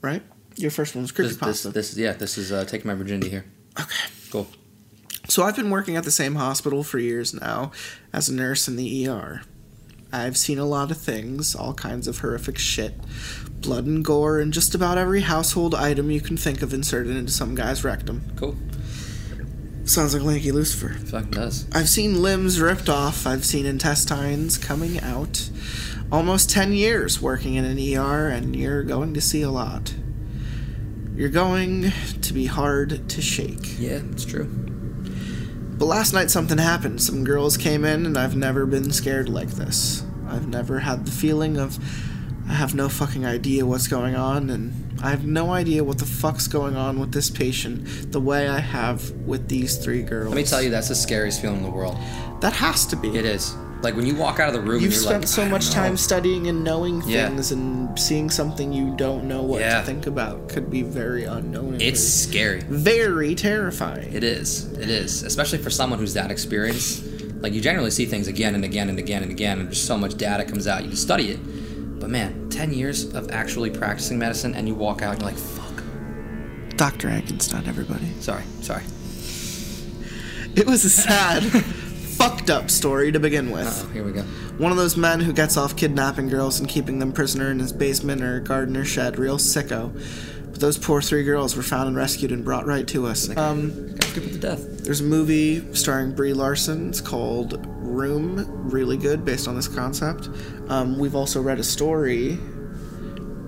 Right? 0.00 0.22
Your 0.56 0.70
first 0.70 0.94
one 0.94 1.02
was 1.02 1.12
This, 1.12 1.36
creepypasta. 1.36 1.72
this, 1.72 1.90
this, 1.92 1.96
yeah, 1.98 2.12
this 2.14 2.38
is 2.38 2.50
uh, 2.50 2.64
taking 2.64 2.88
my 2.88 2.94
virginity 2.94 3.28
here. 3.28 3.44
okay. 3.78 4.06
Cool. 4.30 4.48
So 5.28 5.42
I've 5.44 5.54
been 5.54 5.70
working 5.70 5.96
at 5.96 6.04
the 6.04 6.10
same 6.10 6.34
hospital 6.36 6.82
for 6.82 6.98
years 6.98 7.34
now 7.34 7.72
as 8.12 8.28
a 8.28 8.34
nurse 8.34 8.66
in 8.66 8.76
the 8.76 9.06
ER. 9.06 9.42
I've 10.12 10.36
seen 10.36 10.58
a 10.58 10.64
lot 10.64 10.90
of 10.90 10.96
things, 10.98 11.54
all 11.54 11.74
kinds 11.74 12.08
of 12.08 12.18
horrific 12.18 12.58
shit. 12.58 12.94
Blood 13.60 13.86
and 13.86 14.04
gore 14.04 14.40
and 14.40 14.52
just 14.52 14.74
about 14.74 14.98
every 14.98 15.20
household 15.20 15.74
item 15.74 16.10
you 16.10 16.20
can 16.20 16.36
think 16.36 16.62
of 16.62 16.74
inserted 16.74 17.16
into 17.16 17.30
some 17.30 17.54
guy's 17.54 17.84
rectum. 17.84 18.22
Cool. 18.36 18.56
Sounds 19.84 20.14
like 20.14 20.22
Lanky 20.22 20.52
Lucifer. 20.52 20.94
Fucking 20.94 21.30
does. 21.30 21.66
I've 21.72 21.88
seen 21.88 22.22
limbs 22.22 22.60
ripped 22.60 22.88
off, 22.88 23.26
I've 23.26 23.44
seen 23.44 23.66
intestines 23.66 24.58
coming 24.58 25.00
out. 25.00 25.50
Almost 26.12 26.50
10 26.50 26.72
years 26.72 27.20
working 27.20 27.54
in 27.54 27.64
an 27.64 27.78
ER, 27.78 28.28
and 28.28 28.54
you're 28.56 28.82
going 28.82 29.14
to 29.14 29.20
see 29.20 29.42
a 29.42 29.50
lot. 29.50 29.94
You're 31.14 31.28
going 31.28 31.92
to 32.22 32.32
be 32.32 32.46
hard 32.46 33.08
to 33.10 33.22
shake. 33.22 33.78
Yeah, 33.78 34.00
it's 34.10 34.24
true. 34.24 34.69
But 35.80 35.86
last 35.86 36.12
night 36.12 36.30
something 36.30 36.58
happened. 36.58 37.00
Some 37.00 37.24
girls 37.24 37.56
came 37.56 37.86
in, 37.86 38.04
and 38.04 38.18
I've 38.18 38.36
never 38.36 38.66
been 38.66 38.92
scared 38.92 39.30
like 39.30 39.48
this. 39.48 40.04
I've 40.28 40.46
never 40.46 40.80
had 40.80 41.06
the 41.06 41.10
feeling 41.10 41.56
of 41.56 41.78
I 42.46 42.52
have 42.52 42.74
no 42.74 42.90
fucking 42.90 43.24
idea 43.24 43.64
what's 43.64 43.88
going 43.88 44.14
on, 44.14 44.50
and 44.50 45.00
I 45.02 45.08
have 45.08 45.24
no 45.24 45.52
idea 45.52 45.82
what 45.82 45.96
the 45.96 46.04
fuck's 46.04 46.48
going 46.48 46.76
on 46.76 47.00
with 47.00 47.12
this 47.12 47.30
patient 47.30 48.12
the 48.12 48.20
way 48.20 48.46
I 48.46 48.58
have 48.58 49.10
with 49.26 49.48
these 49.48 49.78
three 49.78 50.02
girls. 50.02 50.28
Let 50.28 50.36
me 50.36 50.44
tell 50.44 50.60
you, 50.60 50.68
that's 50.68 50.88
the 50.88 50.94
scariest 50.94 51.40
feeling 51.40 51.56
in 51.56 51.62
the 51.62 51.70
world. 51.70 51.96
That 52.42 52.52
has 52.52 52.84
to 52.88 52.96
be. 52.96 53.16
It 53.16 53.24
is. 53.24 53.56
Like 53.82 53.96
when 53.96 54.04
you 54.04 54.14
walk 54.14 54.40
out 54.40 54.48
of 54.48 54.54
the 54.54 54.60
room, 54.60 54.82
You've 54.82 54.92
and 54.92 54.92
you're 54.92 55.00
spent 55.02 55.22
like, 55.22 55.28
so 55.28 55.46
much 55.46 55.70
time 55.70 55.96
studying 55.96 56.48
and 56.48 56.62
knowing 56.62 57.02
Yeah. 57.06 57.28
things 57.28 57.50
and 57.50 57.98
seeing 57.98 58.28
something 58.28 58.72
you 58.74 58.94
don't 58.96 59.24
know 59.24 59.42
what 59.42 59.60
Yeah. 59.60 59.80
to 59.80 59.86
think 59.86 60.06
about 60.06 60.48
could 60.50 60.70
be 60.70 60.82
very 60.82 61.24
unknown. 61.24 61.78
It's 61.80 62.02
scary. 62.06 62.60
very 62.68 63.34
terrifying. 63.34 64.12
It 64.12 64.22
is. 64.22 64.66
It 64.78 64.90
is. 64.90 65.22
Especially 65.22 65.58
for 65.58 65.70
someone 65.70 65.98
who's 65.98 66.12
that 66.14 66.30
experienced. 66.30 67.04
Like 67.40 67.54
you 67.54 67.62
generally 67.62 67.90
see 67.90 68.04
things 68.04 68.28
again 68.28 68.54
and 68.54 68.64
again 68.66 68.90
and 68.90 68.98
again 68.98 69.22
and 69.22 69.30
again, 69.32 69.60
and 69.60 69.70
just 69.70 69.86
so 69.86 69.96
much 69.96 70.16
data 70.18 70.44
comes 70.44 70.66
out. 70.66 70.82
You 70.82 70.88
can 70.88 70.96
study 70.98 71.30
it. 71.30 71.38
But 72.00 72.10
man, 72.10 72.48
ten 72.50 72.74
years 72.74 73.04
of 73.14 73.30
actually 73.30 73.70
practicing 73.70 74.18
medicine, 74.18 74.54
and 74.54 74.68
you 74.68 74.74
walk 74.74 75.00
out 75.00 75.14
and 75.14 75.22
you're 75.22 75.30
like, 75.30 75.38
"Fuck." 75.38 75.82
Dr. 76.76 77.08
Enkenstein, 77.08 77.66
everybody. 77.66 78.08
Sorry, 78.20 78.42
sorry. 78.60 78.82
It 80.54 80.66
was 80.66 80.84
a 80.84 80.90
sad, 80.90 81.42
fucked 82.20 82.50
up 82.50 82.70
story 82.70 83.10
to 83.10 83.18
begin 83.18 83.50
with. 83.50 83.66
Oh, 83.66 83.88
here 83.92 84.04
we 84.04 84.12
go. 84.12 84.20
One 84.58 84.70
of 84.70 84.76
those 84.76 84.94
men 84.96 85.20
who 85.20 85.32
gets 85.32 85.56
off 85.56 85.74
kidnapping 85.74 86.28
girls 86.28 86.60
and 86.60 86.68
keeping 86.68 86.98
them 86.98 87.12
prisoner 87.12 87.50
in 87.50 87.58
his 87.58 87.72
basement 87.72 88.22
or 88.22 88.40
garden 88.40 88.76
or 88.76 88.84
shed, 88.84 89.18
real 89.18 89.38
sicko. 89.38 89.90
But 90.50 90.60
those 90.60 90.76
poor 90.76 91.00
three 91.00 91.24
girls 91.24 91.56
were 91.56 91.62
found 91.62 91.88
and 91.88 91.96
rescued 91.96 92.30
and 92.30 92.44
brought 92.44 92.66
right 92.66 92.86
to 92.88 93.06
us. 93.06 93.34
Um, 93.38 93.94
Got 93.96 94.14
good 94.14 94.24
with 94.24 94.32
the 94.34 94.38
death. 94.38 94.84
there's 94.84 95.00
a 95.00 95.04
movie 95.04 95.72
starring 95.74 96.12
Brie 96.14 96.34
Larson. 96.34 96.90
It's 96.90 97.00
called 97.00 97.64
Room. 97.78 98.44
Really 98.70 98.98
good, 98.98 99.24
based 99.24 99.48
on 99.48 99.56
this 99.56 99.68
concept. 99.68 100.28
Um, 100.68 100.98
we've 100.98 101.14
also 101.14 101.40
read 101.40 101.58
a 101.58 101.64
story. 101.64 102.38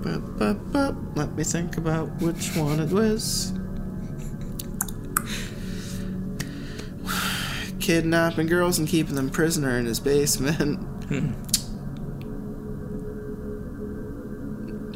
Let 0.04 1.36
me 1.36 1.44
think 1.44 1.76
about 1.76 2.06
which 2.22 2.56
one 2.56 2.80
it 2.80 2.90
was. 2.90 3.52
Kidnapping 7.82 8.46
girls 8.46 8.78
and 8.78 8.86
keeping 8.86 9.16
them 9.16 9.28
prisoner 9.28 9.76
in 9.76 9.86
his 9.86 9.98
basement. 9.98 10.78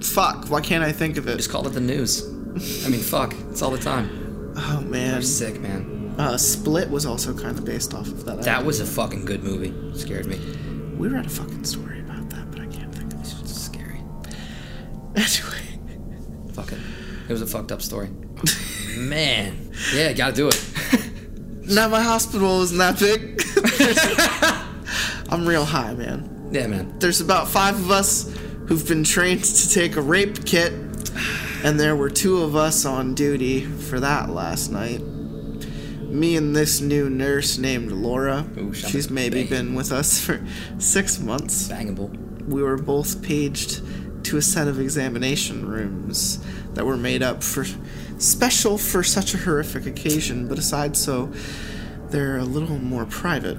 Fuck, 0.05 0.49
why 0.49 0.61
can't 0.61 0.84
I 0.84 0.93
think 0.93 1.16
of 1.16 1.26
it? 1.26 1.37
Just 1.37 1.51
call 1.51 1.66
it 1.66 1.70
the 1.70 1.80
news. 1.80 2.22
I 2.87 2.89
mean, 2.89 3.01
fuck. 3.01 3.34
It's 3.51 3.61
all 3.61 3.70
the 3.72 3.78
time. 3.78 4.55
Oh 4.57 4.80
man. 4.82 5.14
You're 5.14 5.22
sick, 5.22 5.61
man. 5.61 6.14
Uh, 6.16 6.39
Split 6.39 6.89
was 6.89 7.05
also 7.05 7.34
kind 7.37 7.59
of 7.59 7.64
based 7.64 7.93
off 7.93 8.07
of 8.07 8.24
that. 8.24 8.43
That 8.43 8.64
was 8.64 8.80
a 8.80 8.87
fucking 8.87 9.24
good 9.24 9.43
movie. 9.43 9.74
Scared 9.99 10.26
me. 10.26 10.39
We 10.97 11.09
read 11.09 11.26
a 11.26 11.28
fucking 11.28 11.64
story 11.64 12.01
about 12.01 12.30
that, 12.30 12.51
but 12.51 12.61
I 12.61 12.66
can't 12.66 12.95
think 12.95 13.12
of 13.12 13.20
it. 13.20 13.26
It's 13.26 13.62
scary. 13.62 14.01
Anyway, 15.16 16.53
Fuck 16.55 16.72
it. 16.72 16.78
It 17.28 17.32
was 17.32 17.43
a 17.43 17.47
fucked 17.47 17.72
up 17.72 17.82
story. 17.82 18.09
Man. 18.97 19.72
Yeah, 19.93 20.12
gotta 20.12 20.34
do 20.34 20.49
it. 20.49 20.55
Now 21.69 21.89
my 21.89 22.03
hospital 22.03 22.62
isn't 22.62 22.79
that 22.79 22.99
big. 22.99 23.43
I'm 25.29 25.47
real 25.47 25.64
high, 25.64 25.95
man. 25.95 26.49
Yeah, 26.53 26.67
man. 26.69 26.99
There's 26.99 27.21
about 27.21 27.49
five 27.49 27.75
of 27.75 27.91
us 27.91 28.33
who've 28.69 28.87
been 28.87 29.05
trained 29.05 29.45
to 29.45 29.71
take 29.71 29.97
a 29.97 30.01
rape 30.01 30.45
kit, 30.45 30.73
and 31.64 31.79
there 31.81 31.97
were 31.97 32.11
two 32.11 32.43
of 32.43 32.55
us 32.57 32.85
on 32.85 33.14
duty 33.14 33.62
for 33.64 33.99
that 34.01 34.31
last 34.31 34.71
night. 34.71 35.01
Me 35.01 36.37
and 36.37 36.55
this 36.55 36.81
new 36.81 37.11
nurse 37.11 37.59
named 37.59 37.91
Laura. 37.91 38.47
Ooh, 38.59 38.73
She's 38.73 39.11
maybe 39.11 39.43
bang. 39.43 39.51
been 39.51 39.75
with 39.75 39.91
us 39.93 40.21
for 40.25 40.41
six 40.79 41.19
months. 41.19 41.69
Bangable. 41.69 42.11
we 42.47 42.62
were 42.62 42.77
both 42.79 43.23
paged 43.23 43.83
to 44.25 44.37
a 44.37 44.43
set 44.43 44.67
of 44.69 44.81
examination 44.81 45.67
rooms 45.69 46.39
that 46.75 46.85
were 46.87 46.97
made 46.97 47.23
up 47.23 47.43
for 47.43 47.64
special 48.19 48.79
for 48.79 49.03
such 49.03 49.35
a 49.35 49.39
horrific 49.39 49.87
occasion, 49.87 50.49
but 50.49 50.59
aside 50.59 50.97
so, 50.97 51.33
they're 52.11 52.39
a 52.39 52.45
little 52.45 52.79
more 52.79 53.05
private. 53.05 53.59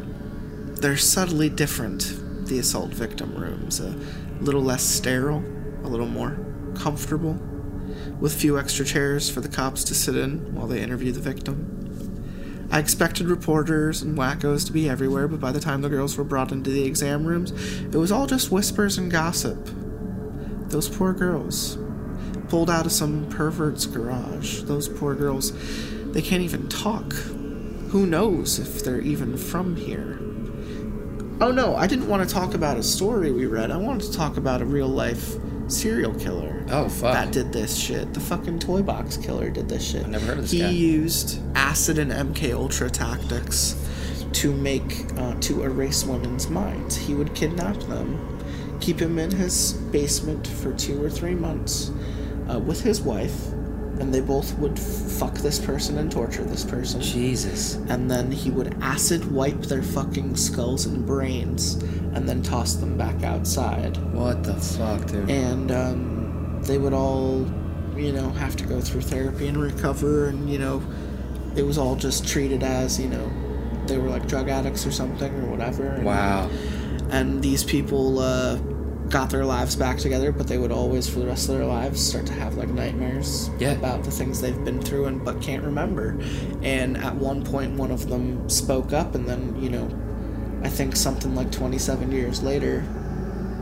They're 0.81 0.97
subtly 0.97 1.49
different, 1.49 2.47
the 2.47 2.59
assault 2.59 2.91
victim 2.91 3.35
rooms, 3.35 3.79
a 3.79 3.95
little 4.39 4.61
less 4.61 4.83
sterile, 4.83 5.43
a 5.83 5.87
little 5.87 6.07
more 6.07 6.37
comfortable, 6.75 7.33
with 8.19 8.33
few 8.33 8.59
extra 8.59 8.85
chairs 8.85 9.29
for 9.29 9.41
the 9.41 9.49
cops 9.49 9.83
to 9.85 9.95
sit 9.95 10.15
in 10.15 10.53
while 10.55 10.67
they 10.67 10.81
interview 10.81 11.11
the 11.11 11.19
victim. 11.19 12.67
I 12.69 12.79
expected 12.79 13.27
reporters 13.27 14.01
and 14.01 14.17
wackos 14.17 14.65
to 14.65 14.73
be 14.73 14.89
everywhere, 14.89 15.27
but 15.27 15.39
by 15.39 15.51
the 15.51 15.59
time 15.59 15.81
the 15.81 15.89
girls 15.89 16.17
were 16.17 16.23
brought 16.23 16.51
into 16.51 16.69
the 16.69 16.83
exam 16.83 17.25
rooms, 17.25 17.51
it 17.81 17.95
was 17.95 18.11
all 18.11 18.27
just 18.27 18.51
whispers 18.51 18.97
and 18.97 19.09
gossip. 19.09 19.69
Those 20.69 20.89
poor 20.89 21.13
girls. 21.13 21.77
Pulled 22.49 22.69
out 22.69 22.85
of 22.85 22.91
some 22.91 23.27
pervert's 23.29 23.85
garage. 23.85 24.61
Those 24.61 24.87
poor 24.87 25.15
girls, 25.15 25.51
they 26.11 26.21
can't 26.21 26.43
even 26.43 26.69
talk. 26.69 27.13
Who 27.91 28.05
knows 28.05 28.59
if 28.59 28.83
they're 28.83 29.01
even 29.01 29.37
from 29.37 29.75
here? 29.75 30.19
Oh 31.39 31.51
no, 31.51 31.75
I 31.75 31.87
didn't 31.87 32.07
want 32.07 32.27
to 32.27 32.33
talk 32.33 32.53
about 32.53 32.77
a 32.77 32.83
story 32.83 33.31
we 33.31 33.45
read. 33.45 33.69
I 33.69 33.77
wanted 33.77 34.11
to 34.11 34.17
talk 34.17 34.37
about 34.37 34.61
a 34.61 34.65
real 34.65 34.87
life 34.87 35.35
serial 35.67 36.13
killer. 36.15 36.65
Oh, 36.69 36.89
fuck. 36.89 37.13
That 37.13 37.31
did 37.31 37.53
this 37.53 37.77
shit. 37.77 38.13
The 38.13 38.19
fucking 38.19 38.59
toy 38.59 38.81
box 38.81 39.17
killer 39.17 39.49
did 39.49 39.69
this 39.69 39.89
shit. 39.89 40.05
I 40.05 40.09
never 40.09 40.25
heard 40.25 40.37
of 40.37 40.43
this 40.45 40.51
he 40.51 40.59
guy. 40.59 40.69
used 40.69 41.41
acid 41.55 41.99
and 41.99 42.11
MK 42.11 42.53
Ultra 42.53 42.89
tactics 42.89 43.75
to 44.33 44.53
make 44.53 45.05
uh, 45.17 45.35
to 45.41 45.63
erase 45.63 46.05
women's 46.05 46.49
minds. 46.49 46.95
He 46.95 47.13
would 47.13 47.33
kidnap 47.35 47.77
them, 47.81 48.39
keep 48.79 48.99
him 48.99 49.19
in 49.19 49.31
his 49.31 49.73
basement 49.73 50.47
for 50.47 50.73
two 50.73 51.03
or 51.03 51.09
three 51.09 51.35
months 51.35 51.91
uh, 52.51 52.59
with 52.59 52.81
his 52.81 53.01
wife, 53.01 53.47
and 53.99 54.13
they 54.13 54.21
both 54.21 54.57
would 54.59 54.77
f- 54.77 54.83
fuck 54.85 55.33
this 55.35 55.59
person 55.59 55.97
and 55.97 56.11
torture 56.11 56.43
this 56.43 56.63
person. 56.63 57.01
Jesus. 57.01 57.75
And 57.89 58.09
then 58.11 58.31
he 58.31 58.49
would 58.51 58.75
acid 58.81 59.31
wipe 59.31 59.61
their 59.63 59.81
fucking 59.83 60.35
skulls 60.35 60.85
and 60.85 61.05
brains, 61.05 61.75
and 62.13 62.27
then 62.29 62.41
toss 62.43 62.75
them 62.75 62.97
back 62.97 63.23
outside 63.23 63.97
What 64.13 64.43
the 64.43 64.53
fuck, 64.55 65.07
dude? 65.07 65.29
and 65.29 65.71
um, 65.71 66.61
they 66.63 66.77
would 66.77 66.93
all, 66.93 67.45
you 67.95 68.11
know, 68.13 68.29
have 68.31 68.55
to 68.57 68.63
go 68.65 68.79
through 68.81 69.01
therapy 69.01 69.47
and 69.47 69.57
recover, 69.57 70.27
and 70.27 70.49
you 70.49 70.59
know, 70.59 70.81
it 71.55 71.63
was 71.63 71.77
all 71.79 71.95
just 71.95 72.27
treated 72.27 72.61
as 72.63 72.99
you 72.99 73.07
know, 73.09 73.31
they 73.87 73.97
were 73.97 74.09
like 74.09 74.27
drug 74.27 74.47
addicts 74.49 74.85
or 74.85 74.91
something 74.91 75.33
or 75.41 75.45
whatever. 75.49 75.87
And, 75.87 76.05
Wow. 76.05 76.49
And 77.09 77.41
these 77.41 77.63
people, 77.63 78.19
uh, 78.19 78.57
got 79.09 79.29
their 79.29 79.45
lives 79.45 79.75
back 79.75 79.97
together, 79.97 80.31
but 80.31 80.47
they 80.47 80.57
would 80.57 80.71
always, 80.71 81.07
for 81.09 81.19
the 81.19 81.27
rest 81.27 81.49
of 81.49 81.55
their 81.57 81.65
lives, 81.65 82.01
start 82.05 82.25
to 82.27 82.33
have 82.33 82.55
like 82.57 82.69
nightmares 82.69 83.49
Yeah. 83.59 83.71
about 83.71 84.03
the 84.03 84.11
things 84.11 84.41
they've 84.41 84.63
been 84.65 84.81
through 84.81 85.05
and 85.05 85.23
but 85.23 85.41
can't 85.41 85.63
remember. 85.63 86.17
And 86.61 86.97
at 86.97 87.15
one 87.15 87.43
point, 87.43 87.75
one 87.77 87.91
of 87.91 88.09
them 88.09 88.49
spoke 88.49 88.93
up, 88.93 89.15
and 89.15 89.27
then 89.27 89.55
you 89.61 89.69
know, 89.69 89.87
I 90.63 90.69
think 90.69 90.95
something 90.95 91.35
like 91.35 91.51
27 91.51 92.11
years 92.11 92.41
later, 92.43 92.83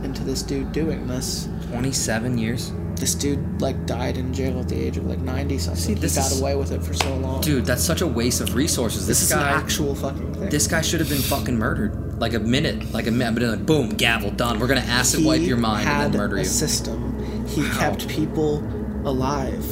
into 0.02 0.22
this 0.24 0.42
dude 0.42 0.72
doing 0.72 1.06
this. 1.06 1.48
27 1.70 2.38
years. 2.38 2.72
This 2.96 3.14
dude 3.14 3.60
like 3.60 3.84
died 3.86 4.16
in 4.16 4.32
jail 4.32 4.58
at 4.60 4.68
the 4.68 4.76
age 4.80 4.96
of 4.96 5.04
like 5.06 5.18
90 5.18 5.58
something. 5.58 5.82
See, 5.82 5.94
this 5.94 6.14
he 6.14 6.20
got 6.22 6.32
is- 6.32 6.40
away 6.40 6.56
with 6.56 6.72
it 6.72 6.82
for 6.82 6.94
so 6.94 7.14
long. 7.16 7.40
Dude, 7.42 7.66
that's 7.66 7.82
such 7.84 8.00
a 8.00 8.06
waste 8.06 8.40
of 8.40 8.54
resources. 8.54 9.06
this 9.06 9.20
This, 9.20 9.30
is 9.30 9.36
guy, 9.36 9.50
an 9.50 9.60
actual 9.60 9.94
fucking 9.94 10.34
thing. 10.34 10.48
this 10.48 10.66
guy 10.66 10.80
should 10.80 11.00
have 11.00 11.08
been 11.08 11.18
fucking 11.20 11.58
murdered. 11.58 12.05
Like 12.18 12.32
a 12.32 12.38
minute, 12.40 12.92
like 12.92 13.06
a 13.06 13.10
minute, 13.10 13.42
like 13.50 13.66
boom, 13.66 13.90
gavel 13.90 14.30
done. 14.30 14.58
We're 14.58 14.68
gonna 14.68 14.80
acid 14.80 15.24
wipe 15.24 15.42
your 15.42 15.58
mind 15.58 15.86
and 15.88 16.14
then 16.14 16.20
murder 16.20 16.36
a 16.36 16.40
you. 16.40 16.44
system. 16.46 17.46
He 17.46 17.60
Wow. 17.62 17.78
kept 17.78 18.08
people 18.08 18.64
alive. 19.04 19.64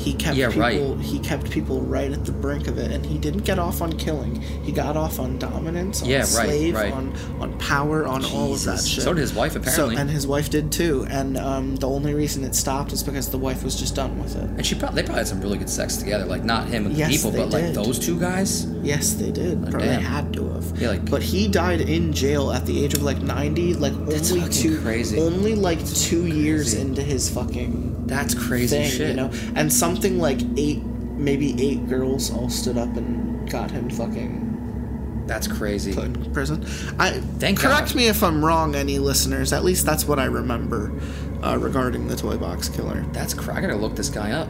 He 0.00 0.14
kept 0.14 0.36
Yeah, 0.36 0.48
people. 0.48 0.96
right. 0.96 1.04
He 1.04 1.18
kept 1.18 1.50
people 1.50 1.82
right 1.82 2.10
at 2.10 2.24
the 2.24 2.32
brink 2.32 2.68
of 2.68 2.78
it, 2.78 2.90
and 2.90 3.04
he 3.04 3.18
didn't 3.18 3.44
get 3.44 3.58
off 3.58 3.82
on 3.82 3.92
killing. 3.98 4.40
He 4.62 4.72
got 4.72 4.96
off 4.96 5.20
on 5.20 5.38
dominance, 5.38 6.02
on 6.02 6.08
Yeah, 6.08 6.18
right, 6.20 6.26
slave, 6.26 6.74
right. 6.74 6.92
on 6.92 7.12
on 7.40 7.52
power, 7.58 8.06
on 8.06 8.24
all 8.24 8.54
of 8.54 8.64
that 8.64 8.82
shit. 8.82 9.04
So 9.04 9.12
did 9.12 9.20
his 9.20 9.34
wife, 9.34 9.56
apparently. 9.56 9.94
So, 9.96 10.00
and 10.00 10.08
his 10.08 10.26
wife 10.26 10.48
did 10.48 10.72
too. 10.72 11.06
And 11.10 11.36
um, 11.36 11.76
the 11.76 11.88
only 11.88 12.14
reason 12.14 12.44
it 12.44 12.54
stopped 12.54 12.92
is 12.92 13.02
because 13.02 13.30
the 13.30 13.38
wife 13.38 13.62
was 13.62 13.78
just 13.78 13.94
done 13.94 14.18
with 14.22 14.36
it. 14.36 14.44
And 14.56 14.64
she 14.64 14.74
probably 14.74 15.02
they 15.02 15.06
probably 15.06 15.20
had 15.20 15.28
some 15.28 15.40
really 15.42 15.58
good 15.58 15.68
sex 15.70 15.98
together. 15.98 16.24
Like 16.24 16.44
not 16.44 16.66
him 16.68 16.90
Yes, 16.92 17.10
the 17.10 17.16
people, 17.16 17.30
they 17.32 17.38
but 17.38 17.50
like 17.50 17.74
those 17.74 17.98
two 17.98 18.18
guys. 18.18 18.66
Yes, 18.82 19.14
they 19.14 19.30
did. 19.30 19.62
Probably 19.70 19.88
damn. 19.88 20.00
had 20.02 20.32
to 20.34 20.48
have. 20.54 20.80
Yeah, 20.80 20.88
like- 20.90 21.10
but 21.10 21.22
he 21.22 21.46
died 21.46 21.82
in 21.82 22.12
jail 22.14 22.50
at 22.52 22.64
the 22.64 22.82
age 22.84 22.94
of 22.94 23.02
like 23.02 23.20
ninety, 23.20 23.74
like 23.74 23.92
only 23.92 24.48
two, 24.48 24.80
crazy. 24.80 25.18
only 25.20 25.54
like 25.54 25.84
two 25.94 26.26
years 26.26 26.72
into 26.74 27.02
his 27.02 27.28
fucking 27.28 28.04
That's 28.06 28.34
crazy 28.34 28.76
thing, 28.76 28.90
shit. 28.90 29.08
you 29.10 29.14
know. 29.16 29.30
And 29.54 29.70
something 29.94 30.18
like 30.18 30.40
eight, 30.56 30.82
maybe 30.84 31.60
eight 31.62 31.88
girls 31.88 32.32
all 32.32 32.48
stood 32.48 32.78
up 32.78 32.96
and 32.96 33.50
got 33.50 33.70
him 33.70 33.90
fucking 33.90 35.24
That's 35.26 35.46
crazy. 35.46 35.92
put 35.94 36.04
in 36.04 36.32
prison. 36.32 36.64
I 36.98 37.10
Thank 37.38 37.58
correct 37.60 37.88
God. 37.88 37.96
me 37.96 38.06
if 38.08 38.22
I'm 38.22 38.44
wrong, 38.44 38.74
any 38.74 38.98
listeners. 38.98 39.52
At 39.52 39.64
least 39.64 39.84
that's 39.86 40.06
what 40.06 40.18
I 40.18 40.24
remember 40.26 40.92
uh, 41.42 41.58
regarding 41.58 42.06
the 42.08 42.16
toy 42.16 42.36
box 42.36 42.68
killer. 42.68 43.04
That's 43.12 43.34
cr- 43.34 43.52
I 43.52 43.60
gotta 43.60 43.76
look 43.76 43.96
this 43.96 44.08
guy 44.10 44.32
up. 44.32 44.48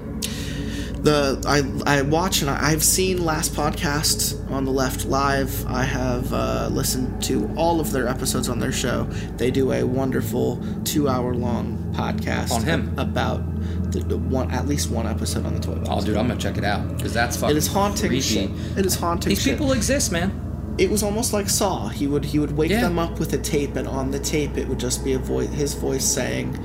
the 1.02 1.40
I 1.46 1.98
I 1.98 2.02
watch 2.02 2.42
and 2.42 2.50
I, 2.50 2.70
I've 2.72 2.82
seen 2.84 3.24
last 3.24 3.54
podcast 3.54 4.50
on 4.50 4.64
the 4.64 4.70
left 4.72 5.06
live. 5.06 5.66
I 5.66 5.82
have 5.84 6.32
uh, 6.32 6.68
listened 6.70 7.22
to 7.24 7.50
all 7.56 7.80
of 7.80 7.90
their 7.92 8.06
episodes 8.08 8.48
on 8.50 8.58
their 8.58 8.72
show. 8.72 9.04
They 9.38 9.50
do 9.50 9.72
a 9.72 9.82
wonderful 9.84 10.62
two 10.84 11.08
hour 11.08 11.34
long 11.34 11.92
podcast 11.96 12.50
On 12.52 12.62
him. 12.62 12.98
about 12.98 13.42
the, 13.90 14.00
the 14.00 14.18
one 14.18 14.50
at 14.50 14.66
least 14.66 14.90
one 14.90 15.06
episode 15.06 15.44
on 15.46 15.54
the 15.54 15.60
toy 15.60 15.74
box. 15.76 15.88
Oh, 15.90 16.00
dude, 16.06 16.16
I'm 16.16 16.28
gonna 16.28 16.40
check 16.40 16.58
it 16.58 16.64
out 16.64 16.96
because 16.96 17.12
that's 17.12 17.36
fucking. 17.36 17.54
it 17.56 17.58
is 17.58 17.66
haunting 17.66 18.08
creepy. 18.08 18.20
shit. 18.22 18.50
It 18.76 18.86
is 18.86 18.94
haunting. 18.96 19.30
These 19.30 19.42
shit. 19.42 19.54
people 19.58 19.72
exist, 19.72 20.12
man. 20.12 20.74
It 20.78 20.88
was 20.90 21.02
almost 21.02 21.32
like 21.32 21.48
Saw. 21.50 21.88
He 21.88 22.06
would 22.06 22.24
he 22.24 22.38
would 22.38 22.56
wake 22.56 22.70
Yeah. 22.70 22.80
them 22.82 22.98
up 22.98 23.18
with 23.18 23.32
a 23.34 23.38
tape, 23.38 23.76
and 23.76 23.86
on 23.88 24.10
the 24.10 24.18
tape 24.20 24.56
it 24.56 24.66
would 24.68 24.78
just 24.80 25.04
be 25.04 25.12
a 25.14 25.18
voice, 25.18 25.48
his 25.50 25.74
voice 25.74 26.04
saying, 26.04 26.58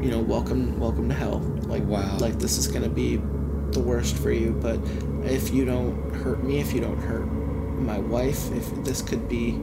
you 0.00 0.10
know, 0.10 0.20
welcome 0.20 0.78
welcome 0.78 1.08
to 1.08 1.14
hell. 1.14 1.40
Like 1.66 1.84
Wow. 1.86 2.18
like 2.18 2.38
this 2.38 2.58
is 2.58 2.66
gonna 2.68 2.88
be 2.88 3.16
the 3.72 3.80
worst 3.80 4.16
for 4.16 4.30
you, 4.30 4.56
but 4.60 4.78
if 5.24 5.52
you 5.52 5.64
don't 5.64 6.14
hurt 6.14 6.44
me, 6.44 6.60
if 6.60 6.72
you 6.72 6.80
don't 6.80 6.98
hurt 7.00 7.24
my 7.26 7.98
wife, 7.98 8.52
if 8.52 8.72
this 8.84 9.02
could 9.02 9.28
be 9.28 9.58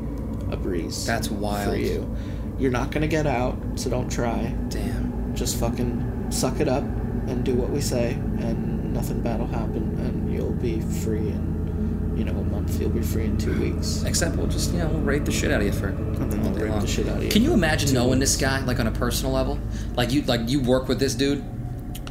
a 0.51 0.57
breeze. 0.57 1.05
That's 1.05 1.29
wild. 1.31 1.69
for 1.71 1.77
you. 1.77 2.13
You're 2.59 2.71
not 2.71 2.91
gonna 2.91 3.07
get 3.07 3.25
out, 3.25 3.55
so 3.75 3.89
don't 3.89 4.11
try. 4.11 4.53
Damn. 4.69 5.33
Just 5.33 5.57
fucking 5.59 6.10
suck 6.31 6.59
it 6.59 6.67
up 6.67 6.83
and 7.27 7.43
do 7.43 7.53
what 7.55 7.69
we 7.69 7.81
say, 7.81 8.13
and 8.13 8.93
nothing 8.93 9.21
bad 9.21 9.39
will 9.39 9.47
happen, 9.47 9.95
and 9.99 10.33
you'll 10.33 10.51
be 10.53 10.79
free 10.81 11.19
in, 11.19 12.13
you 12.17 12.25
know, 12.25 12.31
a 12.31 12.43
month. 12.43 12.79
You'll 12.79 12.89
be 12.89 13.01
free 13.01 13.25
in 13.25 13.37
two 13.37 13.57
weeks. 13.59 14.03
Except 14.03 14.35
we'll 14.35 14.47
just 14.47 14.71
you 14.73 14.79
know 14.79 14.87
we'll 14.87 15.01
rape 15.01 15.25
the 15.25 15.31
shit 15.31 15.51
out 15.51 15.61
of 15.61 15.65
you 15.67 15.71
for 15.73 15.87
And 15.89 16.31
then 16.31 16.53
day 16.53 16.63
rape 16.63 16.71
long. 16.71 16.81
the 16.81 16.87
shit 16.87 17.07
out 17.07 17.17
of 17.17 17.23
you. 17.23 17.29
Can 17.29 17.43
you 17.43 17.53
imagine 17.53 17.93
knowing 17.93 18.19
this 18.19 18.35
guy 18.37 18.59
like 18.65 18.79
on 18.79 18.87
a 18.87 18.91
personal 18.91 19.31
level? 19.33 19.59
Like 19.95 20.11
you 20.11 20.21
like 20.23 20.49
you 20.49 20.61
work 20.61 20.87
with 20.87 20.99
this 20.99 21.13
dude, 21.15 21.43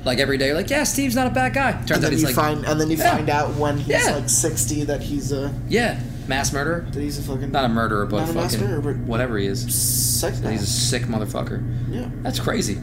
like 0.05 0.19
every 0.19 0.39
day. 0.39 0.47
You're 0.49 0.57
like, 0.57 0.71
yeah, 0.71 0.85
Steve's 0.85 1.15
not 1.17 1.27
a 1.27 1.31
bad 1.31 1.53
guy. 1.55 1.73
Turns 1.73 1.91
And 1.91 1.97
out 1.97 2.01
then 2.03 2.13
he's 2.13 2.21
you 2.23 2.27
like, 2.29 2.35
find, 2.37 2.65
and 2.65 2.81
then 2.81 2.91
you 2.91 2.97
Yeah. 2.97 3.17
find 3.17 3.29
out 3.31 3.55
when 3.57 3.79
he's 3.79 3.89
Yeah. 3.89 4.15
like 4.17 4.29
sixty 4.29 4.85
that 4.85 5.03
he's 5.03 5.33
a 5.33 5.53
yeah, 5.69 6.01
mass 6.29 6.53
murderer. 6.53 6.87
that 6.93 7.01
he's 7.01 7.19
a 7.19 7.23
fucking 7.23 7.51
Not 7.53 7.65
a 7.65 7.69
murderer, 7.69 8.07
but 8.07 8.23
a 8.29 8.33
fucking 8.33 8.61
murderer, 8.61 8.81
but- 8.95 8.97
whatever 9.07 9.37
he 9.39 9.47
is. 9.47 9.73
psychopath. 9.75 10.53
He's 10.53 10.63
a 10.63 10.67
sick 10.67 11.03
motherfucker. 11.05 11.63
yeah. 11.91 12.09
That's 12.23 12.39
crazy. 12.41 12.79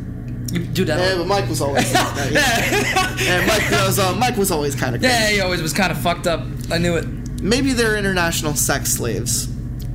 You 0.52 0.60
do 0.60 0.86
that. 0.86 1.00
Yeah, 1.00 1.18
but 1.18 1.28
Mike 1.28 1.50
was 1.50 1.62
always. 1.62 1.92
yeah, 1.94 3.46
Mike 3.48 3.70
was. 3.72 4.00
Uh, 4.00 4.16
Mike 4.16 4.38
was 4.38 4.52
always 4.52 4.76
kind 4.76 4.96
of. 4.96 5.04
Yeah, 5.04 5.30
he 5.30 5.42
always 5.42 5.62
was 5.62 5.74
kind 5.74 5.92
of 5.92 5.98
fucked 5.98 6.28
up. 6.28 6.42
I 6.72 6.78
knew 6.78 6.96
it. 6.96 7.06
Maybe 7.42 7.74
they're 7.74 7.98
international 7.98 8.56
sex 8.56 8.94
slaves. 8.94 9.48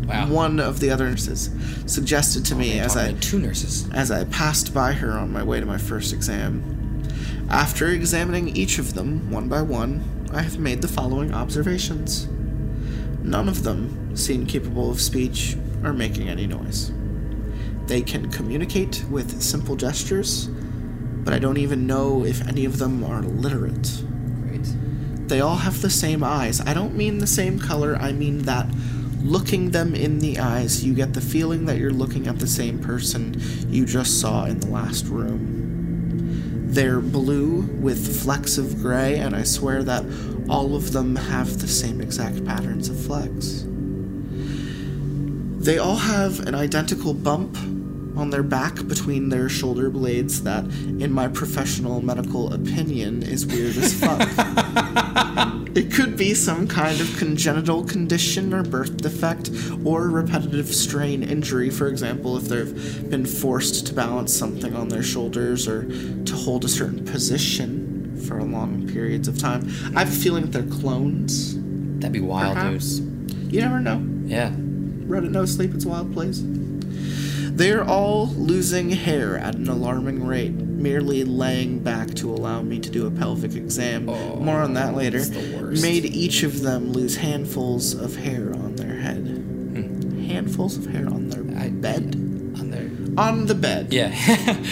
Wow. 0.07 0.29
One 0.29 0.61
of 0.61 0.81
the 0.81 0.91
other 0.91 1.09
nurses 1.09 1.51
suggested 1.87 2.45
to 2.47 2.55
me 2.55 2.79
as 2.79 2.97
I 2.97 3.13
two 3.15 3.39
nurses. 3.39 3.89
as 3.95 4.11
I 4.11 4.25
passed 4.25 4.75
by 4.75 4.93
her 4.93 5.13
on 5.13 5.33
my 5.33 5.43
way 5.43 5.61
to 5.61 5.67
my 5.67 5.79
first 5.79 6.13
exam. 6.13 7.03
After 7.49 7.89
examining 7.89 8.55
each 8.57 8.79
of 8.79 8.95
them 8.95 9.31
one 9.31 9.49
by 9.49 9.63
one, 9.63 10.29
I 10.33 10.43
have 10.43 10.59
made 10.59 10.83
the 10.83 10.89
following 10.89 11.33
observations. 11.33 12.27
None 13.23 13.49
of 13.49 13.63
them 13.63 14.17
seem 14.17 14.47
capable 14.47 14.91
of 14.91 15.01
speech 15.01 15.57
or 15.85 15.93
making 15.93 16.29
any 16.29 16.47
noise. 16.47 16.93
They 17.87 18.03
can 18.03 18.31
communicate 18.31 19.05
with 19.11 19.43
simple 19.43 19.77
gestures, 19.77 20.47
but 20.47 21.35
I 21.35 21.39
don't 21.39 21.59
even 21.59 21.87
know 21.87 22.25
if 22.25 22.47
any 22.49 22.65
of 22.65 22.79
them 22.79 23.05
are 23.05 23.23
literate. 23.23 24.03
Great. 24.43 24.67
They 25.29 25.41
all 25.41 25.57
have 25.57 25.83
the 25.83 25.91
same 25.91 26.25
eyes. 26.25 26.61
I 26.61 26.75
don't 26.75 26.97
mean 26.97 27.19
the 27.19 27.27
same 27.27 27.59
color, 27.59 27.97
I 27.97 28.13
mean 28.13 28.43
that 28.43 28.67
looking 29.23 29.71
them 29.71 29.95
in 29.95 30.19
the 30.19 30.39
eyes, 30.39 30.85
you 30.85 30.95
get 30.95 31.15
the 31.15 31.21
feeling 31.21 31.67
that 31.67 31.79
you're 31.79 31.93
looking 31.93 32.27
at 32.27 32.39
the 32.39 32.47
same 32.47 32.79
person 32.81 33.41
you 33.69 33.87
just 33.87 34.21
saw 34.21 34.45
in 34.47 34.59
the 34.61 34.69
last 34.69 35.07
room. 35.07 35.63
They're 36.73 37.01
blue 37.01 37.61
with 37.61 38.23
flecks 38.23 38.59
of 38.59 38.81
gray, 38.81 39.19
and 39.19 39.37
I 39.37 39.43
swear 39.43 39.83
that 39.85 40.05
all 40.49 40.75
of 40.75 40.93
them 40.93 41.17
have 41.17 41.61
the 41.61 41.69
same 41.69 42.01
exact 42.01 42.45
patterns 42.45 42.89
of 42.89 42.99
flecks. 42.99 43.67
They 45.63 45.79
all 45.79 45.97
have 45.97 46.41
an 46.41 46.55
identical 46.55 47.15
bump 47.15 47.57
on 48.17 48.31
their 48.31 48.43
back 48.43 48.87
between 48.89 49.29
their 49.29 49.49
shoulder 49.49 49.91
blades 49.91 50.43
that, 50.43 50.65
in 50.65 51.13
my 51.13 51.29
professional 51.29 52.03
medical 52.03 52.53
opinion, 52.53 53.23
is 53.23 53.47
weird 53.47 53.77
as 53.77 53.95
fuck. 53.95 54.29
It 55.75 55.91
could 55.91 56.19
be 56.19 56.35
some 56.35 56.69
kind 56.69 57.01
of 57.01 57.17
congenital 57.17 57.85
condition 57.85 58.53
or 58.53 58.63
birth 58.63 58.99
defect 58.99 59.51
or 59.87 60.11
repetitive 60.11 60.67
strain 60.67 61.23
injury, 61.23 61.71
for 61.71 61.89
example, 61.89 62.37
if 62.37 62.45
they've 62.45 63.09
been 63.09 63.25
forced 63.25 63.87
to 63.87 63.95
balance 63.95 64.35
something 64.35 64.77
on 64.77 64.89
their 64.89 65.03
shoulders 65.03 65.67
or 65.67 65.85
to 66.25 66.35
hold 66.35 66.67
a 66.67 66.69
certain 66.69 67.03
position 67.07 68.21
for 68.27 68.43
long 68.43 68.87
periods 68.87 69.29
of 69.29 69.39
time. 69.39 69.67
I 69.97 70.01
have 70.01 70.09
a 70.09 70.21
feeling 70.21 70.43
that 70.43 70.53
they're 70.53 70.79
clones. 70.79 71.57
That'd 72.01 72.13
be 72.13 72.21
wild, 72.21 72.59
uh-huh. 72.59 72.67
Perhaps. 72.67 72.99
dude. 72.99 73.53
You 73.55 73.61
never 73.63 73.81
know. 73.81 74.07
Yeah. 74.27 74.53
Reddit 75.13 75.31
no 75.31 75.45
sleep, 75.45 75.75
it's 75.75 75.85
a 75.85 75.89
wild 75.91 76.11
place. 76.15 76.41
They're 76.43 77.85
all 77.85 78.29
losing 78.29 78.89
hair 78.89 79.37
at 79.37 79.57
an 79.57 79.69
alarming 79.69 80.27
rate, 80.27 80.53
merely 80.53 81.23
laying 81.23 81.81
back 81.81 82.15
to 82.15 82.31
allow 82.33 82.63
me 82.63 82.79
to 82.81 82.89
do 82.89 83.07
a 83.07 83.11
pelvic 83.11 83.55
exam. 83.55 84.09
Oh, 84.09 84.37
More 84.37 84.63
on 84.63 84.73
that 84.73 84.95
later. 84.97 85.23
The 85.23 85.59
worst. 85.61 85.83
Made 85.83 86.07
each 86.07 86.43
of 86.45 86.63
them 86.63 86.93
lose 86.93 87.17
handfuls 87.17 87.93
of 87.93 88.17
hair 88.17 88.55
on 88.55 88.77
their 88.77 88.97
head. 89.01 89.27
Handfuls 90.29 90.79
of 90.79 90.87
hair 90.87 91.07
on 91.07 91.29
their 91.29 91.43
Hmm. 91.43 91.59
I- 91.59 91.69
bed? 91.69 92.17
On 92.59 92.71
there. 92.71 92.91
On 93.19 93.45
the 93.47 93.55
bed. 93.55 93.93
Yeah. 93.93 94.09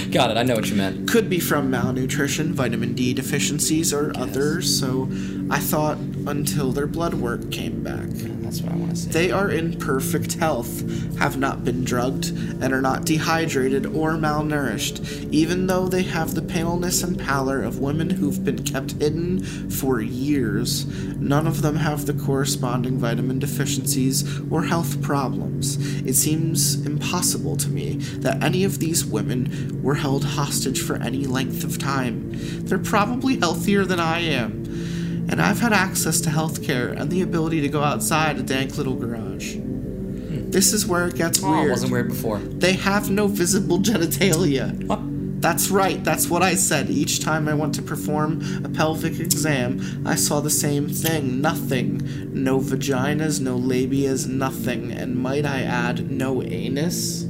Got 0.10 0.30
it. 0.30 0.38
I 0.38 0.42
know 0.42 0.54
what 0.54 0.70
you 0.70 0.76
meant. 0.76 1.06
Could 1.06 1.28
be 1.28 1.38
from 1.38 1.70
malnutrition, 1.70 2.54
vitamin 2.54 2.94
D 2.94 3.12
deficiencies, 3.12 3.92
or 3.92 4.10
others, 4.16 4.74
so 4.80 5.06
I 5.50 5.58
thought 5.58 5.98
until 6.26 6.72
their 6.72 6.86
blood 6.86 7.14
work 7.14 7.50
came 7.50 7.82
back. 7.82 8.08
That's 8.50 8.62
what 8.62 8.72
I 8.72 8.76
want 8.76 8.90
to 8.90 8.96
say. 8.96 9.10
They 9.10 9.30
are 9.30 9.50
in 9.50 9.78
perfect 9.78 10.34
health, 10.34 10.80
have 11.18 11.38
not 11.38 11.64
been 11.64 11.84
drugged, 11.84 12.30
and 12.60 12.72
are 12.72 12.80
not 12.80 13.04
dehydrated 13.04 13.86
or 13.86 14.12
malnourished, 14.12 15.30
even 15.32 15.66
though 15.66 15.86
they 15.86 16.02
have 16.02 16.34
the 16.34 16.42
paleness 16.42 17.02
and 17.02 17.18
pallor 17.18 17.62
of 17.62 17.78
women 17.78 18.10
who've 18.10 18.44
been 18.44 18.64
kept 18.64 18.92
hidden 18.92 19.44
for 19.70 20.00
years. 20.00 20.86
None 21.16 21.46
of 21.46 21.62
them 21.62 21.76
have 21.76 22.06
the 22.06 22.14
corresponding 22.14 22.98
vitamin 22.98 23.38
deficiencies 23.38 24.40
or 24.50 24.64
health 24.64 25.00
problems. 25.00 25.76
It 26.04 26.14
seems 26.14 26.84
impossible 26.84 27.56
to 27.58 27.68
me 27.68 27.96
that 28.18 28.42
any 28.42 28.64
of 28.64 28.78
these 28.78 29.04
women 29.04 29.80
were 29.82 29.94
held 29.94 30.24
hostage 30.24 30.82
for 30.82 30.96
any 30.96 31.26
length 31.26 31.62
of 31.62 31.78
time. 31.78 32.32
They're 32.66 32.78
probably 32.78 33.38
healthier 33.38 33.84
than 33.84 34.00
I 34.00 34.20
am 34.20 34.59
and 35.28 35.40
I've 35.40 35.60
had 35.60 35.72
access 35.72 36.20
to 36.22 36.30
healthcare 36.30 36.98
and 36.98 37.10
the 37.10 37.22
ability 37.22 37.60
to 37.62 37.68
go 37.68 37.82
outside 37.82 38.38
a 38.38 38.42
dank 38.42 38.76
little 38.76 38.94
garage. 38.94 39.56
This 39.58 40.72
is 40.72 40.86
where 40.86 41.06
it 41.06 41.14
gets 41.16 41.42
Oh, 41.42 41.52
it 41.52 41.56
weird. 41.58 41.70
wasn't 41.70 41.92
weird 41.92 42.08
before. 42.08 42.38
They 42.38 42.72
have 42.72 43.10
no 43.10 43.26
visible 43.28 43.78
genitalia. 43.90 44.84
What? 44.86 45.00
That's 45.40 45.70
right, 45.70 46.02
that's 46.04 46.28
what 46.28 46.42
I 46.42 46.54
said. 46.54 46.90
Each 46.90 47.20
time 47.20 47.48
I 47.48 47.54
went 47.54 47.74
to 47.76 47.82
perform 47.82 48.42
a 48.62 48.68
pelvic 48.68 49.18
exam, 49.20 50.02
I 50.06 50.14
saw 50.14 50.40
the 50.40 50.50
same 50.50 50.86
thing 50.88 51.40
nothing. 51.40 52.02
No 52.34 52.58
vaginas, 52.60 53.40
no 53.40 53.58
labias, 53.58 54.28
nothing. 54.28 54.92
And 54.92 55.16
might 55.16 55.46
I 55.46 55.62
add, 55.62 56.10
no 56.10 56.42
anus? 56.42 57.24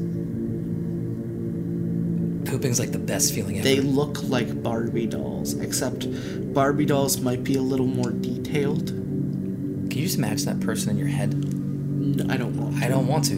Pooping's 2.61 2.79
like 2.79 2.93
the 2.93 2.99
best 2.99 3.35
feeling 3.35 3.57
ever. 3.57 3.65
They 3.67 3.81
look 3.81 4.23
like 4.25 4.63
Barbie 4.63 5.07
dolls, 5.07 5.55
except 5.55 6.07
Barbie 6.53 6.85
dolls 6.85 7.19
might 7.19 7.43
be 7.43 7.55
a 7.55 7.63
little 7.63 7.87
more 7.87 8.11
detailed. 8.11 8.89
Can 8.89 9.93
you 9.93 10.03
just 10.03 10.19
imagine 10.19 10.45
that 10.45 10.61
person 10.61 10.91
in 10.91 10.99
your 10.99 11.09
head? 11.09 11.33
N- 11.33 12.27
I 12.29 12.37
don't 12.37 12.55
want. 12.59 12.83
I 12.83 12.89
don't 12.89 13.07
want 13.07 13.25
to, 13.29 13.37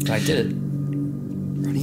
but 0.00 0.10
I 0.10 0.18
did 0.18 0.46
it. 0.46 0.56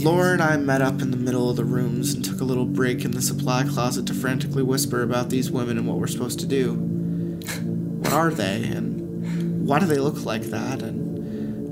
Laura 0.03 0.33
and 0.33 0.41
I 0.41 0.57
met 0.57 0.81
up 0.81 1.01
in 1.01 1.11
the 1.11 1.17
middle 1.17 1.49
of 1.49 1.55
the 1.55 1.63
rooms 1.63 2.13
and 2.13 2.25
took 2.25 2.41
a 2.41 2.43
little 2.43 2.65
break 2.65 3.05
in 3.05 3.11
the 3.11 3.21
supply 3.21 3.63
closet 3.63 4.05
to 4.07 4.13
frantically 4.13 4.61
whisper 4.61 5.01
about 5.01 5.29
these 5.29 5.49
women 5.49 5.77
and 5.77 5.87
what 5.87 5.97
we're 5.97 6.07
supposed 6.07 6.41
to 6.41 6.45
do. 6.45 6.73
What 6.73 8.11
are 8.11 8.31
they, 8.31 8.63
and 8.65 9.65
why 9.65 9.79
do 9.79 9.85
they 9.85 9.97
look 9.97 10.25
like 10.25 10.43
that? 10.43 10.81
And 10.81 11.10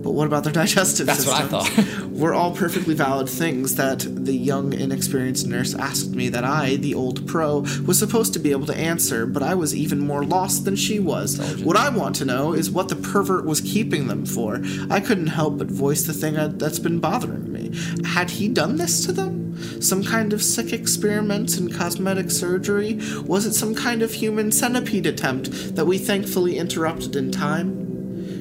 but 0.01 0.11
what 0.11 0.27
about 0.27 0.43
their 0.43 0.53
digestive 0.63 1.05
That's 1.05 1.25
what 1.25 1.35
I 1.35 1.47
systems? 1.47 1.85
thought. 1.85 2.09
were 2.19 2.33
all 2.33 2.51
perfectly 2.51 2.93
valid 2.93 3.29
things 3.29 3.75
that 3.75 3.99
the 3.99 4.35
young, 4.35 4.73
inexperienced 4.73 5.47
nurse 5.47 5.73
asked 5.73 6.11
me 6.11 6.27
that 6.29 6.43
I, 6.43 6.75
the 6.75 6.93
old 6.93 7.25
pro, 7.27 7.59
was 7.85 7.97
supposed 7.97 8.33
to 8.33 8.39
be 8.39 8.51
able 8.51 8.65
to 8.67 8.75
answer, 8.75 9.25
but 9.25 9.41
I 9.41 9.55
was 9.55 9.73
even 9.73 9.99
more 9.99 10.23
lost 10.23 10.65
than 10.65 10.75
she 10.75 10.99
was. 10.99 11.39
What 11.63 11.77
I 11.77 11.89
want 11.89 12.15
to 12.17 12.25
know 12.25 12.53
is 12.53 12.69
what 12.69 12.89
the 12.89 12.95
pervert 12.95 13.45
was 13.45 13.61
keeping 13.61 14.07
them 14.07 14.25
for. 14.25 14.61
I 14.89 14.99
couldn't 14.99 15.27
help 15.27 15.57
but 15.57 15.67
voice 15.67 16.03
the 16.03 16.13
thing 16.13 16.35
that's 16.57 16.79
been 16.79 16.99
bothering 16.99 17.51
me. 17.51 17.71
Had 18.05 18.29
he 18.31 18.47
done 18.49 18.75
this 18.75 19.05
to 19.05 19.11
them? 19.11 19.81
Some 19.81 20.03
kind 20.03 20.33
of 20.33 20.43
sick 20.43 20.73
experiments 20.73 21.57
in 21.57 21.71
cosmetic 21.71 22.31
surgery? 22.31 22.99
Was 23.25 23.45
it 23.45 23.53
some 23.53 23.75
kind 23.75 24.01
of 24.01 24.13
human 24.13 24.51
centipede 24.51 25.05
attempt 25.05 25.75
that 25.75 25.85
we 25.85 25.97
thankfully 25.97 26.57
interrupted 26.57 27.15
in 27.15 27.31
time? 27.31 27.88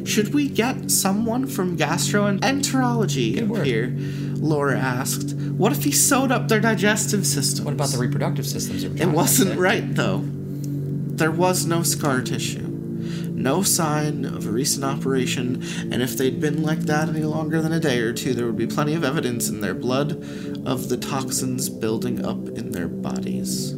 Should 0.09 0.33
we 0.33 0.49
get 0.49 0.91
someone 0.91 1.47
from 1.47 1.77
gastroenterology 1.77 3.47
Good 3.47 3.67
here? 3.67 3.95
Laura 4.37 4.79
asked. 4.79 5.35
What 5.35 5.73
if 5.73 5.85
he 5.85 5.93
sewed 5.93 6.33
up 6.33 6.49
their 6.49 6.61
digestive 6.61 7.27
system? 7.27 7.67
What 7.67 7.75
about 7.75 7.91
the 7.91 7.99
reproductive 7.99 8.47
systems? 8.47 8.85
It 8.85 9.07
wasn't 9.07 9.61
right, 9.61 9.95
though. 9.95 10.25
There 10.25 11.31
was 11.31 11.67
no 11.67 11.83
scar 11.83 12.23
tissue. 12.23 12.63
No 12.63 13.63
sign 13.63 14.25
of 14.25 14.47
a 14.47 14.51
recent 14.51 14.83
operation, 14.83 15.63
and 15.93 16.03
if 16.03 16.17
they'd 16.17 16.41
been 16.41 16.63
like 16.63 16.81
that 16.81 17.11
any 17.11 17.23
longer 17.23 17.61
than 17.61 17.73
a 17.73 17.79
day 17.79 18.01
or 18.01 18.15
two, 18.15 18.33
there 18.33 18.47
would 18.47 18.57
be 18.57 18.67
plenty 18.67 18.95
of 18.95 19.05
evidence 19.05 19.51
in 19.51 19.61
their 19.61 19.75
blood 19.75 20.13
of 20.67 20.89
the 20.89 20.97
toxins 20.97 21.69
building 21.69 22.25
up 22.25 22.49
in 22.49 22.73
their 22.73 22.89
bodies. 22.89 23.75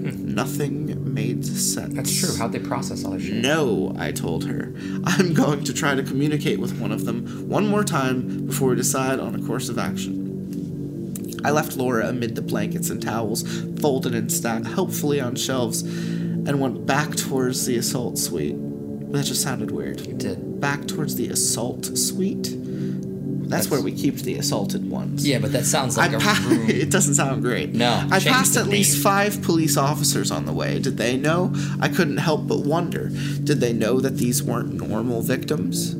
Nothing 0.00 1.12
made 1.12 1.44
sense. 1.44 1.94
That's 1.94 2.18
true. 2.18 2.34
How'd 2.36 2.52
they 2.52 2.58
process 2.58 3.04
all 3.04 3.12
that 3.12 3.20
shit? 3.20 3.34
No, 3.34 3.94
I 3.98 4.12
told 4.12 4.44
her. 4.46 4.72
I'm 5.04 5.34
going 5.34 5.64
to 5.64 5.74
try 5.74 5.94
to 5.94 6.02
communicate 6.02 6.58
with 6.58 6.80
one 6.80 6.90
of 6.90 7.04
them 7.04 7.48
one 7.48 7.66
more 7.66 7.84
time 7.84 8.46
before 8.46 8.70
we 8.70 8.76
decide 8.76 9.20
on 9.20 9.34
a 9.34 9.46
course 9.46 9.68
of 9.68 9.78
action. 9.78 11.40
I 11.44 11.50
left 11.50 11.76
Laura 11.76 12.08
amid 12.08 12.34
the 12.34 12.42
blankets 12.42 12.90
and 12.90 13.02
towels, 13.02 13.42
folded 13.80 14.14
and 14.14 14.30
stacked 14.30 14.66
helpfully 14.66 15.20
on 15.20 15.36
shelves, 15.36 15.82
and 15.82 16.60
went 16.60 16.86
back 16.86 17.16
towards 17.16 17.66
the 17.66 17.76
assault 17.76 18.18
suite. 18.18 18.56
That 19.12 19.24
just 19.24 19.42
sounded 19.42 19.70
weird. 19.70 20.06
You 20.06 20.14
did. 20.14 20.60
Back 20.60 20.86
towards 20.86 21.16
the 21.16 21.28
assault 21.28 21.98
suite? 21.98 22.56
That's, 23.50 23.66
That's- 23.66 23.70
where 23.70 23.80
we 23.82 23.92
keep 23.92 24.16
the 24.16 24.36
assaulted 24.36 24.88
ones. 24.90 25.26
Yeah, 25.26 25.38
but 25.40 25.52
that 25.52 25.66
sounds 25.66 25.96
like 25.96 26.12
I 26.12 26.14
a 26.14 26.18
pa- 26.20 26.44
room. 26.48 26.68
it 26.70 26.90
doesn't 26.90 27.14
sound 27.14 27.42
great. 27.42 27.74
No, 27.74 28.06
I 28.10 28.20
passed 28.20 28.56
at 28.56 28.68
least 28.68 29.02
five 29.02 29.42
police 29.42 29.76
officers 29.76 30.30
on 30.30 30.46
the 30.46 30.52
way. 30.52 30.78
Did 30.78 30.96
they 30.96 31.16
know? 31.16 31.52
I 31.80 31.88
couldn't 31.88 32.18
help 32.18 32.46
but 32.46 32.60
wonder. 32.60 33.08
Did 33.08 33.60
they 33.60 33.72
know 33.72 34.00
that 34.00 34.16
these 34.16 34.42
weren't 34.42 34.72
normal 34.74 35.20
victims? 35.22 35.96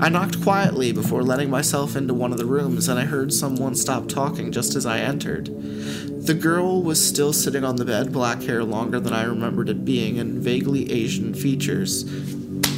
I 0.00 0.08
knocked 0.10 0.42
quietly 0.42 0.92
before 0.92 1.22
letting 1.22 1.48
myself 1.48 1.96
into 1.96 2.12
one 2.12 2.32
of 2.32 2.38
the 2.38 2.44
rooms, 2.44 2.88
and 2.88 2.98
I 2.98 3.04
heard 3.04 3.32
someone 3.32 3.74
stop 3.74 4.08
talking 4.08 4.52
just 4.52 4.74
as 4.74 4.84
I 4.84 4.98
entered. 4.98 5.46
The 6.26 6.34
girl 6.34 6.82
was 6.82 7.02
still 7.06 7.32
sitting 7.32 7.64
on 7.64 7.76
the 7.76 7.84
bed, 7.84 8.12
black 8.12 8.42
hair 8.42 8.64
longer 8.64 8.98
than 9.00 9.12
I 9.12 9.22
remembered 9.24 9.68
it 9.68 9.84
being, 9.84 10.18
and 10.18 10.38
vaguely 10.42 10.90
Asian 10.92 11.32
features. 11.34 12.04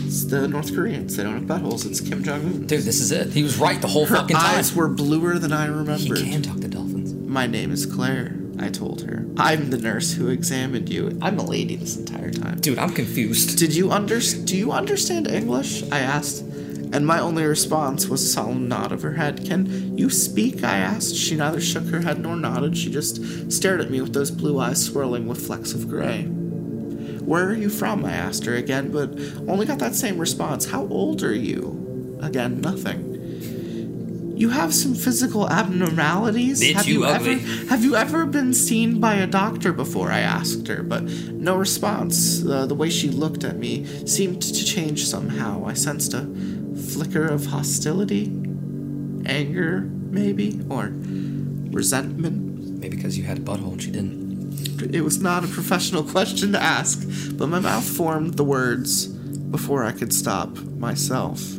It's 0.08 0.24
the 0.24 0.48
North 0.48 0.74
Koreans. 0.74 1.18
They 1.18 1.22
don't 1.22 1.34
have 1.34 1.42
buttholes. 1.42 1.84
It's 1.84 2.00
Kim 2.00 2.24
Jong 2.24 2.40
Un. 2.40 2.66
Dude, 2.66 2.82
this 2.82 3.02
is 3.02 3.12
it. 3.12 3.28
He 3.28 3.42
was 3.42 3.58
right 3.58 3.78
the 3.78 3.88
whole 3.88 4.06
Her 4.06 4.16
fucking 4.16 4.36
time. 4.36 4.58
eyes 4.58 4.74
were 4.74 4.88
bluer 4.88 5.38
than 5.38 5.52
I 5.52 5.66
he 5.96 6.30
can 6.30 6.40
talk 6.40 6.60
to 6.60 6.68
dolphins. 6.68 7.12
My 7.12 7.46
name 7.46 7.70
is 7.70 7.84
Claire, 7.84 8.34
I 8.58 8.70
told 8.70 9.02
her. 9.02 9.26
I'm 9.36 9.68
the 9.68 9.76
nurse 9.76 10.14
who 10.14 10.28
examined 10.28 10.88
you. 10.88 11.18
I'm 11.20 11.38
a 11.38 11.44
lady 11.44 11.76
this 11.76 11.98
entire 11.98 12.30
time. 12.30 12.58
Dude, 12.58 12.78
I'm 12.78 12.94
confused. 12.94 13.58
Did 13.58 13.76
you 13.76 13.90
under 13.90 14.18
do 14.20 14.56
you 14.56 14.72
understand 14.72 15.28
English? 15.28 15.82
I 15.92 15.98
asked. 15.98 16.40
And 16.40 17.06
my 17.06 17.20
only 17.20 17.44
response 17.44 18.08
was 18.08 18.22
a 18.22 18.28
solemn 18.28 18.66
nod 18.66 18.92
of 18.92 19.02
her 19.02 19.12
head. 19.12 19.44
Can 19.46 19.98
you 19.98 20.08
speak? 20.08 20.64
I 20.64 20.78
asked. 20.78 21.16
She 21.16 21.36
neither 21.36 21.60
shook 21.60 21.84
her 21.88 22.00
head 22.00 22.18
nor 22.18 22.34
nodded. 22.34 22.78
She 22.78 22.90
just 22.90 23.52
stared 23.52 23.82
at 23.82 23.90
me 23.90 24.00
with 24.00 24.14
those 24.14 24.30
blue 24.30 24.58
eyes 24.58 24.82
swirling 24.82 25.28
with 25.28 25.46
flecks 25.46 25.74
of 25.74 25.86
gray. 25.86 26.26
Where 27.28 27.50
are 27.50 27.54
you 27.54 27.68
from? 27.68 28.06
I 28.06 28.12
asked 28.12 28.46
her 28.46 28.54
again, 28.54 28.90
but 28.90 29.10
only 29.46 29.66
got 29.66 29.78
that 29.80 29.94
same 29.94 30.16
response. 30.16 30.64
How 30.64 30.86
old 30.86 31.22
are 31.22 31.34
you? 31.34 32.16
Again, 32.22 32.62
nothing. 32.62 34.34
You 34.34 34.48
have 34.48 34.72
some 34.72 34.94
physical 34.94 35.46
abnormalities. 35.46 36.62
Bitch, 36.62 36.72
have 36.72 36.86
you 36.88 37.04
ever 37.04 37.32
ugly. 37.32 37.66
have 37.66 37.84
you 37.84 37.96
ever 37.96 38.24
been 38.24 38.54
seen 38.54 38.98
by 38.98 39.16
a 39.16 39.26
doctor 39.26 39.74
before? 39.74 40.10
I 40.10 40.20
asked 40.20 40.68
her, 40.68 40.82
but 40.82 41.02
no 41.02 41.54
response. 41.54 42.46
Uh, 42.46 42.64
the 42.64 42.74
way 42.74 42.88
she 42.88 43.10
looked 43.10 43.44
at 43.44 43.58
me 43.58 43.84
seemed 44.06 44.40
to 44.40 44.64
change 44.64 45.04
somehow. 45.04 45.66
I 45.66 45.74
sensed 45.74 46.14
a 46.14 46.22
flicker 46.94 47.26
of 47.26 47.44
hostility, 47.44 48.32
anger, 49.26 49.82
maybe, 49.82 50.62
or 50.70 50.92
resentment. 51.72 52.80
Maybe 52.80 52.96
because 52.96 53.18
you 53.18 53.24
had 53.24 53.38
a 53.38 53.42
butthole 53.42 53.72
and 53.72 53.82
she 53.82 53.90
didn't. 53.90 54.27
It 54.92 55.02
was 55.02 55.20
not 55.20 55.44
a 55.44 55.48
professional 55.48 56.02
question 56.14 56.52
to 56.52 56.62
ask, 56.62 57.06
but 57.36 57.48
my 57.48 57.60
mouth 57.60 57.88
formed 57.88 58.34
the 58.34 58.44
words 58.44 59.06
before 59.06 59.84
I 59.84 59.92
could 59.92 60.12
stop 60.12 60.56
myself. 60.56 61.58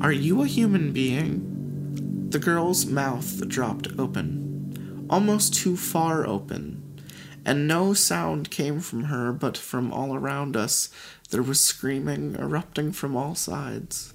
Are 0.00 0.12
you 0.12 0.42
a 0.42 0.46
human 0.46 0.92
being? 0.92 2.28
The 2.30 2.38
girl's 2.38 2.86
mouth 2.86 3.46
dropped 3.48 3.88
open, 3.98 5.06
almost 5.08 5.54
too 5.54 5.76
far 5.76 6.26
open, 6.26 7.00
and 7.44 7.68
no 7.68 7.94
sound 7.94 8.50
came 8.50 8.80
from 8.80 9.04
her, 9.04 9.32
but 9.32 9.56
from 9.56 9.92
all 9.92 10.14
around 10.14 10.56
us 10.56 10.90
there 11.30 11.42
was 11.42 11.60
screaming 11.60 12.36
erupting 12.38 12.92
from 12.92 13.16
all 13.16 13.34
sides. 13.34 14.13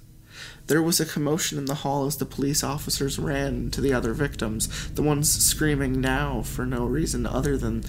There 0.70 0.80
was 0.80 1.00
a 1.00 1.04
commotion 1.04 1.58
in 1.58 1.64
the 1.64 1.74
hall 1.74 2.06
as 2.06 2.18
the 2.18 2.24
police 2.24 2.62
officers 2.62 3.18
ran 3.18 3.72
to 3.72 3.80
the 3.80 3.92
other 3.92 4.12
victims, 4.12 4.88
the 4.90 5.02
ones 5.02 5.28
screaming 5.28 6.00
now 6.00 6.42
for 6.42 6.64
no 6.64 6.86
reason 6.86 7.26
other 7.26 7.56
than 7.56 7.82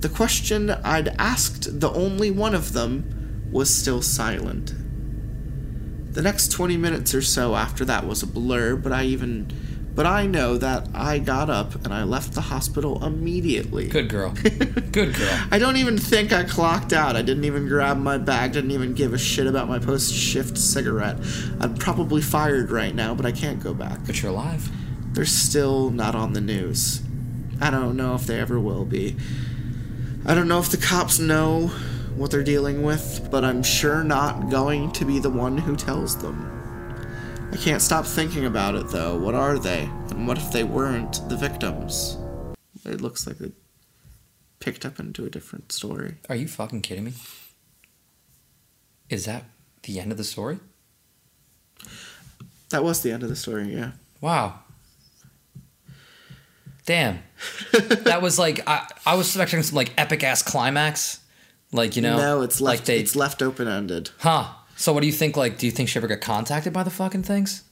the 0.00 0.08
question 0.08 0.70
I'd 0.70 1.08
asked 1.18 1.80
the 1.80 1.92
only 1.92 2.30
one 2.30 2.54
of 2.54 2.72
them 2.72 3.46
was 3.52 3.68
still 3.68 4.00
silent. 4.00 4.72
The 6.14 6.22
next 6.22 6.50
20 6.50 6.78
minutes 6.78 7.14
or 7.14 7.20
so 7.20 7.56
after 7.56 7.84
that 7.84 8.06
was 8.06 8.22
a 8.22 8.26
blur, 8.26 8.74
but 8.76 8.90
I 8.90 9.04
even 9.04 9.52
but 9.94 10.06
I 10.06 10.26
know 10.26 10.58
that 10.58 10.88
I 10.92 11.18
got 11.20 11.48
up 11.48 11.74
and 11.84 11.94
I 11.94 12.02
left 12.02 12.34
the 12.34 12.40
hospital 12.40 13.04
immediately. 13.04 13.88
Good 13.88 14.08
girl. 14.08 14.30
Good 14.42 15.14
girl. 15.14 15.46
I 15.50 15.58
don't 15.58 15.76
even 15.76 15.98
think 15.98 16.32
I 16.32 16.42
clocked 16.42 16.92
out. 16.92 17.14
I 17.14 17.22
didn't 17.22 17.44
even 17.44 17.68
grab 17.68 17.98
my 17.98 18.18
bag, 18.18 18.52
didn't 18.52 18.72
even 18.72 18.94
give 18.94 19.14
a 19.14 19.18
shit 19.18 19.46
about 19.46 19.68
my 19.68 19.78
post 19.78 20.12
shift 20.12 20.58
cigarette. 20.58 21.18
I'm 21.60 21.76
probably 21.76 22.22
fired 22.22 22.70
right 22.70 22.94
now, 22.94 23.14
but 23.14 23.24
I 23.24 23.32
can't 23.32 23.62
go 23.62 23.72
back. 23.72 24.00
But 24.04 24.20
you're 24.20 24.32
alive. 24.32 24.68
They're 25.12 25.24
still 25.24 25.90
not 25.90 26.16
on 26.16 26.32
the 26.32 26.40
news. 26.40 27.00
I 27.60 27.70
don't 27.70 27.96
know 27.96 28.16
if 28.16 28.26
they 28.26 28.40
ever 28.40 28.58
will 28.58 28.84
be. 28.84 29.16
I 30.26 30.34
don't 30.34 30.48
know 30.48 30.58
if 30.58 30.70
the 30.70 30.76
cops 30.76 31.20
know 31.20 31.68
what 32.16 32.30
they're 32.30 32.42
dealing 32.42 32.82
with, 32.82 33.28
but 33.30 33.44
I'm 33.44 33.62
sure 33.62 34.02
not 34.02 34.50
going 34.50 34.90
to 34.92 35.04
be 35.04 35.18
the 35.20 35.30
one 35.30 35.58
who 35.58 35.76
tells 35.76 36.18
them. 36.18 36.53
I 37.54 37.56
can't 37.56 37.80
stop 37.80 38.04
thinking 38.04 38.46
about 38.46 38.74
it 38.74 38.88
though. 38.88 39.16
What 39.16 39.36
are 39.36 39.60
they? 39.60 39.88
And 40.10 40.26
what 40.26 40.38
if 40.38 40.50
they 40.50 40.64
weren't 40.64 41.26
the 41.28 41.36
victims? 41.36 42.18
It 42.84 43.00
looks 43.00 43.28
like 43.28 43.38
they 43.38 43.52
picked 44.58 44.84
up 44.84 44.98
into 44.98 45.24
a 45.24 45.30
different 45.30 45.70
story. 45.70 46.16
Are 46.28 46.34
you 46.34 46.48
fucking 46.48 46.82
kidding 46.82 47.04
me? 47.04 47.12
Is 49.08 49.26
that 49.26 49.44
the 49.84 50.00
end 50.00 50.10
of 50.10 50.18
the 50.18 50.24
story? 50.24 50.58
That 52.70 52.82
was 52.82 53.02
the 53.02 53.12
end 53.12 53.22
of 53.22 53.28
the 53.28 53.36
story, 53.36 53.72
yeah. 53.72 53.92
Wow. 54.20 54.58
Damn. 56.86 57.20
that 57.72 58.20
was 58.20 58.36
like 58.36 58.68
I, 58.68 58.88
I 59.06 59.14
was 59.14 59.28
expecting 59.28 59.62
some 59.62 59.76
like 59.76 59.92
epic 59.96 60.24
ass 60.24 60.42
climax. 60.42 61.20
Like, 61.70 61.94
you 61.94 62.02
know. 62.02 62.16
no, 62.16 62.42
it's 62.42 62.60
left 62.60 62.80
like 62.80 62.86
they 62.86 62.98
it's 62.98 63.14
left 63.14 63.42
open 63.42 63.68
ended. 63.68 64.10
Huh. 64.18 64.54
So 64.84 64.92
what 64.92 65.00
do 65.00 65.06
you 65.06 65.14
think 65.14 65.34
like 65.34 65.56
do 65.56 65.64
you 65.64 65.72
think 65.72 65.88
she 65.88 65.98
ever 65.98 66.06
got 66.06 66.20
contacted 66.20 66.74
by 66.74 66.82
the 66.82 66.90
fucking 66.90 67.22
things? 67.22 67.62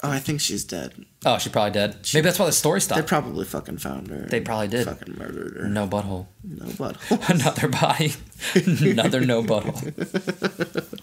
Oh, 0.00 0.10
I 0.12 0.20
think 0.20 0.40
she's 0.40 0.62
dead. 0.62 0.92
Oh, 1.26 1.38
she 1.38 1.50
probably 1.50 1.72
dead. 1.72 1.96
Maybe 2.14 2.22
that's 2.22 2.38
why 2.38 2.46
the 2.46 2.52
story 2.52 2.80
stopped. 2.80 3.00
They 3.00 3.04
probably 3.08 3.44
fucking 3.44 3.78
found 3.78 4.10
her. 4.10 4.18
They 4.30 4.38
probably 4.40 4.68
did. 4.68 4.86
Fucking 4.86 5.16
murdered 5.18 5.56
her. 5.56 5.68
No 5.68 5.88
butthole. 5.88 6.28
No 6.44 6.66
butt. 6.78 6.98
Another 7.28 7.66
body. 7.66 8.12
Another 8.54 9.22
no 9.22 9.42
butthole. 9.42 11.00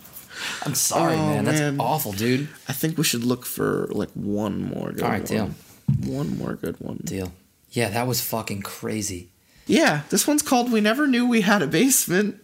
I'm 0.65 0.75
sorry, 0.75 1.15
Oh, 1.15 1.17
man. 1.17 1.43
That's 1.43 1.59
man. 1.59 1.81
awful, 1.81 2.13
dude. 2.13 2.47
I 2.69 2.73
think 2.73 2.97
we 2.97 3.03
should 3.03 3.25
look 3.25 3.45
for 3.45 3.89
like 3.91 4.11
one 4.11 4.61
more 4.61 4.93
good 4.93 5.01
one. 5.01 5.03
All 5.03 5.11
right, 5.11 5.29
one. 5.29 5.55
deal. 5.97 6.09
One 6.13 6.37
more 6.37 6.53
good 6.53 6.79
one. 6.79 7.01
Deal. 7.03 7.33
Yeah, 7.71 7.89
that 7.89 8.07
was 8.07 8.21
fucking 8.21 8.61
crazy. 8.61 9.31
Yeah, 9.67 10.03
this 10.09 10.25
one's 10.25 10.41
called 10.41 10.71
"We 10.71 10.79
Never 10.79 11.05
Knew 11.05 11.27
We 11.27 11.41
Had 11.41 11.61
a 11.61 11.67
Basement," 11.67 12.40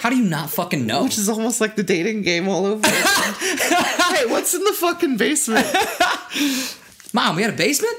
How 0.00 0.10
do 0.10 0.16
you 0.16 0.24
not 0.24 0.50
fucking 0.50 0.86
know? 0.86 1.04
which 1.04 1.18
is 1.18 1.28
almost 1.28 1.60
like 1.60 1.76
the 1.76 1.82
dating 1.82 2.22
game 2.22 2.48
all 2.48 2.66
over. 2.66 2.86
hey, 2.88 4.26
what's 4.26 4.54
in 4.54 4.64
the 4.64 4.72
fucking 4.72 5.16
basement? 5.16 5.66
Mom, 7.12 7.36
we 7.36 7.42
had 7.42 7.54
a 7.54 7.56
basement? 7.56 7.96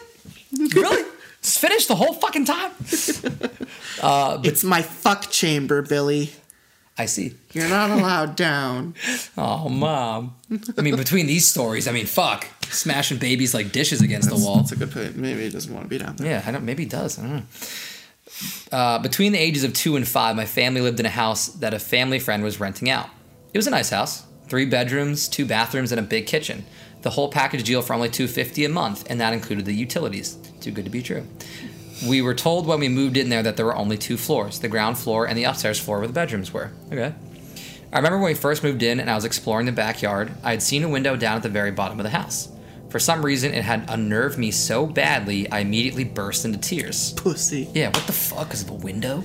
Really? 0.73 1.03
It's 1.39 1.57
finished 1.57 1.87
the 1.87 1.95
whole 1.95 2.13
fucking 2.13 2.45
time? 2.45 2.71
Uh, 4.01 4.39
it's 4.45 4.63
my 4.63 4.81
fuck 4.81 5.29
chamber, 5.29 5.81
Billy. 5.81 6.31
I 6.97 7.05
see. 7.05 7.33
You're 7.51 7.67
not 7.67 7.89
allowed 7.89 8.37
down. 8.37 8.95
Oh, 9.37 9.67
mom. 9.67 10.35
I 10.77 10.81
mean, 10.81 10.95
between 10.95 11.27
these 11.27 11.45
stories, 11.47 11.85
I 11.87 11.91
mean, 11.91 12.05
fuck. 12.05 12.47
Smashing 12.69 13.17
babies 13.17 13.53
like 13.53 13.71
dishes 13.73 14.01
against 14.01 14.29
the 14.29 14.37
wall. 14.37 14.57
That's 14.57 14.71
a 14.71 14.75
good 14.77 14.91
point. 14.91 15.17
Maybe 15.17 15.43
he 15.43 15.49
doesn't 15.49 15.73
want 15.73 15.85
to 15.85 15.89
be 15.89 15.97
down 15.97 16.15
there. 16.15 16.29
Yeah, 16.31 16.43
I 16.45 16.51
don't. 16.51 16.63
Maybe 16.63 16.83
he 16.83 16.89
does. 16.89 17.19
I 17.19 17.23
don't 17.23 17.35
know. 17.35 17.43
Uh, 18.71 18.99
between 18.99 19.31
the 19.31 19.39
ages 19.39 19.63
of 19.63 19.73
two 19.73 19.95
and 19.95 20.07
five, 20.07 20.35
my 20.35 20.45
family 20.45 20.81
lived 20.81 20.99
in 20.99 21.05
a 21.05 21.09
house 21.09 21.47
that 21.47 21.73
a 21.73 21.79
family 21.79 22.19
friend 22.19 22.43
was 22.43 22.59
renting 22.59 22.89
out. 22.89 23.09
It 23.53 23.57
was 23.57 23.67
a 23.67 23.71
nice 23.71 23.89
house, 23.89 24.25
three 24.47 24.65
bedrooms, 24.65 25.27
two 25.27 25.45
bathrooms, 25.45 25.91
and 25.91 25.99
a 25.99 26.03
big 26.03 26.27
kitchen. 26.27 26.65
The 27.01 27.11
whole 27.11 27.29
package 27.29 27.63
deal 27.63 27.81
for 27.81 27.93
only 27.93 28.09
two 28.09 28.27
fifty 28.27 28.65
a 28.65 28.69
month, 28.69 29.09
and 29.09 29.19
that 29.21 29.33
included 29.33 29.65
the 29.65 29.73
utilities. 29.73 30.37
Too 30.61 30.71
good 30.71 30.85
to 30.85 30.91
be 30.91 31.01
true. 31.01 31.25
We 32.07 32.21
were 32.21 32.33
told 32.33 32.65
when 32.65 32.79
we 32.79 32.89
moved 32.89 33.17
in 33.17 33.29
there 33.29 33.43
that 33.43 33.57
there 33.57 33.65
were 33.65 33.75
only 33.75 33.97
two 33.97 34.17
floors: 34.17 34.59
the 34.59 34.67
ground 34.67 34.97
floor 34.97 35.27
and 35.27 35.37
the 35.37 35.45
upstairs 35.45 35.79
floor 35.79 35.99
where 35.99 36.07
the 36.07 36.13
bedrooms 36.13 36.53
were. 36.53 36.71
Okay. 36.91 37.13
I 37.91 37.97
remember 37.97 38.19
when 38.19 38.27
we 38.27 38.35
first 38.35 38.63
moved 38.63 38.83
in 38.83 38.99
and 38.99 39.09
I 39.09 39.15
was 39.15 39.25
exploring 39.25 39.65
the 39.65 39.71
backyard, 39.71 40.31
I 40.43 40.51
had 40.51 40.61
seen 40.61 40.83
a 40.83 40.89
window 40.89 41.15
down 41.15 41.37
at 41.37 41.43
the 41.43 41.49
very 41.49 41.71
bottom 41.71 41.99
of 41.99 42.03
the 42.03 42.11
house. 42.11 42.47
For 42.89 42.99
some 42.99 43.23
reason, 43.23 43.53
it 43.53 43.63
had 43.63 43.85
unnerved 43.87 44.37
me 44.39 44.49
so 44.51 44.85
badly, 44.87 45.49
I 45.51 45.59
immediately 45.59 46.03
burst 46.03 46.43
into 46.45 46.57
tears. 46.57 47.13
Pussy. 47.13 47.69
Yeah, 47.73 47.87
what 47.87 48.05
the 48.07 48.13
fuck 48.13 48.53
is 48.53 48.65
the 48.65 48.73
window? 48.73 49.23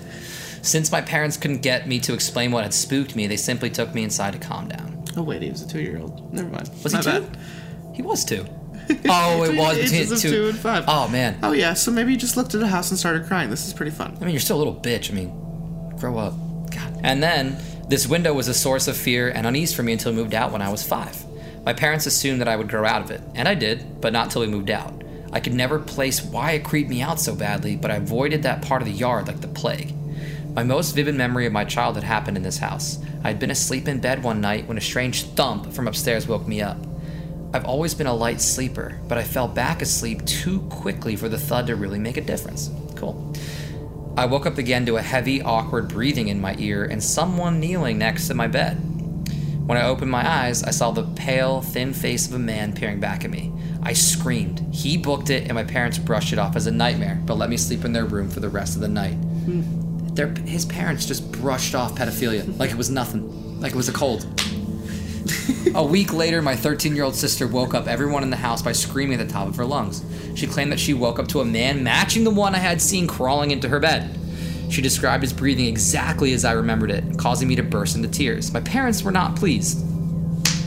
Since 0.63 0.93
my 0.93 1.01
parents 1.01 1.37
couldn't 1.37 1.63
get 1.63 1.87
me 1.89 1.99
to 2.01 2.13
explain 2.15 2.51
what 2.53 2.65
had 2.65 2.75
spooked 2.75 3.17
me, 3.17 3.27
they 3.27 3.37
simply 3.37 3.71
took 3.71 3.95
me 3.95 4.03
inside 4.05 4.33
to 4.35 4.39
calm 4.39 4.69
down. 4.69 5.05
Oh 5.17 5.23
wait, 5.23 5.43
he 5.43 5.51
was 5.51 5.63
a 5.63 5.69
two-year-old. 5.69 6.33
Never 6.33 6.49
mind. 6.49 6.71
Was 6.83 6.93
My 6.93 6.99
he 7.01 7.05
two? 7.05 7.11
bad. 7.21 7.39
He 7.95 8.03
was 8.03 8.25
two. 8.25 8.45
Oh, 9.09 9.45
it 9.45 9.57
was 9.57 9.79
between 9.79 9.95
ages 10.01 10.13
of 10.13 10.21
two. 10.21 10.31
two 10.31 10.49
and 10.49 10.59
five. 10.59 10.85
Oh 10.87 11.09
man. 11.09 11.39
Oh 11.43 11.53
yeah, 11.53 11.73
so 11.73 11.91
maybe 11.91 12.13
you 12.13 12.19
just 12.19 12.37
looked 12.37 12.55
at 12.55 12.61
a 12.63 12.67
house 12.67 12.91
and 12.91 12.99
started 12.99 13.25
crying. 13.27 13.49
This 13.49 13.67
is 13.67 13.73
pretty 13.73 13.93
fun. 13.93 14.15
I 14.21 14.25
mean, 14.25 14.33
you're 14.35 14.41
still 14.41 14.57
a 14.57 14.63
little 14.63 14.75
bitch. 14.75 15.11
I 15.11 15.15
mean, 15.15 15.31
grow 15.97 16.19
up. 16.19 16.35
God. 16.71 17.01
And 17.03 17.23
then 17.23 17.57
this 17.89 18.07
window 18.07 18.35
was 18.35 18.49
a 18.49 18.53
source 18.53 18.87
of 18.87 18.95
fear 18.95 19.31
and 19.31 19.47
unease 19.47 19.73
for 19.73 19.83
me 19.83 19.95
until 19.95 20.13
I 20.13 20.15
moved 20.15 20.35
out 20.35 20.53
when 20.53 20.61
I 20.61 20.69
was 20.71 20.83
five. 20.83 21.24
My 21.65 21.73
parents 21.73 22.07
assumed 22.07 22.41
that 22.41 22.49
I 22.49 22.57
would 22.57 22.69
grow 22.69 22.85
out 22.85 23.03
of 23.03 23.11
it, 23.11 23.23
and 23.35 23.49
I 23.49 23.55
did, 23.55 24.01
but 24.01 24.13
not 24.13 24.31
till 24.31 24.43
we 24.43 24.49
moved 24.49 24.71
out. 24.71 25.03
I 25.33 25.41
could 25.41 25.55
never 25.55 25.79
place 25.79 26.23
why 26.23 26.53
it 26.53 26.65
creeped 26.65 26.91
me 26.91 27.01
out 27.01 27.19
so 27.19 27.35
badly, 27.35 27.75
but 27.75 27.91
I 27.91 27.97
avoided 27.97 28.43
that 28.43 28.63
part 28.63 28.83
of 28.83 28.87
the 28.87 28.95
yard 28.95 29.27
like 29.27 29.41
the 29.41 29.49
plague. 29.49 29.95
My 30.55 30.63
most 30.63 30.95
vivid 30.95 31.17
memory 31.17 31.47
of 31.47 31.53
my 31.53 31.65
childhood 31.65 32.05
happened 32.05 32.37
in 32.37 32.43
this 32.43 32.59
house. 32.59 32.99
I 33.25 33.29
had 33.29 33.41
been 33.41 33.51
asleep 33.51 33.89
in 33.89 33.99
bed 33.99 34.23
one 34.23 34.41
night 34.41 34.69
when 34.69 34.79
a 34.79 34.83
strange 34.83 35.25
thump 35.25 35.73
from 35.73 35.89
upstairs 35.89 36.29
woke 36.29 36.47
me 36.47 36.61
up. 36.61 36.77
I've 37.53 37.65
always 37.65 37.95
been 37.95 38.07
a 38.07 38.15
light 38.15 38.41
sleeper, 38.41 39.01
but 39.09 39.17
I 39.17 39.25
fell 39.25 39.49
back 39.49 39.81
asleep 39.81 40.25
too 40.27 40.61
quickly 40.69 41.17
for 41.17 41.29
the 41.29 41.39
thud 41.39 41.67
to 41.69 41.77
really 41.77 41.99
make 41.99 42.17
a 42.17 42.21
difference. 42.21 42.71
Cool. 42.95 43.35
I 44.17 44.27
woke 44.27 44.47
up 44.47 44.59
again 44.59 44.87
to 44.87 44.99
a 44.99 45.03
heavy, 45.03 45.43
awkward 45.43 45.89
breathing 45.89 46.29
in 46.29 46.41
my 46.41 46.55
ear 46.59 46.85
and 46.85 47.03
someone 47.03 47.59
kneeling 47.59 47.99
next 47.99 48.29
to 48.29 48.35
my 48.35 48.47
bed. 48.47 48.94
When 49.67 49.79
I 49.79 49.87
opened 49.87 50.11
my 50.11 50.29
eyes, 50.29 50.63
I 50.63 50.73
saw 50.73 50.91
the 50.91 51.05
pale, 51.17 51.63
thin 51.63 51.95
face 51.95 52.29
of 52.29 52.35
a 52.35 52.39
man 52.39 52.75
peering 52.75 53.01
back 53.01 53.25
at 53.25 53.31
me. 53.31 53.51
I 53.83 53.95
screamed. 53.95 54.61
He 54.75 54.99
booked 54.99 55.31
it, 55.31 55.45
and 55.45 55.55
my 55.55 55.65
parents 55.65 55.97
brushed 55.97 56.35
it 56.35 56.39
off 56.39 56.55
as 56.55 56.67
a 56.67 56.71
nightmare, 56.71 57.19
but 57.25 57.39
let 57.39 57.49
me 57.49 57.57
sleep 57.57 57.85
in 57.87 57.95
their 57.95 58.05
room 58.05 58.29
for 58.29 58.41
the 58.41 58.49
rest 58.51 58.75
of 58.75 58.83
the 58.83 58.89
night. 58.89 59.15
Hmm. 59.15 60.15
Their, 60.15 60.29
his 60.45 60.67
parents 60.67 61.07
just 61.07 61.33
brushed 61.33 61.75
off 61.75 61.95
pedophilia 61.95 62.59
like 62.59 62.71
it 62.71 62.77
was 62.77 62.91
nothing, 62.91 63.59
like 63.59 63.73
it 63.73 63.77
was 63.77 63.89
a 63.89 63.93
cold. 63.93 64.27
A 65.75 65.83
week 65.83 66.13
later, 66.13 66.43
my 66.43 66.55
13 66.55 66.95
year 66.95 67.05
old 67.05 67.15
sister 67.15 67.49
woke 67.49 67.75
up 67.75 67.89
everyone 67.89 68.23
in 68.23 68.31
the 68.31 68.37
house 68.37 68.63
by 68.63 68.73
screaming 68.73 69.19
at 69.19 69.27
the 69.27 69.33
top 69.33 69.49
of 69.49 69.57
her 69.57 69.65
lungs. 69.65 70.05
She 70.35 70.47
claimed 70.47 70.71
that 70.73 70.79
she 70.79 70.93
woke 70.93 71.19
up 71.19 71.27
to 71.29 71.41
a 71.41 71.45
man 71.45 71.83
matching 71.83 72.23
the 72.23 72.31
one 72.31 72.55
I 72.55 72.59
had 72.59 72.83
seen 72.83 73.07
crawling 73.07 73.51
into 73.51 73.69
her 73.69 73.81
bed. 73.81 74.17
She 74.71 74.83
described 74.83 75.23
his 75.23 75.33
breathing 75.33 75.67
exactly 75.67 76.33
as 76.33 76.45
I 76.45 76.53
remembered 76.53 76.91
it, 76.91 77.17
causing 77.19 77.49
me 77.49 77.57
to 77.57 77.63
burst 77.63 77.97
into 77.97 78.09
tears. 78.09 78.53
My 78.53 78.61
parents 78.61 79.03
were 79.03 79.13
not 79.13 79.37
pleased. 79.37 79.85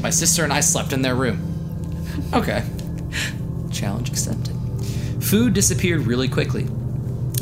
My 0.01 0.09
sister 0.09 0.43
and 0.43 0.53
I 0.53 0.59
slept 0.61 0.93
in 0.93 1.01
their 1.01 1.15
room. 1.15 1.41
Okay. 2.33 2.63
Challenge 3.71 4.09
accepted. 4.09 4.55
Food 5.21 5.53
disappeared 5.53 6.01
really 6.01 6.27
quickly. 6.29 6.65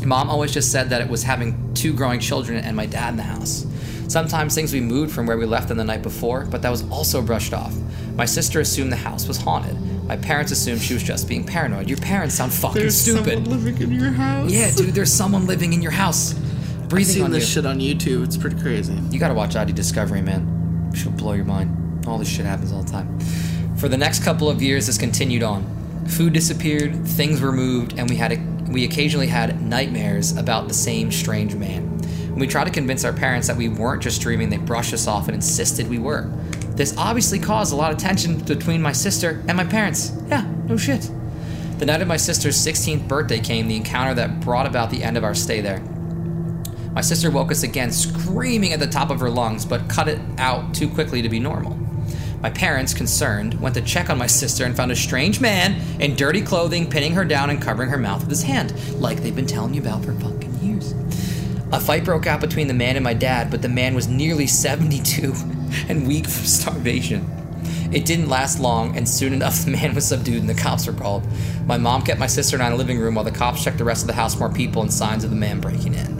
Mom 0.04 0.28
always 0.30 0.52
just 0.52 0.70
said 0.72 0.90
that 0.90 1.00
it 1.00 1.08
was 1.08 1.22
having 1.22 1.72
two 1.74 1.92
growing 1.92 2.20
children 2.20 2.62
and 2.64 2.76
my 2.76 2.86
dad 2.86 3.10
in 3.10 3.16
the 3.16 3.22
house. 3.22 3.66
Sometimes 4.08 4.54
things 4.54 4.72
we 4.72 4.80
moved 4.80 5.12
from 5.12 5.26
where 5.26 5.36
we 5.36 5.46
left 5.46 5.68
them 5.68 5.78
the 5.78 5.84
night 5.84 6.02
before, 6.02 6.46
but 6.46 6.62
that 6.62 6.70
was 6.70 6.88
also 6.90 7.20
brushed 7.20 7.52
off. 7.52 7.74
My 8.14 8.24
sister 8.24 8.60
assumed 8.60 8.92
the 8.92 8.96
house 8.96 9.26
was 9.26 9.36
haunted. 9.36 9.76
My 10.06 10.16
parents 10.16 10.52
assumed 10.52 10.80
she 10.80 10.94
was 10.94 11.02
just 11.02 11.28
being 11.28 11.44
paranoid. 11.44 11.88
Your 11.88 11.98
parents 11.98 12.36
sound 12.36 12.52
fucking 12.52 12.80
There's 12.80 12.96
stupid. 13.00 13.24
someone 13.44 13.50
living 13.64 13.82
in 13.82 13.92
your 13.92 14.12
house. 14.12 14.50
Yeah, 14.52 14.70
dude, 14.70 14.94
there's 14.94 15.12
someone 15.12 15.46
living 15.46 15.72
in 15.72 15.82
your 15.82 15.90
house, 15.90 16.34
I've 16.92 17.06
seen 17.06 17.22
on 17.24 17.32
you. 17.32 17.40
this 17.40 17.48
shit 17.48 17.66
on 17.66 17.80
YouTube. 17.80 18.24
It's 18.24 18.36
pretty 18.36 18.60
crazy. 18.60 18.94
You 19.10 19.18
gotta 19.18 19.34
watch 19.34 19.56
ID 19.56 19.72
Discovery, 19.72 20.22
man. 20.22 20.92
She'll 20.94 21.12
blow 21.12 21.32
your 21.32 21.44
mind. 21.44 22.06
All 22.06 22.18
this 22.18 22.28
shit 22.28 22.46
happens 22.46 22.72
all 22.72 22.82
the 22.82 22.90
time. 22.90 23.18
For 23.76 23.88
the 23.88 23.96
next 23.96 24.22
couple 24.22 24.48
of 24.48 24.62
years, 24.62 24.86
this 24.86 24.96
continued 24.96 25.42
on. 25.42 25.64
Food 26.06 26.32
disappeared, 26.32 27.06
things 27.06 27.40
were 27.40 27.52
moved, 27.52 27.98
and 27.98 28.08
we 28.08 28.16
had 28.16 28.32
a, 28.32 28.38
we 28.70 28.84
occasionally 28.84 29.26
had 29.26 29.60
nightmares 29.60 30.36
about 30.36 30.68
the 30.68 30.74
same 30.74 31.10
strange 31.10 31.54
man. 31.56 31.98
When 32.30 32.38
we 32.38 32.46
tried 32.46 32.64
to 32.64 32.70
convince 32.70 33.04
our 33.04 33.12
parents 33.12 33.48
that 33.48 33.56
we 33.56 33.68
weren't 33.68 34.02
just 34.02 34.22
dreaming, 34.22 34.50
they 34.50 34.58
brushed 34.58 34.94
us 34.94 35.06
off 35.06 35.26
and 35.26 35.34
insisted 35.34 35.88
we 35.88 35.98
were. 35.98 36.30
This 36.76 36.96
obviously 36.96 37.38
caused 37.38 37.72
a 37.72 37.76
lot 37.76 37.92
of 37.92 37.98
tension 37.98 38.38
between 38.38 38.80
my 38.80 38.92
sister 38.92 39.42
and 39.48 39.56
my 39.56 39.64
parents. 39.64 40.12
Yeah, 40.28 40.46
no 40.66 40.76
shit. 40.76 41.10
The 41.78 41.86
night 41.86 42.02
of 42.02 42.08
my 42.08 42.16
sister's 42.16 42.56
16th 42.56 43.08
birthday 43.08 43.40
came 43.40 43.68
the 43.68 43.76
encounter 43.76 44.14
that 44.14 44.40
brought 44.40 44.66
about 44.66 44.90
the 44.90 45.02
end 45.02 45.16
of 45.16 45.24
our 45.24 45.34
stay 45.34 45.60
there. 45.60 45.82
My 46.96 47.02
sister 47.02 47.30
woke 47.30 47.52
us 47.52 47.62
again, 47.62 47.92
screaming 47.92 48.72
at 48.72 48.80
the 48.80 48.86
top 48.86 49.10
of 49.10 49.20
her 49.20 49.28
lungs, 49.28 49.66
but 49.66 49.86
cut 49.86 50.08
it 50.08 50.18
out 50.38 50.74
too 50.74 50.88
quickly 50.88 51.20
to 51.20 51.28
be 51.28 51.38
normal. 51.38 51.76
My 52.40 52.48
parents, 52.48 52.94
concerned, 52.94 53.60
went 53.60 53.74
to 53.74 53.82
check 53.82 54.08
on 54.08 54.16
my 54.16 54.26
sister 54.26 54.64
and 54.64 54.74
found 54.74 54.90
a 54.90 54.96
strange 54.96 55.38
man 55.38 55.78
in 56.00 56.16
dirty 56.16 56.40
clothing 56.40 56.88
pinning 56.88 57.12
her 57.12 57.26
down 57.26 57.50
and 57.50 57.60
covering 57.60 57.90
her 57.90 57.98
mouth 57.98 58.20
with 58.20 58.30
his 58.30 58.44
hand, 58.44 58.72
like 58.98 59.22
they've 59.22 59.36
been 59.36 59.44
telling 59.44 59.74
you 59.74 59.82
about 59.82 60.06
for 60.06 60.14
fucking 60.14 60.58
years. 60.62 60.92
A 61.70 61.78
fight 61.78 62.02
broke 62.02 62.26
out 62.26 62.40
between 62.40 62.66
the 62.66 62.72
man 62.72 62.96
and 62.96 63.04
my 63.04 63.12
dad, 63.12 63.50
but 63.50 63.60
the 63.60 63.68
man 63.68 63.94
was 63.94 64.08
nearly 64.08 64.46
72 64.46 65.34
and 65.90 66.08
weak 66.08 66.24
from 66.24 66.46
starvation. 66.46 67.30
It 67.92 68.06
didn't 68.06 68.30
last 68.30 68.58
long, 68.58 68.96
and 68.96 69.06
soon 69.06 69.34
enough, 69.34 69.58
the 69.66 69.72
man 69.72 69.94
was 69.94 70.06
subdued 70.06 70.40
and 70.40 70.48
the 70.48 70.54
cops 70.54 70.86
were 70.86 70.94
called. 70.94 71.26
My 71.66 71.76
mom 71.76 72.00
kept 72.00 72.18
my 72.18 72.26
sister 72.26 72.56
and 72.56 72.62
I 72.62 72.68
in 72.68 72.72
the 72.72 72.78
living 72.78 72.98
room 72.98 73.16
while 73.16 73.24
the 73.24 73.32
cops 73.32 73.62
checked 73.62 73.76
the 73.76 73.84
rest 73.84 74.02
of 74.02 74.06
the 74.06 74.14
house 74.14 74.32
for 74.32 74.48
more 74.48 74.54
people 74.54 74.80
and 74.80 74.90
signs 74.90 75.24
of 75.24 75.30
the 75.30 75.36
man 75.36 75.60
breaking 75.60 75.92
in. 75.92 76.15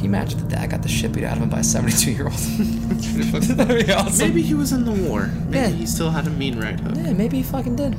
Can 0.00 0.06
you 0.06 0.16
imagine 0.16 0.40
the 0.48 0.48
dad 0.56 0.70
got 0.70 0.80
the 0.82 0.88
shit 0.88 1.12
beat 1.12 1.24
out 1.24 1.36
of 1.36 1.42
him 1.42 1.50
by 1.50 1.58
a 1.60 1.62
72 1.62 2.10
year 2.12 2.24
old? 2.24 2.32
That'd 2.38 3.86
be 3.86 3.92
awesome. 3.92 4.28
Maybe 4.28 4.40
he 4.40 4.54
was 4.54 4.72
in 4.72 4.86
the 4.86 4.92
war. 4.92 5.26
Maybe 5.26 5.56
Yeah. 5.58 5.68
he 5.68 5.84
still 5.84 6.08
had 6.10 6.26
a 6.26 6.30
mean 6.30 6.58
right 6.58 6.80
hook. 6.80 6.94
Yeah, 6.96 7.12
maybe 7.12 7.36
he 7.36 7.42
fucking 7.42 7.76
did. 7.76 7.94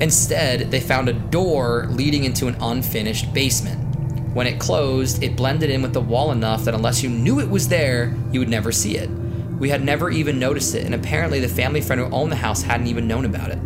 Instead, 0.00 0.72
they 0.72 0.80
found 0.80 1.08
a 1.08 1.12
door 1.12 1.86
leading 1.88 2.24
into 2.24 2.48
an 2.48 2.56
unfinished 2.60 3.32
basement. 3.32 3.78
When 4.34 4.48
it 4.48 4.58
closed, 4.58 5.22
it 5.22 5.36
blended 5.36 5.70
in 5.70 5.82
with 5.82 5.92
the 5.92 6.00
wall 6.00 6.32
enough 6.32 6.64
that 6.64 6.74
unless 6.74 7.00
you 7.04 7.08
knew 7.08 7.38
it 7.38 7.48
was 7.48 7.68
there, 7.68 8.12
you 8.32 8.40
would 8.40 8.48
never 8.48 8.72
see 8.72 8.96
it. 8.96 9.08
We 9.60 9.68
had 9.68 9.84
never 9.84 10.10
even 10.10 10.40
noticed 10.40 10.74
it, 10.74 10.84
and 10.84 10.96
apparently 10.96 11.38
the 11.38 11.46
family 11.48 11.80
friend 11.80 12.00
who 12.00 12.08
owned 12.10 12.32
the 12.32 12.36
house 12.36 12.62
hadn't 12.62 12.88
even 12.88 13.06
known 13.06 13.24
about 13.24 13.52
it. 13.52 13.60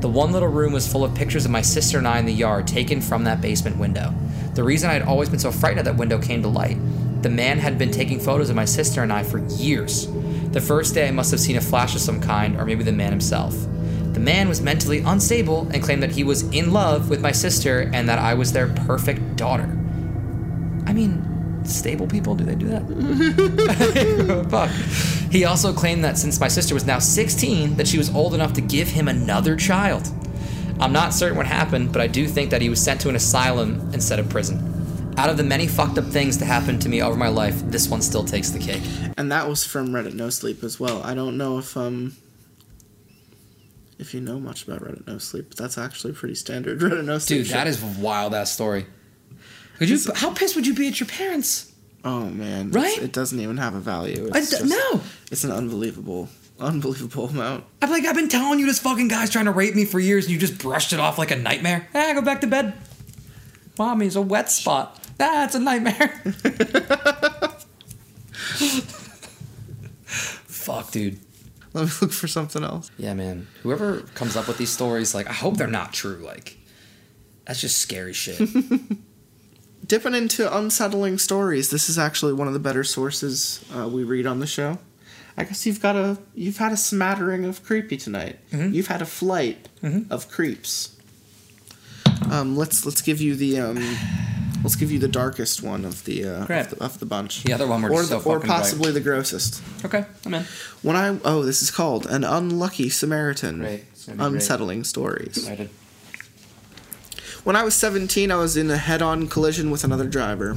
The 0.00 0.08
one 0.08 0.32
little 0.32 0.48
room 0.48 0.72
was 0.72 0.90
full 0.90 1.04
of 1.04 1.14
pictures 1.14 1.44
of 1.44 1.52
my 1.52 1.62
sister 1.62 1.98
and 1.98 2.08
I 2.08 2.18
in 2.18 2.26
the 2.26 2.32
yard 2.34 2.66
taken 2.66 3.00
from 3.00 3.22
that 3.24 3.40
basement 3.40 3.76
window. 3.78 4.12
The 4.54 4.64
reason 4.64 4.88
I 4.88 4.94
had 4.94 5.02
always 5.02 5.28
been 5.28 5.38
so 5.38 5.52
frightened 5.52 5.80
of 5.80 5.84
that 5.84 5.96
window 5.98 6.18
came 6.18 6.40
to 6.42 6.48
light. 6.48 6.78
The 7.26 7.32
man 7.32 7.58
had 7.58 7.76
been 7.76 7.90
taking 7.90 8.20
photos 8.20 8.50
of 8.50 8.54
my 8.54 8.64
sister 8.64 9.02
and 9.02 9.12
I 9.12 9.24
for 9.24 9.38
years. 9.56 10.06
The 10.52 10.60
first 10.60 10.94
day 10.94 11.08
I 11.08 11.10
must 11.10 11.32
have 11.32 11.40
seen 11.40 11.56
a 11.56 11.60
flash 11.60 11.96
of 11.96 12.00
some 12.00 12.20
kind, 12.20 12.56
or 12.56 12.64
maybe 12.64 12.84
the 12.84 12.92
man 12.92 13.10
himself. 13.10 13.52
The 14.12 14.20
man 14.20 14.48
was 14.48 14.60
mentally 14.60 14.98
unstable 15.00 15.68
and 15.74 15.82
claimed 15.82 16.04
that 16.04 16.12
he 16.12 16.22
was 16.22 16.42
in 16.50 16.72
love 16.72 17.10
with 17.10 17.20
my 17.20 17.32
sister 17.32 17.90
and 17.92 18.08
that 18.08 18.20
I 18.20 18.34
was 18.34 18.52
their 18.52 18.68
perfect 18.68 19.34
daughter. 19.34 19.64
I 20.86 20.92
mean, 20.92 21.64
stable 21.64 22.06
people, 22.06 22.36
do 22.36 22.44
they 22.44 22.54
do 22.54 22.68
that? 22.68 24.46
Fuck. 24.48 24.70
He 25.32 25.46
also 25.46 25.72
claimed 25.72 26.04
that 26.04 26.18
since 26.18 26.38
my 26.38 26.46
sister 26.46 26.74
was 26.74 26.86
now 26.86 27.00
16, 27.00 27.74
that 27.74 27.88
she 27.88 27.98
was 27.98 28.14
old 28.14 28.34
enough 28.34 28.52
to 28.52 28.60
give 28.60 28.86
him 28.86 29.08
another 29.08 29.56
child. 29.56 30.08
I'm 30.78 30.92
not 30.92 31.12
certain 31.12 31.36
what 31.36 31.46
happened, 31.46 31.92
but 31.92 32.02
I 32.02 32.06
do 32.06 32.28
think 32.28 32.50
that 32.50 32.62
he 32.62 32.68
was 32.68 32.80
sent 32.80 33.00
to 33.00 33.08
an 33.08 33.16
asylum 33.16 33.90
instead 33.92 34.20
of 34.20 34.28
prison. 34.28 34.75
Out 35.16 35.30
of 35.30 35.36
the 35.38 35.42
many 35.42 35.66
fucked 35.66 35.96
up 35.98 36.04
things 36.04 36.36
to 36.38 36.44
happen 36.44 36.78
to 36.78 36.88
me 36.88 37.00
over 37.02 37.16
my 37.16 37.28
life, 37.28 37.54
this 37.70 37.88
one 37.88 38.02
still 38.02 38.22
takes 38.24 38.50
the 38.50 38.58
cake. 38.58 38.82
And 39.16 39.32
that 39.32 39.48
was 39.48 39.64
from 39.64 39.88
Reddit 39.88 40.12
No 40.14 40.28
Sleep 40.28 40.62
as 40.62 40.78
well. 40.78 41.02
I 41.02 41.14
don't 41.14 41.38
know 41.38 41.58
if 41.58 41.76
um 41.76 42.16
if 43.98 44.12
you 44.12 44.20
know 44.20 44.38
much 44.38 44.64
about 44.68 44.80
Reddit 44.82 45.06
No 45.06 45.16
Sleep, 45.18 45.46
but 45.48 45.56
that's 45.56 45.78
actually 45.78 46.12
pretty 46.12 46.34
standard 46.34 46.80
Reddit 46.80 47.04
No 47.04 47.18
Sleep. 47.18 47.44
Dude, 47.44 47.52
that 47.52 47.66
is 47.66 47.82
a 47.82 47.86
wild 48.00 48.34
ass 48.34 48.52
story. 48.52 48.86
Could 49.78 49.88
you? 49.88 49.98
How 50.14 50.32
pissed 50.32 50.54
would 50.54 50.66
you 50.66 50.74
be 50.74 50.88
at 50.88 51.00
your 51.00 51.06
parents? 51.08 51.72
Oh 52.04 52.26
man, 52.26 52.70
Right? 52.70 52.98
It 52.98 53.12
doesn't 53.12 53.40
even 53.40 53.56
have 53.56 53.74
a 53.74 53.80
value. 53.80 54.30
I 54.32 54.38
It's 54.38 54.50
d- 54.50 54.58
just- 54.58 54.70
no. 54.70 55.00
it's 55.32 55.44
an 55.44 55.50
unbelievable, 55.50 56.28
unbelievable 56.60 57.28
amount. 57.28 57.64
I'm 57.82 57.90
like, 57.90 58.04
I've 58.04 58.14
been 58.14 58.28
telling 58.28 58.58
you 58.60 58.66
this 58.66 58.78
fucking 58.78 59.08
guy's 59.08 59.30
trying 59.30 59.46
to 59.46 59.50
rape 59.50 59.74
me 59.74 59.84
for 59.86 59.98
years, 59.98 60.26
and 60.26 60.32
you 60.32 60.38
just 60.38 60.58
brushed 60.58 60.92
it 60.92 61.00
off 61.00 61.18
like 61.18 61.30
a 61.30 61.36
nightmare. 61.36 61.88
Ah, 61.94 62.12
go 62.14 62.22
back 62.22 62.42
to 62.42 62.46
bed. 62.46 62.74
Mommy's 63.78 64.14
a 64.16 64.22
wet 64.22 64.50
spot. 64.50 65.02
It's 65.18 65.54
a 65.54 65.60
nightmare. 65.60 66.08
Fuck, 70.46 70.90
dude. 70.90 71.20
Let 71.72 71.86
me 71.86 71.92
look 72.00 72.12
for 72.12 72.26
something 72.26 72.64
else. 72.64 72.90
Yeah, 72.98 73.14
man. 73.14 73.46
Whoever 73.62 74.00
comes 74.14 74.36
up 74.36 74.48
with 74.48 74.58
these 74.58 74.70
stories, 74.70 75.14
like, 75.14 75.28
I 75.28 75.32
hope 75.32 75.56
they're 75.56 75.66
not 75.66 75.92
true. 75.92 76.16
Like, 76.16 76.58
that's 77.44 77.60
just 77.60 77.78
scary 77.78 78.12
shit. 78.12 78.40
Dipping 79.86 80.14
into 80.14 80.56
unsettling 80.56 81.18
stories. 81.18 81.70
This 81.70 81.88
is 81.88 81.98
actually 81.98 82.32
one 82.32 82.48
of 82.48 82.54
the 82.54 82.60
better 82.60 82.82
sources 82.82 83.64
uh, 83.76 83.86
we 83.88 84.04
read 84.04 84.26
on 84.26 84.40
the 84.40 84.46
show. 84.46 84.78
I 85.36 85.44
guess 85.44 85.66
you've 85.66 85.82
got 85.82 85.96
a 85.96 86.18
you've 86.34 86.56
had 86.56 86.72
a 86.72 86.76
smattering 86.76 87.44
of 87.44 87.62
creepy 87.62 87.98
tonight. 87.98 88.38
Mm-hmm. 88.50 88.72
You've 88.72 88.86
had 88.86 89.02
a 89.02 89.06
flight 89.06 89.68
of 90.10 90.30
creeps. 90.30 90.96
Um, 92.30 92.56
let's 92.56 92.86
let's 92.86 93.02
give 93.02 93.20
you 93.20 93.36
the 93.36 93.60
um, 93.60 93.96
let's 94.66 94.74
give 94.74 94.90
you 94.90 94.98
the 94.98 95.06
darkest 95.06 95.62
one 95.62 95.84
of 95.84 96.04
the 96.06 96.24
uh, 96.24 96.44
Great. 96.44 96.62
of 96.62 96.70
the, 96.70 96.84
of 96.84 96.98
the 96.98 97.06
bunch. 97.06 97.44
The 97.44 97.52
other 97.52 97.68
one 97.68 97.82
we're 97.82 97.90
or 97.90 98.00
just 98.00 98.10
the, 98.10 98.20
so 98.20 98.30
or 98.30 98.34
fucking 98.34 98.48
bright. 98.48 98.56
possibly 98.56 98.90
the 98.90 99.00
grossest. 99.00 99.62
okay, 99.84 100.04
I'm 100.24 100.34
in. 100.34 100.44
When 100.82 100.96
I 100.96 101.18
oh 101.24 101.44
this 101.44 101.62
is 101.62 101.70
called 101.70 102.06
an 102.06 102.24
unlucky 102.24 102.90
Samaritan. 102.90 103.60
Great. 103.60 103.84
It's 103.92 104.06
great. 104.06 104.20
Unsettling 104.20 104.82
stories. 104.82 105.36
Excited. 105.36 105.70
When 107.44 107.54
I 107.54 107.62
was 107.62 107.76
17, 107.76 108.32
I 108.32 108.36
was 108.36 108.56
in 108.56 108.68
a 108.68 108.76
head 108.76 109.02
on 109.02 109.28
collision 109.28 109.70
with 109.70 109.84
another 109.84 110.08
driver. 110.08 110.56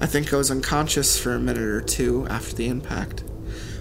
I 0.00 0.06
think 0.06 0.34
I 0.34 0.36
was 0.36 0.50
unconscious 0.50 1.18
for 1.18 1.34
a 1.34 1.40
minute 1.40 1.62
or 1.62 1.80
two 1.80 2.26
after 2.28 2.54
the 2.54 2.68
impact. 2.68 3.24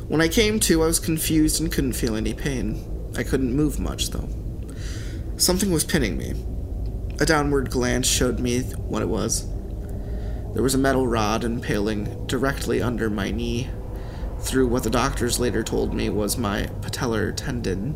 When 0.07 0.21
I 0.21 0.29
came 0.29 0.61
to, 0.61 0.83
I 0.83 0.85
was 0.85 0.99
confused 0.99 1.59
and 1.59 1.69
couldn't 1.69 1.93
feel 1.93 2.15
any 2.15 2.33
pain. 2.33 3.11
I 3.17 3.23
couldn't 3.23 3.53
move 3.53 3.77
much, 3.77 4.11
though. 4.11 4.29
Something 5.35 5.71
was 5.71 5.83
pinning 5.83 6.17
me. 6.17 6.33
A 7.19 7.25
downward 7.25 7.69
glance 7.69 8.07
showed 8.07 8.39
me 8.39 8.61
what 8.61 9.01
it 9.01 9.09
was. 9.09 9.47
There 10.53 10.63
was 10.63 10.75
a 10.75 10.79
metal 10.79 11.07
rod 11.07 11.43
impaling 11.43 12.27
directly 12.27 12.81
under 12.81 13.09
my 13.09 13.31
knee, 13.31 13.69
through 14.39 14.67
what 14.67 14.83
the 14.83 14.89
doctors 14.89 15.39
later 15.39 15.63
told 15.63 15.93
me 15.93 16.09
was 16.09 16.37
my 16.37 16.63
patellar 16.81 17.33
tendon. 17.35 17.95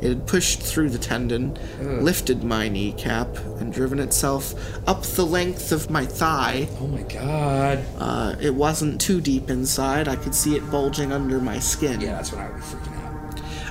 It 0.00 0.08
had 0.08 0.26
pushed 0.26 0.60
through 0.60 0.90
the 0.90 0.98
tendon, 0.98 1.56
lifted 1.80 2.42
my 2.42 2.68
kneecap, 2.68 3.36
and 3.60 3.72
driven 3.72 4.00
itself 4.00 4.54
up 4.88 5.02
the 5.02 5.24
length 5.24 5.70
of 5.72 5.90
my 5.90 6.04
thigh. 6.04 6.68
Oh 6.80 6.88
my 6.88 7.02
god. 7.02 7.84
Uh, 7.96 8.34
it 8.40 8.54
wasn't 8.54 9.00
too 9.00 9.20
deep 9.20 9.48
inside. 9.48 10.08
I 10.08 10.16
could 10.16 10.34
see 10.34 10.56
it 10.56 10.70
bulging 10.70 11.12
under 11.12 11.40
my 11.40 11.58
skin. 11.60 12.00
Yeah, 12.00 12.12
that's 12.16 12.32
what 12.32 12.40
I 12.40 12.48
would 12.48 12.56
be 12.56 12.62
freaking 12.62 12.96
out. 12.96 13.01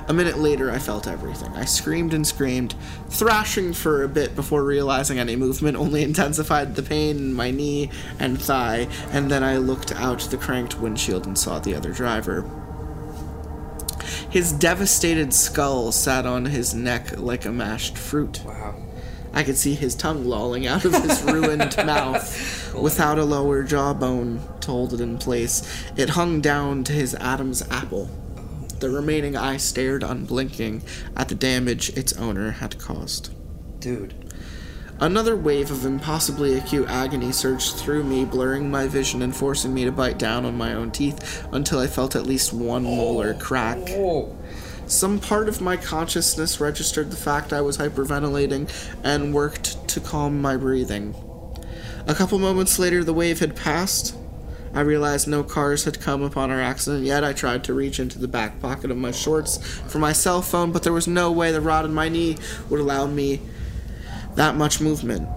A 0.08 0.12
minute 0.12 0.38
later, 0.38 0.70
I 0.70 0.78
felt 0.78 1.06
everything. 1.06 1.52
I 1.54 1.64
screamed 1.64 2.12
and 2.12 2.26
screamed, 2.26 2.74
thrashing 3.08 3.72
for 3.72 4.02
a 4.02 4.08
bit 4.08 4.34
before 4.34 4.64
realizing 4.64 5.18
any 5.18 5.36
movement 5.36 5.76
only 5.76 6.02
intensified 6.02 6.74
the 6.74 6.82
pain 6.82 7.16
in 7.16 7.34
my 7.34 7.50
knee 7.50 7.90
and 8.18 8.40
thigh, 8.40 8.88
and 9.10 9.30
then 9.30 9.44
I 9.44 9.58
looked 9.58 9.92
out 9.92 10.20
the 10.20 10.36
cranked 10.36 10.80
windshield 10.80 11.26
and 11.26 11.38
saw 11.38 11.60
the 11.60 11.74
other 11.74 11.92
driver. 11.92 12.44
His 14.28 14.52
devastated 14.52 15.32
skull 15.34 15.92
sat 15.92 16.26
on 16.26 16.46
his 16.46 16.74
neck 16.74 17.18
like 17.18 17.44
a 17.44 17.52
mashed 17.52 17.96
fruit. 17.96 18.42
Wow. 18.44 18.74
I 19.34 19.44
could 19.44 19.56
see 19.56 19.74
his 19.74 19.94
tongue 19.94 20.24
lolling 20.24 20.66
out 20.66 20.84
of 20.84 20.94
his 20.94 21.22
ruined 21.22 21.76
mouth 21.86 22.74
without 22.74 23.18
a 23.18 23.24
lower 23.24 23.62
jawbone 23.62 24.40
to 24.60 24.70
hold 24.70 24.94
it 24.94 25.00
in 25.00 25.18
place. 25.18 25.62
It 25.96 26.10
hung 26.10 26.40
down 26.40 26.84
to 26.84 26.92
his 26.92 27.14
Adam's 27.14 27.62
apple. 27.70 28.10
The 28.82 28.90
remaining 28.90 29.36
eye 29.36 29.58
stared 29.58 30.02
unblinking 30.02 30.82
at 31.16 31.28
the 31.28 31.36
damage 31.36 31.90
its 31.90 32.14
owner 32.14 32.50
had 32.50 32.80
caused. 32.80 33.30
Dude. 33.78 34.12
Another 34.98 35.36
wave 35.36 35.70
of 35.70 35.86
impossibly 35.86 36.58
acute 36.58 36.88
agony 36.88 37.30
surged 37.30 37.76
through 37.76 38.02
me, 38.02 38.24
blurring 38.24 38.72
my 38.72 38.88
vision 38.88 39.22
and 39.22 39.36
forcing 39.36 39.72
me 39.72 39.84
to 39.84 39.92
bite 39.92 40.18
down 40.18 40.44
on 40.44 40.58
my 40.58 40.74
own 40.74 40.90
teeth 40.90 41.46
until 41.52 41.78
I 41.78 41.86
felt 41.86 42.16
at 42.16 42.26
least 42.26 42.52
one 42.52 42.82
molar 42.82 43.36
oh. 43.38 43.40
crack. 43.40 43.78
Oh. 43.90 44.36
Some 44.88 45.20
part 45.20 45.48
of 45.48 45.60
my 45.60 45.76
consciousness 45.76 46.58
registered 46.58 47.12
the 47.12 47.16
fact 47.16 47.52
I 47.52 47.60
was 47.60 47.78
hyperventilating 47.78 48.68
and 49.04 49.32
worked 49.32 49.86
to 49.90 50.00
calm 50.00 50.42
my 50.42 50.56
breathing. 50.56 51.14
A 52.08 52.16
couple 52.16 52.40
moments 52.40 52.80
later, 52.80 53.04
the 53.04 53.14
wave 53.14 53.38
had 53.38 53.54
passed. 53.54 54.16
I 54.74 54.80
realized 54.80 55.28
no 55.28 55.42
cars 55.42 55.84
had 55.84 56.00
come 56.00 56.22
upon 56.22 56.50
our 56.50 56.60
accident 56.60 57.04
yet. 57.04 57.24
I 57.24 57.32
tried 57.32 57.62
to 57.64 57.74
reach 57.74 58.00
into 58.00 58.18
the 58.18 58.28
back 58.28 58.60
pocket 58.60 58.90
of 58.90 58.96
my 58.96 59.10
shorts 59.10 59.58
for 59.86 59.98
my 59.98 60.12
cell 60.12 60.40
phone, 60.40 60.72
but 60.72 60.82
there 60.82 60.92
was 60.92 61.06
no 61.06 61.30
way 61.30 61.52
the 61.52 61.60
rod 61.60 61.84
in 61.84 61.92
my 61.92 62.08
knee 62.08 62.38
would 62.70 62.80
allow 62.80 63.06
me 63.06 63.40
that 64.34 64.56
much 64.56 64.80
movement. 64.80 65.28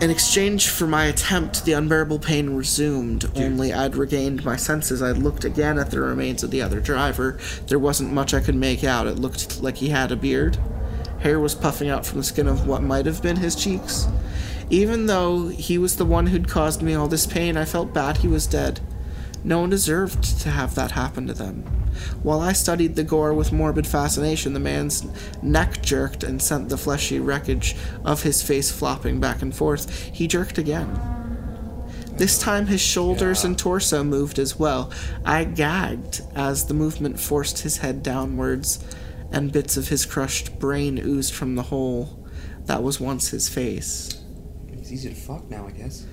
In 0.00 0.10
exchange 0.10 0.68
for 0.68 0.86
my 0.86 1.06
attempt, 1.06 1.64
the 1.64 1.72
unbearable 1.72 2.20
pain 2.20 2.50
resumed. 2.50 3.28
Only 3.34 3.72
I'd 3.72 3.96
regained 3.96 4.44
my 4.44 4.54
senses. 4.54 5.02
I 5.02 5.10
looked 5.10 5.44
again 5.44 5.76
at 5.76 5.90
the 5.90 6.00
remains 6.00 6.44
of 6.44 6.52
the 6.52 6.62
other 6.62 6.78
driver. 6.78 7.36
There 7.66 7.80
wasn't 7.80 8.12
much 8.12 8.32
I 8.32 8.40
could 8.40 8.54
make 8.54 8.84
out. 8.84 9.08
It 9.08 9.18
looked 9.18 9.60
like 9.60 9.78
he 9.78 9.88
had 9.88 10.12
a 10.12 10.16
beard. 10.16 10.56
Hair 11.20 11.40
was 11.40 11.56
puffing 11.56 11.88
out 11.88 12.06
from 12.06 12.18
the 12.18 12.24
skin 12.24 12.46
of 12.46 12.68
what 12.68 12.80
might 12.80 13.06
have 13.06 13.22
been 13.22 13.36
his 13.36 13.56
cheeks. 13.56 14.06
Even 14.70 15.06
though 15.06 15.48
he 15.48 15.78
was 15.78 15.96
the 15.96 16.04
one 16.04 16.26
who'd 16.26 16.48
caused 16.48 16.82
me 16.82 16.94
all 16.94 17.08
this 17.08 17.26
pain, 17.26 17.56
I 17.56 17.64
felt 17.64 17.94
bad 17.94 18.18
he 18.18 18.28
was 18.28 18.46
dead. 18.46 18.80
No 19.42 19.60
one 19.60 19.70
deserved 19.70 20.22
to 20.40 20.50
have 20.50 20.74
that 20.74 20.90
happen 20.90 21.26
to 21.26 21.32
them. 21.32 21.62
While 22.22 22.40
I 22.40 22.52
studied 22.52 22.94
the 22.94 23.02
gore 23.02 23.32
with 23.32 23.52
morbid 23.52 23.86
fascination, 23.86 24.52
the 24.52 24.60
man's 24.60 25.06
neck 25.42 25.80
jerked 25.80 26.22
and 26.22 26.42
sent 26.42 26.68
the 26.68 26.76
fleshy 26.76 27.18
wreckage 27.18 27.76
of 28.04 28.22
his 28.22 28.42
face 28.42 28.70
flopping 28.70 29.20
back 29.20 29.40
and 29.40 29.54
forth. 29.54 30.04
He 30.12 30.26
jerked 30.26 30.58
again. 30.58 31.00
This 32.12 32.38
time 32.38 32.66
his 32.66 32.80
shoulders 32.80 33.44
and 33.44 33.56
torso 33.56 34.04
moved 34.04 34.38
as 34.38 34.58
well. 34.58 34.92
I 35.24 35.44
gagged 35.44 36.20
as 36.34 36.66
the 36.66 36.74
movement 36.74 37.18
forced 37.20 37.60
his 37.60 37.78
head 37.78 38.02
downwards, 38.02 38.84
and 39.30 39.52
bits 39.52 39.76
of 39.76 39.88
his 39.88 40.04
crushed 40.04 40.58
brain 40.58 40.98
oozed 40.98 41.32
from 41.32 41.54
the 41.54 41.62
hole 41.62 42.26
that 42.66 42.82
was 42.82 43.00
once 43.00 43.28
his 43.28 43.48
face. 43.48 44.17
It's 44.88 45.04
easy 45.04 45.10
to 45.10 45.20
fuck 45.20 45.50
now, 45.50 45.66
I 45.66 45.72
guess. 45.72 46.06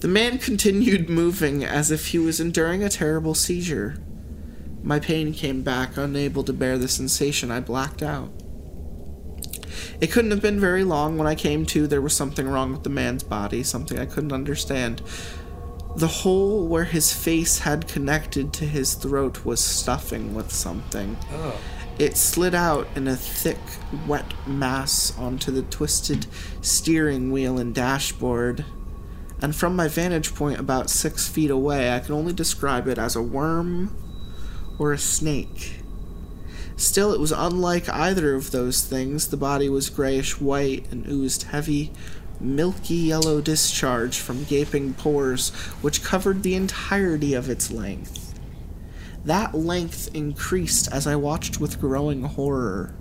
The 0.00 0.08
man 0.08 0.38
continued 0.38 1.08
moving 1.08 1.64
as 1.64 1.92
if 1.92 2.08
he 2.08 2.18
was 2.18 2.40
enduring 2.40 2.82
a 2.82 2.88
terrible 2.88 3.32
seizure. 3.32 4.02
My 4.82 4.98
pain 4.98 5.32
came 5.32 5.62
back, 5.62 5.96
unable 5.96 6.42
to 6.42 6.52
bear 6.52 6.78
the 6.78 6.88
sensation. 6.88 7.52
I 7.52 7.60
blacked 7.60 8.02
out. 8.02 8.30
It 10.00 10.10
couldn't 10.10 10.32
have 10.32 10.42
been 10.42 10.58
very 10.58 10.82
long 10.82 11.16
when 11.16 11.28
I 11.28 11.36
came 11.36 11.64
to. 11.66 11.86
There 11.86 12.02
was 12.02 12.12
something 12.12 12.48
wrong 12.48 12.72
with 12.72 12.82
the 12.82 12.90
man's 12.90 13.22
body, 13.22 13.62
something 13.62 14.00
I 14.00 14.06
couldn't 14.06 14.32
understand. 14.32 15.00
The 15.94 16.08
hole 16.08 16.66
where 16.66 16.84
his 16.84 17.12
face 17.12 17.60
had 17.60 17.86
connected 17.86 18.52
to 18.54 18.64
his 18.64 18.94
throat 18.94 19.44
was 19.44 19.64
stuffing 19.64 20.34
with 20.34 20.50
something. 20.50 21.16
Oh. 21.30 21.56
It 21.98 22.16
slid 22.16 22.54
out 22.54 22.86
in 22.94 23.08
a 23.08 23.16
thick, 23.16 23.58
wet 24.06 24.32
mass 24.46 25.16
onto 25.18 25.50
the 25.50 25.62
twisted 25.62 26.26
steering 26.60 27.32
wheel 27.32 27.58
and 27.58 27.74
dashboard. 27.74 28.64
And 29.42 29.54
from 29.54 29.74
my 29.74 29.88
vantage 29.88 30.32
point 30.32 30.60
about 30.60 30.90
six 30.90 31.26
feet 31.26 31.50
away, 31.50 31.92
I 31.92 31.98
can 31.98 32.14
only 32.14 32.32
describe 32.32 32.86
it 32.86 32.98
as 32.98 33.16
a 33.16 33.22
worm 33.22 33.96
or 34.78 34.92
a 34.92 34.98
snake. 34.98 35.80
Still, 36.76 37.12
it 37.12 37.18
was 37.18 37.32
unlike 37.32 37.88
either 37.88 38.36
of 38.36 38.52
those 38.52 38.84
things. 38.84 39.26
The 39.26 39.36
body 39.36 39.68
was 39.68 39.90
grayish 39.90 40.40
white 40.40 40.86
and 40.92 41.04
oozed 41.08 41.44
heavy, 41.44 41.90
milky 42.38 42.94
yellow 42.94 43.40
discharge 43.40 44.20
from 44.20 44.44
gaping 44.44 44.94
pores 44.94 45.50
which 45.82 46.04
covered 46.04 46.44
the 46.44 46.54
entirety 46.54 47.34
of 47.34 47.50
its 47.50 47.72
length. 47.72 48.27
That 49.28 49.54
length 49.54 50.08
increased 50.14 50.90
as 50.90 51.06
I 51.06 51.14
watched 51.14 51.60
with 51.60 51.82
growing 51.82 52.22
horror. 52.22 52.94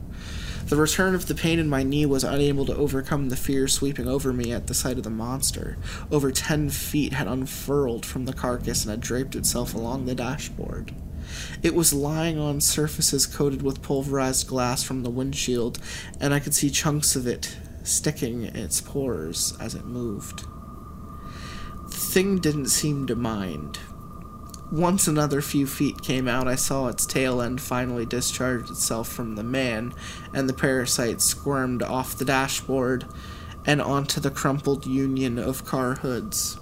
The 0.65 0.75
return 0.75 1.15
of 1.15 1.27
the 1.27 1.33
pain 1.33 1.57
in 1.57 1.69
my 1.69 1.83
knee 1.83 2.05
was 2.05 2.25
unable 2.25 2.65
to 2.65 2.75
overcome 2.75 3.29
the 3.29 3.37
fear 3.37 3.69
sweeping 3.69 4.09
over 4.09 4.33
me 4.33 4.51
at 4.51 4.67
the 4.67 4.73
sight 4.73 4.97
of 4.97 5.05
the 5.05 5.09
monster. 5.09 5.77
Over 6.11 6.33
ten 6.33 6.69
feet 6.69 7.13
had 7.13 7.27
unfurled 7.27 8.05
from 8.05 8.25
the 8.25 8.33
carcass 8.33 8.83
and 8.83 8.91
had 8.91 8.99
draped 8.99 9.37
itself 9.37 9.73
along 9.73 10.03
the 10.03 10.15
dashboard. 10.15 10.93
It 11.63 11.73
was 11.73 11.93
lying 11.93 12.37
on 12.37 12.59
surfaces 12.59 13.25
coated 13.25 13.61
with 13.61 13.81
pulverized 13.81 14.47
glass 14.47 14.83
from 14.83 15.03
the 15.03 15.09
windshield, 15.09 15.79
and 16.19 16.33
I 16.33 16.41
could 16.41 16.53
see 16.53 16.69
chunks 16.69 17.15
of 17.15 17.25
it 17.25 17.55
sticking 17.83 18.41
in 18.41 18.57
its 18.57 18.81
pores 18.81 19.53
as 19.61 19.75
it 19.75 19.85
moved. 19.85 20.43
The 21.83 21.95
thing 21.95 22.39
didn't 22.39 22.67
seem 22.67 23.07
to 23.07 23.15
mind. 23.15 23.79
Once 24.71 25.07
another 25.07 25.41
few 25.41 25.65
feet 25.65 26.01
came 26.01 26.27
out, 26.27 26.45
I 26.45 26.55
saw 26.55 26.87
its 26.87 27.05
tail 27.05 27.41
end 27.41 27.61
finally 27.61 28.05
discharge 28.05 28.69
itself 28.69 29.07
from 29.07 29.35
the 29.35 29.43
man, 29.43 29.93
and 30.33 30.49
the 30.49 30.53
parasite 30.53 31.21
squirmed 31.21 31.81
off 31.81 32.17
the 32.17 32.25
dashboard 32.25 33.05
and 33.65 33.81
onto 33.81 34.19
the 34.19 34.29
crumpled 34.29 34.85
union 34.85 35.39
of 35.39 35.63
car 35.65 35.95
hoods. 35.95 36.59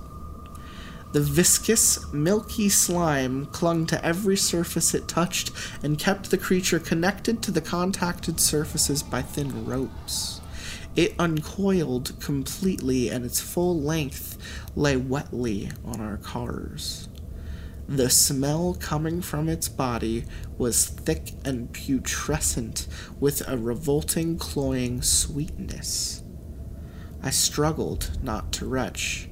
The 1.13 1.21
viscous, 1.21 2.11
milky 2.13 2.69
slime 2.69 3.47
clung 3.47 3.87
to 3.87 4.05
every 4.05 4.37
surface 4.37 4.93
it 4.93 5.07
touched 5.07 5.51
and 5.81 5.97
kept 5.97 6.29
the 6.29 6.37
creature 6.37 6.79
connected 6.79 7.41
to 7.41 7.51
the 7.51 7.61
contacted 7.61 8.39
surfaces 8.39 9.01
by 9.01 9.23
thin 9.23 9.65
ropes. 9.65 10.41
It 10.95 11.15
uncoiled 11.17 12.19
completely, 12.19 13.09
and 13.09 13.25
its 13.25 13.39
full 13.39 13.81
length 13.81 14.37
lay 14.75 14.95
wetly 14.95 15.71
on 15.83 15.99
our 15.99 16.17
cars. 16.17 17.09
The 17.87 18.09
smell 18.09 18.75
coming 18.79 19.21
from 19.21 19.47
its 19.47 19.69
body 19.69 20.25
was 20.57 20.87
thick 20.87 21.33
and 21.43 21.71
putrescent, 21.71 22.87
with 23.19 23.47
a 23.47 23.57
revolting, 23.57 24.37
cloying 24.39 25.03
sweetness. 25.03 26.23
I 27.21 27.29
struggled 27.29 28.17
not 28.23 28.51
to 28.53 28.65
retch, 28.65 29.29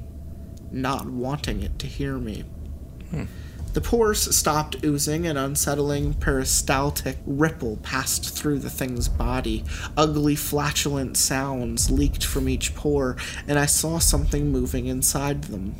not 0.71 1.07
wanting 1.07 1.63
it 1.63 1.79
to 1.79 1.87
hear 1.87 2.17
me. 2.19 2.43
Hmm. 3.09 3.23
The 3.73 3.81
pores 3.81 4.35
stopped 4.35 4.83
oozing, 4.85 5.25
an 5.25 5.35
unsettling 5.35 6.13
peristaltic 6.13 7.17
ripple 7.25 7.77
passed 7.77 8.37
through 8.37 8.59
the 8.59 8.69
thing's 8.69 9.07
body. 9.07 9.63
Ugly, 9.97 10.35
flatulent 10.35 11.17
sounds 11.17 11.89
leaked 11.89 12.23
from 12.23 12.47
each 12.47 12.75
pore, 12.75 13.17
and 13.47 13.57
I 13.57 13.65
saw 13.65 13.97
something 13.97 14.51
moving 14.51 14.85
inside 14.85 15.45
them. 15.45 15.75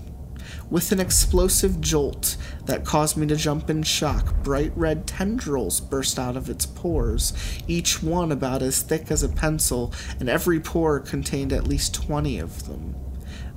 With 0.74 0.92
an 0.92 1.00
explosive 1.00 1.80
jolt 1.82 2.36
that 2.66 2.84
caused 2.84 3.16
me 3.16 3.28
to 3.28 3.36
jump 3.36 3.70
in 3.70 3.84
shock, 3.84 4.34
bright 4.42 4.72
red 4.76 5.06
tendrils 5.06 5.80
burst 5.80 6.18
out 6.18 6.36
of 6.36 6.50
its 6.50 6.66
pores, 6.66 7.32
each 7.68 8.02
one 8.02 8.32
about 8.32 8.64
as 8.64 8.82
thick 8.82 9.12
as 9.12 9.22
a 9.22 9.30
pencil, 9.30 9.94
and 10.20 10.28
every 10.28 10.60
pore 10.60 11.00
contained 11.00 11.54
at 11.54 11.68
least 11.68 11.94
twenty 11.94 12.40
of 12.40 12.66
them. 12.66 12.96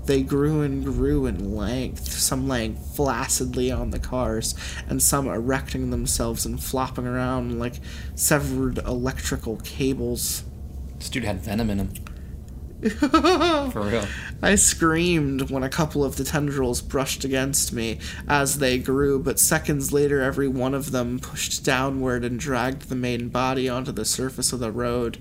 They 0.04 0.22
grew 0.22 0.60
and 0.60 0.84
grew 0.84 1.24
in 1.24 1.56
length, 1.56 2.06
some 2.12 2.48
laying 2.48 2.76
flaccidly 2.76 3.72
on 3.72 3.92
the 3.92 3.98
cars, 3.98 4.54
and 4.86 5.02
some 5.02 5.26
erecting 5.26 5.88
themselves 5.88 6.44
and 6.44 6.62
flopping 6.62 7.06
around 7.06 7.58
like 7.58 7.80
severed 8.14 8.76
electrical 8.80 9.56
cables. 9.64 10.44
This 10.98 11.08
dude 11.08 11.24
had 11.24 11.40
venom 11.40 11.70
in 11.70 11.78
him. 11.78 11.94
For 12.80 13.80
real. 13.80 14.06
I 14.42 14.54
screamed 14.56 15.50
when 15.50 15.62
a 15.62 15.68
couple 15.68 16.04
of 16.04 16.16
the 16.16 16.24
tendrils 16.24 16.82
brushed 16.82 17.24
against 17.24 17.72
me 17.72 17.98
as 18.28 18.58
they 18.58 18.78
grew, 18.78 19.18
but 19.18 19.40
seconds 19.40 19.92
later, 19.92 20.20
every 20.20 20.48
one 20.48 20.74
of 20.74 20.90
them 20.90 21.18
pushed 21.18 21.64
downward 21.64 22.24
and 22.24 22.38
dragged 22.38 22.88
the 22.88 22.94
main 22.94 23.28
body 23.28 23.68
onto 23.68 23.92
the 23.92 24.04
surface 24.04 24.52
of 24.52 24.60
the 24.60 24.70
road. 24.70 25.18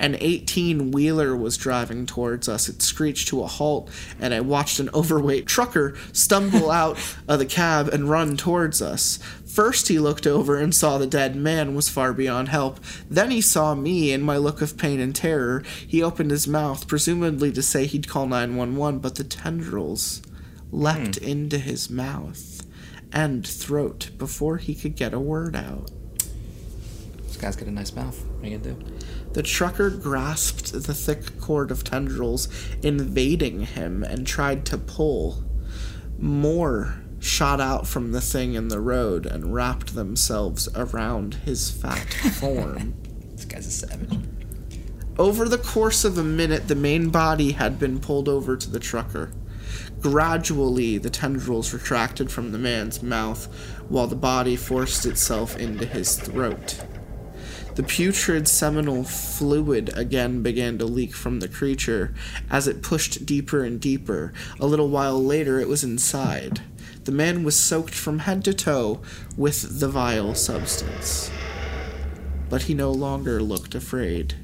An 0.00 0.16
18 0.18 0.90
wheeler 0.90 1.36
was 1.36 1.56
driving 1.56 2.06
towards 2.06 2.48
us. 2.48 2.68
It 2.68 2.82
screeched 2.82 3.28
to 3.28 3.42
a 3.42 3.46
halt, 3.46 3.88
and 4.20 4.34
I 4.34 4.40
watched 4.40 4.80
an 4.80 4.90
overweight 4.92 5.46
trucker 5.46 5.96
stumble 6.12 6.70
out 6.76 6.98
of 7.28 7.38
the 7.38 7.46
cab 7.46 7.88
and 7.88 8.10
run 8.10 8.36
towards 8.36 8.82
us. 8.82 9.20
First, 9.56 9.88
he 9.88 9.98
looked 9.98 10.26
over 10.26 10.58
and 10.58 10.74
saw 10.74 10.98
the 10.98 11.06
dead 11.06 11.34
man 11.34 11.74
was 11.74 11.88
far 11.88 12.12
beyond 12.12 12.50
help. 12.50 12.78
Then 13.08 13.30
he 13.30 13.40
saw 13.40 13.74
me 13.74 14.12
and 14.12 14.22
my 14.22 14.36
look 14.36 14.60
of 14.60 14.76
pain 14.76 15.00
and 15.00 15.16
terror. 15.16 15.62
He 15.86 16.02
opened 16.02 16.30
his 16.30 16.46
mouth, 16.46 16.86
presumably 16.86 17.50
to 17.52 17.62
say 17.62 17.86
he'd 17.86 18.06
call 18.06 18.26
911, 18.26 19.00
but 19.00 19.14
the 19.14 19.24
tendrils 19.24 20.20
leapt 20.70 21.16
hmm. 21.16 21.24
into 21.24 21.56
his 21.56 21.88
mouth 21.88 22.66
and 23.10 23.46
throat 23.46 24.10
before 24.18 24.58
he 24.58 24.74
could 24.74 24.94
get 24.94 25.14
a 25.14 25.18
word 25.18 25.56
out. 25.56 25.90
This 27.22 27.38
guy's 27.38 27.56
got 27.56 27.66
a 27.66 27.70
nice 27.70 27.94
mouth. 27.94 28.22
What 28.26 28.44
are 28.44 28.48
you 28.50 28.58
gonna 28.58 28.74
do? 28.74 28.94
The 29.32 29.42
trucker 29.42 29.88
grasped 29.88 30.74
the 30.74 30.92
thick 30.92 31.40
cord 31.40 31.70
of 31.70 31.82
tendrils 31.82 32.50
invading 32.82 33.62
him 33.62 34.04
and 34.04 34.26
tried 34.26 34.66
to 34.66 34.76
pull. 34.76 35.44
More 36.18 37.05
shot 37.18 37.60
out 37.60 37.86
from 37.86 38.12
the 38.12 38.20
thing 38.20 38.54
in 38.54 38.68
the 38.68 38.80
road 38.80 39.26
and 39.26 39.54
wrapped 39.54 39.94
themselves 39.94 40.68
around 40.74 41.34
his 41.44 41.70
fat 41.70 42.12
form. 42.40 42.94
This 43.32 43.44
guy's 43.44 43.66
a 43.66 43.70
savage. 43.70 44.18
Over 45.18 45.48
the 45.48 45.58
course 45.58 46.04
of 46.04 46.18
a 46.18 46.24
minute, 46.24 46.68
the 46.68 46.74
main 46.74 47.08
body 47.08 47.52
had 47.52 47.78
been 47.78 48.00
pulled 48.00 48.28
over 48.28 48.56
to 48.56 48.70
the 48.70 48.80
trucker. 48.80 49.32
Gradually, 50.00 50.98
the 50.98 51.10
tendrils 51.10 51.72
retracted 51.72 52.30
from 52.30 52.52
the 52.52 52.58
man's 52.58 53.02
mouth 53.02 53.46
while 53.88 54.06
the 54.06 54.14
body 54.14 54.56
forced 54.56 55.06
itself 55.06 55.56
into 55.56 55.86
his 55.86 56.16
throat. 56.16 56.84
The 57.76 57.82
putrid 57.82 58.48
seminal 58.48 59.04
fluid 59.04 59.96
again 59.96 60.42
began 60.42 60.78
to 60.78 60.86
leak 60.86 61.14
from 61.14 61.40
the 61.40 61.48
creature 61.48 62.14
as 62.50 62.66
it 62.66 62.82
pushed 62.82 63.26
deeper 63.26 63.64
and 63.64 63.78
deeper. 63.78 64.32
A 64.58 64.66
little 64.66 64.88
while 64.88 65.22
later, 65.22 65.60
it 65.60 65.68
was 65.68 65.84
inside. 65.84 66.62
The 67.06 67.12
man 67.12 67.44
was 67.44 67.54
soaked 67.54 67.94
from 67.94 68.18
head 68.18 68.44
to 68.46 68.52
toe 68.52 69.00
with 69.36 69.78
the 69.78 69.88
vile 69.88 70.34
substance. 70.34 71.30
But 72.50 72.62
he 72.62 72.74
no 72.74 72.90
longer 72.90 73.40
looked 73.40 73.76
afraid. 73.76 74.34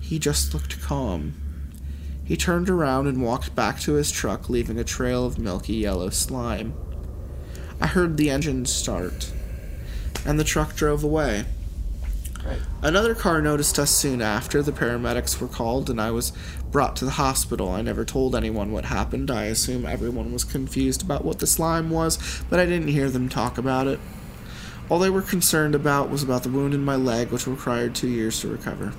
He 0.00 0.18
just 0.18 0.52
looked 0.52 0.82
calm. 0.82 1.34
He 2.24 2.36
turned 2.36 2.68
around 2.68 3.06
and 3.06 3.22
walked 3.22 3.54
back 3.54 3.78
to 3.82 3.92
his 3.92 4.10
truck, 4.10 4.50
leaving 4.50 4.80
a 4.80 4.84
trail 4.84 5.24
of 5.24 5.38
milky 5.38 5.74
yellow 5.74 6.10
slime. 6.10 6.74
I 7.80 7.86
heard 7.86 8.16
the 8.16 8.30
engine 8.30 8.66
start, 8.66 9.32
and 10.26 10.40
the 10.40 10.44
truck 10.44 10.74
drove 10.74 11.04
away. 11.04 11.44
Right. 12.44 12.58
Another 12.82 13.14
car 13.14 13.42
noticed 13.42 13.78
us 13.78 13.90
soon 13.90 14.22
after. 14.22 14.62
The 14.62 14.72
paramedics 14.72 15.40
were 15.40 15.48
called, 15.48 15.90
and 15.90 16.00
I 16.00 16.10
was 16.10 16.32
brought 16.70 16.96
to 16.96 17.04
the 17.04 17.12
hospital. 17.12 17.70
I 17.70 17.82
never 17.82 18.04
told 18.04 18.34
anyone 18.34 18.72
what 18.72 18.86
happened. 18.86 19.30
I 19.30 19.44
assume 19.44 19.84
everyone 19.84 20.32
was 20.32 20.44
confused 20.44 21.02
about 21.02 21.24
what 21.24 21.38
the 21.38 21.46
slime 21.46 21.90
was, 21.90 22.42
but 22.48 22.58
I 22.58 22.66
didn't 22.66 22.88
hear 22.88 23.10
them 23.10 23.28
talk 23.28 23.58
about 23.58 23.86
it. 23.86 24.00
All 24.88 24.98
they 24.98 25.10
were 25.10 25.22
concerned 25.22 25.74
about 25.74 26.10
was 26.10 26.22
about 26.22 26.42
the 26.42 26.48
wound 26.48 26.74
in 26.74 26.84
my 26.84 26.96
leg, 26.96 27.30
which 27.30 27.46
required 27.46 27.94
two 27.94 28.08
years 28.08 28.40
to 28.40 28.48
recover. 28.48 28.92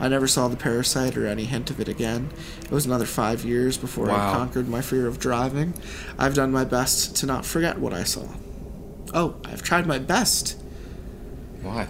I 0.00 0.08
never 0.08 0.26
saw 0.26 0.48
the 0.48 0.56
parasite 0.56 1.16
or 1.16 1.26
any 1.26 1.44
hint 1.44 1.70
of 1.70 1.78
it 1.78 1.88
again. 1.88 2.30
It 2.64 2.70
was 2.70 2.86
another 2.86 3.04
five 3.04 3.44
years 3.44 3.76
before 3.76 4.10
I 4.10 4.32
conquered 4.32 4.68
my 4.68 4.80
fear 4.80 5.06
of 5.06 5.20
driving. 5.20 5.74
I've 6.18 6.34
done 6.34 6.50
my 6.50 6.64
best 6.64 7.14
to 7.16 7.26
not 7.26 7.44
forget 7.44 7.78
what 7.78 7.92
I 7.92 8.04
saw. 8.04 8.26
Oh, 9.14 9.36
I've 9.44 9.62
tried 9.62 9.86
my 9.86 9.98
best 9.98 10.56
Why? 11.62 11.86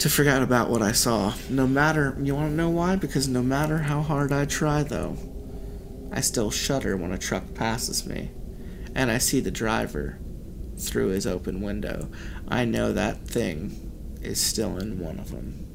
To 0.00 0.08
forget 0.08 0.42
about 0.42 0.70
what 0.70 0.82
I 0.82 0.92
saw. 0.92 1.34
No 1.48 1.66
matter, 1.66 2.16
you 2.20 2.34
want 2.34 2.50
to 2.50 2.56
know 2.56 2.70
why? 2.70 2.96
Because 2.96 3.28
no 3.28 3.42
matter 3.42 3.78
how 3.78 4.00
hard 4.00 4.32
I 4.32 4.46
try, 4.46 4.82
though, 4.82 5.16
I 6.10 6.22
still 6.22 6.50
shudder 6.50 6.96
when 6.96 7.12
a 7.12 7.18
truck 7.18 7.54
passes 7.54 8.06
me 8.06 8.30
and 8.94 9.10
I 9.10 9.18
see 9.18 9.40
the 9.40 9.50
driver 9.50 10.18
through 10.78 11.08
his 11.08 11.26
open 11.26 11.60
window. 11.60 12.08
I 12.48 12.64
know 12.64 12.92
that 12.92 13.26
thing 13.26 14.18
is 14.22 14.40
still 14.40 14.78
in 14.78 14.98
one 14.98 15.18
of 15.18 15.30
them. 15.30 15.66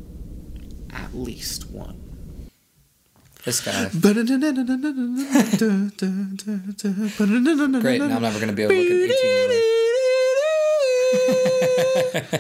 At 0.92 1.14
least 1.14 1.70
one. 1.70 2.02
This 3.44 3.62
guy. 3.62 3.90
Great. 7.80 8.00
Now 8.02 8.16
I'm 8.16 8.22
never 8.24 8.40
gonna 8.40 8.54
be 8.54 8.64
able 8.64 8.74
to 8.74 8.80
look 8.82 8.90
at 8.90 9.16
18 9.16 9.26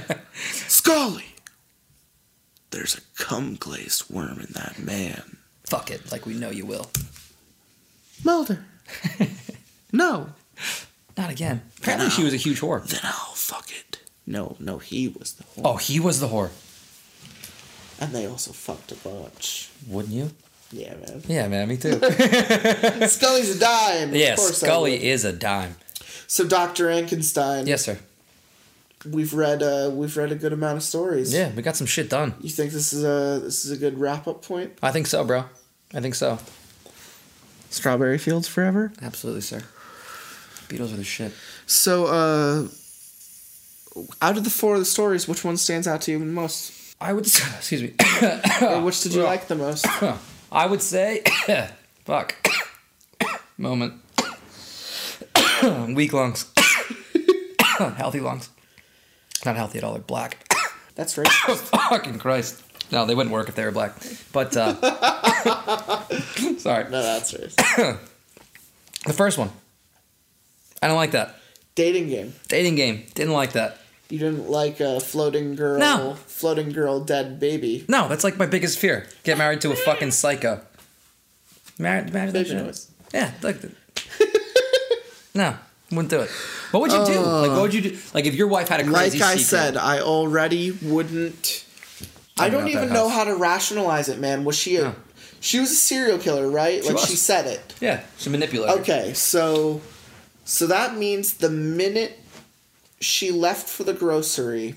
year 0.09 0.21
Scully! 0.67 1.34
There's 2.71 2.95
a 2.97 3.01
cum 3.21 3.55
glazed 3.55 4.09
worm 4.09 4.39
in 4.39 4.47
that 4.53 4.79
man. 4.79 5.37
Fuck 5.67 5.91
it, 5.91 6.11
like 6.11 6.25
we 6.25 6.33
know 6.33 6.49
you 6.49 6.65
will. 6.65 6.91
Mulder. 8.23 8.65
no. 9.91 10.29
Not 11.17 11.29
again. 11.31 11.61
Apparently, 11.79 12.09
she 12.09 12.23
was 12.23 12.33
a 12.33 12.37
huge 12.37 12.59
whore. 12.59 12.85
Then 12.85 12.99
I'll 13.03 13.33
fuck 13.33 13.69
it. 13.71 13.99
No, 14.27 14.55
no, 14.59 14.79
he 14.79 15.07
was 15.07 15.33
the 15.33 15.43
whore. 15.43 15.61
Oh, 15.63 15.77
he 15.77 15.99
was 15.99 16.19
the 16.19 16.27
whore. 16.27 16.49
And 17.99 18.11
they 18.13 18.27
also 18.27 18.51
fucked 18.51 18.91
a 18.91 18.95
bunch. 18.95 19.69
Wouldn't 19.87 20.13
you? 20.13 20.31
Yeah, 20.71 20.95
man. 20.95 21.21
Yeah, 21.27 21.47
man, 21.47 21.69
me 21.69 21.77
too. 21.77 21.93
Scully's 23.07 23.55
a 23.55 23.59
dime. 23.59 24.09
of 24.09 24.15
yeah, 24.15 24.35
course 24.35 24.61
I 24.63 24.67
Scully 24.67 24.91
would. 24.93 25.01
is 25.03 25.23
a 25.23 25.31
dime. 25.31 25.75
So 26.27 26.45
Dr. 26.45 26.87
Enkenstein. 26.87 27.67
Yes, 27.67 27.83
sir. 27.85 27.99
We've 29.09 29.33
read 29.33 29.61
uh 29.63 29.91
we've 29.93 30.15
read 30.17 30.31
a 30.31 30.35
good 30.35 30.53
amount 30.53 30.77
of 30.77 30.83
stories. 30.83 31.33
Yeah, 31.33 31.51
we 31.55 31.61
got 31.61 31.75
some 31.75 31.87
shit 31.87 32.09
done. 32.09 32.33
You 32.41 32.49
think 32.49 32.71
this 32.71 32.93
is 32.93 33.03
a 33.03 33.39
this 33.43 33.65
is 33.65 33.71
a 33.71 33.77
good 33.77 33.99
wrap 33.99 34.27
up 34.27 34.43
point? 34.43 34.77
I 34.81 34.91
think 34.91 35.07
so, 35.07 35.23
bro. 35.23 35.45
I 35.93 36.01
think 36.01 36.15
so. 36.15 36.39
Strawberry 37.69 38.17
Fields 38.17 38.47
forever? 38.47 38.91
Absolutely, 39.01 39.41
sir. 39.41 39.61
Beatles 40.67 40.93
are 40.93 40.97
the 40.97 41.03
shit. 41.03 41.33
So 41.65 42.05
uh 42.07 42.67
out 44.21 44.37
of 44.37 44.43
the 44.43 44.49
four 44.49 44.73
of 44.73 44.79
the 44.79 44.85
stories, 44.85 45.27
which 45.27 45.43
one 45.43 45.57
stands 45.57 45.87
out 45.87 46.01
to 46.01 46.11
you 46.11 46.19
the 46.19 46.25
most? 46.25 46.73
I 46.99 47.13
would 47.13 47.25
excuse 47.57 47.81
me. 47.81 47.93
Or 48.61 48.81
which 48.81 49.01
did 49.01 49.13
you 49.13 49.23
like 49.23 49.47
the 49.47 49.55
most? 49.55 49.85
I 50.51 50.65
would 50.65 50.81
say, 50.81 51.21
fuck, 52.05 52.35
moment, 53.57 53.95
weak 55.89 56.13
lungs, 56.13 56.45
healthy 57.77 58.21
lungs, 58.21 58.49
not 59.43 59.55
healthy 59.55 59.79
at 59.79 59.83
all. 59.83 59.93
They're 59.93 60.01
black. 60.03 60.53
That's 60.95 61.17
right. 61.17 61.27
Fucking 61.89 62.19
Christ. 62.19 62.61
No, 62.91 63.05
they 63.07 63.15
wouldn't 63.15 63.33
work 63.33 63.49
if 63.49 63.55
they 63.55 63.65
were 63.65 63.71
black. 63.71 63.95
But 64.31 64.55
uh, 64.55 64.75
sorry, 66.59 66.83
No, 66.91 67.01
that's 67.01 67.33
right. 67.33 67.97
the 69.05 69.13
first 69.13 69.37
one. 69.39 69.49
I 70.83 70.87
don't 70.87 70.95
like 70.95 71.11
that 71.11 71.35
Dating 71.73 72.09
game. 72.09 72.33
dating 72.47 72.75
game. 72.75 73.05
Didn't 73.15 73.33
like 73.33 73.53
that. 73.53 73.79
You 74.09 74.19
didn't 74.19 74.47
like 74.49 74.79
a 74.81 74.99
floating 74.99 75.55
girl, 75.55 75.79
No. 75.79 76.13
floating 76.27 76.71
girl, 76.71 76.99
dead 76.99 77.39
baby. 77.39 77.85
No, 77.89 78.07
that's 78.07 78.23
like 78.23 78.37
my 78.37 78.45
biggest 78.45 78.77
fear. 78.77 79.07
Get 79.23 79.37
married 79.39 79.61
to 79.61 79.71
a 79.71 79.75
fucking 79.75 80.11
psycho. 80.11 80.61
Married, 81.79 82.13
married 82.13 82.27
to 82.27 82.31
that 82.33 82.43
Baby 82.43 82.49
shit? 82.49 82.63
noise. 82.65 82.91
Yeah, 83.13 83.31
like 83.41 83.61
the... 83.61 83.71
no, 85.35 85.55
wouldn't 85.91 86.09
do 86.09 86.21
it. 86.21 86.29
What 86.71 86.81
would 86.81 86.91
you 86.91 87.05
do? 87.05 87.19
like, 87.21 87.51
what 87.51 87.61
would 87.61 87.73
you 87.73 87.81
do? 87.81 87.97
Like, 88.13 88.25
if 88.25 88.35
your 88.35 88.47
wife 88.47 88.67
had 88.69 88.79
a 88.79 88.83
crazy 88.83 88.93
Like 88.93 89.09
crazy 89.11 89.23
I 89.23 89.35
secret- 89.35 89.45
said, 89.45 89.77
I 89.77 89.99
already 89.99 90.71
wouldn't. 90.71 91.65
I 92.37 92.49
don't 92.49 92.67
even 92.67 92.91
know 92.91 93.07
how 93.07 93.23
to 93.23 93.35
rationalize 93.35 94.09
it, 94.09 94.19
man. 94.19 94.43
Was 94.43 94.57
she 94.57 94.77
a? 94.77 94.81
No. 94.83 94.95
She 95.39 95.59
was 95.59 95.71
a 95.71 95.75
serial 95.75 96.17
killer, 96.17 96.49
right? 96.49 96.83
like 96.83 96.95
was. 96.95 97.05
she 97.07 97.15
said 97.15 97.45
it. 97.45 97.75
yeah, 97.79 98.01
she 98.17 98.29
manipulated. 98.29 98.79
Okay, 98.81 99.13
so 99.13 99.79
so 100.43 100.65
that 100.67 100.97
means 100.97 101.35
the 101.35 101.49
minute 101.51 102.19
she 102.99 103.31
left 103.31 103.69
for 103.69 103.83
the 103.83 103.93
grocery 103.93 104.75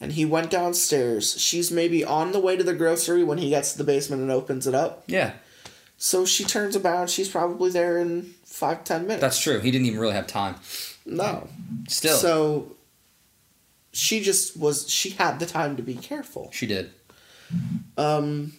and 0.00 0.12
he 0.12 0.24
went 0.24 0.50
downstairs, 0.50 1.40
she's 1.40 1.70
maybe 1.72 2.04
on 2.04 2.30
the 2.32 2.38
way 2.38 2.56
to 2.56 2.62
the 2.62 2.74
grocery 2.74 3.24
when 3.24 3.38
he 3.38 3.48
gets 3.50 3.72
to 3.72 3.78
the 3.78 3.84
basement 3.84 4.22
and 4.22 4.30
opens 4.30 4.66
it 4.66 4.74
up. 4.74 5.02
Yeah, 5.06 5.32
So 5.96 6.24
she 6.26 6.44
turns 6.44 6.76
about, 6.76 7.08
she's 7.10 7.28
probably 7.28 7.70
there 7.70 7.98
in 7.98 8.34
five, 8.56 8.84
ten 8.84 9.02
minutes. 9.02 9.20
that's 9.20 9.38
true. 9.40 9.60
He 9.60 9.70
didn't 9.70 9.86
even 9.86 10.00
really 10.00 10.14
have 10.14 10.26
time. 10.26 10.56
no. 11.04 11.48
Still, 11.88 12.16
So 12.16 12.72
she 13.92 14.20
just 14.22 14.56
was 14.56 14.88
she 14.90 15.10
had 15.10 15.38
the 15.38 15.46
time 15.46 15.76
to 15.76 15.82
be 15.82 15.94
careful. 15.94 16.50
she 16.52 16.66
did. 16.66 16.90
Um 17.96 18.52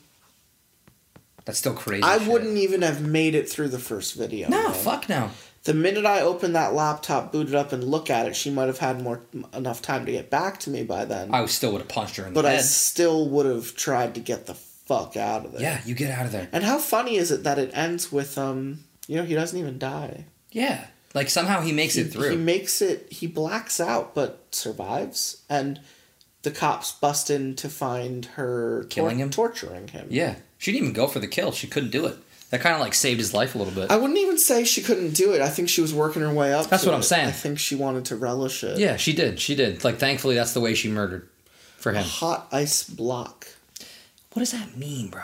That's 1.46 1.60
still 1.60 1.74
crazy. 1.74 2.04
I 2.04 2.20
shit. 2.20 2.28
wouldn't 2.28 2.58
even 2.58 2.82
have 2.82 3.02
made 3.02 3.36
it 3.36 3.50
through 3.50 3.70
the 3.70 3.80
first 3.80 4.16
video. 4.16 4.50
No, 4.50 4.64
man. 4.64 4.74
fuck 4.74 5.10
no. 5.10 5.30
The 5.64 5.74
minute 5.74 6.06
I 6.06 6.22
opened 6.22 6.56
that 6.56 6.74
laptop, 6.74 7.32
booted 7.34 7.54
up, 7.54 7.74
and 7.74 7.84
look 7.84 8.10
at 8.10 8.26
it, 8.26 8.38
she 8.38 8.50
might 8.50 8.68
have 8.68 8.78
had 8.80 9.02
more 9.02 9.20
enough 9.54 9.82
time 9.82 10.06
to 10.06 10.12
get 10.14 10.30
back 10.30 10.60
to 10.62 10.70
me 10.70 10.84
by 10.84 11.04
then. 11.04 11.34
I 11.34 11.46
still 11.48 11.74
would 11.74 11.82
have 11.82 11.90
punched 11.90 12.16
her 12.16 12.24
in 12.26 12.34
the 12.34 12.42
but 12.42 12.46
I 12.46 12.60
still 12.60 13.28
would 13.30 13.46
have 13.46 13.76
tried 13.76 14.16
to 14.16 14.22
get 14.22 14.46
the 14.46 14.54
fuck 14.54 15.18
out 15.18 15.46
of 15.46 15.52
there. 15.52 15.62
yeah, 15.62 15.82
you 15.86 15.94
get 15.94 16.10
out 16.18 16.26
of 16.26 16.32
there. 16.32 16.48
And 16.54 16.64
how 16.64 16.78
funny 16.78 17.18
is 17.18 17.32
it 17.32 17.44
that 17.44 17.60
it 17.60 17.72
ends 17.74 18.10
with 18.14 18.38
um, 18.38 18.86
you 19.08 19.16
know, 19.18 19.24
he 19.24 19.34
doesn't 19.34 19.58
even 19.58 19.78
die. 19.80 20.26
Yeah, 20.52 20.86
like 21.14 21.30
somehow 21.30 21.62
he 21.62 21.72
makes 21.72 21.96
He, 21.96 22.02
it 22.02 22.12
through. 22.14 22.32
he 22.32 22.38
makes 22.38 22.82
it. 22.82 23.08
He 23.12 23.28
blacks 23.28 23.80
out, 23.80 24.14
but 24.16 24.44
survives. 24.52 25.42
And 25.50 25.80
the 26.44 26.52
cops 26.52 26.92
bust 26.94 27.30
in 27.30 27.56
to 27.58 27.70
find 27.70 28.26
her 28.36 28.82
tor- 28.84 28.88
Killing 28.90 29.18
him? 29.20 29.30
torturing 29.30 29.88
him. 29.90 30.08
yeah, 30.10 30.36
she 30.58 30.72
didn't 30.72 30.84
even 30.84 30.94
go 30.94 31.08
for 31.08 31.20
the 31.20 31.28
kill. 31.28 31.52
She 31.52 31.68
couldn't 31.68 31.90
do 31.92 32.06
it. 32.06 32.18
That 32.50 32.62
kind 32.62 32.74
of 32.76 32.80
like 32.80 32.94
saved 32.94 33.20
his 33.20 33.34
life 33.34 33.56
a 33.56 33.58
little 33.58 33.74
bit. 33.74 33.92
I 33.92 33.98
wouldn't 33.98 34.18
even 34.20 34.38
say 34.38 34.64
she 34.64 34.82
couldn't 34.82 35.12
do 35.16 35.34
it. 35.34 35.42
I 35.42 35.50
think 35.50 35.68
she 35.68 35.82
was 35.82 35.94
working 35.94 36.22
her 36.22 36.34
way 36.34 36.54
up. 36.54 36.70
That's 36.70 36.86
what 36.86 36.94
I'm 36.96 37.02
it. 37.02 37.04
saying. 37.04 37.28
I 37.28 37.32
think 37.32 37.60
she 37.60 37.76
wanted 37.76 38.06
to 38.06 38.16
relish 38.16 38.64
it. 38.64 38.78
yeah, 38.78 38.96
she 38.96 39.12
did. 39.12 39.42
She 39.42 39.54
did. 39.54 39.84
Like, 39.84 39.98
thankfully, 39.98 40.36
that's 40.36 40.54
the 40.54 40.62
way 40.62 40.74
she 40.74 40.88
murdered 40.90 41.28
for 41.78 41.92
him. 41.92 42.06
Hot 42.06 42.48
ice 42.54 42.84
block. 42.84 43.48
What 44.32 44.40
does 44.40 44.52
that 44.54 44.78
mean, 44.78 45.10
bro? 45.10 45.24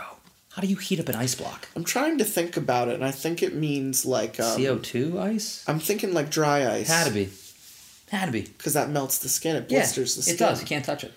How 0.56 0.62
do 0.62 0.68
you 0.68 0.76
heat 0.76 1.00
up 1.00 1.10
an 1.10 1.16
ice 1.16 1.34
block? 1.34 1.68
I'm 1.76 1.84
trying 1.84 2.20
to 2.20 2.24
think 2.24 2.58
about 2.58 2.88
it, 2.88 2.94
and 2.96 3.04
I 3.04 3.10
think 3.12 3.42
it 3.42 3.56
means 3.56 4.06
like 4.06 4.40
um, 4.40 4.56
CO 4.56 4.78
two 4.78 5.20
ice? 5.20 5.64
I'm 5.68 5.80
thinking 5.80 6.14
like 6.14 6.30
dry 6.30 6.72
ice. 6.72 6.88
Had 6.90 7.08
to 7.08 7.14
be. 7.14 7.30
Had 8.12 8.28
to 8.28 8.32
be. 8.32 8.42
because 8.42 8.74
that 8.74 8.90
melts 8.90 9.18
the 9.18 9.30
skin. 9.30 9.56
It 9.56 9.66
Yeah, 9.70 9.80
blisters 9.80 10.16
the 10.16 10.22
skin. 10.22 10.36
it 10.36 10.38
does. 10.38 10.62
You 10.62 10.68
can't 10.68 10.86
touch 10.86 11.04
it. 11.04 11.14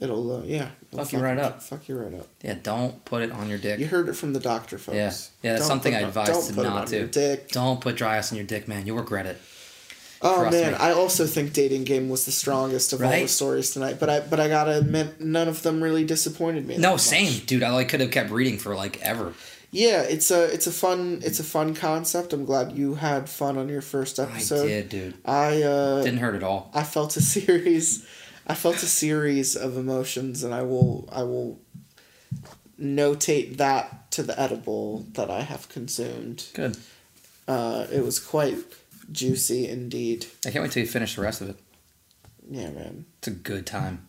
It'll 0.00 0.38
uh, 0.38 0.42
yeah. 0.42 0.70
it'll 0.92 1.04
Fuck 1.04 1.12
you 1.12 1.20
right 1.20 1.38
up. 1.38 1.62
Fuck 1.62 1.88
you 1.88 1.96
right 1.96 2.12
up. 2.12 2.26
Yeah, 2.42 2.56
don't 2.62 3.02
put 3.04 3.22
it 3.22 3.30
on 3.30 3.48
your 3.48 3.58
dick. 3.58 3.78
You 3.78 3.86
heard 3.86 4.08
it 4.08 4.14
from 4.14 4.32
the 4.32 4.40
doctor, 4.40 4.76
folks. 4.78 4.96
Yeah, 4.96 5.12
yeah, 5.42 5.52
that's 5.52 5.60
Don't 5.60 5.68
something 5.68 5.94
I 5.94 6.00
advise 6.00 6.28
don't 6.28 6.46
to 6.48 6.52
put 6.54 6.66
it 6.66 6.68
not 6.68 6.82
on 6.82 6.86
do. 6.88 6.96
your 6.98 7.06
Dick. 7.06 7.48
Don't 7.50 7.80
put 7.80 7.96
dry 7.96 8.18
ice 8.18 8.32
on 8.32 8.36
your 8.36 8.46
dick, 8.46 8.68
man. 8.68 8.86
You'll 8.86 8.98
regret 8.98 9.26
it. 9.26 9.40
Oh 10.26 10.40
Trust 10.40 10.52
man, 10.52 10.72
me. 10.72 10.78
I 10.78 10.92
also 10.92 11.26
think 11.26 11.52
dating 11.52 11.84
game 11.84 12.08
was 12.08 12.24
the 12.24 12.32
strongest 12.32 12.92
of 12.92 13.02
all 13.02 13.10
the 13.10 13.28
stories 13.28 13.70
tonight. 13.72 13.98
But 14.00 14.10
I 14.10 14.20
but 14.20 14.40
I 14.40 14.48
gotta 14.48 14.76
admit, 14.78 15.20
none 15.20 15.48
of 15.48 15.62
them 15.62 15.82
really 15.82 16.04
disappointed 16.04 16.66
me. 16.66 16.78
No, 16.78 16.92
much. 16.92 17.00
same, 17.00 17.44
dude. 17.46 17.62
I 17.62 17.70
like 17.70 17.88
could 17.88 18.00
have 18.00 18.10
kept 18.10 18.30
reading 18.30 18.58
for 18.58 18.74
like 18.74 19.00
ever. 19.02 19.34
Yeah, 19.70 20.02
it's 20.02 20.30
a 20.30 20.44
it's 20.52 20.66
a 20.66 20.72
fun 20.72 21.20
it's 21.24 21.38
a 21.38 21.44
fun 21.44 21.74
concept. 21.74 22.32
I'm 22.32 22.44
glad 22.44 22.72
you 22.72 22.94
had 22.94 23.28
fun 23.28 23.56
on 23.58 23.68
your 23.68 23.82
first 23.82 24.18
I 24.18 24.24
episode. 24.24 24.66
did, 24.66 24.88
dude. 24.88 25.14
I 25.24 25.62
uh, 25.62 26.02
Didn't 26.02 26.20
hurt 26.20 26.34
at 26.34 26.42
all. 26.42 26.70
I 26.74 26.82
felt 26.82 27.16
a 27.16 27.20
series 27.20 28.06
I 28.46 28.54
felt 28.54 28.76
a 28.76 28.86
series 28.86 29.56
of 29.56 29.76
emotions 29.76 30.42
and 30.44 30.54
I 30.54 30.62
will 30.62 31.08
I 31.12 31.22
will 31.24 31.60
notate 32.80 33.56
that 33.56 34.10
to 34.12 34.22
the 34.22 34.38
edible 34.40 35.06
that 35.12 35.30
I 35.30 35.42
have 35.42 35.68
consumed. 35.68 36.46
Good. 36.54 36.76
Uh, 37.48 37.86
it 37.92 38.04
was 38.04 38.18
quite 38.18 38.56
juicy 39.12 39.68
indeed. 39.68 40.26
I 40.44 40.50
can't 40.50 40.62
wait 40.62 40.72
till 40.72 40.82
you 40.82 40.88
finish 40.88 41.14
the 41.14 41.22
rest 41.22 41.40
of 41.40 41.50
it. 41.50 41.56
Yeah, 42.50 42.70
man. 42.70 43.06
It's 43.18 43.28
a 43.28 43.32
good 43.32 43.66
time. 43.66 44.06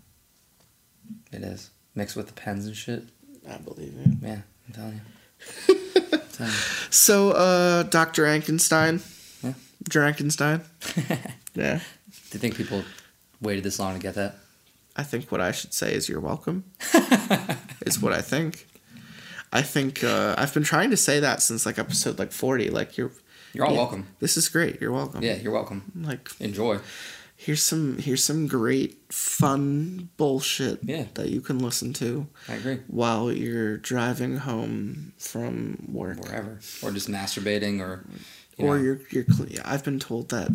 It 1.32 1.44
is. 1.44 1.72
Mixed 1.96 2.16
with 2.16 2.28
the 2.28 2.34
pens 2.34 2.66
and 2.66 2.76
shit. 2.76 3.04
I 3.50 3.58
believe 3.58 3.94
it. 3.98 4.10
Yeah, 4.22 4.42
I'm 4.68 4.74
telling 4.74 4.94
you. 4.94 5.76
I'm 6.14 6.22
telling 6.32 6.52
you. 6.52 6.58
So, 6.90 7.32
uh, 7.32 7.84
Dr. 7.84 8.24
Enkenstein. 8.26 9.02
Yeah. 9.44 9.54
Drankenstein. 9.90 10.62
yeah. 11.56 11.80
Do 11.80 12.34
you 12.34 12.40
think 12.40 12.56
people 12.56 12.84
waited 13.42 13.64
this 13.64 13.80
long 13.80 13.94
to 13.94 14.00
get 14.00 14.16
that? 14.16 14.36
I 14.96 15.04
think 15.04 15.32
what 15.32 15.42
I 15.42 15.52
should 15.52 15.74
say 15.74 15.94
is 15.94 16.10
you're 16.10 16.20
welcome. 16.20 16.66
is 17.86 18.02
what 18.02 18.14
I 18.14 18.22
think. 18.22 18.68
I 19.54 19.62
think 19.62 20.04
uh, 20.04 20.36
I've 20.38 20.54
been 20.54 20.64
trying 20.64 20.90
to 20.90 20.98
say 20.98 21.20
that 21.20 21.42
since 21.42 21.66
like 21.66 21.80
episode 21.80 22.20
like 22.20 22.32
40. 22.32 22.70
Like 22.72 22.98
you're 22.98 23.12
You're 23.58 23.66
all 23.66 23.74
yeah, 23.74 23.78
welcome. 23.80 24.08
This 24.20 24.38
is 24.38 24.48
great. 24.50 24.80
You're 24.80 24.92
welcome. 24.92 25.24
Yeah, 25.24 25.36
you're 25.36 25.52
welcome. 25.54 25.92
Like 25.96 26.30
Enjoy. 26.40 26.80
here's 27.36 27.64
some 27.64 27.98
here's 27.98 28.24
some 28.24 28.48
great 28.48 29.12
fun 29.14 30.10
bullshit 30.18 30.80
Yeah. 30.84 31.06
that 31.16 31.30
you 31.30 31.42
can 31.42 31.60
listen 31.60 31.94
to 31.94 32.28
I 32.48 32.54
agree. 32.56 32.80
while 32.88 33.32
you're 33.32 33.78
driving 33.78 34.38
home 34.38 35.14
from 35.18 35.88
work. 35.92 36.24
Wherever. 36.24 36.60
Or 36.84 36.92
just 36.92 37.10
masturbating 37.10 37.80
or 37.82 38.06
you 38.58 38.66
or 38.68 38.78
know, 38.78 38.84
you're 38.84 39.00
you're 39.12 39.24
cle- 39.24 39.48
I've 39.66 39.84
been 39.84 40.00
told 40.00 40.30
that 40.30 40.50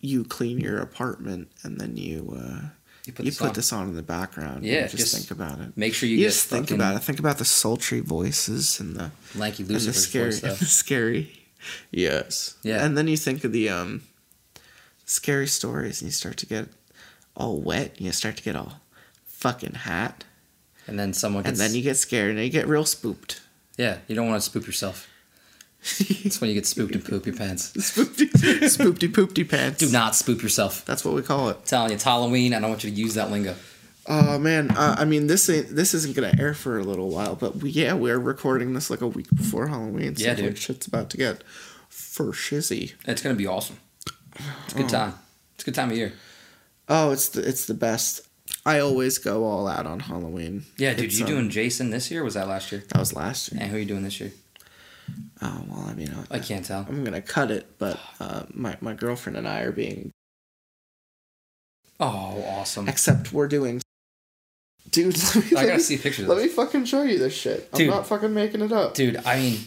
you 0.00 0.24
clean 0.24 0.58
your 0.60 0.78
apartment 0.78 1.50
and 1.62 1.78
then 1.80 1.96
you 1.96 2.34
uh, 2.36 2.68
you 3.06 3.12
put, 3.12 3.24
you 3.24 3.30
this, 3.30 3.38
put 3.38 3.48
on. 3.48 3.52
this 3.54 3.72
on 3.72 3.88
in 3.88 3.94
the 3.96 4.02
background. 4.02 4.64
Yeah, 4.64 4.82
and 4.82 4.90
just, 4.90 5.02
just 5.02 5.14
think 5.16 5.30
about 5.30 5.60
it. 5.60 5.76
Make 5.76 5.94
sure 5.94 6.08
you, 6.08 6.16
You, 6.16 6.24
get 6.24 6.30
just 6.32 6.46
think 6.48 6.70
about 6.70 6.96
it. 6.96 7.00
Think 7.00 7.18
about 7.18 7.38
the 7.38 7.44
sultry 7.44 8.00
voices 8.00 8.78
and 8.80 8.96
the 8.96 9.10
Lanky 9.36 9.62
and 9.62 9.68
the 9.70 9.74
Lucifer's 9.74 10.02
scary, 10.08 10.30
voice, 10.30 10.40
though. 10.40 10.54
the 10.54 10.64
scary. 10.82 11.39
Yes. 11.90 12.56
Yeah. 12.62 12.84
And 12.84 12.96
then 12.96 13.08
you 13.08 13.16
think 13.16 13.44
of 13.44 13.52
the 13.52 13.68
um, 13.68 14.02
scary 15.04 15.46
stories, 15.46 16.00
and 16.00 16.08
you 16.08 16.12
start 16.12 16.36
to 16.38 16.46
get 16.46 16.68
all 17.36 17.60
wet. 17.60 17.92
And 17.96 18.06
you 18.06 18.12
start 18.12 18.36
to 18.38 18.42
get 18.42 18.56
all 18.56 18.80
fucking 19.26 19.74
hot, 19.74 20.24
And 20.86 20.98
then 20.98 21.12
someone 21.14 21.46
and 21.46 21.56
then 21.56 21.74
you 21.74 21.82
get 21.82 21.96
scared, 21.96 22.36
and 22.36 22.44
you 22.44 22.50
get 22.50 22.68
real 22.68 22.84
spooked. 22.84 23.40
Yeah, 23.76 23.98
you 24.08 24.14
don't 24.14 24.28
want 24.28 24.42
to 24.42 24.48
spook 24.50 24.66
yourself. 24.66 25.08
It's 25.98 26.40
when 26.42 26.50
you 26.50 26.54
get 26.54 26.66
spooked 26.66 26.94
and 26.94 27.02
poop 27.02 27.24
your 27.24 27.34
pants. 27.34 27.72
Spoopty, 27.76 28.28
spoopty, 28.64 29.08
poopty 29.08 29.48
pants. 29.48 29.78
Do 29.78 29.90
not 29.90 30.14
spook 30.14 30.42
yourself. 30.42 30.84
That's 30.84 31.06
what 31.06 31.14
we 31.14 31.22
call 31.22 31.48
it. 31.48 31.56
I'm 31.56 31.64
telling 31.64 31.90
you, 31.90 31.94
it's 31.94 32.04
Halloween. 32.04 32.52
I 32.52 32.60
don't 32.60 32.68
want 32.68 32.84
you 32.84 32.90
to 32.90 32.96
use 32.96 33.14
that 33.14 33.30
lingo. 33.30 33.54
Oh 34.12 34.40
man, 34.40 34.72
uh, 34.72 34.96
I 34.98 35.04
mean 35.04 35.28
this 35.28 35.48
ain't 35.48 35.68
this 35.68 35.94
isn't 35.94 36.16
gonna 36.16 36.34
air 36.36 36.52
for 36.52 36.80
a 36.80 36.82
little 36.82 37.10
while, 37.10 37.36
but 37.36 37.56
we, 37.58 37.70
yeah, 37.70 37.92
we're 37.92 38.18
recording 38.18 38.74
this 38.74 38.90
like 38.90 39.02
a 39.02 39.06
week 39.06 39.28
before 39.32 39.68
Halloween. 39.68 40.16
So 40.16 40.24
Yeah, 40.24 40.30
like 40.30 40.38
dude. 40.38 40.58
shit's 40.58 40.88
about 40.88 41.10
to 41.10 41.16
get 41.16 41.44
for 41.88 42.32
shizzy. 42.32 42.94
It's 43.06 43.22
gonna 43.22 43.36
be 43.36 43.46
awesome. 43.46 43.78
It's 44.64 44.74
a 44.74 44.78
good 44.78 44.88
time. 44.88 45.14
It's 45.54 45.62
a 45.62 45.66
good 45.66 45.76
time 45.76 45.92
of 45.92 45.96
year. 45.96 46.12
Oh, 46.88 47.12
it's 47.12 47.28
the 47.28 47.46
it's 47.48 47.66
the 47.66 47.74
best. 47.74 48.26
I 48.66 48.80
always 48.80 49.18
go 49.18 49.44
all 49.44 49.68
out 49.68 49.86
on 49.86 50.00
Halloween. 50.00 50.64
Yeah, 50.76 50.92
dude. 50.94 51.04
It's, 51.04 51.18
you 51.20 51.24
um, 51.26 51.30
doing 51.30 51.50
Jason 51.50 51.90
this 51.90 52.10
year? 52.10 52.22
Or 52.22 52.24
was 52.24 52.34
that 52.34 52.48
last 52.48 52.72
year? 52.72 52.82
That 52.88 52.98
was 52.98 53.14
last 53.14 53.52
year. 53.52 53.62
And 53.62 53.70
who 53.70 53.76
are 53.76 53.80
you 53.80 53.86
doing 53.86 54.02
this 54.02 54.18
year? 54.18 54.32
Oh 55.40 55.64
well, 55.68 55.86
I 55.88 55.94
mean, 55.94 56.12
I, 56.32 56.36
I 56.36 56.38
can't 56.40 56.64
tell. 56.64 56.84
I'm 56.88 57.04
gonna 57.04 57.22
cut 57.22 57.52
it, 57.52 57.78
but 57.78 58.00
uh, 58.18 58.42
my 58.52 58.76
my 58.80 58.94
girlfriend 58.94 59.36
and 59.38 59.46
I 59.46 59.60
are 59.60 59.72
being. 59.72 60.10
Oh, 62.00 62.44
awesome. 62.48 62.88
Except 62.88 63.32
we're 63.32 63.46
doing. 63.46 63.80
Dude, 64.90 65.16
let 65.34 65.36
me, 65.36 65.56
I 65.56 65.62
gotta 65.64 65.76
me- 65.76 65.82
see 65.82 65.96
pictures. 65.96 66.26
Let 66.28 66.38
me 66.38 66.48
fucking 66.48 66.84
show 66.84 67.02
you 67.02 67.18
this 67.18 67.34
shit. 67.34 67.68
I'm 67.72 67.86
not 67.86 68.06
fucking 68.06 68.32
making 68.34 68.60
it 68.62 68.72
up. 68.72 68.94
Dude, 68.94 69.16
I 69.24 69.38
mean, 69.38 69.58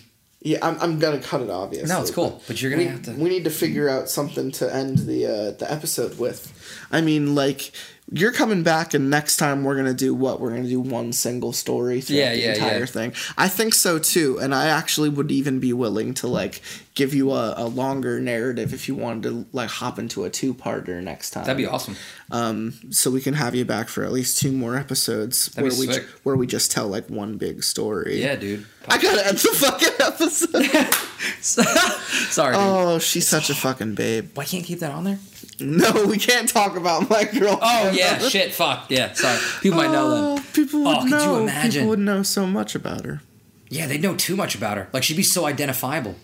Yeah, 0.41 0.57
I'm, 0.61 0.77
I'm 0.81 0.99
gonna 0.99 1.19
cut 1.21 1.41
it 1.41 1.49
obviously. 1.49 1.87
No, 1.89 2.01
it's 2.01 2.11
cool, 2.11 2.41
but 2.47 2.61
you're 2.61 2.71
gonna 2.71 2.83
we, 2.83 2.89
have 2.89 3.01
to- 3.03 3.11
We 3.13 3.29
need 3.29 3.43
to 3.45 3.49
figure 3.49 3.87
out 3.89 4.09
something 4.09 4.51
to 4.53 4.73
end 4.73 4.99
the 4.99 5.25
uh, 5.25 5.51
the 5.51 5.71
episode 5.71 6.17
with. 6.19 6.51
I 6.91 7.01
mean, 7.01 7.35
like 7.35 7.71
you're 8.11 8.33
coming 8.33 8.63
back, 8.63 8.93
and 8.93 9.09
next 9.09 9.37
time 9.37 9.63
we're 9.63 9.77
gonna 9.77 9.93
do 9.93 10.13
what? 10.13 10.41
We're 10.41 10.49
gonna 10.51 10.67
do 10.67 10.81
one 10.81 11.13
single 11.13 11.53
story 11.53 12.01
throughout 12.01 12.17
Yeah, 12.19 12.31
the 12.33 12.39
yeah, 12.41 12.53
entire 12.55 12.79
yeah. 12.79 12.85
thing. 12.85 13.13
I 13.37 13.47
think 13.47 13.73
so 13.73 13.97
too, 13.97 14.37
and 14.39 14.53
I 14.53 14.67
actually 14.67 15.07
would 15.09 15.31
even 15.31 15.59
be 15.61 15.71
willing 15.71 16.13
to 16.15 16.27
like 16.27 16.61
give 16.95 17.13
you 17.13 17.31
a, 17.31 17.55
a 17.57 17.65
longer 17.65 18.19
narrative 18.19 18.71
if 18.73 18.87
you 18.87 18.93
wanted 18.95 19.23
to 19.23 19.45
like 19.51 19.69
hop 19.69 19.97
into 19.97 20.23
a 20.25 20.29
two 20.29 20.53
parter 20.53 21.01
next 21.01 21.31
time. 21.31 21.43
That'd 21.43 21.57
be 21.57 21.65
awesome. 21.65 21.95
Um, 22.31 22.73
so 22.91 23.09
we 23.09 23.19
can 23.21 23.33
have 23.33 23.55
you 23.55 23.65
back 23.65 23.87
for 23.89 24.03
at 24.03 24.11
least 24.11 24.39
two 24.39 24.51
more 24.51 24.75
episodes 24.77 25.47
That'd 25.47 25.71
where 25.71 25.79
we 25.79 25.95
where 26.23 26.35
we 26.35 26.45
just 26.47 26.71
tell 26.71 26.87
like 26.87 27.09
one 27.09 27.37
big 27.37 27.63
story. 27.63 28.21
Yeah, 28.21 28.35
dude. 28.35 28.65
I 28.87 28.97
gotta 29.01 29.25
end 29.27 29.37
the 29.37 29.49
fucking 29.55 29.93
episode. 29.99 30.93
Sorry, 31.41 32.53
dude. 32.53 32.61
oh, 32.63 32.99
she's 32.99 33.27
such 33.27 33.49
a 33.49 33.55
fucking 33.55 33.95
babe. 33.95 34.31
Why 34.35 34.45
can't 34.45 34.61
you 34.63 34.67
keep 34.67 34.79
that 34.79 34.91
on 34.91 35.03
there? 35.03 35.19
No, 35.59 36.05
we 36.07 36.17
can't 36.17 36.49
talk 36.49 36.75
about 36.75 37.09
my 37.09 37.23
girl. 37.25 37.57
Oh 37.61 37.91
yeah, 37.91 38.17
shit, 38.19 38.53
fuck, 38.53 38.87
yeah. 38.89 39.13
Sorry, 39.13 39.39
people 39.61 39.77
might 39.77 39.91
know 39.91 40.07
Oh, 40.11 40.35
then. 40.35 40.45
people 40.53 40.83
would 40.83 40.97
Oh, 40.97 41.01
could 41.01 41.09
you 41.11 41.15
know. 41.17 41.37
imagine? 41.43 41.71
People 41.71 41.89
would 41.89 41.99
know 41.99 42.23
so 42.23 42.45
much 42.45 42.75
about 42.75 43.05
her. 43.05 43.21
Yeah, 43.69 43.87
they'd 43.87 44.01
know 44.01 44.15
too 44.15 44.35
much 44.35 44.55
about 44.55 44.77
her. 44.77 44.89
Like 44.93 45.03
she'd 45.03 45.17
be 45.17 45.23
so 45.23 45.45
identifiable. 45.45 46.15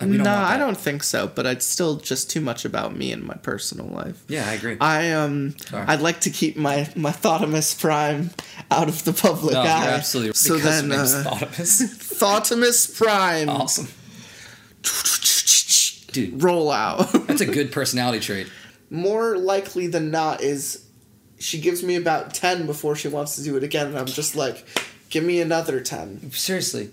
Like, 0.00 0.08
No, 0.08 0.34
I 0.34 0.56
don't 0.56 0.78
think 0.78 1.02
so. 1.02 1.26
But 1.28 1.46
it's 1.46 1.66
still 1.66 1.96
just 1.96 2.30
too 2.30 2.40
much 2.40 2.64
about 2.64 2.96
me 2.96 3.12
and 3.12 3.22
my 3.22 3.34
personal 3.36 3.86
life. 3.86 4.22
Yeah, 4.28 4.48
I 4.48 4.54
agree. 4.54 4.76
I 4.80 5.12
um, 5.12 5.56
Sorry. 5.58 5.86
I'd 5.86 6.00
like 6.00 6.20
to 6.20 6.30
keep 6.30 6.56
my 6.56 6.88
my 6.96 7.10
Thotimus 7.10 7.78
Prime 7.78 8.30
out 8.70 8.88
of 8.88 9.04
the 9.04 9.12
public 9.12 9.54
no, 9.54 9.60
eye. 9.60 9.88
absolutely. 9.88 10.32
So 10.34 10.56
because 10.56 10.82
then, 10.82 10.92
uh, 10.92 11.04
Thotimus. 11.04 11.82
Thotimus 12.18 12.96
Prime, 12.96 13.48
awesome, 13.48 13.88
dude. 16.12 16.42
roll 16.42 16.70
out. 16.70 17.12
That's 17.26 17.40
a 17.40 17.46
good 17.58 17.72
personality 17.72 18.20
trait. 18.20 18.46
More 18.90 19.36
likely 19.36 19.86
than 19.86 20.10
not 20.10 20.40
is 20.40 20.86
she 21.38 21.60
gives 21.60 21.82
me 21.82 21.96
about 21.96 22.34
ten 22.34 22.66
before 22.66 22.96
she 22.96 23.08
wants 23.08 23.36
to 23.36 23.42
do 23.42 23.56
it 23.56 23.62
again, 23.64 23.88
and 23.88 23.98
I'm 23.98 24.06
just 24.06 24.34
like, 24.34 24.64
give 25.10 25.24
me 25.24 25.40
another 25.40 25.80
ten. 25.80 26.30
Seriously. 26.32 26.90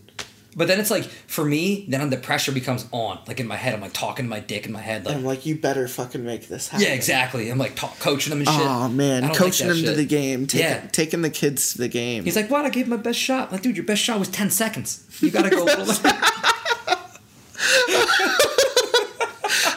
But 0.56 0.68
then 0.68 0.80
it's 0.80 0.90
like 0.90 1.04
for 1.04 1.46
me, 1.46 1.86
then 1.88 2.10
the 2.10 2.18
pressure 2.18 2.52
becomes 2.52 2.88
on. 2.92 3.20
Like 3.28 3.40
in 3.40 3.48
my 3.48 3.56
head, 3.58 3.76
I'm 3.76 3.82
like 3.82 3.94
talking 3.94 4.26
to 4.26 4.30
my 4.30 4.40
dick 4.40 4.66
in 4.66 4.72
my 4.72 4.82
head, 4.82 5.06
like 5.06 5.16
I'm 5.16 5.24
like, 5.24 5.46
you 5.46 5.56
better 5.56 5.88
fucking 5.88 6.24
make 6.26 6.48
this 6.48 6.70
happen. 6.70 6.88
yeah, 6.88 6.94
exactly. 6.94 7.50
I'm 7.52 7.60
like 7.60 7.76
talk, 7.76 8.00
coaching 8.00 8.32
them 8.32 8.40
and 8.40 8.48
shit. 8.50 8.58
Oh 8.60 8.90
man, 8.90 9.34
coaching 9.36 9.68
like 9.68 9.76
them 9.78 9.86
to 9.86 9.94
the 9.94 10.06
game, 10.06 10.48
taking, 10.48 10.68
Yeah. 10.68 10.88
taking 10.92 11.22
the 11.22 11.30
kids 11.30 11.74
to 11.74 11.78
the 11.80 11.88
game. 11.88 12.24
He's 12.24 12.36
like, 12.36 12.50
"What? 12.50 12.66
I 12.66 12.70
gave 12.70 12.88
my 12.88 12.98
best 12.98 13.20
shot." 13.20 13.50
I'm 13.50 13.54
like, 13.54 13.62
dude, 13.62 13.76
your 13.78 13.86
best 13.86 14.02
shot 14.02 14.18
was 14.18 14.30
ten 14.30 14.50
seconds. 14.50 15.04
You 15.22 15.30
gotta 15.30 15.50
go. 15.52 15.64
little 15.64 15.86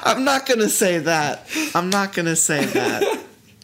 I'm 0.02 0.24
not 0.24 0.46
gonna 0.46 0.68
say 0.68 0.98
that. 0.98 1.46
I'm 1.74 1.90
not 1.90 2.14
gonna 2.14 2.36
say 2.36 2.64
that. 2.64 3.02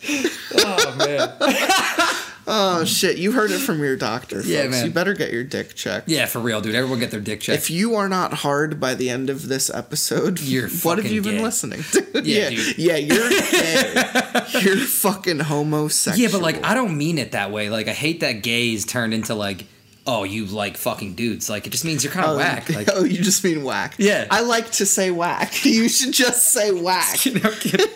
oh 0.58 0.96
man. 0.98 1.32
Oh 2.48 2.84
shit, 2.84 3.18
you 3.18 3.32
heard 3.32 3.50
it 3.50 3.58
from 3.58 3.80
your 3.80 3.96
doctor. 3.96 4.36
Folks. 4.36 4.46
Yeah, 4.48 4.68
man. 4.68 4.84
You 4.86 4.92
better 4.92 5.14
get 5.14 5.32
your 5.32 5.42
dick 5.42 5.74
checked. 5.74 6.08
Yeah, 6.08 6.26
for 6.26 6.38
real, 6.38 6.60
dude. 6.60 6.74
Everyone 6.76 7.00
get 7.00 7.10
their 7.10 7.20
dick 7.20 7.40
checked. 7.40 7.58
If 7.58 7.70
you 7.70 7.96
are 7.96 8.08
not 8.08 8.32
hard 8.34 8.78
by 8.78 8.94
the 8.94 9.10
end 9.10 9.30
of 9.30 9.48
this 9.48 9.68
episode, 9.68 10.40
You're 10.40 10.68
what 10.82 10.98
have 10.98 11.10
you 11.10 11.22
been 11.22 11.42
listening 11.42 11.82
to? 11.92 12.06
Yeah, 12.26 12.48
yeah, 12.48 12.50
dude. 12.50 12.78
yeah, 12.78 12.96
you're 12.96 13.30
gay. 14.50 14.60
you're 14.62 14.76
fucking 14.78 15.40
homosexual. 15.40 16.18
yeah, 16.18 16.28
but 16.32 16.40
like 16.40 16.64
I 16.64 16.74
don't 16.74 16.96
mean 16.96 17.18
it 17.18 17.32
that 17.32 17.50
way. 17.50 17.68
Like 17.68 17.88
I 17.88 17.92
hate 17.92 18.20
that 18.20 18.42
gays 18.42 18.84
turned 18.86 19.12
into 19.12 19.34
like, 19.34 19.64
oh, 20.06 20.22
you 20.24 20.46
like 20.46 20.76
fucking 20.76 21.14
dudes. 21.14 21.50
Like 21.50 21.66
it 21.66 21.70
just 21.70 21.84
means 21.84 22.04
you're 22.04 22.12
kind 22.12 22.26
of 22.26 22.32
Oh, 22.34 22.38
whack. 22.38 22.70
Like 22.70 22.88
oh, 22.92 23.04
you 23.04 23.18
just 23.18 23.42
mean 23.44 23.64
whack. 23.64 23.96
Yeah. 23.98 24.26
I 24.30 24.40
like 24.42 24.70
to 24.72 24.86
say 24.86 25.10
whack. 25.10 25.64
You 25.64 25.88
should 25.88 26.12
just 26.14 26.44
say 26.52 26.70
whack. 26.72 27.26
you 27.26 27.34
know, 27.40 27.50
kidding. 27.50 27.86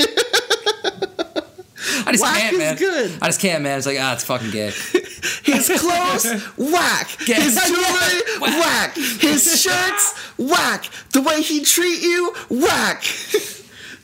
I 2.06 2.12
just 2.12 2.22
Whack 2.22 2.38
can't, 2.40 2.52
is 2.54 2.58
man. 2.58 2.76
good. 2.76 3.18
I 3.22 3.26
just 3.26 3.40
can't, 3.40 3.62
man. 3.62 3.78
It's 3.78 3.86
like 3.86 3.98
ah, 4.00 4.14
it's 4.14 4.24
fucking 4.24 4.50
gay. 4.50 4.70
His 5.44 5.68
clothes, 5.68 6.42
whack. 6.56 7.08
Yeah. 7.28 7.36
His 7.40 7.54
jewelry, 7.54 8.40
Whack. 8.40 8.60
whack. 8.60 8.94
His 8.94 9.60
shirts, 9.60 10.18
whack. 10.38 10.88
The 11.12 11.20
way 11.20 11.42
he 11.42 11.62
treat 11.64 12.02
you, 12.02 12.34
whack. 12.48 13.02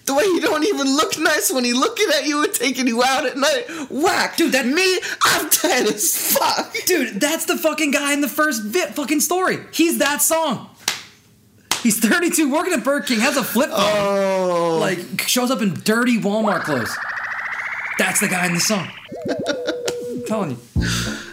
The 0.04 0.14
way 0.14 0.24
he 0.24 0.38
don't 0.40 0.64
even 0.64 0.86
look 0.94 1.18
nice 1.18 1.50
when 1.50 1.64
he 1.64 1.72
looking 1.72 2.06
at 2.16 2.26
you 2.26 2.44
and 2.44 2.52
taking 2.54 2.86
you 2.86 3.02
out 3.02 3.26
at 3.26 3.36
night, 3.36 3.64
whack. 3.90 4.36
Dude, 4.36 4.52
that- 4.52 4.66
me, 4.66 5.00
I'm 5.24 5.48
dead 5.48 5.86
as 5.88 6.32
fuck. 6.36 6.72
Dude, 6.86 7.20
that's 7.20 7.46
the 7.46 7.56
fucking 7.56 7.90
guy 7.90 8.12
in 8.12 8.20
the 8.20 8.28
first 8.28 8.62
vi- 8.62 8.86
fucking 8.92 9.20
story. 9.20 9.58
He's 9.72 9.98
that 9.98 10.22
song. 10.22 10.70
He's 11.82 11.98
32, 12.00 12.52
working 12.52 12.72
at 12.72 12.84
Burger 12.84 13.04
King, 13.06 13.20
has 13.20 13.36
a 13.36 13.44
flip 13.44 13.70
phone, 13.70 13.78
Oh, 13.80 14.78
like 14.80 15.22
shows 15.28 15.50
up 15.50 15.62
in 15.62 15.74
dirty 15.74 16.18
Walmart 16.18 16.62
clothes. 16.64 16.94
That's 17.98 18.20
the 18.20 18.28
guy 18.28 18.46
in 18.46 18.54
the 18.54 18.60
song. 18.60 18.88
I'm 19.28 20.24
telling 20.26 20.50
you. 20.50 20.58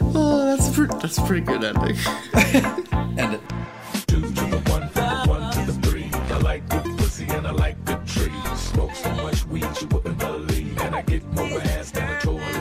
oh, 0.02 0.46
that's 0.46 0.74
pretty. 0.74 0.94
That's 1.00 1.18
a 1.18 1.24
pretty 1.24 1.46
good 1.46 1.64
ending. 1.64 1.98
End 3.20 3.34
it. 3.34 3.42
Two 4.08 4.22
to 4.22 4.28
the 4.30 4.64
one, 4.72 4.88
from 4.90 5.04
the 5.04 5.26
one 5.28 5.52
to 5.54 5.72
the 5.72 5.74
three. 5.88 6.10
I 6.14 6.38
like 6.38 6.68
good 6.70 6.84
pussy 6.98 7.26
and 7.26 7.46
I 7.48 7.52
like 7.52 7.84
good 7.86 8.06
trees. 8.08 8.32
Smoke 8.56 8.96
so 8.96 9.12
much 9.16 9.46
weed 9.48 9.68
you 9.82 9.88
wouldn't 9.88 10.18
believe. 10.18 10.78
And 10.82 10.96
I 10.96 11.02
get 11.02 11.26
more 11.34 11.60
ass 11.62 11.92
than 11.92 12.10
a 12.10 12.20
toilet 12.22 12.53